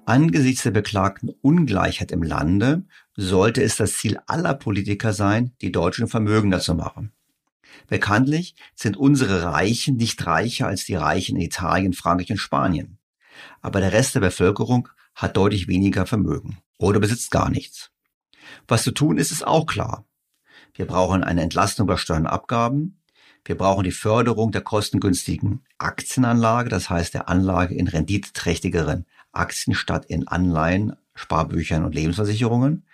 Angesichts 0.07 0.63
der 0.63 0.71
beklagten 0.71 1.31
Ungleichheit 1.43 2.11
im 2.11 2.23
Lande 2.23 2.85
sollte 3.17 3.63
es 3.63 3.77
das 3.77 3.93
Ziel 3.93 4.19
aller 4.27 4.55
Politiker 4.55 5.13
sein, 5.13 5.53
die 5.61 5.73
Deutschen 5.73 6.09
vermögender 6.09 6.61
zu 6.61 6.75
machen. 6.75 7.13
Bekanntlich 7.87 8.55
sind 8.75 8.97
unsere 8.97 9.43
Reichen 9.43 9.97
nicht 9.97 10.27
reicher 10.27 10.67
als 10.67 10.85
die 10.85 10.95
Reichen 10.95 11.37
in 11.37 11.43
Italien, 11.43 11.93
Frankreich 11.93 12.31
und 12.31 12.39
Spanien. 12.39 12.99
Aber 13.61 13.81
der 13.81 13.93
Rest 13.93 14.15
der 14.15 14.21
Bevölkerung 14.21 14.89
hat 15.15 15.37
deutlich 15.37 15.69
weniger 15.69 16.07
Vermögen 16.07 16.59
oder 16.79 17.01
besitzt 17.01 17.31
gar 17.31 17.51
nichts. 17.51 17.91
Was 18.67 18.83
zu 18.83 18.93
tun 18.93 19.19
ist, 19.19 19.31
ist 19.31 19.47
auch 19.47 19.67
klar. 19.67 20.07
Wir 20.75 20.87
brauchen 20.87 21.25
eine 21.25 21.43
Entlastung 21.43 21.87
bei 21.87 21.97
Steuern 21.97 22.23
und 22.23 22.33
Abgaben. 22.33 23.01
Wir 23.45 23.57
brauchen 23.57 23.85
die 23.85 23.91
Förderung 23.91 24.53
der 24.53 24.61
kostengünstigen 24.61 25.65
Aktienanlage, 25.79 26.69
das 26.69 26.91
heißt 26.91 27.15
der 27.15 27.29
Anlage 27.29 27.75
in 27.75 27.89
renditeträchtigeren 27.89 29.07
Aktien 29.33 29.75
statt 29.75 30.07
in 30.07 30.27
Anleihen, 30.29 30.97
Sparbüchern 31.15 31.85
und 31.85 31.95
Lebensversicherungen. 31.95 32.85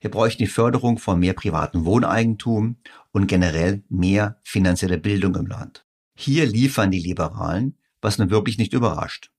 Wir 0.00 0.10
bräuchten 0.10 0.42
die 0.42 0.48
Förderung 0.48 0.98
von 0.98 1.18
mehr 1.18 1.34
privatem 1.34 1.84
Wohneigentum 1.84 2.76
und 3.12 3.26
generell 3.26 3.82
mehr 3.88 4.38
finanzielle 4.42 4.98
Bildung 4.98 5.34
im 5.36 5.46
Land. 5.46 5.86
Hier 6.14 6.46
liefern 6.46 6.90
die 6.90 7.00
Liberalen, 7.00 7.76
was 8.00 8.18
nun 8.18 8.30
wirklich 8.30 8.58
nicht 8.58 8.72
überrascht. 8.72 9.30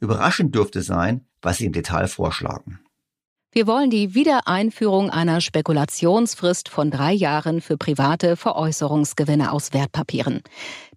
Überraschend 0.00 0.54
dürfte 0.54 0.82
sein, 0.82 1.26
was 1.42 1.58
sie 1.58 1.66
im 1.66 1.72
Detail 1.72 2.08
vorschlagen. 2.08 2.80
Wir 3.58 3.66
wollen 3.66 3.90
die 3.90 4.14
Wiedereinführung 4.14 5.10
einer 5.10 5.40
Spekulationsfrist 5.40 6.68
von 6.68 6.92
drei 6.92 7.12
Jahren 7.12 7.60
für 7.60 7.76
private 7.76 8.36
Veräußerungsgewinne 8.36 9.50
aus 9.50 9.72
Wertpapieren. 9.72 10.42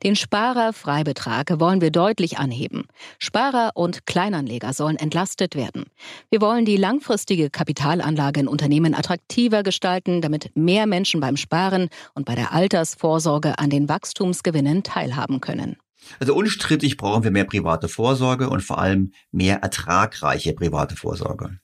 Den 0.03 0.15
Sparerfreibetrag 0.15 1.59
wollen 1.59 1.81
wir 1.81 1.89
deutlich 1.89 2.38
anheben. 2.38 2.83
Sparer 3.17 3.71
und 3.73 4.05
Kleinanleger 4.05 4.73
sollen 4.73 4.97
entlastet 4.97 5.55
werden. 5.55 5.85
Wir 6.29 6.39
wollen 6.39 6.63
die 6.63 6.77
langfristige 6.77 7.49
Kapitalanlage 7.49 8.41
in 8.41 8.47
Unternehmen 8.47 8.93
attraktiver 8.93 9.63
gestalten, 9.63 10.21
damit 10.21 10.51
mehr 10.53 10.85
Menschen 10.85 11.19
beim 11.19 11.38
Sparen 11.38 11.89
und 12.13 12.27
bei 12.27 12.35
der 12.35 12.53
Altersvorsorge 12.53 13.57
an 13.57 13.71
den 13.71 13.89
Wachstumsgewinnen 13.89 14.83
teilhaben 14.83 15.41
können. 15.41 15.77
Also 16.19 16.35
unstrittig 16.35 16.97
brauchen 16.97 17.23
wir 17.23 17.31
mehr 17.31 17.45
private 17.45 17.88
Vorsorge 17.88 18.51
und 18.51 18.61
vor 18.61 18.77
allem 18.77 19.13
mehr 19.31 19.63
ertragreiche 19.63 20.53
private 20.53 20.95
Vorsorge. 20.95 21.59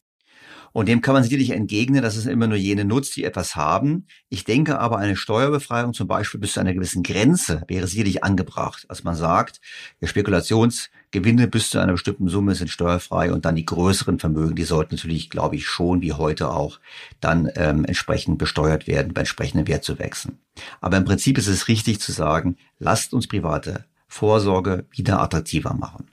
Und 0.73 0.88
dem 0.88 1.02
kann 1.02 1.14
man 1.14 1.23
sicherlich 1.23 1.52
entgegnen, 1.52 2.02
dass 2.02 2.15
es 2.15 2.26
immer 2.26 2.48
nur 2.48 2.57
jene 2.57 2.85
nutzt, 2.85 3.15
die 3.15 3.23
etwas 3.23 3.56
haben. 3.56 4.07
Ich 4.30 4.44
denke 4.44 4.80
aber, 4.80 4.98
eine 4.98 5.15
Steuerbefreiung 5.15 5.94
zum 5.94 6.07
Beispiel 6.07 6.39
bis 6.39 6.53
zu 6.53 6.60
einer 6.60 6.73
gewissen 6.73 7.03
Grenze 7.03 7.64
wäre 7.68 7.88
sicherlich 7.88 8.23
angebracht. 8.23 8.85
Als 8.89 9.03
man 9.03 9.15
sagt, 9.15 9.60
der 10.02 10.07
Spekulationsgewinne 10.07 11.48
bis 11.48 11.69
zu 11.69 11.80
einer 11.80 11.94
bestimmten 11.94 12.27
Summe 12.30 12.56
sind 12.56 12.69
steuerfrei 12.69 13.31
und 13.31 13.45
dann 13.45 13.56
die 13.56 13.65
größeren 13.65 14.19
Vermögen, 14.19 14.56
die 14.56 14.64
sollten 14.64 14.95
natürlich, 14.95 15.30
glaube 15.30 15.56
ich, 15.56 15.65
schon 15.65 16.02
wie 16.02 16.14
heute 16.14 16.49
auch 16.49 16.80
dann 17.19 17.49
ähm, 17.56 17.85
entsprechend 17.85 18.38
besteuert 18.38 18.88
werden, 18.88 19.14
bei 19.14 19.22
entsprechendem 19.22 19.68
Wert 19.68 19.84
zu 19.84 19.99
wechseln. 19.99 20.38
Aber 20.81 20.98
im 20.98 21.06
Prinzip 21.06 21.38
ist 21.38 21.48
es 21.48 21.68
richtig 21.68 21.99
zu 21.99 22.11
sagen, 22.11 22.57
lasst 22.80 23.14
uns 23.14 23.27
private 23.27 23.85
Vorsorge 24.07 24.85
wieder 24.91 25.22
attraktiver 25.22 25.73
machen. 25.73 26.07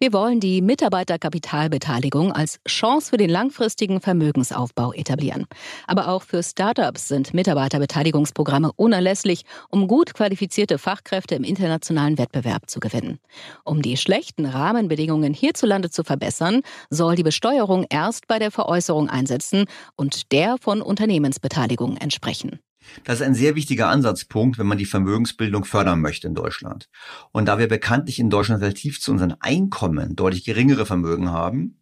Wir 0.00 0.12
wollen 0.12 0.40
die 0.40 0.60
Mitarbeiterkapitalbeteiligung 0.60 2.32
als 2.32 2.58
Chance 2.68 3.10
für 3.10 3.16
den 3.16 3.30
langfristigen 3.30 4.00
Vermögensaufbau 4.00 4.92
etablieren. 4.92 5.46
Aber 5.86 6.08
auch 6.08 6.24
für 6.24 6.42
Startups 6.42 7.06
sind 7.06 7.32
Mitarbeiterbeteiligungsprogramme 7.32 8.72
unerlässlich, 8.74 9.44
um 9.70 9.86
gut 9.86 10.12
qualifizierte 10.12 10.78
Fachkräfte 10.78 11.36
im 11.36 11.44
internationalen 11.44 12.18
Wettbewerb 12.18 12.68
zu 12.68 12.80
gewinnen. 12.80 13.20
Um 13.64 13.82
die 13.82 13.96
schlechten 13.96 14.46
Rahmenbedingungen 14.46 15.32
hierzulande 15.32 15.90
zu 15.90 16.02
verbessern, 16.02 16.62
soll 16.90 17.14
die 17.14 17.22
Besteuerung 17.22 17.86
erst 17.88 18.26
bei 18.26 18.40
der 18.40 18.50
Veräußerung 18.50 19.08
einsetzen 19.08 19.66
und 19.94 20.32
der 20.32 20.56
von 20.60 20.82
Unternehmensbeteiligung 20.82 21.96
entsprechen. 21.98 22.58
Das 23.04 23.20
ist 23.20 23.26
ein 23.26 23.34
sehr 23.34 23.54
wichtiger 23.54 23.88
Ansatzpunkt, 23.88 24.58
wenn 24.58 24.66
man 24.66 24.78
die 24.78 24.84
Vermögensbildung 24.84 25.64
fördern 25.64 26.00
möchte 26.00 26.26
in 26.26 26.34
Deutschland. 26.34 26.88
Und 27.32 27.46
da 27.46 27.58
wir 27.58 27.68
bekanntlich 27.68 28.18
in 28.18 28.30
Deutschland 28.30 28.62
relativ 28.62 29.00
zu 29.00 29.12
unseren 29.12 29.34
Einkommen 29.40 30.16
deutlich 30.16 30.44
geringere 30.44 30.86
Vermögen 30.86 31.30
haben, 31.30 31.78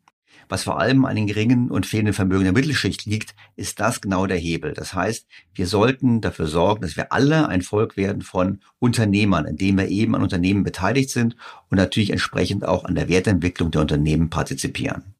was 0.49 0.65
vor 0.65 0.79
allem 0.79 1.05
an 1.05 1.17
den 1.17 1.27
geringen 1.27 1.71
und 1.71 1.87
fehlenden 1.87 2.13
Vermögen 2.15 2.45
der 2.45 2.53
Mittelschicht 2.53 3.07
liegt, 3.07 3.35
ist 3.57 3.81
das 3.81 4.01
genau 4.01 4.27
der 4.27 4.37
Hebel. 4.37 4.75
Das 4.75 4.93
heißt, 4.93 5.27
wir 5.55 5.67
sollten 5.67 6.21
dafür 6.21 6.47
sorgen, 6.47 6.83
dass 6.83 6.97
wir 6.97 7.13
alle 7.13 7.49
ein 7.49 7.63
Volk 7.63 7.97
werden 7.97 8.23
von 8.23 8.61
Unternehmern, 8.79 9.47
indem 9.47 9.79
wir 9.79 9.89
eben 9.89 10.15
an 10.15 10.23
Unternehmen 10.23 10.63
beteiligt 10.63 11.09
sind 11.11 11.37
und 11.71 11.79
natürlich 11.79 12.11
entsprechend 12.11 12.67
auch 12.67 12.85
an 12.85 12.95
der 12.95 13.09
Wertentwicklung 13.09 13.71
der 13.71 13.81
Unternehmen 13.81 14.29
partizipieren. 14.29 15.15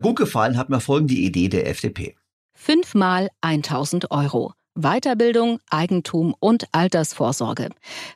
Gut 0.00 0.16
gefallen 0.16 0.56
hat 0.56 0.70
mir 0.70 0.80
folgende 0.80 1.14
Idee 1.14 1.48
der 1.48 1.68
FDP. 1.68 2.16
Fünfmal 2.54 3.28
1000 3.42 4.10
Euro. 4.10 4.54
Weiterbildung, 4.74 5.60
Eigentum 5.68 6.34
und 6.40 6.64
Altersvorsorge. 6.72 7.68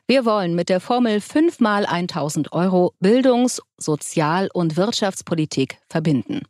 Wir 0.07 0.25
wollen 0.25 0.55
mit 0.55 0.69
der 0.69 0.79
Formel 0.79 1.21
5 1.21 1.59
mal 1.59 1.85
1000 1.85 2.51
Euro 2.51 2.93
Bildungs-, 2.99 3.61
Sozial- 3.77 4.49
und 4.53 4.75
Wirtschaftspolitik 4.75 5.77
verbinden. 5.87 6.41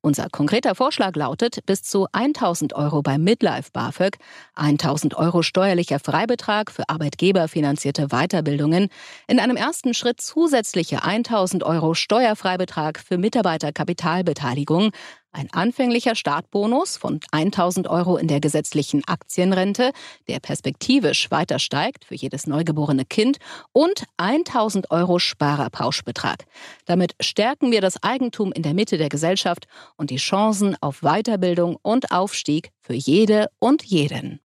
Unser 0.00 0.28
konkreter 0.30 0.74
Vorschlag 0.74 1.14
lautet 1.14 1.64
bis 1.64 1.84
zu 1.84 2.08
1000 2.10 2.74
Euro 2.74 3.02
beim 3.02 3.22
Midlife 3.22 3.70
BAföG, 3.72 4.18
1000 4.56 5.14
Euro 5.14 5.42
steuerlicher 5.42 6.00
Freibetrag 6.00 6.72
für 6.72 6.88
arbeitgeberfinanzierte 6.88 8.08
Weiterbildungen, 8.08 8.88
in 9.28 9.38
einem 9.38 9.56
ersten 9.56 9.94
Schritt 9.94 10.20
zusätzliche 10.20 11.04
1000 11.04 11.62
Euro 11.62 11.94
Steuerfreibetrag 11.94 12.98
für 12.98 13.16
Mitarbeiterkapitalbeteiligung, 13.16 14.90
ein 15.32 15.48
anfänglicher 15.52 16.14
Startbonus 16.14 16.96
von 16.96 17.20
1000 17.32 17.88
Euro 17.88 18.16
in 18.16 18.28
der 18.28 18.40
gesetzlichen 18.40 19.02
Aktienrente, 19.06 19.92
der 20.28 20.40
perspektivisch 20.40 21.30
weiter 21.30 21.58
steigt 21.58 22.04
für 22.04 22.14
jedes 22.14 22.46
neugeborene 22.46 23.04
Kind 23.04 23.38
und 23.72 24.04
1000 24.18 24.90
Euro 24.90 25.18
Sparerpauschbetrag. 25.18 26.44
Damit 26.84 27.14
stärken 27.20 27.70
wir 27.70 27.80
das 27.80 28.02
Eigentum 28.02 28.52
in 28.52 28.62
der 28.62 28.74
Mitte 28.74 28.98
der 28.98 29.08
Gesellschaft 29.08 29.66
und 29.96 30.10
die 30.10 30.16
Chancen 30.16 30.76
auf 30.80 31.00
Weiterbildung 31.00 31.76
und 31.82 32.12
Aufstieg 32.12 32.70
für 32.80 32.94
jede 32.94 33.48
und 33.58 33.82
jeden. 33.82 34.40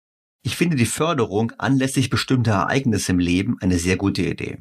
Ich 0.42 0.56
finde 0.56 0.76
die 0.76 0.86
Förderung 0.86 1.52
anlässlich 1.56 2.10
bestimmter 2.10 2.52
Ereignisse 2.52 3.12
im 3.12 3.18
Leben 3.18 3.56
eine 3.60 3.78
sehr 3.78 3.96
gute 3.96 4.22
Idee. 4.22 4.58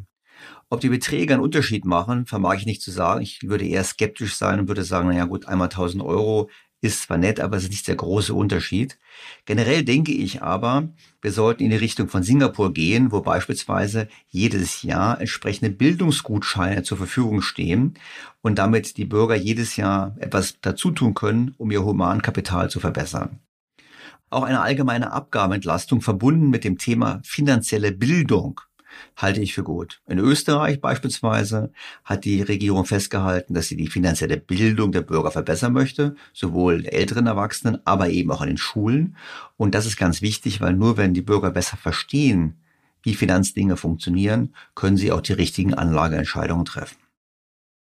Ob 0.73 0.81
die 0.81 0.89
Beträge 0.89 1.35
einen 1.35 1.43
Unterschied 1.43 1.85
machen, 1.85 2.25
vermag 2.25 2.55
ich 2.55 2.65
nicht 2.65 2.81
zu 2.81 2.89
sagen. 2.89 3.21
Ich 3.21 3.43
würde 3.43 3.63
eher 3.63 3.83
skeptisch 3.83 4.35
sein 4.35 4.59
und 4.59 4.67
würde 4.69 4.83
sagen, 4.83 5.09
naja 5.09 5.25
gut, 5.25 5.45
einmal 5.45 5.67
1000 5.67 6.01
Euro 6.01 6.49
ist 6.81 7.03
zwar 7.03 7.19
nett, 7.19 7.39
aber 7.39 7.57
es 7.57 7.65
ist 7.65 7.69
nicht 7.69 7.87
der 7.87 7.95
große 7.95 8.33
Unterschied. 8.33 8.97
Generell 9.45 9.83
denke 9.83 10.11
ich 10.11 10.41
aber, 10.41 10.89
wir 11.21 11.31
sollten 11.31 11.61
in 11.61 11.69
die 11.69 11.75
Richtung 11.75 12.07
von 12.07 12.23
Singapur 12.23 12.73
gehen, 12.73 13.11
wo 13.11 13.21
beispielsweise 13.21 14.07
jedes 14.29 14.81
Jahr 14.81 15.21
entsprechende 15.21 15.69
Bildungsgutscheine 15.69 16.81
zur 16.81 16.97
Verfügung 16.97 17.43
stehen 17.43 17.93
und 18.41 18.57
damit 18.57 18.97
die 18.97 19.05
Bürger 19.05 19.35
jedes 19.35 19.75
Jahr 19.75 20.15
etwas 20.17 20.57
dazu 20.59 20.89
tun 20.89 21.13
können, 21.13 21.53
um 21.59 21.69
ihr 21.69 21.85
Humankapital 21.85 22.71
zu 22.71 22.79
verbessern. 22.79 23.37
Auch 24.31 24.41
eine 24.41 24.61
allgemeine 24.61 25.11
Abgabenentlastung 25.11 26.01
verbunden 26.01 26.49
mit 26.49 26.63
dem 26.63 26.79
Thema 26.79 27.21
finanzielle 27.23 27.91
Bildung 27.91 28.59
halte 29.15 29.41
ich 29.41 29.53
für 29.53 29.63
gut. 29.63 30.01
In 30.07 30.19
Österreich 30.19 30.81
beispielsweise 30.81 31.71
hat 32.03 32.25
die 32.25 32.41
Regierung 32.41 32.85
festgehalten, 32.85 33.53
dass 33.53 33.67
sie 33.67 33.77
die 33.77 33.87
finanzielle 33.87 34.37
Bildung 34.37 34.91
der 34.91 35.01
Bürger 35.01 35.31
verbessern 35.31 35.73
möchte, 35.73 36.15
sowohl 36.33 36.85
älteren 36.85 37.27
Erwachsenen, 37.27 37.79
aber 37.85 38.09
eben 38.09 38.31
auch 38.31 38.41
in 38.41 38.49
den 38.49 38.57
Schulen. 38.57 39.15
Und 39.57 39.75
das 39.75 39.85
ist 39.85 39.97
ganz 39.97 40.21
wichtig, 40.21 40.61
weil 40.61 40.73
nur 40.73 40.97
wenn 40.97 41.13
die 41.13 41.21
Bürger 41.21 41.51
besser 41.51 41.77
verstehen, 41.77 42.59
wie 43.03 43.15
Finanzdinge 43.15 43.77
funktionieren, 43.77 44.55
können 44.75 44.97
sie 44.97 45.11
auch 45.11 45.21
die 45.21 45.33
richtigen 45.33 45.73
Anlageentscheidungen 45.73 46.65
treffen. 46.65 46.97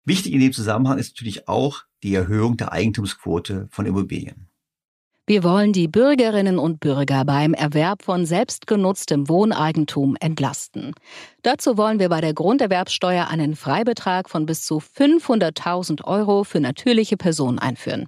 Wichtig 0.03 0.33
in 0.33 0.39
dem 0.39 0.53
Zusammenhang 0.53 0.99
ist 0.99 1.15
natürlich 1.15 1.47
auch 1.47 1.83
die 2.03 2.13
Erhöhung 2.13 2.57
der 2.57 2.71
Eigentumsquote 2.71 3.67
von 3.71 3.85
Immobilien. 3.85 4.47
Wir 5.27 5.43
wollen 5.43 5.73
die 5.73 5.87
Bürgerinnen 5.87 6.59
und 6.59 6.79
Bürger 6.79 7.25
beim 7.25 7.55
Erwerb 7.55 8.03
von 8.03 8.27
selbstgenutztem 8.27 9.27
Wohneigentum 9.27 10.15
entlasten. 10.19 10.93
Dazu 11.41 11.77
wollen 11.77 11.97
wir 11.97 12.09
bei 12.09 12.21
der 12.21 12.35
Grunderwerbsteuer 12.35 13.27
einen 13.27 13.55
Freibetrag 13.55 14.29
von 14.29 14.45
bis 14.45 14.63
zu 14.63 14.77
500.000 14.77 16.03
Euro 16.03 16.43
für 16.43 16.59
natürliche 16.59 17.17
Personen 17.17 17.57
einführen. 17.57 18.07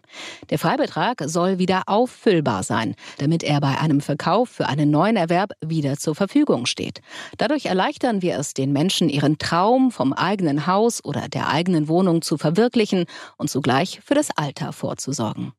Der 0.51 0.59
Freibetrag 0.59 1.23
soll 1.25 1.57
wieder 1.57 1.81
auffüllbar 1.87 2.61
sein, 2.61 2.93
damit 3.17 3.41
er 3.41 3.61
bei 3.61 3.79
einem 3.79 4.01
Verkauf 4.01 4.49
für 4.49 4.67
einen 4.67 4.91
neuen 4.91 5.15
Erwerb 5.15 5.53
wieder 5.59 5.97
zur 5.97 6.13
Verfügung 6.13 6.67
steht. 6.67 7.01
Dadurch 7.39 7.65
erleichtern 7.65 8.21
wir 8.21 8.37
es 8.37 8.53
den 8.53 8.71
Menschen, 8.71 9.09
ihren 9.09 9.39
Traum 9.39 9.89
vom 9.89 10.13
eigenen 10.13 10.67
Haus 10.67 11.03
oder 11.03 11.27
der 11.29 11.49
eigenen 11.49 11.87
Wohnung 11.87 12.21
zu 12.21 12.37
verwirklichen 12.37 13.05
und 13.37 13.49
zugleich 13.49 14.01
für 14.05 14.13
das 14.13 14.29
Alter 14.37 14.71
vorzusorgen. 14.71 15.53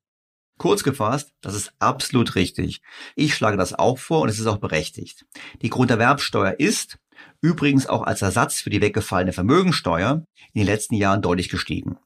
Kurz 0.59 0.83
gefasst, 0.83 1.33
das 1.41 1.55
ist 1.55 1.73
absolut 1.79 2.35
richtig. 2.35 2.83
Ich 3.15 3.35
schlage 3.35 3.57
das 3.57 3.75
auch 3.75 3.99
vor 3.99 4.23
und 4.23 4.29
es 4.29 4.41
ist 4.41 4.47
auch 4.47 4.59
berechtigt. 4.59 5.25
Die 5.63 5.71
Grunderwerbsteuer 5.71 6.59
ist 6.59 6.99
übrigens 7.41 7.87
auch 7.87 8.03
als 8.03 8.23
Ersatz 8.23 8.61
für 8.61 8.71
die 8.71 8.81
weggefallene 8.81 9.33
Vermögensteuer 9.33 10.25
in 10.53 10.61
den 10.61 10.67
letzten 10.67 10.97
Jahren 10.97 11.23
deutlich 11.23 11.49
gestiegen. 11.49 11.97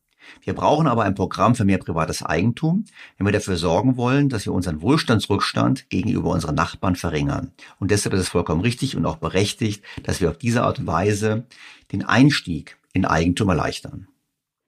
Wir 0.42 0.54
brauchen 0.54 0.86
aber 0.86 1.04
ein 1.04 1.14
Programm 1.14 1.54
für 1.54 1.64
mehr 1.64 1.78
privates 1.78 2.22
Eigentum, 2.22 2.84
wenn 3.16 3.26
wir 3.26 3.32
dafür 3.32 3.56
sorgen 3.56 3.96
wollen, 3.96 4.28
dass 4.28 4.44
wir 4.44 4.52
unseren 4.52 4.82
Wohlstandsrückstand 4.82 5.88
gegenüber 5.88 6.30
unseren 6.30 6.54
Nachbarn 6.54 6.96
verringern. 6.96 7.52
Und 7.78 7.90
deshalb 7.90 8.14
ist 8.14 8.20
es 8.20 8.28
vollkommen 8.28 8.60
richtig 8.60 8.96
und 8.96 9.06
auch 9.06 9.16
berechtigt, 9.16 9.82
dass 10.02 10.20
wir 10.20 10.30
auf 10.30 10.38
diese 10.38 10.62
Art 10.62 10.78
und 10.78 10.86
Weise 10.86 11.46
den 11.90 12.04
Einstieg 12.04 12.76
in 12.92 13.04
Eigentum 13.04 13.48
erleichtern. 13.48 14.08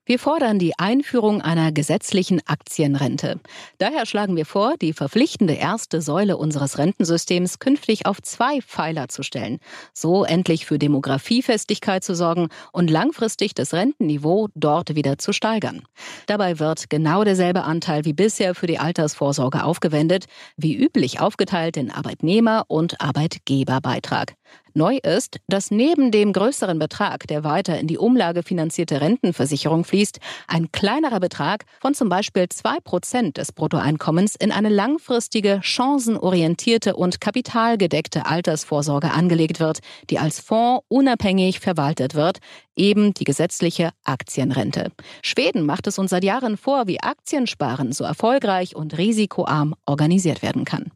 Wir 0.07 0.19
fordern 0.19 0.59
die 0.59 0.77
Einführung 0.77 1.41
einer 1.41 1.71
gesetzlichen 1.71 2.39
Aktienrente. 2.45 3.39
Daher 3.79 4.05
schlagen 4.05 4.35
wir 4.35 4.45
vor, 4.45 4.75
die 4.79 4.93
verpflichtende 4.93 5.53
erste 5.53 5.99
Säule 5.99 6.37
unseres 6.37 6.77
Rentensystems 6.77 7.57
künftig 7.57 8.05
auf 8.05 8.21
zwei 8.21 8.61
Pfeiler 8.61 9.07
zu 9.07 9.23
stellen. 9.23 9.57
So 9.93 10.23
endlich 10.23 10.67
für 10.67 10.77
Demografiefestigkeit 10.77 12.03
zu 12.03 12.13
sorgen 12.13 12.49
und 12.71 12.91
langfristig 12.91 13.55
das 13.55 13.73
Rentenniveau 13.73 14.49
dort 14.53 14.93
wieder 14.93 15.17
zu 15.17 15.33
steigern. 15.33 15.81
Dabei 16.27 16.59
wird 16.59 16.91
genau 16.91 17.23
derselbe 17.23 17.63
Anteil 17.63 18.05
wie 18.05 18.13
bisher 18.13 18.53
für 18.53 18.67
die 18.67 18.77
Altersvorsorge 18.77 19.63
aufgewendet, 19.63 20.25
wie 20.55 20.75
üblich 20.75 21.19
aufgeteilt 21.19 21.77
in 21.77 21.89
Arbeitnehmer- 21.89 22.65
und 22.67 23.01
Arbeitgeberbeitrag. 23.01 24.35
Neu 24.77 24.97
ist, 24.97 25.39
dass 25.47 25.71
neben 25.71 26.11
dem 26.11 26.33
größeren 26.33 26.77
Betrag, 26.77 27.27
der 27.27 27.45
weiter 27.45 27.79
in 27.79 27.87
die 27.87 27.97
umlagefinanzierte 27.97 28.99
Rentenversicherung 28.99 29.85
fließt, 29.85 30.19
ein 30.49 30.69
kleinerer 30.73 31.21
Betrag 31.21 31.63
von 31.79 31.93
zum 31.93 32.09
Beispiel 32.09 32.49
zwei 32.49 32.81
Prozent 32.83 33.37
des 33.37 33.53
Bruttoeinkommens 33.53 34.35
in 34.35 34.51
eine 34.51 34.67
langfristige, 34.67 35.61
chancenorientierte 35.63 36.97
und 36.97 37.21
kapitalgedeckte 37.21 38.25
Altersvorsorge 38.25 39.11
angelegt 39.11 39.61
wird, 39.61 39.79
die 40.09 40.19
als 40.19 40.41
Fonds 40.41 40.83
unabhängig 40.89 41.61
verwaltet 41.61 42.13
wird, 42.13 42.39
eben 42.75 43.13
die 43.13 43.23
gesetzliche 43.23 43.91
Aktienrente. 44.03 44.91
Schweden 45.21 45.65
macht 45.65 45.87
es 45.87 45.97
uns 45.97 46.09
seit 46.09 46.25
Jahren 46.25 46.57
vor, 46.57 46.85
wie 46.87 46.99
Aktiensparen 46.99 47.93
so 47.93 48.03
erfolgreich 48.03 48.75
und 48.75 48.97
risikoarm 48.97 49.73
organisiert 49.85 50.41
werden 50.41 50.65
kann. 50.65 50.91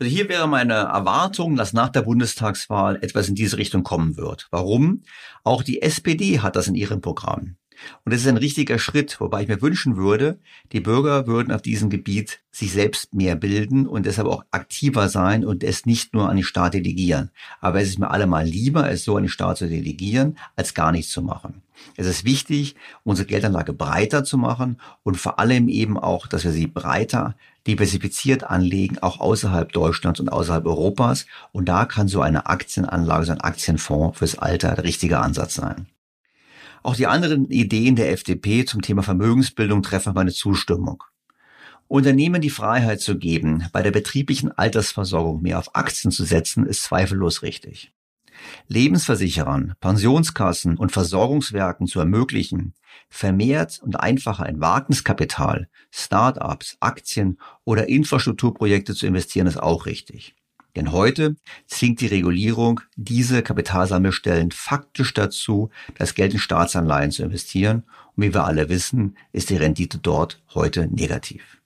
Also 0.00 0.10
hier 0.10 0.30
wäre 0.30 0.48
meine 0.48 0.72
Erwartung, 0.72 1.56
dass 1.56 1.74
nach 1.74 1.90
der 1.90 2.00
Bundestagswahl 2.00 2.96
etwas 3.02 3.28
in 3.28 3.34
diese 3.34 3.58
Richtung 3.58 3.82
kommen 3.82 4.16
wird. 4.16 4.48
Warum? 4.50 5.02
Auch 5.44 5.62
die 5.62 5.82
SPD 5.82 6.40
hat 6.40 6.56
das 6.56 6.68
in 6.68 6.74
ihrem 6.74 7.02
Programm. 7.02 7.56
Und 8.04 8.12
das 8.12 8.22
ist 8.22 8.26
ein 8.26 8.38
richtiger 8.38 8.78
Schritt, 8.78 9.20
wobei 9.20 9.42
ich 9.42 9.48
mir 9.48 9.60
wünschen 9.60 9.98
würde, 9.98 10.38
die 10.72 10.80
Bürger 10.80 11.26
würden 11.26 11.52
auf 11.52 11.60
diesem 11.60 11.90
Gebiet 11.90 12.40
sich 12.50 12.72
selbst 12.72 13.14
mehr 13.14 13.36
bilden 13.36 13.86
und 13.86 14.06
deshalb 14.06 14.26
auch 14.26 14.44
aktiver 14.50 15.10
sein 15.10 15.44
und 15.44 15.62
es 15.62 15.84
nicht 15.84 16.14
nur 16.14 16.30
an 16.30 16.36
den 16.36 16.44
Staat 16.44 16.74
delegieren. 16.74 17.30
Aber 17.60 17.82
es 17.82 17.88
ist 17.88 17.98
mir 17.98 18.10
allemal 18.10 18.46
lieber, 18.46 18.90
es 18.90 19.04
so 19.04 19.16
an 19.16 19.24
den 19.24 19.28
Staat 19.28 19.58
zu 19.58 19.68
delegieren, 19.68 20.38
als 20.56 20.72
gar 20.72 20.92
nichts 20.92 21.12
zu 21.12 21.20
machen. 21.20 21.60
Es 21.96 22.06
ist 22.06 22.24
wichtig, 22.24 22.74
unsere 23.04 23.26
Geldanlage 23.26 23.74
breiter 23.74 24.24
zu 24.24 24.38
machen 24.38 24.80
und 25.02 25.16
vor 25.16 25.38
allem 25.38 25.68
eben 25.68 25.98
auch, 25.98 26.26
dass 26.26 26.44
wir 26.44 26.52
sie 26.52 26.66
breiter 26.66 27.34
diversifiziert 27.66 28.44
anlegen, 28.44 28.98
auch 28.98 29.20
außerhalb 29.20 29.72
Deutschlands 29.72 30.20
und 30.20 30.30
außerhalb 30.30 30.66
Europas. 30.66 31.26
Und 31.52 31.68
da 31.68 31.84
kann 31.84 32.08
so 32.08 32.20
eine 32.20 32.46
Aktienanlage, 32.46 33.26
so 33.26 33.32
ein 33.32 33.40
Aktienfonds 33.40 34.18
fürs 34.18 34.38
Alter 34.38 34.74
der 34.74 34.84
richtige 34.84 35.18
Ansatz 35.18 35.54
sein. 35.54 35.86
Auch 36.82 36.96
die 36.96 37.06
anderen 37.06 37.50
Ideen 37.50 37.96
der 37.96 38.10
FDP 38.10 38.64
zum 38.64 38.80
Thema 38.80 39.02
Vermögensbildung 39.02 39.82
treffen 39.82 40.14
meine 40.14 40.32
Zustimmung. 40.32 41.04
Unternehmen 41.88 42.40
die 42.40 42.50
Freiheit 42.50 43.00
zu 43.00 43.18
geben, 43.18 43.66
bei 43.72 43.82
der 43.82 43.90
betrieblichen 43.90 44.56
Altersversorgung 44.56 45.42
mehr 45.42 45.58
auf 45.58 45.74
Aktien 45.74 46.12
zu 46.12 46.24
setzen, 46.24 46.64
ist 46.64 46.84
zweifellos 46.84 47.42
richtig. 47.42 47.92
Lebensversicherern, 48.68 49.74
Pensionskassen 49.80 50.76
und 50.76 50.92
Versorgungswerken 50.92 51.86
zu 51.86 52.00
ermöglichen, 52.00 52.74
vermehrt 53.08 53.80
und 53.82 53.98
einfacher 53.98 54.48
in 54.48 54.60
Wagniskapital, 54.60 55.68
Start-ups, 55.90 56.76
Aktien 56.80 57.38
oder 57.64 57.88
Infrastrukturprojekte 57.88 58.94
zu 58.94 59.06
investieren, 59.06 59.46
ist 59.46 59.60
auch 59.60 59.86
richtig. 59.86 60.34
Denn 60.76 60.92
heute 60.92 61.36
zwingt 61.66 62.00
die 62.00 62.06
Regulierung 62.06 62.80
diese 62.96 63.42
Kapitalsammelstellen 63.42 64.52
faktisch 64.52 65.12
dazu, 65.14 65.70
das 65.96 66.14
Geld 66.14 66.32
in 66.32 66.38
Staatsanleihen 66.38 67.10
zu 67.10 67.24
investieren. 67.24 67.84
Und 68.14 68.24
wie 68.24 68.34
wir 68.34 68.44
alle 68.44 68.68
wissen, 68.68 69.16
ist 69.32 69.50
die 69.50 69.56
Rendite 69.56 69.98
dort 69.98 70.40
heute 70.54 70.86
negativ. 70.86 71.60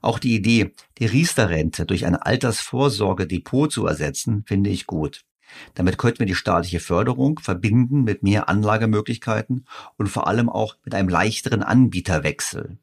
Auch 0.00 0.18
die 0.18 0.34
Idee, 0.34 0.72
die 0.98 1.06
Riester-Rente 1.06 1.84
durch 1.84 2.06
ein 2.06 2.16
Altersvorsorgedepot 2.16 3.72
zu 3.72 3.86
ersetzen, 3.86 4.44
finde 4.46 4.70
ich 4.70 4.86
gut. 4.86 5.24
Damit 5.74 5.98
könnten 5.98 6.20
wir 6.20 6.26
die 6.26 6.34
staatliche 6.34 6.80
Förderung 6.80 7.38
verbinden 7.38 8.04
mit 8.04 8.22
mehr 8.22 8.48
Anlagemöglichkeiten 8.48 9.66
und 9.96 10.08
vor 10.08 10.26
allem 10.26 10.48
auch 10.48 10.76
mit 10.84 10.94
einem 10.94 11.08
leichteren 11.08 11.62
Anbieterwechsel. 11.62 12.78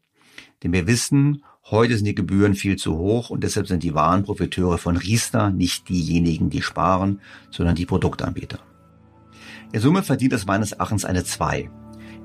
Denn 0.64 0.73
wir 0.73 0.88
wissen, 0.88 1.43
heute 1.69 1.95
sind 1.95 2.06
die 2.06 2.15
Gebühren 2.15 2.56
viel 2.56 2.76
zu 2.76 2.98
hoch 2.98 3.30
und 3.30 3.43
deshalb 3.43 3.68
sind 3.68 3.84
die 3.84 3.93
wahren 3.93 4.23
Profiteure 4.23 4.77
von 4.77 4.98
Riester 4.98 5.49
nicht 5.49 5.89
diejenigen, 5.89 6.49
die 6.49 6.61
sparen, 6.61 7.19
sondern 7.49 7.76
die 7.76 7.85
Produktanbieter. 7.85 8.60
In 9.72 9.80
Summe 9.80 10.03
verdient 10.03 10.34
es 10.34 10.45
meines 10.45 10.73
Erachtens 10.73 11.06
eine 11.06 11.23
2. 11.23 11.69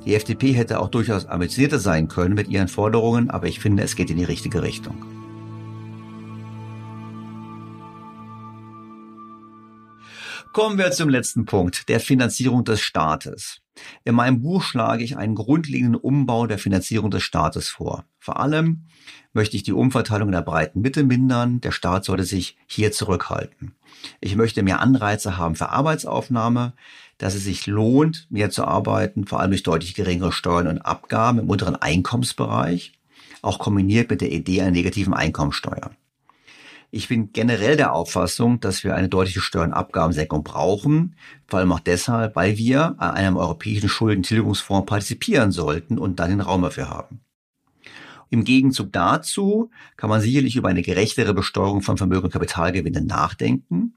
Die 0.05 0.15
FDP 0.15 0.53
hätte 0.53 0.81
auch 0.81 0.89
durchaus 0.89 1.27
ambitionierter 1.27 1.79
sein 1.79 2.09
können 2.09 2.35
mit 2.35 2.49
ihren 2.49 2.69
Forderungen, 2.69 3.31
aber 3.31 3.47
ich 3.47 3.61
finde, 3.61 3.83
es 3.83 3.97
geht 3.97 4.11
in 4.11 4.19
die 4.19 4.25
richtige 4.25 4.63
Richtung. 4.63 5.16
Kommen 10.57 10.79
wir 10.79 10.91
zum 10.91 11.11
letzten 11.11 11.45
Punkt, 11.45 11.91
der 11.91 12.01
Finanzierung 12.01 12.65
des 12.65 12.81
Staates. 12.81 13.61
In 14.05 14.15
meinem 14.15 14.41
Buch 14.41 14.63
schlage 14.63 15.05
ich 15.05 15.19
einen 15.19 15.35
grundlegenden 15.35 16.01
Umbau 16.01 16.47
der 16.47 16.57
Finanzierung 16.57 17.11
des 17.11 17.25
Staates 17.25 17.69
vor. 17.69 18.07
Vor 18.19 18.41
allem 18.41 18.87
möchte 19.35 19.59
ich 19.59 19.65
die 19.65 19.75
Umverteilung 19.75 20.33
der 20.33 20.41
breiten 20.41 20.81
Mitte 20.81 21.05
mindern. 21.05 21.61
Der 21.61 21.73
Staat 21.73 22.07
sollte 22.07 22.25
sich 22.25 22.57
hier 22.65 22.91
zurückhalten. 22.91 23.75
Ich 24.23 24.35
möchte 24.35 24.63
mehr 24.63 24.81
Anreize 24.81 25.37
haben 25.37 25.57
für 25.57 25.69
Arbeitsaufnahme 25.69 26.73
dass 27.19 27.35
es 27.35 27.45
sich 27.45 27.67
lohnt, 27.67 28.27
mehr 28.31 28.49
zu 28.49 28.65
arbeiten, 28.65 29.27
vor 29.27 29.41
allem 29.41 29.51
durch 29.51 29.63
deutlich 29.63 29.93
geringere 29.93 30.33
Steuern 30.33 30.69
und 30.69 30.79
Abgaben 30.79 31.39
im 31.39 31.51
unteren 31.51 31.77
Einkommensbereich, 31.77 32.93
auch 33.43 33.59
kombiniert 33.59 34.09
mit 34.09 34.23
der 34.23 34.33
Idee 34.33 34.63
einer 34.63 34.71
negativen 34.71 35.13
Einkommensteuer. 35.13 35.91
Ich 36.91 37.09
bin 37.09 37.33
generell 37.33 37.77
der 37.77 37.93
Auffassung, 37.93 38.61
dass 38.61 38.85
wir 38.85 38.95
eine 38.95 39.09
deutliche 39.09 39.41
Steuern- 39.41 39.71
und 39.71 39.75
Abgabensenkung 39.75 40.45
brauchen, 40.45 41.17
vor 41.47 41.59
allem 41.59 41.73
auch 41.73 41.81
deshalb, 41.81 42.37
weil 42.37 42.57
wir 42.57 42.95
an 42.99 43.11
einem 43.13 43.37
europäischen 43.37 43.89
Schuldentilgungsfonds 43.89 44.87
partizipieren 44.87 45.53
sollten 45.53 45.99
und 45.99 46.21
dann 46.21 46.31
den 46.31 46.41
Raum 46.41 46.63
dafür 46.63 46.89
haben. 46.89 47.21
Im 48.31 48.45
Gegenzug 48.45 48.93
dazu 48.93 49.71
kann 49.97 50.11
man 50.11 50.21
sicherlich 50.21 50.57
über 50.57 50.69
eine 50.69 50.83
gerechtere 50.83 51.33
Besteuerung 51.33 51.83
von 51.83 51.97
Vermögen 51.97 52.25
und 52.25 52.33
Kapitalgewinnen 52.33 53.07
nachdenken 53.07 53.95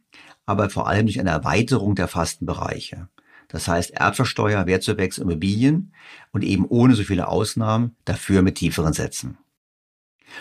aber 0.50 0.72
vor 0.72 0.88
allem 0.88 1.06
durch 1.06 1.20
eine 1.20 1.30
Erweiterung 1.30 1.94
der 1.94 2.08
Fastenbereiche. 2.08 3.08
Das 3.50 3.68
heißt 3.68 3.92
Erbversteuer, 3.92 4.66
Wertzuwächse, 4.66 5.22
Immobilien 5.22 5.94
und 6.32 6.44
eben 6.44 6.66
ohne 6.66 6.96
so 6.96 7.04
viele 7.04 7.28
Ausnahmen, 7.28 7.96
dafür 8.04 8.42
mit 8.42 8.56
tieferen 8.56 8.94
Sätzen. 8.94 9.38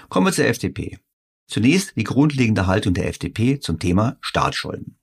Kommen 0.08 0.26
wir 0.26 0.32
zur 0.32 0.46
FDP. 0.46 0.98
Zunächst 1.48 1.96
die 1.96 2.04
grundlegende 2.04 2.66
Haltung 2.66 2.92
der 2.92 3.08
FDP 3.08 3.58
zum 3.58 3.78
Thema 3.78 4.18
Staatsschulden. 4.20 4.97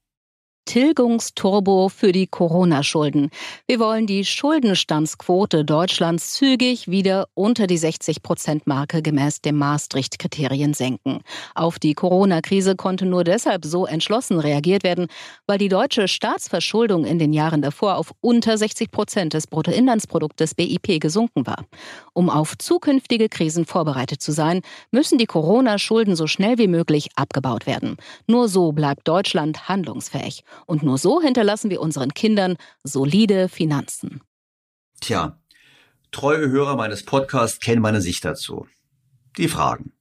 Tilgungsturbo 0.66 1.90
für 1.90 2.12
die 2.12 2.28
Corona-Schulden. 2.28 3.30
Wir 3.68 3.80
wollen 3.80 4.08
die 4.08 4.26
Schuldenstandsquote 4.26 5.64
Deutschlands 5.64 6.34
zügig 6.34 6.90
wieder 6.90 7.28
unter 7.36 7.68
die 7.68 7.78
60-Prozent-Marke 7.78 9.02
gemäß 9.02 9.42
dem 9.42 9.58
Maastricht-Kriterien 9.58 10.74
senken. 10.74 11.22
Auf 11.54 11.78
die 11.78 11.94
Corona-Krise 11.94 12.76
konnte 12.76 13.06
nur 13.06 13.24
deshalb 13.24 13.64
so 13.64 13.86
entschlossen 13.86 14.40
reagiert 14.40 14.84
werden, 14.84 15.08
weil 15.46 15.60
die 15.60 15.70
deutsche 15.70 16.08
Staatsverschuldung 16.08 17.06
in 17.06 17.20
den 17.20 17.32
Jahren 17.32 17.62
davor 17.62 17.98
auf 17.98 18.12
unter 18.22 18.58
60 18.58 18.92
Prozent 18.92 19.34
des 19.34 19.48
Bruttoinlandsproduktes 19.48 20.56
BIP 20.56 21.00
gesunken 21.00 21.46
war. 21.46 21.66
Um 22.14 22.30
auf 22.30 22.58
zukünftige 22.58 23.30
Krisen 23.30 23.66
vorbereitet 23.66 24.22
zu 24.22 24.32
sein, 24.32 24.62
müssen 24.90 25.20
die 25.20 25.28
Corona-Schulden 25.28 26.16
so 26.16 26.26
schnell 26.26 26.58
wie 26.58 26.68
möglich 26.68 27.10
abgebaut 27.16 27.68
werden. 27.68 27.98
Nur 28.26 28.50
so 28.50 28.72
bleibt 28.72 29.08
Deutschland 29.08 29.70
handlungsfähig. 29.70 30.44
Und 30.66 30.84
nur 30.84 30.98
so 30.98 31.22
hinterlassen 31.22 31.70
wir 31.70 31.82
unseren 31.82 32.14
Kindern 32.14 32.58
solide 32.84 33.50
Finanzen. 33.50 34.22
Tja, 35.02 35.40
treue 36.12 36.50
Hörer 36.50 36.76
meines 36.76 37.04
Podcasts 37.04 37.60
kennen 37.60 37.82
meine 37.82 38.02
Sicht 38.02 38.26
dazu. 38.26 38.68
Die 39.38 39.48
Fragen. 39.48 39.92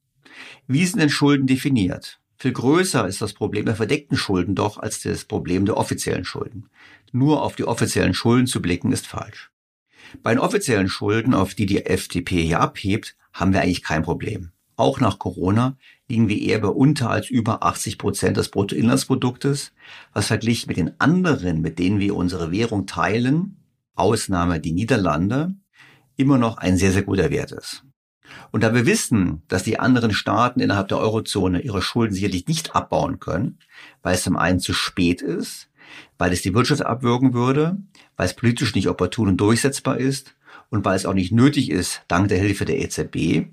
Wie 0.66 0.86
sind 0.86 1.00
denn 1.00 1.10
Schulden 1.10 1.46
definiert? 1.46 2.20
Viel 2.36 2.52
größer 2.52 3.06
ist 3.06 3.22
das 3.22 3.32
Problem 3.32 3.64
der 3.64 3.76
verdeckten 3.76 4.16
Schulden 4.16 4.54
doch 4.54 4.78
als 4.78 5.00
das 5.02 5.24
Problem 5.24 5.64
der 5.64 5.76
offiziellen 5.76 6.24
Schulden. 6.24 6.68
Nur 7.12 7.42
auf 7.42 7.56
die 7.56 7.64
offiziellen 7.64 8.14
Schulden 8.14 8.46
zu 8.46 8.60
blicken 8.60 8.92
ist 8.92 9.06
falsch. 9.06 9.50
Bei 10.22 10.34
den 10.34 10.40
offiziellen 10.40 10.88
Schulden, 10.88 11.34
auf 11.34 11.54
die 11.54 11.66
die 11.66 11.86
FDP 11.86 12.42
hier 12.42 12.60
abhebt, 12.60 13.16
haben 13.32 13.52
wir 13.52 13.62
eigentlich 13.62 13.82
kein 13.82 14.02
Problem. 14.02 14.52
Auch 14.76 15.00
nach 15.00 15.18
Corona 15.18 15.76
liegen 16.08 16.28
wir 16.28 16.40
eher 16.40 16.60
bei 16.60 16.68
unter 16.68 17.10
als 17.10 17.30
über 17.30 17.62
80 17.62 17.98
Prozent 17.98 18.36
des 18.36 18.50
Bruttoinlandsproduktes, 18.50 19.72
was 20.12 20.26
verglichen 20.26 20.68
mit 20.68 20.76
den 20.76 21.00
anderen, 21.00 21.60
mit 21.60 21.78
denen 21.78 21.98
wir 21.98 22.14
unsere 22.16 22.50
Währung 22.50 22.86
teilen, 22.86 23.56
Ausnahme 23.94 24.60
die 24.60 24.72
Niederlande, 24.72 25.54
immer 26.16 26.38
noch 26.38 26.58
ein 26.58 26.76
sehr, 26.76 26.92
sehr 26.92 27.02
guter 27.02 27.30
Wert 27.30 27.52
ist. 27.52 27.84
Und 28.50 28.62
da 28.62 28.74
wir 28.74 28.86
wissen, 28.86 29.42
dass 29.48 29.62
die 29.62 29.78
anderen 29.78 30.12
Staaten 30.12 30.60
innerhalb 30.60 30.88
der 30.88 30.98
Eurozone 30.98 31.60
ihre 31.60 31.82
Schulden 31.82 32.14
sicherlich 32.14 32.46
nicht 32.46 32.74
abbauen 32.74 33.20
können, 33.20 33.58
weil 34.02 34.14
es 34.14 34.22
zum 34.22 34.36
einen 34.36 34.60
zu 34.60 34.72
spät 34.72 35.22
ist, 35.22 35.70
weil 36.18 36.32
es 36.32 36.42
die 36.42 36.54
Wirtschaft 36.54 36.82
abwürgen 36.82 37.34
würde, 37.34 37.78
weil 38.16 38.26
es 38.26 38.34
politisch 38.34 38.74
nicht 38.74 38.88
opportun 38.88 39.28
und 39.28 39.36
durchsetzbar 39.38 39.98
ist 39.98 40.34
und 40.70 40.84
weil 40.84 40.96
es 40.96 41.06
auch 41.06 41.14
nicht 41.14 41.32
nötig 41.32 41.70
ist, 41.70 42.02
dank 42.08 42.28
der 42.28 42.38
Hilfe 42.38 42.64
der 42.64 42.80
EZB, 42.80 43.48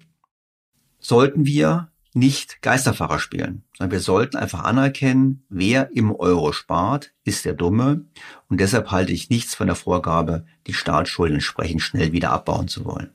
sollten 1.00 1.46
wir 1.46 1.91
nicht 2.14 2.62
Geisterfahrer 2.62 3.20
spielen, 3.20 3.64
sondern 3.78 3.92
wir 3.92 4.00
sollten 4.00 4.38
einfach 4.38 4.64
anerkennen, 4.64 5.44
wer 5.50 5.92
im 5.96 6.14
Euro 6.14 6.52
spart, 6.52 7.14
ist 7.24 7.46
der 7.46 7.54
Dumme. 7.54 8.06
Und 8.50 8.60
deshalb 8.60 8.92
halte 8.92 9.14
ich 9.14 9.30
nichts 9.30 9.56
von 9.56 9.68
der 9.68 9.76
Vorgabe, 9.76 10.46
die 10.68 10.74
Staatsschulden 10.74 11.36
entsprechend 11.36 11.82
schnell 11.82 12.12
wieder 12.12 12.32
abbauen 12.32 12.68
zu 12.68 12.86
wollen. 12.86 13.12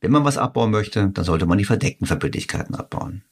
Wenn 0.00 0.12
man 0.12 0.24
was 0.24 0.38
abbauen 0.38 0.70
möchte, 0.70 1.08
dann 1.08 1.24
sollte 1.24 1.46
man 1.46 1.58
die 1.58 1.64
verdeckten 1.64 2.06
Verbindlichkeiten 2.06 2.76
abbauen. 2.76 3.24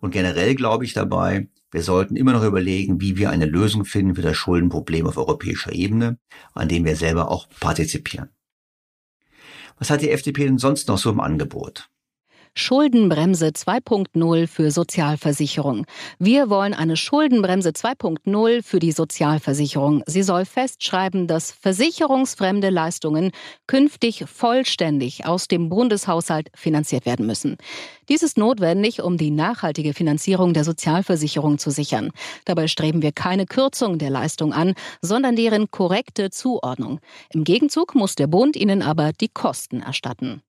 Und 0.00 0.10
generell 0.10 0.54
glaube 0.54 0.84
ich 0.84 0.94
dabei, 0.94 1.48
wir 1.70 1.82
sollten 1.82 2.16
immer 2.16 2.32
noch 2.32 2.44
überlegen, 2.44 3.00
wie 3.00 3.16
wir 3.16 3.30
eine 3.30 3.46
Lösung 3.46 3.84
finden 3.84 4.14
für 4.14 4.22
das 4.22 4.36
Schuldenproblem 4.36 5.06
auf 5.06 5.16
europäischer 5.16 5.72
Ebene, 5.72 6.18
an 6.54 6.68
dem 6.68 6.84
wir 6.84 6.96
selber 6.96 7.30
auch 7.30 7.48
partizipieren. 7.60 8.30
Was 9.78 9.90
hat 9.90 10.02
die 10.02 10.10
FDP 10.10 10.44
denn 10.44 10.58
sonst 10.58 10.88
noch 10.88 10.98
so 10.98 11.10
im 11.10 11.20
Angebot? 11.20 11.90
Schuldenbremse 12.54 13.46
2.0 13.46 14.46
für 14.46 14.70
Sozialversicherung. 14.70 15.86
Wir 16.18 16.50
wollen 16.50 16.74
eine 16.74 16.98
Schuldenbremse 16.98 17.70
2.0 17.70 18.62
für 18.62 18.78
die 18.78 18.92
Sozialversicherung. 18.92 20.02
Sie 20.06 20.22
soll 20.22 20.44
festschreiben, 20.44 21.26
dass 21.26 21.50
versicherungsfremde 21.50 22.68
Leistungen 22.68 23.32
künftig 23.66 24.24
vollständig 24.26 25.24
aus 25.24 25.48
dem 25.48 25.70
Bundeshaushalt 25.70 26.50
finanziert 26.54 27.06
werden 27.06 27.26
müssen. 27.26 27.56
Dies 28.10 28.22
ist 28.22 28.36
notwendig, 28.36 29.02
um 29.02 29.16
die 29.16 29.30
nachhaltige 29.30 29.94
Finanzierung 29.94 30.52
der 30.52 30.64
Sozialversicherung 30.64 31.56
zu 31.56 31.70
sichern. 31.70 32.10
Dabei 32.44 32.68
streben 32.68 33.00
wir 33.00 33.12
keine 33.12 33.46
Kürzung 33.46 33.96
der 33.96 34.10
Leistung 34.10 34.52
an, 34.52 34.74
sondern 35.00 35.36
deren 35.36 35.70
korrekte 35.70 36.28
Zuordnung. 36.28 37.00
Im 37.32 37.44
Gegenzug 37.44 37.94
muss 37.94 38.14
der 38.14 38.26
Bund 38.26 38.56
ihnen 38.56 38.82
aber 38.82 39.12
die 39.12 39.28
Kosten 39.28 39.80
erstatten. 39.80 40.42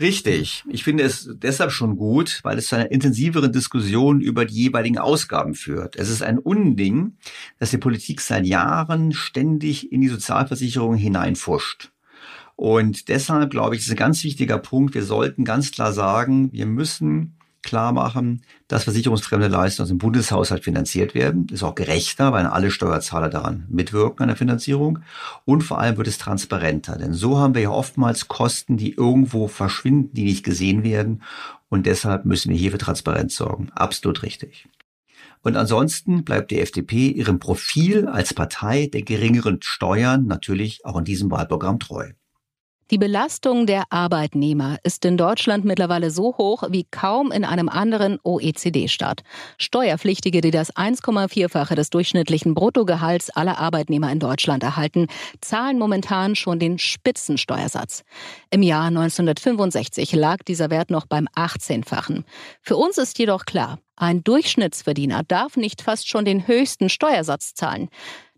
Richtig. 0.00 0.64
Ich 0.66 0.82
finde 0.82 1.02
es 1.02 1.28
deshalb 1.30 1.72
schon 1.72 1.96
gut, 1.96 2.40
weil 2.42 2.56
es 2.56 2.68
zu 2.68 2.76
einer 2.76 2.90
intensiveren 2.90 3.52
Diskussion 3.52 4.22
über 4.22 4.46
die 4.46 4.54
jeweiligen 4.54 4.96
Ausgaben 4.96 5.54
führt. 5.54 5.94
Es 5.96 6.08
ist 6.08 6.22
ein 6.22 6.38
Unding, 6.38 7.18
dass 7.58 7.70
die 7.70 7.78
Politik 7.78 8.22
seit 8.22 8.46
Jahren 8.46 9.12
ständig 9.12 9.92
in 9.92 10.00
die 10.00 10.08
Sozialversicherung 10.08 10.94
hineinfuscht. 10.94 11.92
Und 12.56 13.08
deshalb 13.08 13.50
glaube 13.50 13.76
ich, 13.76 13.82
ist 13.82 13.90
ein 13.90 13.96
ganz 13.96 14.24
wichtiger 14.24 14.58
Punkt. 14.58 14.94
Wir 14.94 15.04
sollten 15.04 15.44
ganz 15.44 15.70
klar 15.70 15.92
sagen, 15.92 16.50
wir 16.52 16.66
müssen 16.66 17.36
klar 17.62 17.92
machen, 17.92 18.42
dass 18.68 18.84
versicherungsfremde 18.84 19.48
Leistungen 19.48 19.84
aus 19.84 19.88
dem 19.88 19.98
Bundeshaushalt 19.98 20.64
finanziert 20.64 21.14
werden. 21.14 21.46
Ist 21.50 21.62
auch 21.62 21.74
gerechter, 21.74 22.32
weil 22.32 22.46
alle 22.46 22.70
Steuerzahler 22.70 23.28
daran 23.28 23.66
mitwirken 23.68 24.22
an 24.22 24.28
der 24.28 24.36
Finanzierung. 24.36 25.00
Und 25.44 25.62
vor 25.62 25.78
allem 25.78 25.96
wird 25.96 26.08
es 26.08 26.18
transparenter. 26.18 26.96
Denn 26.96 27.12
so 27.12 27.38
haben 27.38 27.54
wir 27.54 27.62
ja 27.62 27.70
oftmals 27.70 28.28
Kosten, 28.28 28.76
die 28.76 28.94
irgendwo 28.94 29.48
verschwinden, 29.48 30.14
die 30.14 30.24
nicht 30.24 30.44
gesehen 30.44 30.82
werden. 30.82 31.22
Und 31.68 31.86
deshalb 31.86 32.24
müssen 32.24 32.50
wir 32.50 32.58
hier 32.58 32.72
für 32.72 32.78
Transparenz 32.78 33.36
sorgen. 33.36 33.70
Absolut 33.74 34.22
richtig. 34.22 34.68
Und 35.42 35.56
ansonsten 35.56 36.24
bleibt 36.24 36.50
die 36.50 36.60
FDP 36.60 37.08
ihrem 37.08 37.38
Profil 37.38 38.06
als 38.06 38.34
Partei 38.34 38.86
der 38.86 39.02
geringeren 39.02 39.58
Steuern 39.62 40.26
natürlich 40.26 40.84
auch 40.84 40.98
in 40.98 41.04
diesem 41.04 41.30
Wahlprogramm 41.30 41.78
treu. 41.78 42.10
Die 42.90 42.98
Belastung 42.98 43.66
der 43.66 43.84
Arbeitnehmer 43.90 44.78
ist 44.82 45.04
in 45.04 45.16
Deutschland 45.16 45.64
mittlerweile 45.64 46.10
so 46.10 46.36
hoch 46.36 46.64
wie 46.70 46.88
kaum 46.90 47.30
in 47.30 47.44
einem 47.44 47.68
anderen 47.68 48.18
OECD-Staat. 48.24 49.22
Steuerpflichtige, 49.58 50.40
die 50.40 50.50
das 50.50 50.74
1,4-fache 50.74 51.76
des 51.76 51.90
durchschnittlichen 51.90 52.54
Bruttogehalts 52.54 53.30
aller 53.30 53.58
Arbeitnehmer 53.58 54.10
in 54.10 54.18
Deutschland 54.18 54.64
erhalten, 54.64 55.06
zahlen 55.40 55.78
momentan 55.78 56.34
schon 56.34 56.58
den 56.58 56.80
Spitzensteuersatz. 56.80 58.02
Im 58.50 58.62
Jahr 58.62 58.86
1965 58.86 60.10
lag 60.12 60.38
dieser 60.38 60.70
Wert 60.70 60.90
noch 60.90 61.06
beim 61.06 61.28
18-fachen. 61.36 62.24
Für 62.60 62.76
uns 62.76 62.98
ist 62.98 63.20
jedoch 63.20 63.44
klar, 63.44 63.78
ein 63.94 64.24
Durchschnittsverdiener 64.24 65.22
darf 65.22 65.56
nicht 65.56 65.82
fast 65.82 66.08
schon 66.08 66.24
den 66.24 66.48
höchsten 66.48 66.88
Steuersatz 66.88 67.54
zahlen. 67.54 67.88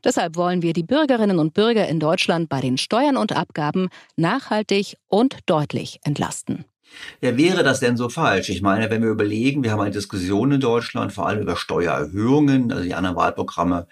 Deshalb 0.04 0.36
wollen 0.36 0.62
wir 0.62 0.72
die 0.72 0.82
Bürgerinnen 0.82 1.38
und 1.38 1.54
Bürger 1.54 1.86
in 1.88 2.00
Deutschland 2.00 2.48
bei 2.48 2.60
den 2.60 2.78
Steuern 2.78 3.16
und 3.16 3.32
Abgaben 3.32 3.88
nachhaltig 4.16 4.96
und 5.08 5.38
deutlich 5.46 6.00
entlasten. 6.04 6.64
Ja, 7.20 7.36
wäre 7.36 7.62
das 7.62 7.80
denn 7.80 7.96
so 7.96 8.08
falsch? 8.08 8.48
Ich 8.50 8.62
meine, 8.62 8.90
wenn 8.90 9.02
wir 9.02 9.10
überlegen, 9.10 9.62
wir 9.62 9.72
haben 9.72 9.80
eine 9.80 9.90
Diskussion 9.90 10.52
in 10.52 10.60
Deutschland, 10.60 11.12
vor 11.12 11.26
allem 11.26 11.40
über 11.40 11.56
Steuererhöhungen, 11.56 12.70
also 12.70 12.84
die 12.84 12.94
anderen 12.94 13.16
Wahlprogramme 13.16 13.86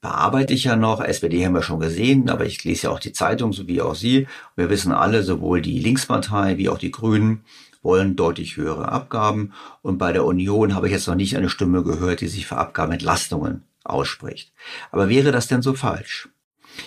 bearbeite 0.00 0.52
ich 0.52 0.64
ja 0.64 0.76
noch. 0.76 1.00
SPD 1.00 1.46
haben 1.46 1.54
wir 1.54 1.62
schon 1.62 1.80
gesehen, 1.80 2.28
aber 2.28 2.44
ich 2.44 2.62
lese 2.64 2.88
ja 2.88 2.90
auch 2.90 2.98
die 2.98 3.12
Zeitung, 3.12 3.52
so 3.52 3.68
wie 3.68 3.80
auch 3.80 3.94
Sie. 3.94 4.26
Wir 4.56 4.68
wissen 4.68 4.92
alle, 4.92 5.22
sowohl 5.22 5.62
die 5.62 5.78
Linkspartei 5.78 6.58
wie 6.58 6.68
auch 6.68 6.78
die 6.78 6.90
Grünen 6.90 7.44
wollen 7.82 8.16
deutlich 8.16 8.56
höhere 8.56 8.90
Abgaben. 8.90 9.52
Und 9.80 9.98
bei 9.98 10.12
der 10.12 10.24
Union 10.24 10.74
habe 10.74 10.88
ich 10.88 10.92
jetzt 10.92 11.08
noch 11.08 11.14
nicht 11.14 11.36
eine 11.36 11.48
Stimme 11.48 11.82
gehört, 11.82 12.20
die 12.20 12.28
sich 12.28 12.46
für 12.46 12.56
Abgabenentlastungen 12.56 13.64
ausspricht. 13.84 14.52
Aber 14.90 15.08
wäre 15.08 15.32
das 15.32 15.48
denn 15.48 15.62
so 15.62 15.74
falsch? 15.74 16.28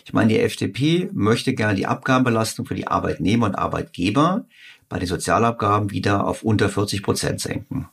Ich 0.05 0.13
meine, 0.13 0.30
die 0.34 0.39
FDP 0.39 1.09
möchte 1.13 1.53
gerne 1.53 1.76
die 1.76 1.85
Abgabenbelastung 1.85 2.65
für 2.65 2.76
die 2.76 2.88
Arbeitnehmer 2.88 3.47
und 3.47 3.55
Arbeitgeber 3.55 4.47
bei 4.89 4.99
den 4.99 5.07
Sozialabgaben 5.07 5.91
wieder 5.91 6.26
auf 6.26 6.43
unter 6.43 6.69
40 6.69 7.03
Prozent 7.03 7.41
senken. 7.41 7.89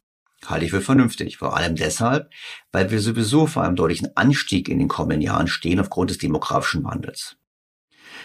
Halte 0.47 0.65
ich 0.65 0.73
für 0.73 0.81
vernünftig, 0.81 1.39
vor 1.39 1.57
allem 1.57 1.77
deshalb, 1.77 2.31
weil 2.73 2.91
wir 2.91 3.01
sowieso 3.01 3.47
vor 3.47 3.63
einem 3.63 3.77
deutlichen 3.77 4.17
Anstieg 4.17 4.69
in 4.69 4.79
den 4.79 4.89
kommenden 4.89 5.21
Jahren 5.21 5.47
stehen 5.47 5.79
aufgrund 5.79 6.11
des 6.11 6.19
demografischen 6.19 6.83
Wandels. 6.85 7.37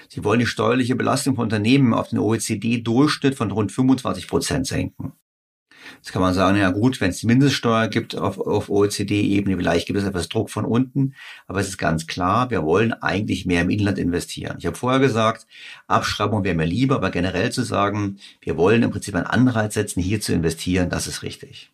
Sie 0.10 0.24
wollen 0.24 0.40
die 0.40 0.46
steuerliche 0.46 0.96
Belastung 0.96 1.36
von 1.36 1.44
Unternehmen 1.44 1.94
auf 1.94 2.10
den 2.10 2.20
OECD-Durchschnitt 2.20 3.36
von 3.36 3.52
rund 3.52 3.72
25 3.72 4.28
Prozent 4.28 4.66
senken. 4.66 5.14
Jetzt 5.96 6.12
kann 6.12 6.22
man 6.22 6.34
sagen, 6.34 6.58
ja 6.58 6.72
gut, 6.72 7.02
wenn 7.02 7.10
es 7.10 7.20
die 7.20 7.28
Mindeststeuer 7.28 7.88
gibt 7.88 8.16
auf, 8.16 8.40
auf 8.40 8.70
OECD-Ebene, 8.70 9.58
vielleicht 9.58 9.88
gibt 9.88 10.00
es 10.00 10.06
etwas 10.06 10.30
Druck 10.30 10.50
von 10.50 10.66
unten. 10.66 11.14
Aber 11.48 11.60
es 11.60 11.68
ist 11.68 11.78
ganz 11.78 12.08
klar, 12.08 12.50
wir 12.50 12.64
wollen 12.64 12.94
eigentlich 12.94 13.46
mehr 13.46 13.62
im 13.62 13.70
Inland 13.70 13.98
investieren. 13.98 14.58
Ich 14.60 14.66
habe 14.66 14.76
vorher 14.76 15.00
gesagt, 15.00 15.48
Abschreibung 15.88 16.44
wäre 16.44 16.56
mir 16.56 16.66
lieber, 16.66 16.96
aber 16.96 17.12
generell 17.12 17.52
zu 17.52 17.64
sagen, 17.64 18.20
wir 18.42 18.58
wollen 18.58 18.84
im 18.84 18.92
Prinzip 18.92 19.16
einen 19.16 19.26
Anreiz 19.26 19.74
setzen, 19.74 20.02
hier 20.02 20.22
zu 20.22 20.34
investieren, 20.34 20.90
das 20.90 21.08
ist 21.08 21.24
richtig. 21.24 21.72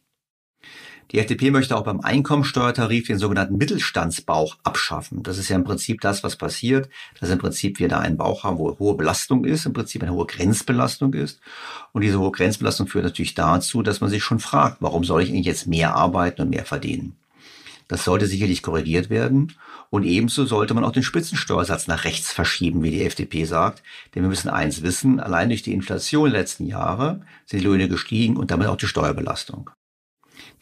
Die 1.12 1.20
FDP 1.20 1.52
möchte 1.52 1.76
auch 1.76 1.84
beim 1.84 2.02
Einkommensteuertarif 2.02 3.08
den 3.08 3.20
sogenannten 3.20 3.58
Mittelstandsbauch 3.58 4.58
abschaffen. 4.64 5.22
Das 5.24 5.38
ist 5.38 5.50
ja 5.50 5.56
im 5.56 5.64
Prinzip 5.64 6.02
das, 6.02 6.24
was 6.24 6.36
passiert, 6.36 6.90
dass 7.20 7.30
im 7.30 7.40
Prinzip 7.40 7.80
wir 7.80 7.88
da 7.88 8.00
einen 8.00 8.18
Bauch 8.18 8.44
haben, 8.44 8.58
wo 8.58 8.78
hohe 8.80 8.96
Belastung 8.96 9.46
ist, 9.46 9.66
im 9.66 9.74
Prinzip 9.74 10.02
eine 10.02 10.14
hohe 10.14 10.26
Grenzbelastung 10.26 11.14
ist. 11.14 11.40
Und 11.92 12.02
diese 12.02 12.20
hohe 12.20 12.32
Grenzbelastung 12.32 12.88
führt 12.88 13.04
natürlich 13.04 13.36
dazu, 13.36 13.84
dass 13.84 14.02
man 14.02 14.10
sich 14.10 14.24
schon 14.24 14.40
fragt, 14.40 14.78
warum 14.80 15.04
soll 15.04 15.22
ich 15.22 15.30
eigentlich 15.30 15.46
jetzt 15.46 15.68
mehr 15.68 15.96
arbeiten 15.96 16.42
und 16.42 16.50
mehr 16.50 16.66
verdienen? 16.66 17.16
Das 17.88 18.06
sollte 18.06 18.26
sicherlich 18.26 18.64
korrigiert 18.64 19.10
werden. 19.10 19.54
Und 19.90 20.04
ebenso 20.06 20.46
sollte 20.46 20.74
man 20.74 20.84
auch 20.84 20.92
den 20.92 21.04
Spitzensteuersatz 21.04 21.86
nach 21.86 22.06
rechts 22.06 22.32
verschieben, 22.32 22.82
wie 22.82 22.90
die 22.90 23.04
FDP 23.04 23.46
sagt. 23.46 23.84
Denn 24.16 24.24
wir 24.24 24.30
müssen 24.30 24.50
eins 24.50 24.82
wissen, 24.82 25.20
allein 25.20 25.50
durch 25.50 25.62
die 25.62 25.74
Inflation 25.74 26.32
der 26.32 26.40
letzten 26.40 26.66
Jahre 26.66 27.22
sind 27.46 27.60
die 27.60 27.66
Löhne 27.66 27.88
gestiegen 27.88 28.38
und 28.38 28.50
damit 28.50 28.68
auch 28.68 28.78
die 28.78 28.88
Steuerbelastung. 28.88 29.70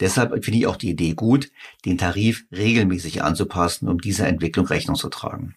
Deshalb 0.00 0.44
finde 0.44 0.58
ich 0.58 0.66
auch 0.66 0.76
die 0.76 0.90
Idee 0.90 1.14
gut, 1.14 1.50
den 1.84 1.98
Tarif 1.98 2.44
regelmäßig 2.50 3.22
anzupassen, 3.22 3.88
um 3.88 3.98
dieser 3.98 4.26
Entwicklung 4.26 4.66
Rechnung 4.66 4.96
zu 4.96 5.08
tragen. 5.08 5.54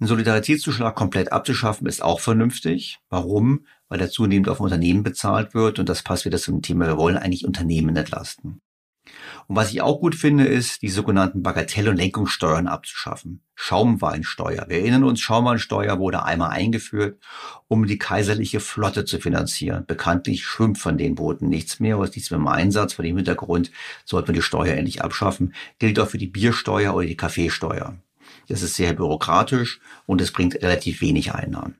Einen 0.00 0.08
Solidaritätszuschlag 0.08 0.94
komplett 0.94 1.32
abzuschaffen 1.32 1.86
ist 1.86 2.02
auch 2.02 2.20
vernünftig. 2.20 2.98
Warum? 3.08 3.66
Weil 3.88 4.00
er 4.00 4.10
zunehmend 4.10 4.48
auf 4.48 4.60
Unternehmen 4.60 5.02
bezahlt 5.02 5.54
wird 5.54 5.78
und 5.78 5.88
das 5.88 6.02
passt 6.02 6.24
wieder 6.24 6.38
zum 6.38 6.62
Thema, 6.62 6.86
wir 6.86 6.96
wollen 6.96 7.16
eigentlich 7.16 7.44
Unternehmen 7.44 7.94
entlasten. 7.94 8.60
Und 9.48 9.56
was 9.56 9.72
ich 9.72 9.82
auch 9.82 10.00
gut 10.00 10.14
finde, 10.14 10.44
ist, 10.44 10.82
die 10.82 10.88
sogenannten 10.88 11.42
Bagatell- 11.42 11.88
und 11.88 11.96
Lenkungssteuern 11.96 12.66
abzuschaffen. 12.66 13.42
Schaumweinsteuer. 13.54 14.66
Wir 14.68 14.78
erinnern 14.78 15.04
uns, 15.04 15.20
Schaumweinsteuer 15.20 15.98
wurde 15.98 16.24
einmal 16.24 16.50
eingeführt, 16.50 17.18
um 17.68 17.86
die 17.86 17.98
kaiserliche 17.98 18.60
Flotte 18.60 19.04
zu 19.04 19.20
finanzieren. 19.20 19.84
Bekanntlich 19.86 20.44
schwimmt 20.44 20.78
von 20.78 20.98
den 20.98 21.14
Booten 21.14 21.48
nichts 21.48 21.78
mehr, 21.80 21.98
was 21.98 22.14
nichts 22.14 22.30
mehr 22.30 22.40
im 22.40 22.48
Einsatz. 22.48 22.94
Vor 22.94 23.04
dem 23.04 23.16
Hintergrund 23.16 23.70
sollte 24.04 24.28
man 24.28 24.36
die 24.36 24.42
Steuer 24.42 24.74
endlich 24.74 25.02
abschaffen. 25.02 25.54
Gilt 25.78 26.00
auch 26.00 26.08
für 26.08 26.18
die 26.18 26.26
Biersteuer 26.26 26.94
oder 26.94 27.06
die 27.06 27.16
Kaffeesteuer. 27.16 27.96
Das 28.48 28.62
ist 28.62 28.76
sehr 28.76 28.92
bürokratisch 28.94 29.80
und 30.06 30.20
es 30.20 30.32
bringt 30.32 30.56
relativ 30.62 31.00
wenig 31.00 31.32
Einnahmen. 31.34 31.76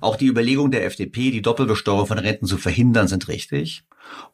Auch 0.00 0.16
die 0.16 0.26
Überlegungen 0.26 0.70
der 0.70 0.84
FDP, 0.84 1.30
die 1.30 1.42
Doppelbesteuerung 1.42 2.06
von 2.06 2.18
Renten 2.18 2.46
zu 2.46 2.58
verhindern, 2.58 3.08
sind 3.08 3.28
richtig. 3.28 3.84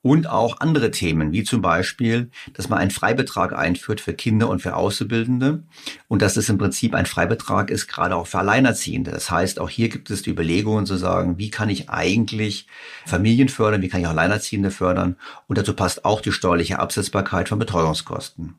Und 0.02 0.26
auch 0.26 0.60
andere 0.60 0.90
Themen, 0.90 1.32
wie 1.32 1.44
zum 1.44 1.62
Beispiel, 1.62 2.30
dass 2.54 2.68
man 2.68 2.78
einen 2.78 2.90
Freibetrag 2.90 3.52
einführt 3.52 4.00
für 4.00 4.14
Kinder 4.14 4.48
und 4.48 4.60
für 4.60 4.76
Auszubildende 4.76 5.62
und 6.08 6.22
dass 6.22 6.36
es 6.36 6.48
im 6.48 6.58
Prinzip 6.58 6.94
ein 6.94 7.06
Freibetrag 7.06 7.70
ist, 7.70 7.86
gerade 7.86 8.16
auch 8.16 8.26
für 8.26 8.38
Alleinerziehende. 8.38 9.10
Das 9.10 9.30
heißt, 9.30 9.60
auch 9.60 9.70
hier 9.70 9.88
gibt 9.88 10.10
es 10.10 10.22
die 10.22 10.30
Überlegungen 10.30 10.86
zu 10.86 10.96
sagen, 10.96 11.38
wie 11.38 11.50
kann 11.50 11.70
ich 11.70 11.88
eigentlich 11.88 12.66
Familien 13.06 13.48
fördern, 13.48 13.82
wie 13.82 13.88
kann 13.88 14.00
ich 14.00 14.08
Alleinerziehende 14.08 14.70
fördern 14.70 15.16
und 15.46 15.58
dazu 15.58 15.74
passt 15.74 16.04
auch 16.04 16.20
die 16.20 16.32
steuerliche 16.32 16.78
Absetzbarkeit 16.78 17.48
von 17.48 17.58
Betreuungskosten. 17.58 18.54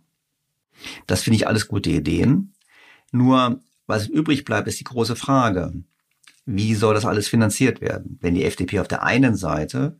Das 1.07 1.23
finde 1.23 1.35
ich 1.37 1.47
alles 1.47 1.67
gute 1.67 1.89
Ideen. 1.89 2.53
Nur, 3.11 3.59
was 3.85 4.07
übrig 4.07 4.45
bleibt, 4.45 4.67
ist 4.67 4.79
die 4.79 4.85
große 4.85 5.15
Frage 5.15 5.73
wie 6.45 6.75
soll 6.75 6.93
das 6.93 7.05
alles 7.05 7.27
finanziert 7.27 7.81
werden? 7.81 8.17
Wenn 8.21 8.35
die 8.35 8.45
FDP 8.45 8.79
auf 8.79 8.87
der 8.87 9.03
einen 9.03 9.35
Seite 9.35 9.97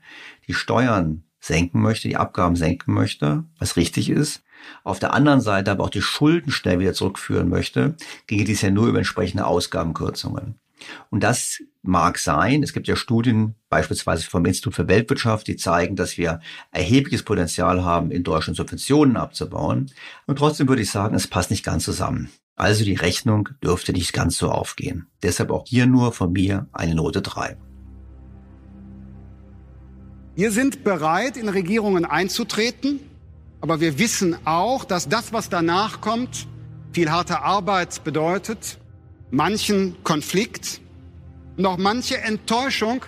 die 0.48 0.54
Steuern 0.54 1.24
senken 1.40 1.82
möchte, 1.82 2.08
die 2.08 2.18
Abgaben 2.18 2.56
senken 2.56 2.94
möchte, 2.94 3.44
was 3.60 3.76
richtig 3.76 4.10
ist, 4.10 4.44
auf 4.84 5.00
der 5.00 5.14
anderen 5.14 5.42
Seite 5.42 5.72
aber 5.72 5.84
auch 5.84 5.90
die 5.90 6.02
Schulden 6.02 6.52
schnell 6.52 6.80
wieder 6.80 6.94
zurückführen 6.94 7.50
möchte, 7.50 7.96
ginge 8.28 8.46
dies 8.46 8.62
ja 8.62 8.72
nur 8.72 8.88
über 8.88 8.98
entsprechende 8.98 9.46
Ausgabenkürzungen. 9.46 10.60
Und 11.10 11.24
das 11.24 11.62
mag 11.82 12.18
sein. 12.18 12.64
Es 12.64 12.74
gibt 12.74 12.88
ja 12.88 12.96
Studien, 12.96 13.56
beispielsweise 13.70 14.30
vom 14.30 14.46
Institut 14.46 14.76
für 14.76 14.88
Weltwirtschaft, 14.88 15.48
die 15.48 15.56
zeigen, 15.56 15.96
dass 15.96 16.18
wir 16.18 16.40
erhebliches 16.72 17.24
Potenzial 17.24 17.84
haben, 17.84 18.12
in 18.12 18.24
Deutschland 18.24 18.58
Subventionen 18.58 19.18
abzubauen. 19.18 19.92
Und 20.26 20.38
trotzdem 20.38 20.68
würde 20.68 20.82
ich 20.82 20.92
sagen, 20.92 21.16
es 21.16 21.28
passt 21.28 21.52
nicht 21.52 21.64
ganz 21.64 21.84
zusammen. 21.84 22.30
Also 22.64 22.86
die 22.86 22.96
Rechnung 22.96 23.50
dürfte 23.62 23.92
nicht 23.92 24.14
ganz 24.14 24.38
so 24.38 24.50
aufgehen. 24.50 25.08
Deshalb 25.22 25.52
auch 25.52 25.66
hier 25.68 25.86
nur 25.86 26.14
von 26.14 26.32
mir 26.32 26.66
eine 26.72 26.96
Note 26.96 27.22
3. 27.22 27.58
Wir 30.36 30.50
sind 30.50 30.86
bereit, 30.86 31.36
in 31.36 31.50
Regierungen 31.50 32.06
einzutreten, 32.06 33.02
aber 33.60 33.82
wir 33.82 34.00
wissen 34.00 34.38
auch, 34.46 34.86
dass 34.86 35.10
das, 35.10 35.34
was 35.34 35.50
danach 35.50 36.00
kommt, 36.00 36.48
viel 36.94 37.12
harte 37.12 37.42
Arbeit 37.42 38.02
bedeutet, 38.06 38.78
manchen 39.30 40.02
Konflikt 40.06 40.80
und 41.58 41.66
auch 41.66 41.78
manche 41.78 42.20
Enttäuschung, 42.20 43.04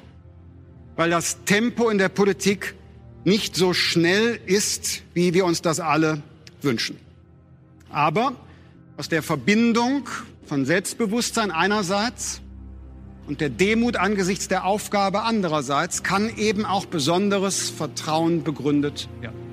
weil 0.98 1.10
das 1.10 1.45
Tempo 1.45 1.88
in 1.88 1.98
der 1.98 2.10
Politik 2.10 2.76
nicht 3.23 3.56
so 3.56 3.72
schnell 3.72 4.38
ist, 4.48 5.02
wie 5.14 5.34
wir 5.34 5.45
uns 5.45 5.61
das 5.61 5.80
alle 5.80 6.22
wünschen. 6.61 6.98
Aber 7.90 8.34
aus 8.97 9.09
der 9.09 9.23
Verbindung 9.23 10.07
von 10.45 10.65
Selbstbewusstsein 10.65 11.51
einerseits 11.51 12.41
und 13.27 13.41
der 13.41 13.49
Demut 13.49 13.97
angesichts 13.97 14.47
der 14.47 14.65
Aufgabe 14.65 15.23
andererseits 15.23 16.03
kann 16.03 16.30
eben 16.38 16.65
auch 16.65 16.85
besonderes 16.85 17.69
Vertrauen 17.69 18.43
begründet 18.43 19.09
werden. 19.19 19.44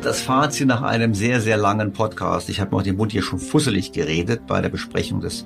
Das 0.00 0.20
Fazit 0.20 0.68
nach 0.68 0.82
einem 0.82 1.12
sehr, 1.12 1.40
sehr 1.40 1.56
langen 1.56 1.92
Podcast. 1.92 2.48
Ich 2.48 2.60
habe 2.60 2.70
mir 2.70 2.76
auch 2.78 2.84
den 2.84 2.96
Mund 2.96 3.10
hier 3.10 3.22
schon 3.22 3.40
fusselig 3.40 3.90
geredet 3.90 4.46
bei 4.46 4.60
der 4.60 4.68
Besprechung 4.68 5.20
des 5.20 5.44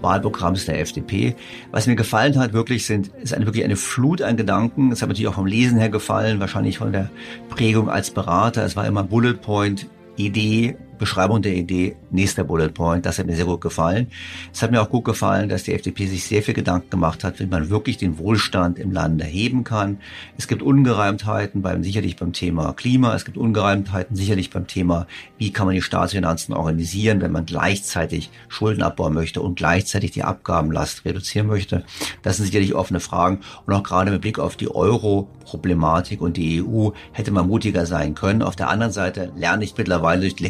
Wahlprogramms 0.00 0.64
der 0.64 0.80
FDP. 0.80 1.36
Was 1.70 1.86
mir 1.86 1.96
gefallen 1.96 2.38
hat, 2.38 2.54
wirklich 2.54 2.86
sind, 2.86 3.08
ist 3.22 3.34
eine, 3.34 3.44
wirklich 3.44 3.62
eine 3.62 3.76
Flut 3.76 4.22
an 4.22 4.38
Gedanken. 4.38 4.90
Es 4.90 5.02
hat 5.02 5.10
natürlich 5.10 5.28
auch 5.28 5.34
vom 5.34 5.46
Lesen 5.46 5.78
her 5.78 5.90
gefallen, 5.90 6.40
wahrscheinlich 6.40 6.78
von 6.78 6.92
der 6.92 7.10
Prägung 7.50 7.90
als 7.90 8.10
Berater. 8.10 8.64
Es 8.64 8.74
war 8.74 8.86
immer 8.86 9.04
Bullet 9.04 9.34
Point, 9.34 9.86
Idee, 10.16 10.76
Beschreibung 11.00 11.40
der 11.40 11.54
Idee, 11.54 11.96
nächster 12.10 12.44
Bullet 12.44 12.68
Point, 12.68 13.06
das 13.06 13.18
hat 13.18 13.24
mir 13.24 13.34
sehr 13.34 13.46
gut 13.46 13.62
gefallen. 13.62 14.08
Es 14.52 14.60
hat 14.60 14.70
mir 14.70 14.82
auch 14.82 14.90
gut 14.90 15.06
gefallen, 15.06 15.48
dass 15.48 15.62
die 15.62 15.72
FDP 15.72 16.06
sich 16.06 16.24
sehr 16.24 16.42
viel 16.42 16.52
Gedanken 16.52 16.90
gemacht 16.90 17.24
hat, 17.24 17.40
wie 17.40 17.46
man 17.46 17.70
wirklich 17.70 17.96
den 17.96 18.18
Wohlstand 18.18 18.78
im 18.78 18.92
Lande 18.92 19.24
heben 19.24 19.64
kann. 19.64 19.98
Es 20.36 20.46
gibt 20.46 20.62
Ungereimtheiten 20.62 21.62
beim, 21.62 21.82
sicherlich 21.82 22.16
beim 22.16 22.34
Thema 22.34 22.74
Klima, 22.74 23.14
es 23.14 23.24
gibt 23.24 23.38
Ungereimtheiten 23.38 24.14
sicherlich 24.14 24.50
beim 24.50 24.66
Thema, 24.66 25.06
wie 25.38 25.52
kann 25.52 25.66
man 25.66 25.74
die 25.74 25.80
Staatsfinanzen 25.80 26.54
organisieren, 26.54 27.22
wenn 27.22 27.32
man 27.32 27.46
gleichzeitig 27.46 28.30
Schulden 28.48 28.82
abbauen 28.82 29.14
möchte 29.14 29.40
und 29.40 29.56
gleichzeitig 29.56 30.10
die 30.10 30.22
Abgabenlast 30.22 31.06
reduzieren 31.06 31.46
möchte. 31.46 31.82
Das 32.22 32.36
sind 32.36 32.44
sicherlich 32.44 32.74
offene 32.74 33.00
Fragen 33.00 33.40
und 33.64 33.72
auch 33.72 33.82
gerade 33.82 34.10
mit 34.10 34.20
Blick 34.20 34.38
auf 34.38 34.56
die 34.56 34.70
Euro-Problematik 34.70 36.20
und 36.20 36.36
die 36.36 36.62
EU 36.62 36.90
hätte 37.12 37.30
man 37.30 37.46
mutiger 37.46 37.86
sein 37.86 38.14
können. 38.14 38.42
Auf 38.42 38.54
der 38.54 38.68
anderen 38.68 38.92
Seite 38.92 39.32
lerne 39.34 39.64
ich 39.64 39.78
mittlerweile 39.78 40.20
durch 40.20 40.34
die 40.34 40.44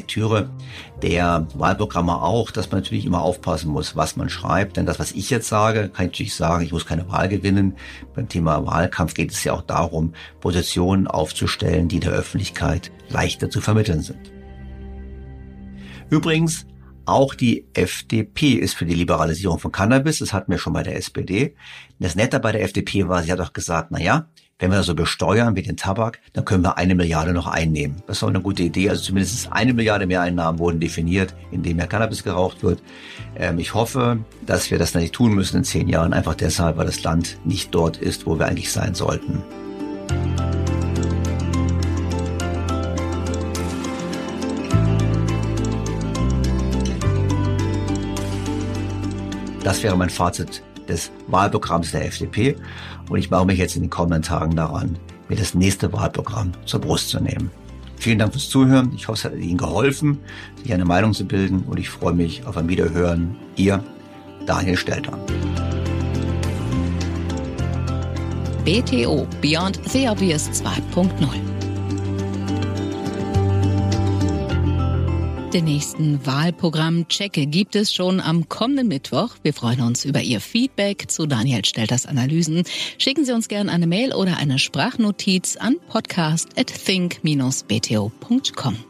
Der 1.02 1.46
Wahlprogramme 1.54 2.22
auch, 2.22 2.50
dass 2.50 2.70
man 2.70 2.80
natürlich 2.80 3.06
immer 3.06 3.22
aufpassen 3.22 3.70
muss, 3.70 3.96
was 3.96 4.16
man 4.16 4.28
schreibt. 4.28 4.76
Denn 4.76 4.86
das, 4.86 4.98
was 4.98 5.12
ich 5.12 5.30
jetzt 5.30 5.48
sage, 5.48 5.88
kann 5.88 6.06
ich 6.06 6.12
natürlich 6.12 6.34
sagen, 6.34 6.64
ich 6.64 6.72
muss 6.72 6.86
keine 6.86 7.08
Wahl 7.08 7.28
gewinnen. 7.28 7.76
Beim 8.14 8.28
Thema 8.28 8.66
Wahlkampf 8.66 9.14
geht 9.14 9.32
es 9.32 9.44
ja 9.44 9.52
auch 9.52 9.62
darum, 9.62 10.14
Positionen 10.40 11.06
aufzustellen, 11.06 11.88
die 11.88 12.00
der 12.00 12.12
Öffentlichkeit 12.12 12.90
leichter 13.08 13.50
zu 13.50 13.60
vermitteln 13.60 14.02
sind. 14.02 14.32
Übrigens, 16.10 16.66
auch 17.06 17.34
die 17.34 17.66
FDP 17.74 18.52
ist 18.52 18.74
für 18.74 18.86
die 18.86 18.94
Liberalisierung 18.94 19.58
von 19.58 19.72
Cannabis. 19.72 20.18
Das 20.18 20.32
hatten 20.32 20.52
wir 20.52 20.58
schon 20.58 20.72
bei 20.72 20.82
der 20.82 20.96
SPD. 20.96 21.54
Das 21.98 22.14
Nette 22.14 22.40
bei 22.40 22.52
der 22.52 22.62
FDP 22.62 23.08
war, 23.08 23.22
sie 23.22 23.32
hat 23.32 23.40
auch 23.40 23.52
gesagt, 23.52 23.88
na 23.90 24.00
ja, 24.00 24.28
wenn 24.60 24.70
wir 24.70 24.76
das 24.76 24.86
so 24.86 24.94
besteuern 24.94 25.56
wie 25.56 25.62
den 25.62 25.78
Tabak, 25.78 26.20
dann 26.34 26.44
können 26.44 26.62
wir 26.62 26.76
eine 26.76 26.94
Milliarde 26.94 27.32
noch 27.32 27.46
einnehmen. 27.46 28.02
Das 28.06 28.20
war 28.20 28.28
eine 28.28 28.42
gute 28.42 28.62
Idee. 28.62 28.90
Also 28.90 29.02
zumindest 29.02 29.50
eine 29.50 29.72
Milliarde 29.72 30.06
Mehreinnahmen 30.06 30.58
wurden 30.58 30.78
definiert, 30.78 31.34
indem 31.50 31.78
mehr 31.78 31.86
Cannabis 31.86 32.22
geraucht 32.22 32.62
wird. 32.62 32.82
Ähm, 33.36 33.58
ich 33.58 33.72
hoffe, 33.72 34.18
dass 34.44 34.70
wir 34.70 34.78
das 34.78 34.94
nicht 34.94 35.14
tun 35.14 35.34
müssen 35.34 35.56
in 35.56 35.64
zehn 35.64 35.88
Jahren, 35.88 36.12
einfach 36.12 36.34
deshalb, 36.34 36.76
weil 36.76 36.86
das 36.86 37.02
Land 37.02 37.38
nicht 37.44 37.74
dort 37.74 37.96
ist, 37.96 38.26
wo 38.26 38.38
wir 38.38 38.46
eigentlich 38.46 38.70
sein 38.70 38.94
sollten. 38.94 39.42
Das 49.64 49.82
wäre 49.82 49.96
mein 49.96 50.10
Fazit 50.10 50.62
des 50.90 51.10
Wahlprogramms 51.28 51.92
der 51.92 52.04
FDP. 52.04 52.56
Und 53.10 53.18
ich 53.18 53.28
mache 53.28 53.44
mich 53.44 53.58
jetzt 53.58 53.76
in 53.76 53.82
den 53.82 53.90
kommenden 53.90 54.22
Tagen 54.22 54.54
daran, 54.56 54.96
mir 55.28 55.36
das 55.36 55.54
nächste 55.54 55.92
Wahlprogramm 55.92 56.52
zur 56.64 56.80
Brust 56.80 57.10
zu 57.10 57.20
nehmen. 57.20 57.50
Vielen 57.96 58.18
Dank 58.18 58.32
fürs 58.32 58.48
Zuhören. 58.48 58.92
Ich 58.94 59.08
hoffe, 59.08 59.18
es 59.18 59.24
hat 59.24 59.38
Ihnen 59.38 59.58
geholfen, 59.58 60.20
sich 60.62 60.72
eine 60.72 60.84
Meinung 60.84 61.12
zu 61.12 61.26
bilden. 61.26 61.64
Und 61.64 61.78
ich 61.78 61.90
freue 61.90 62.14
mich 62.14 62.46
auf 62.46 62.56
ein 62.56 62.68
Wiederhören. 62.68 63.36
Ihr 63.56 63.84
Daniel 64.46 64.76
Stelter. 64.76 65.18
BTO 68.64 69.26
Beyond 69.42 69.80
the 69.90 70.08
Obvious 70.08 70.48
2.0 70.50 71.59
Den 75.52 75.64
nächsten 75.64 76.24
Wahlprogramm-Check 76.24 77.32
gibt 77.50 77.74
es 77.74 77.92
schon 77.92 78.20
am 78.20 78.48
kommenden 78.48 78.86
Mittwoch. 78.86 79.30
Wir 79.42 79.52
freuen 79.52 79.80
uns 79.80 80.04
über 80.04 80.20
Ihr 80.20 80.40
Feedback 80.40 81.10
zu 81.10 81.26
Daniel 81.26 81.64
Stelters 81.64 82.06
Analysen. 82.06 82.62
Schicken 82.98 83.24
Sie 83.24 83.32
uns 83.32 83.48
gerne 83.48 83.72
eine 83.72 83.88
Mail 83.88 84.14
oder 84.14 84.36
eine 84.36 84.60
Sprachnotiz 84.60 85.56
an 85.56 85.74
podcast 85.88 86.56
at 86.56 86.68
think-bto.com. 86.68 88.89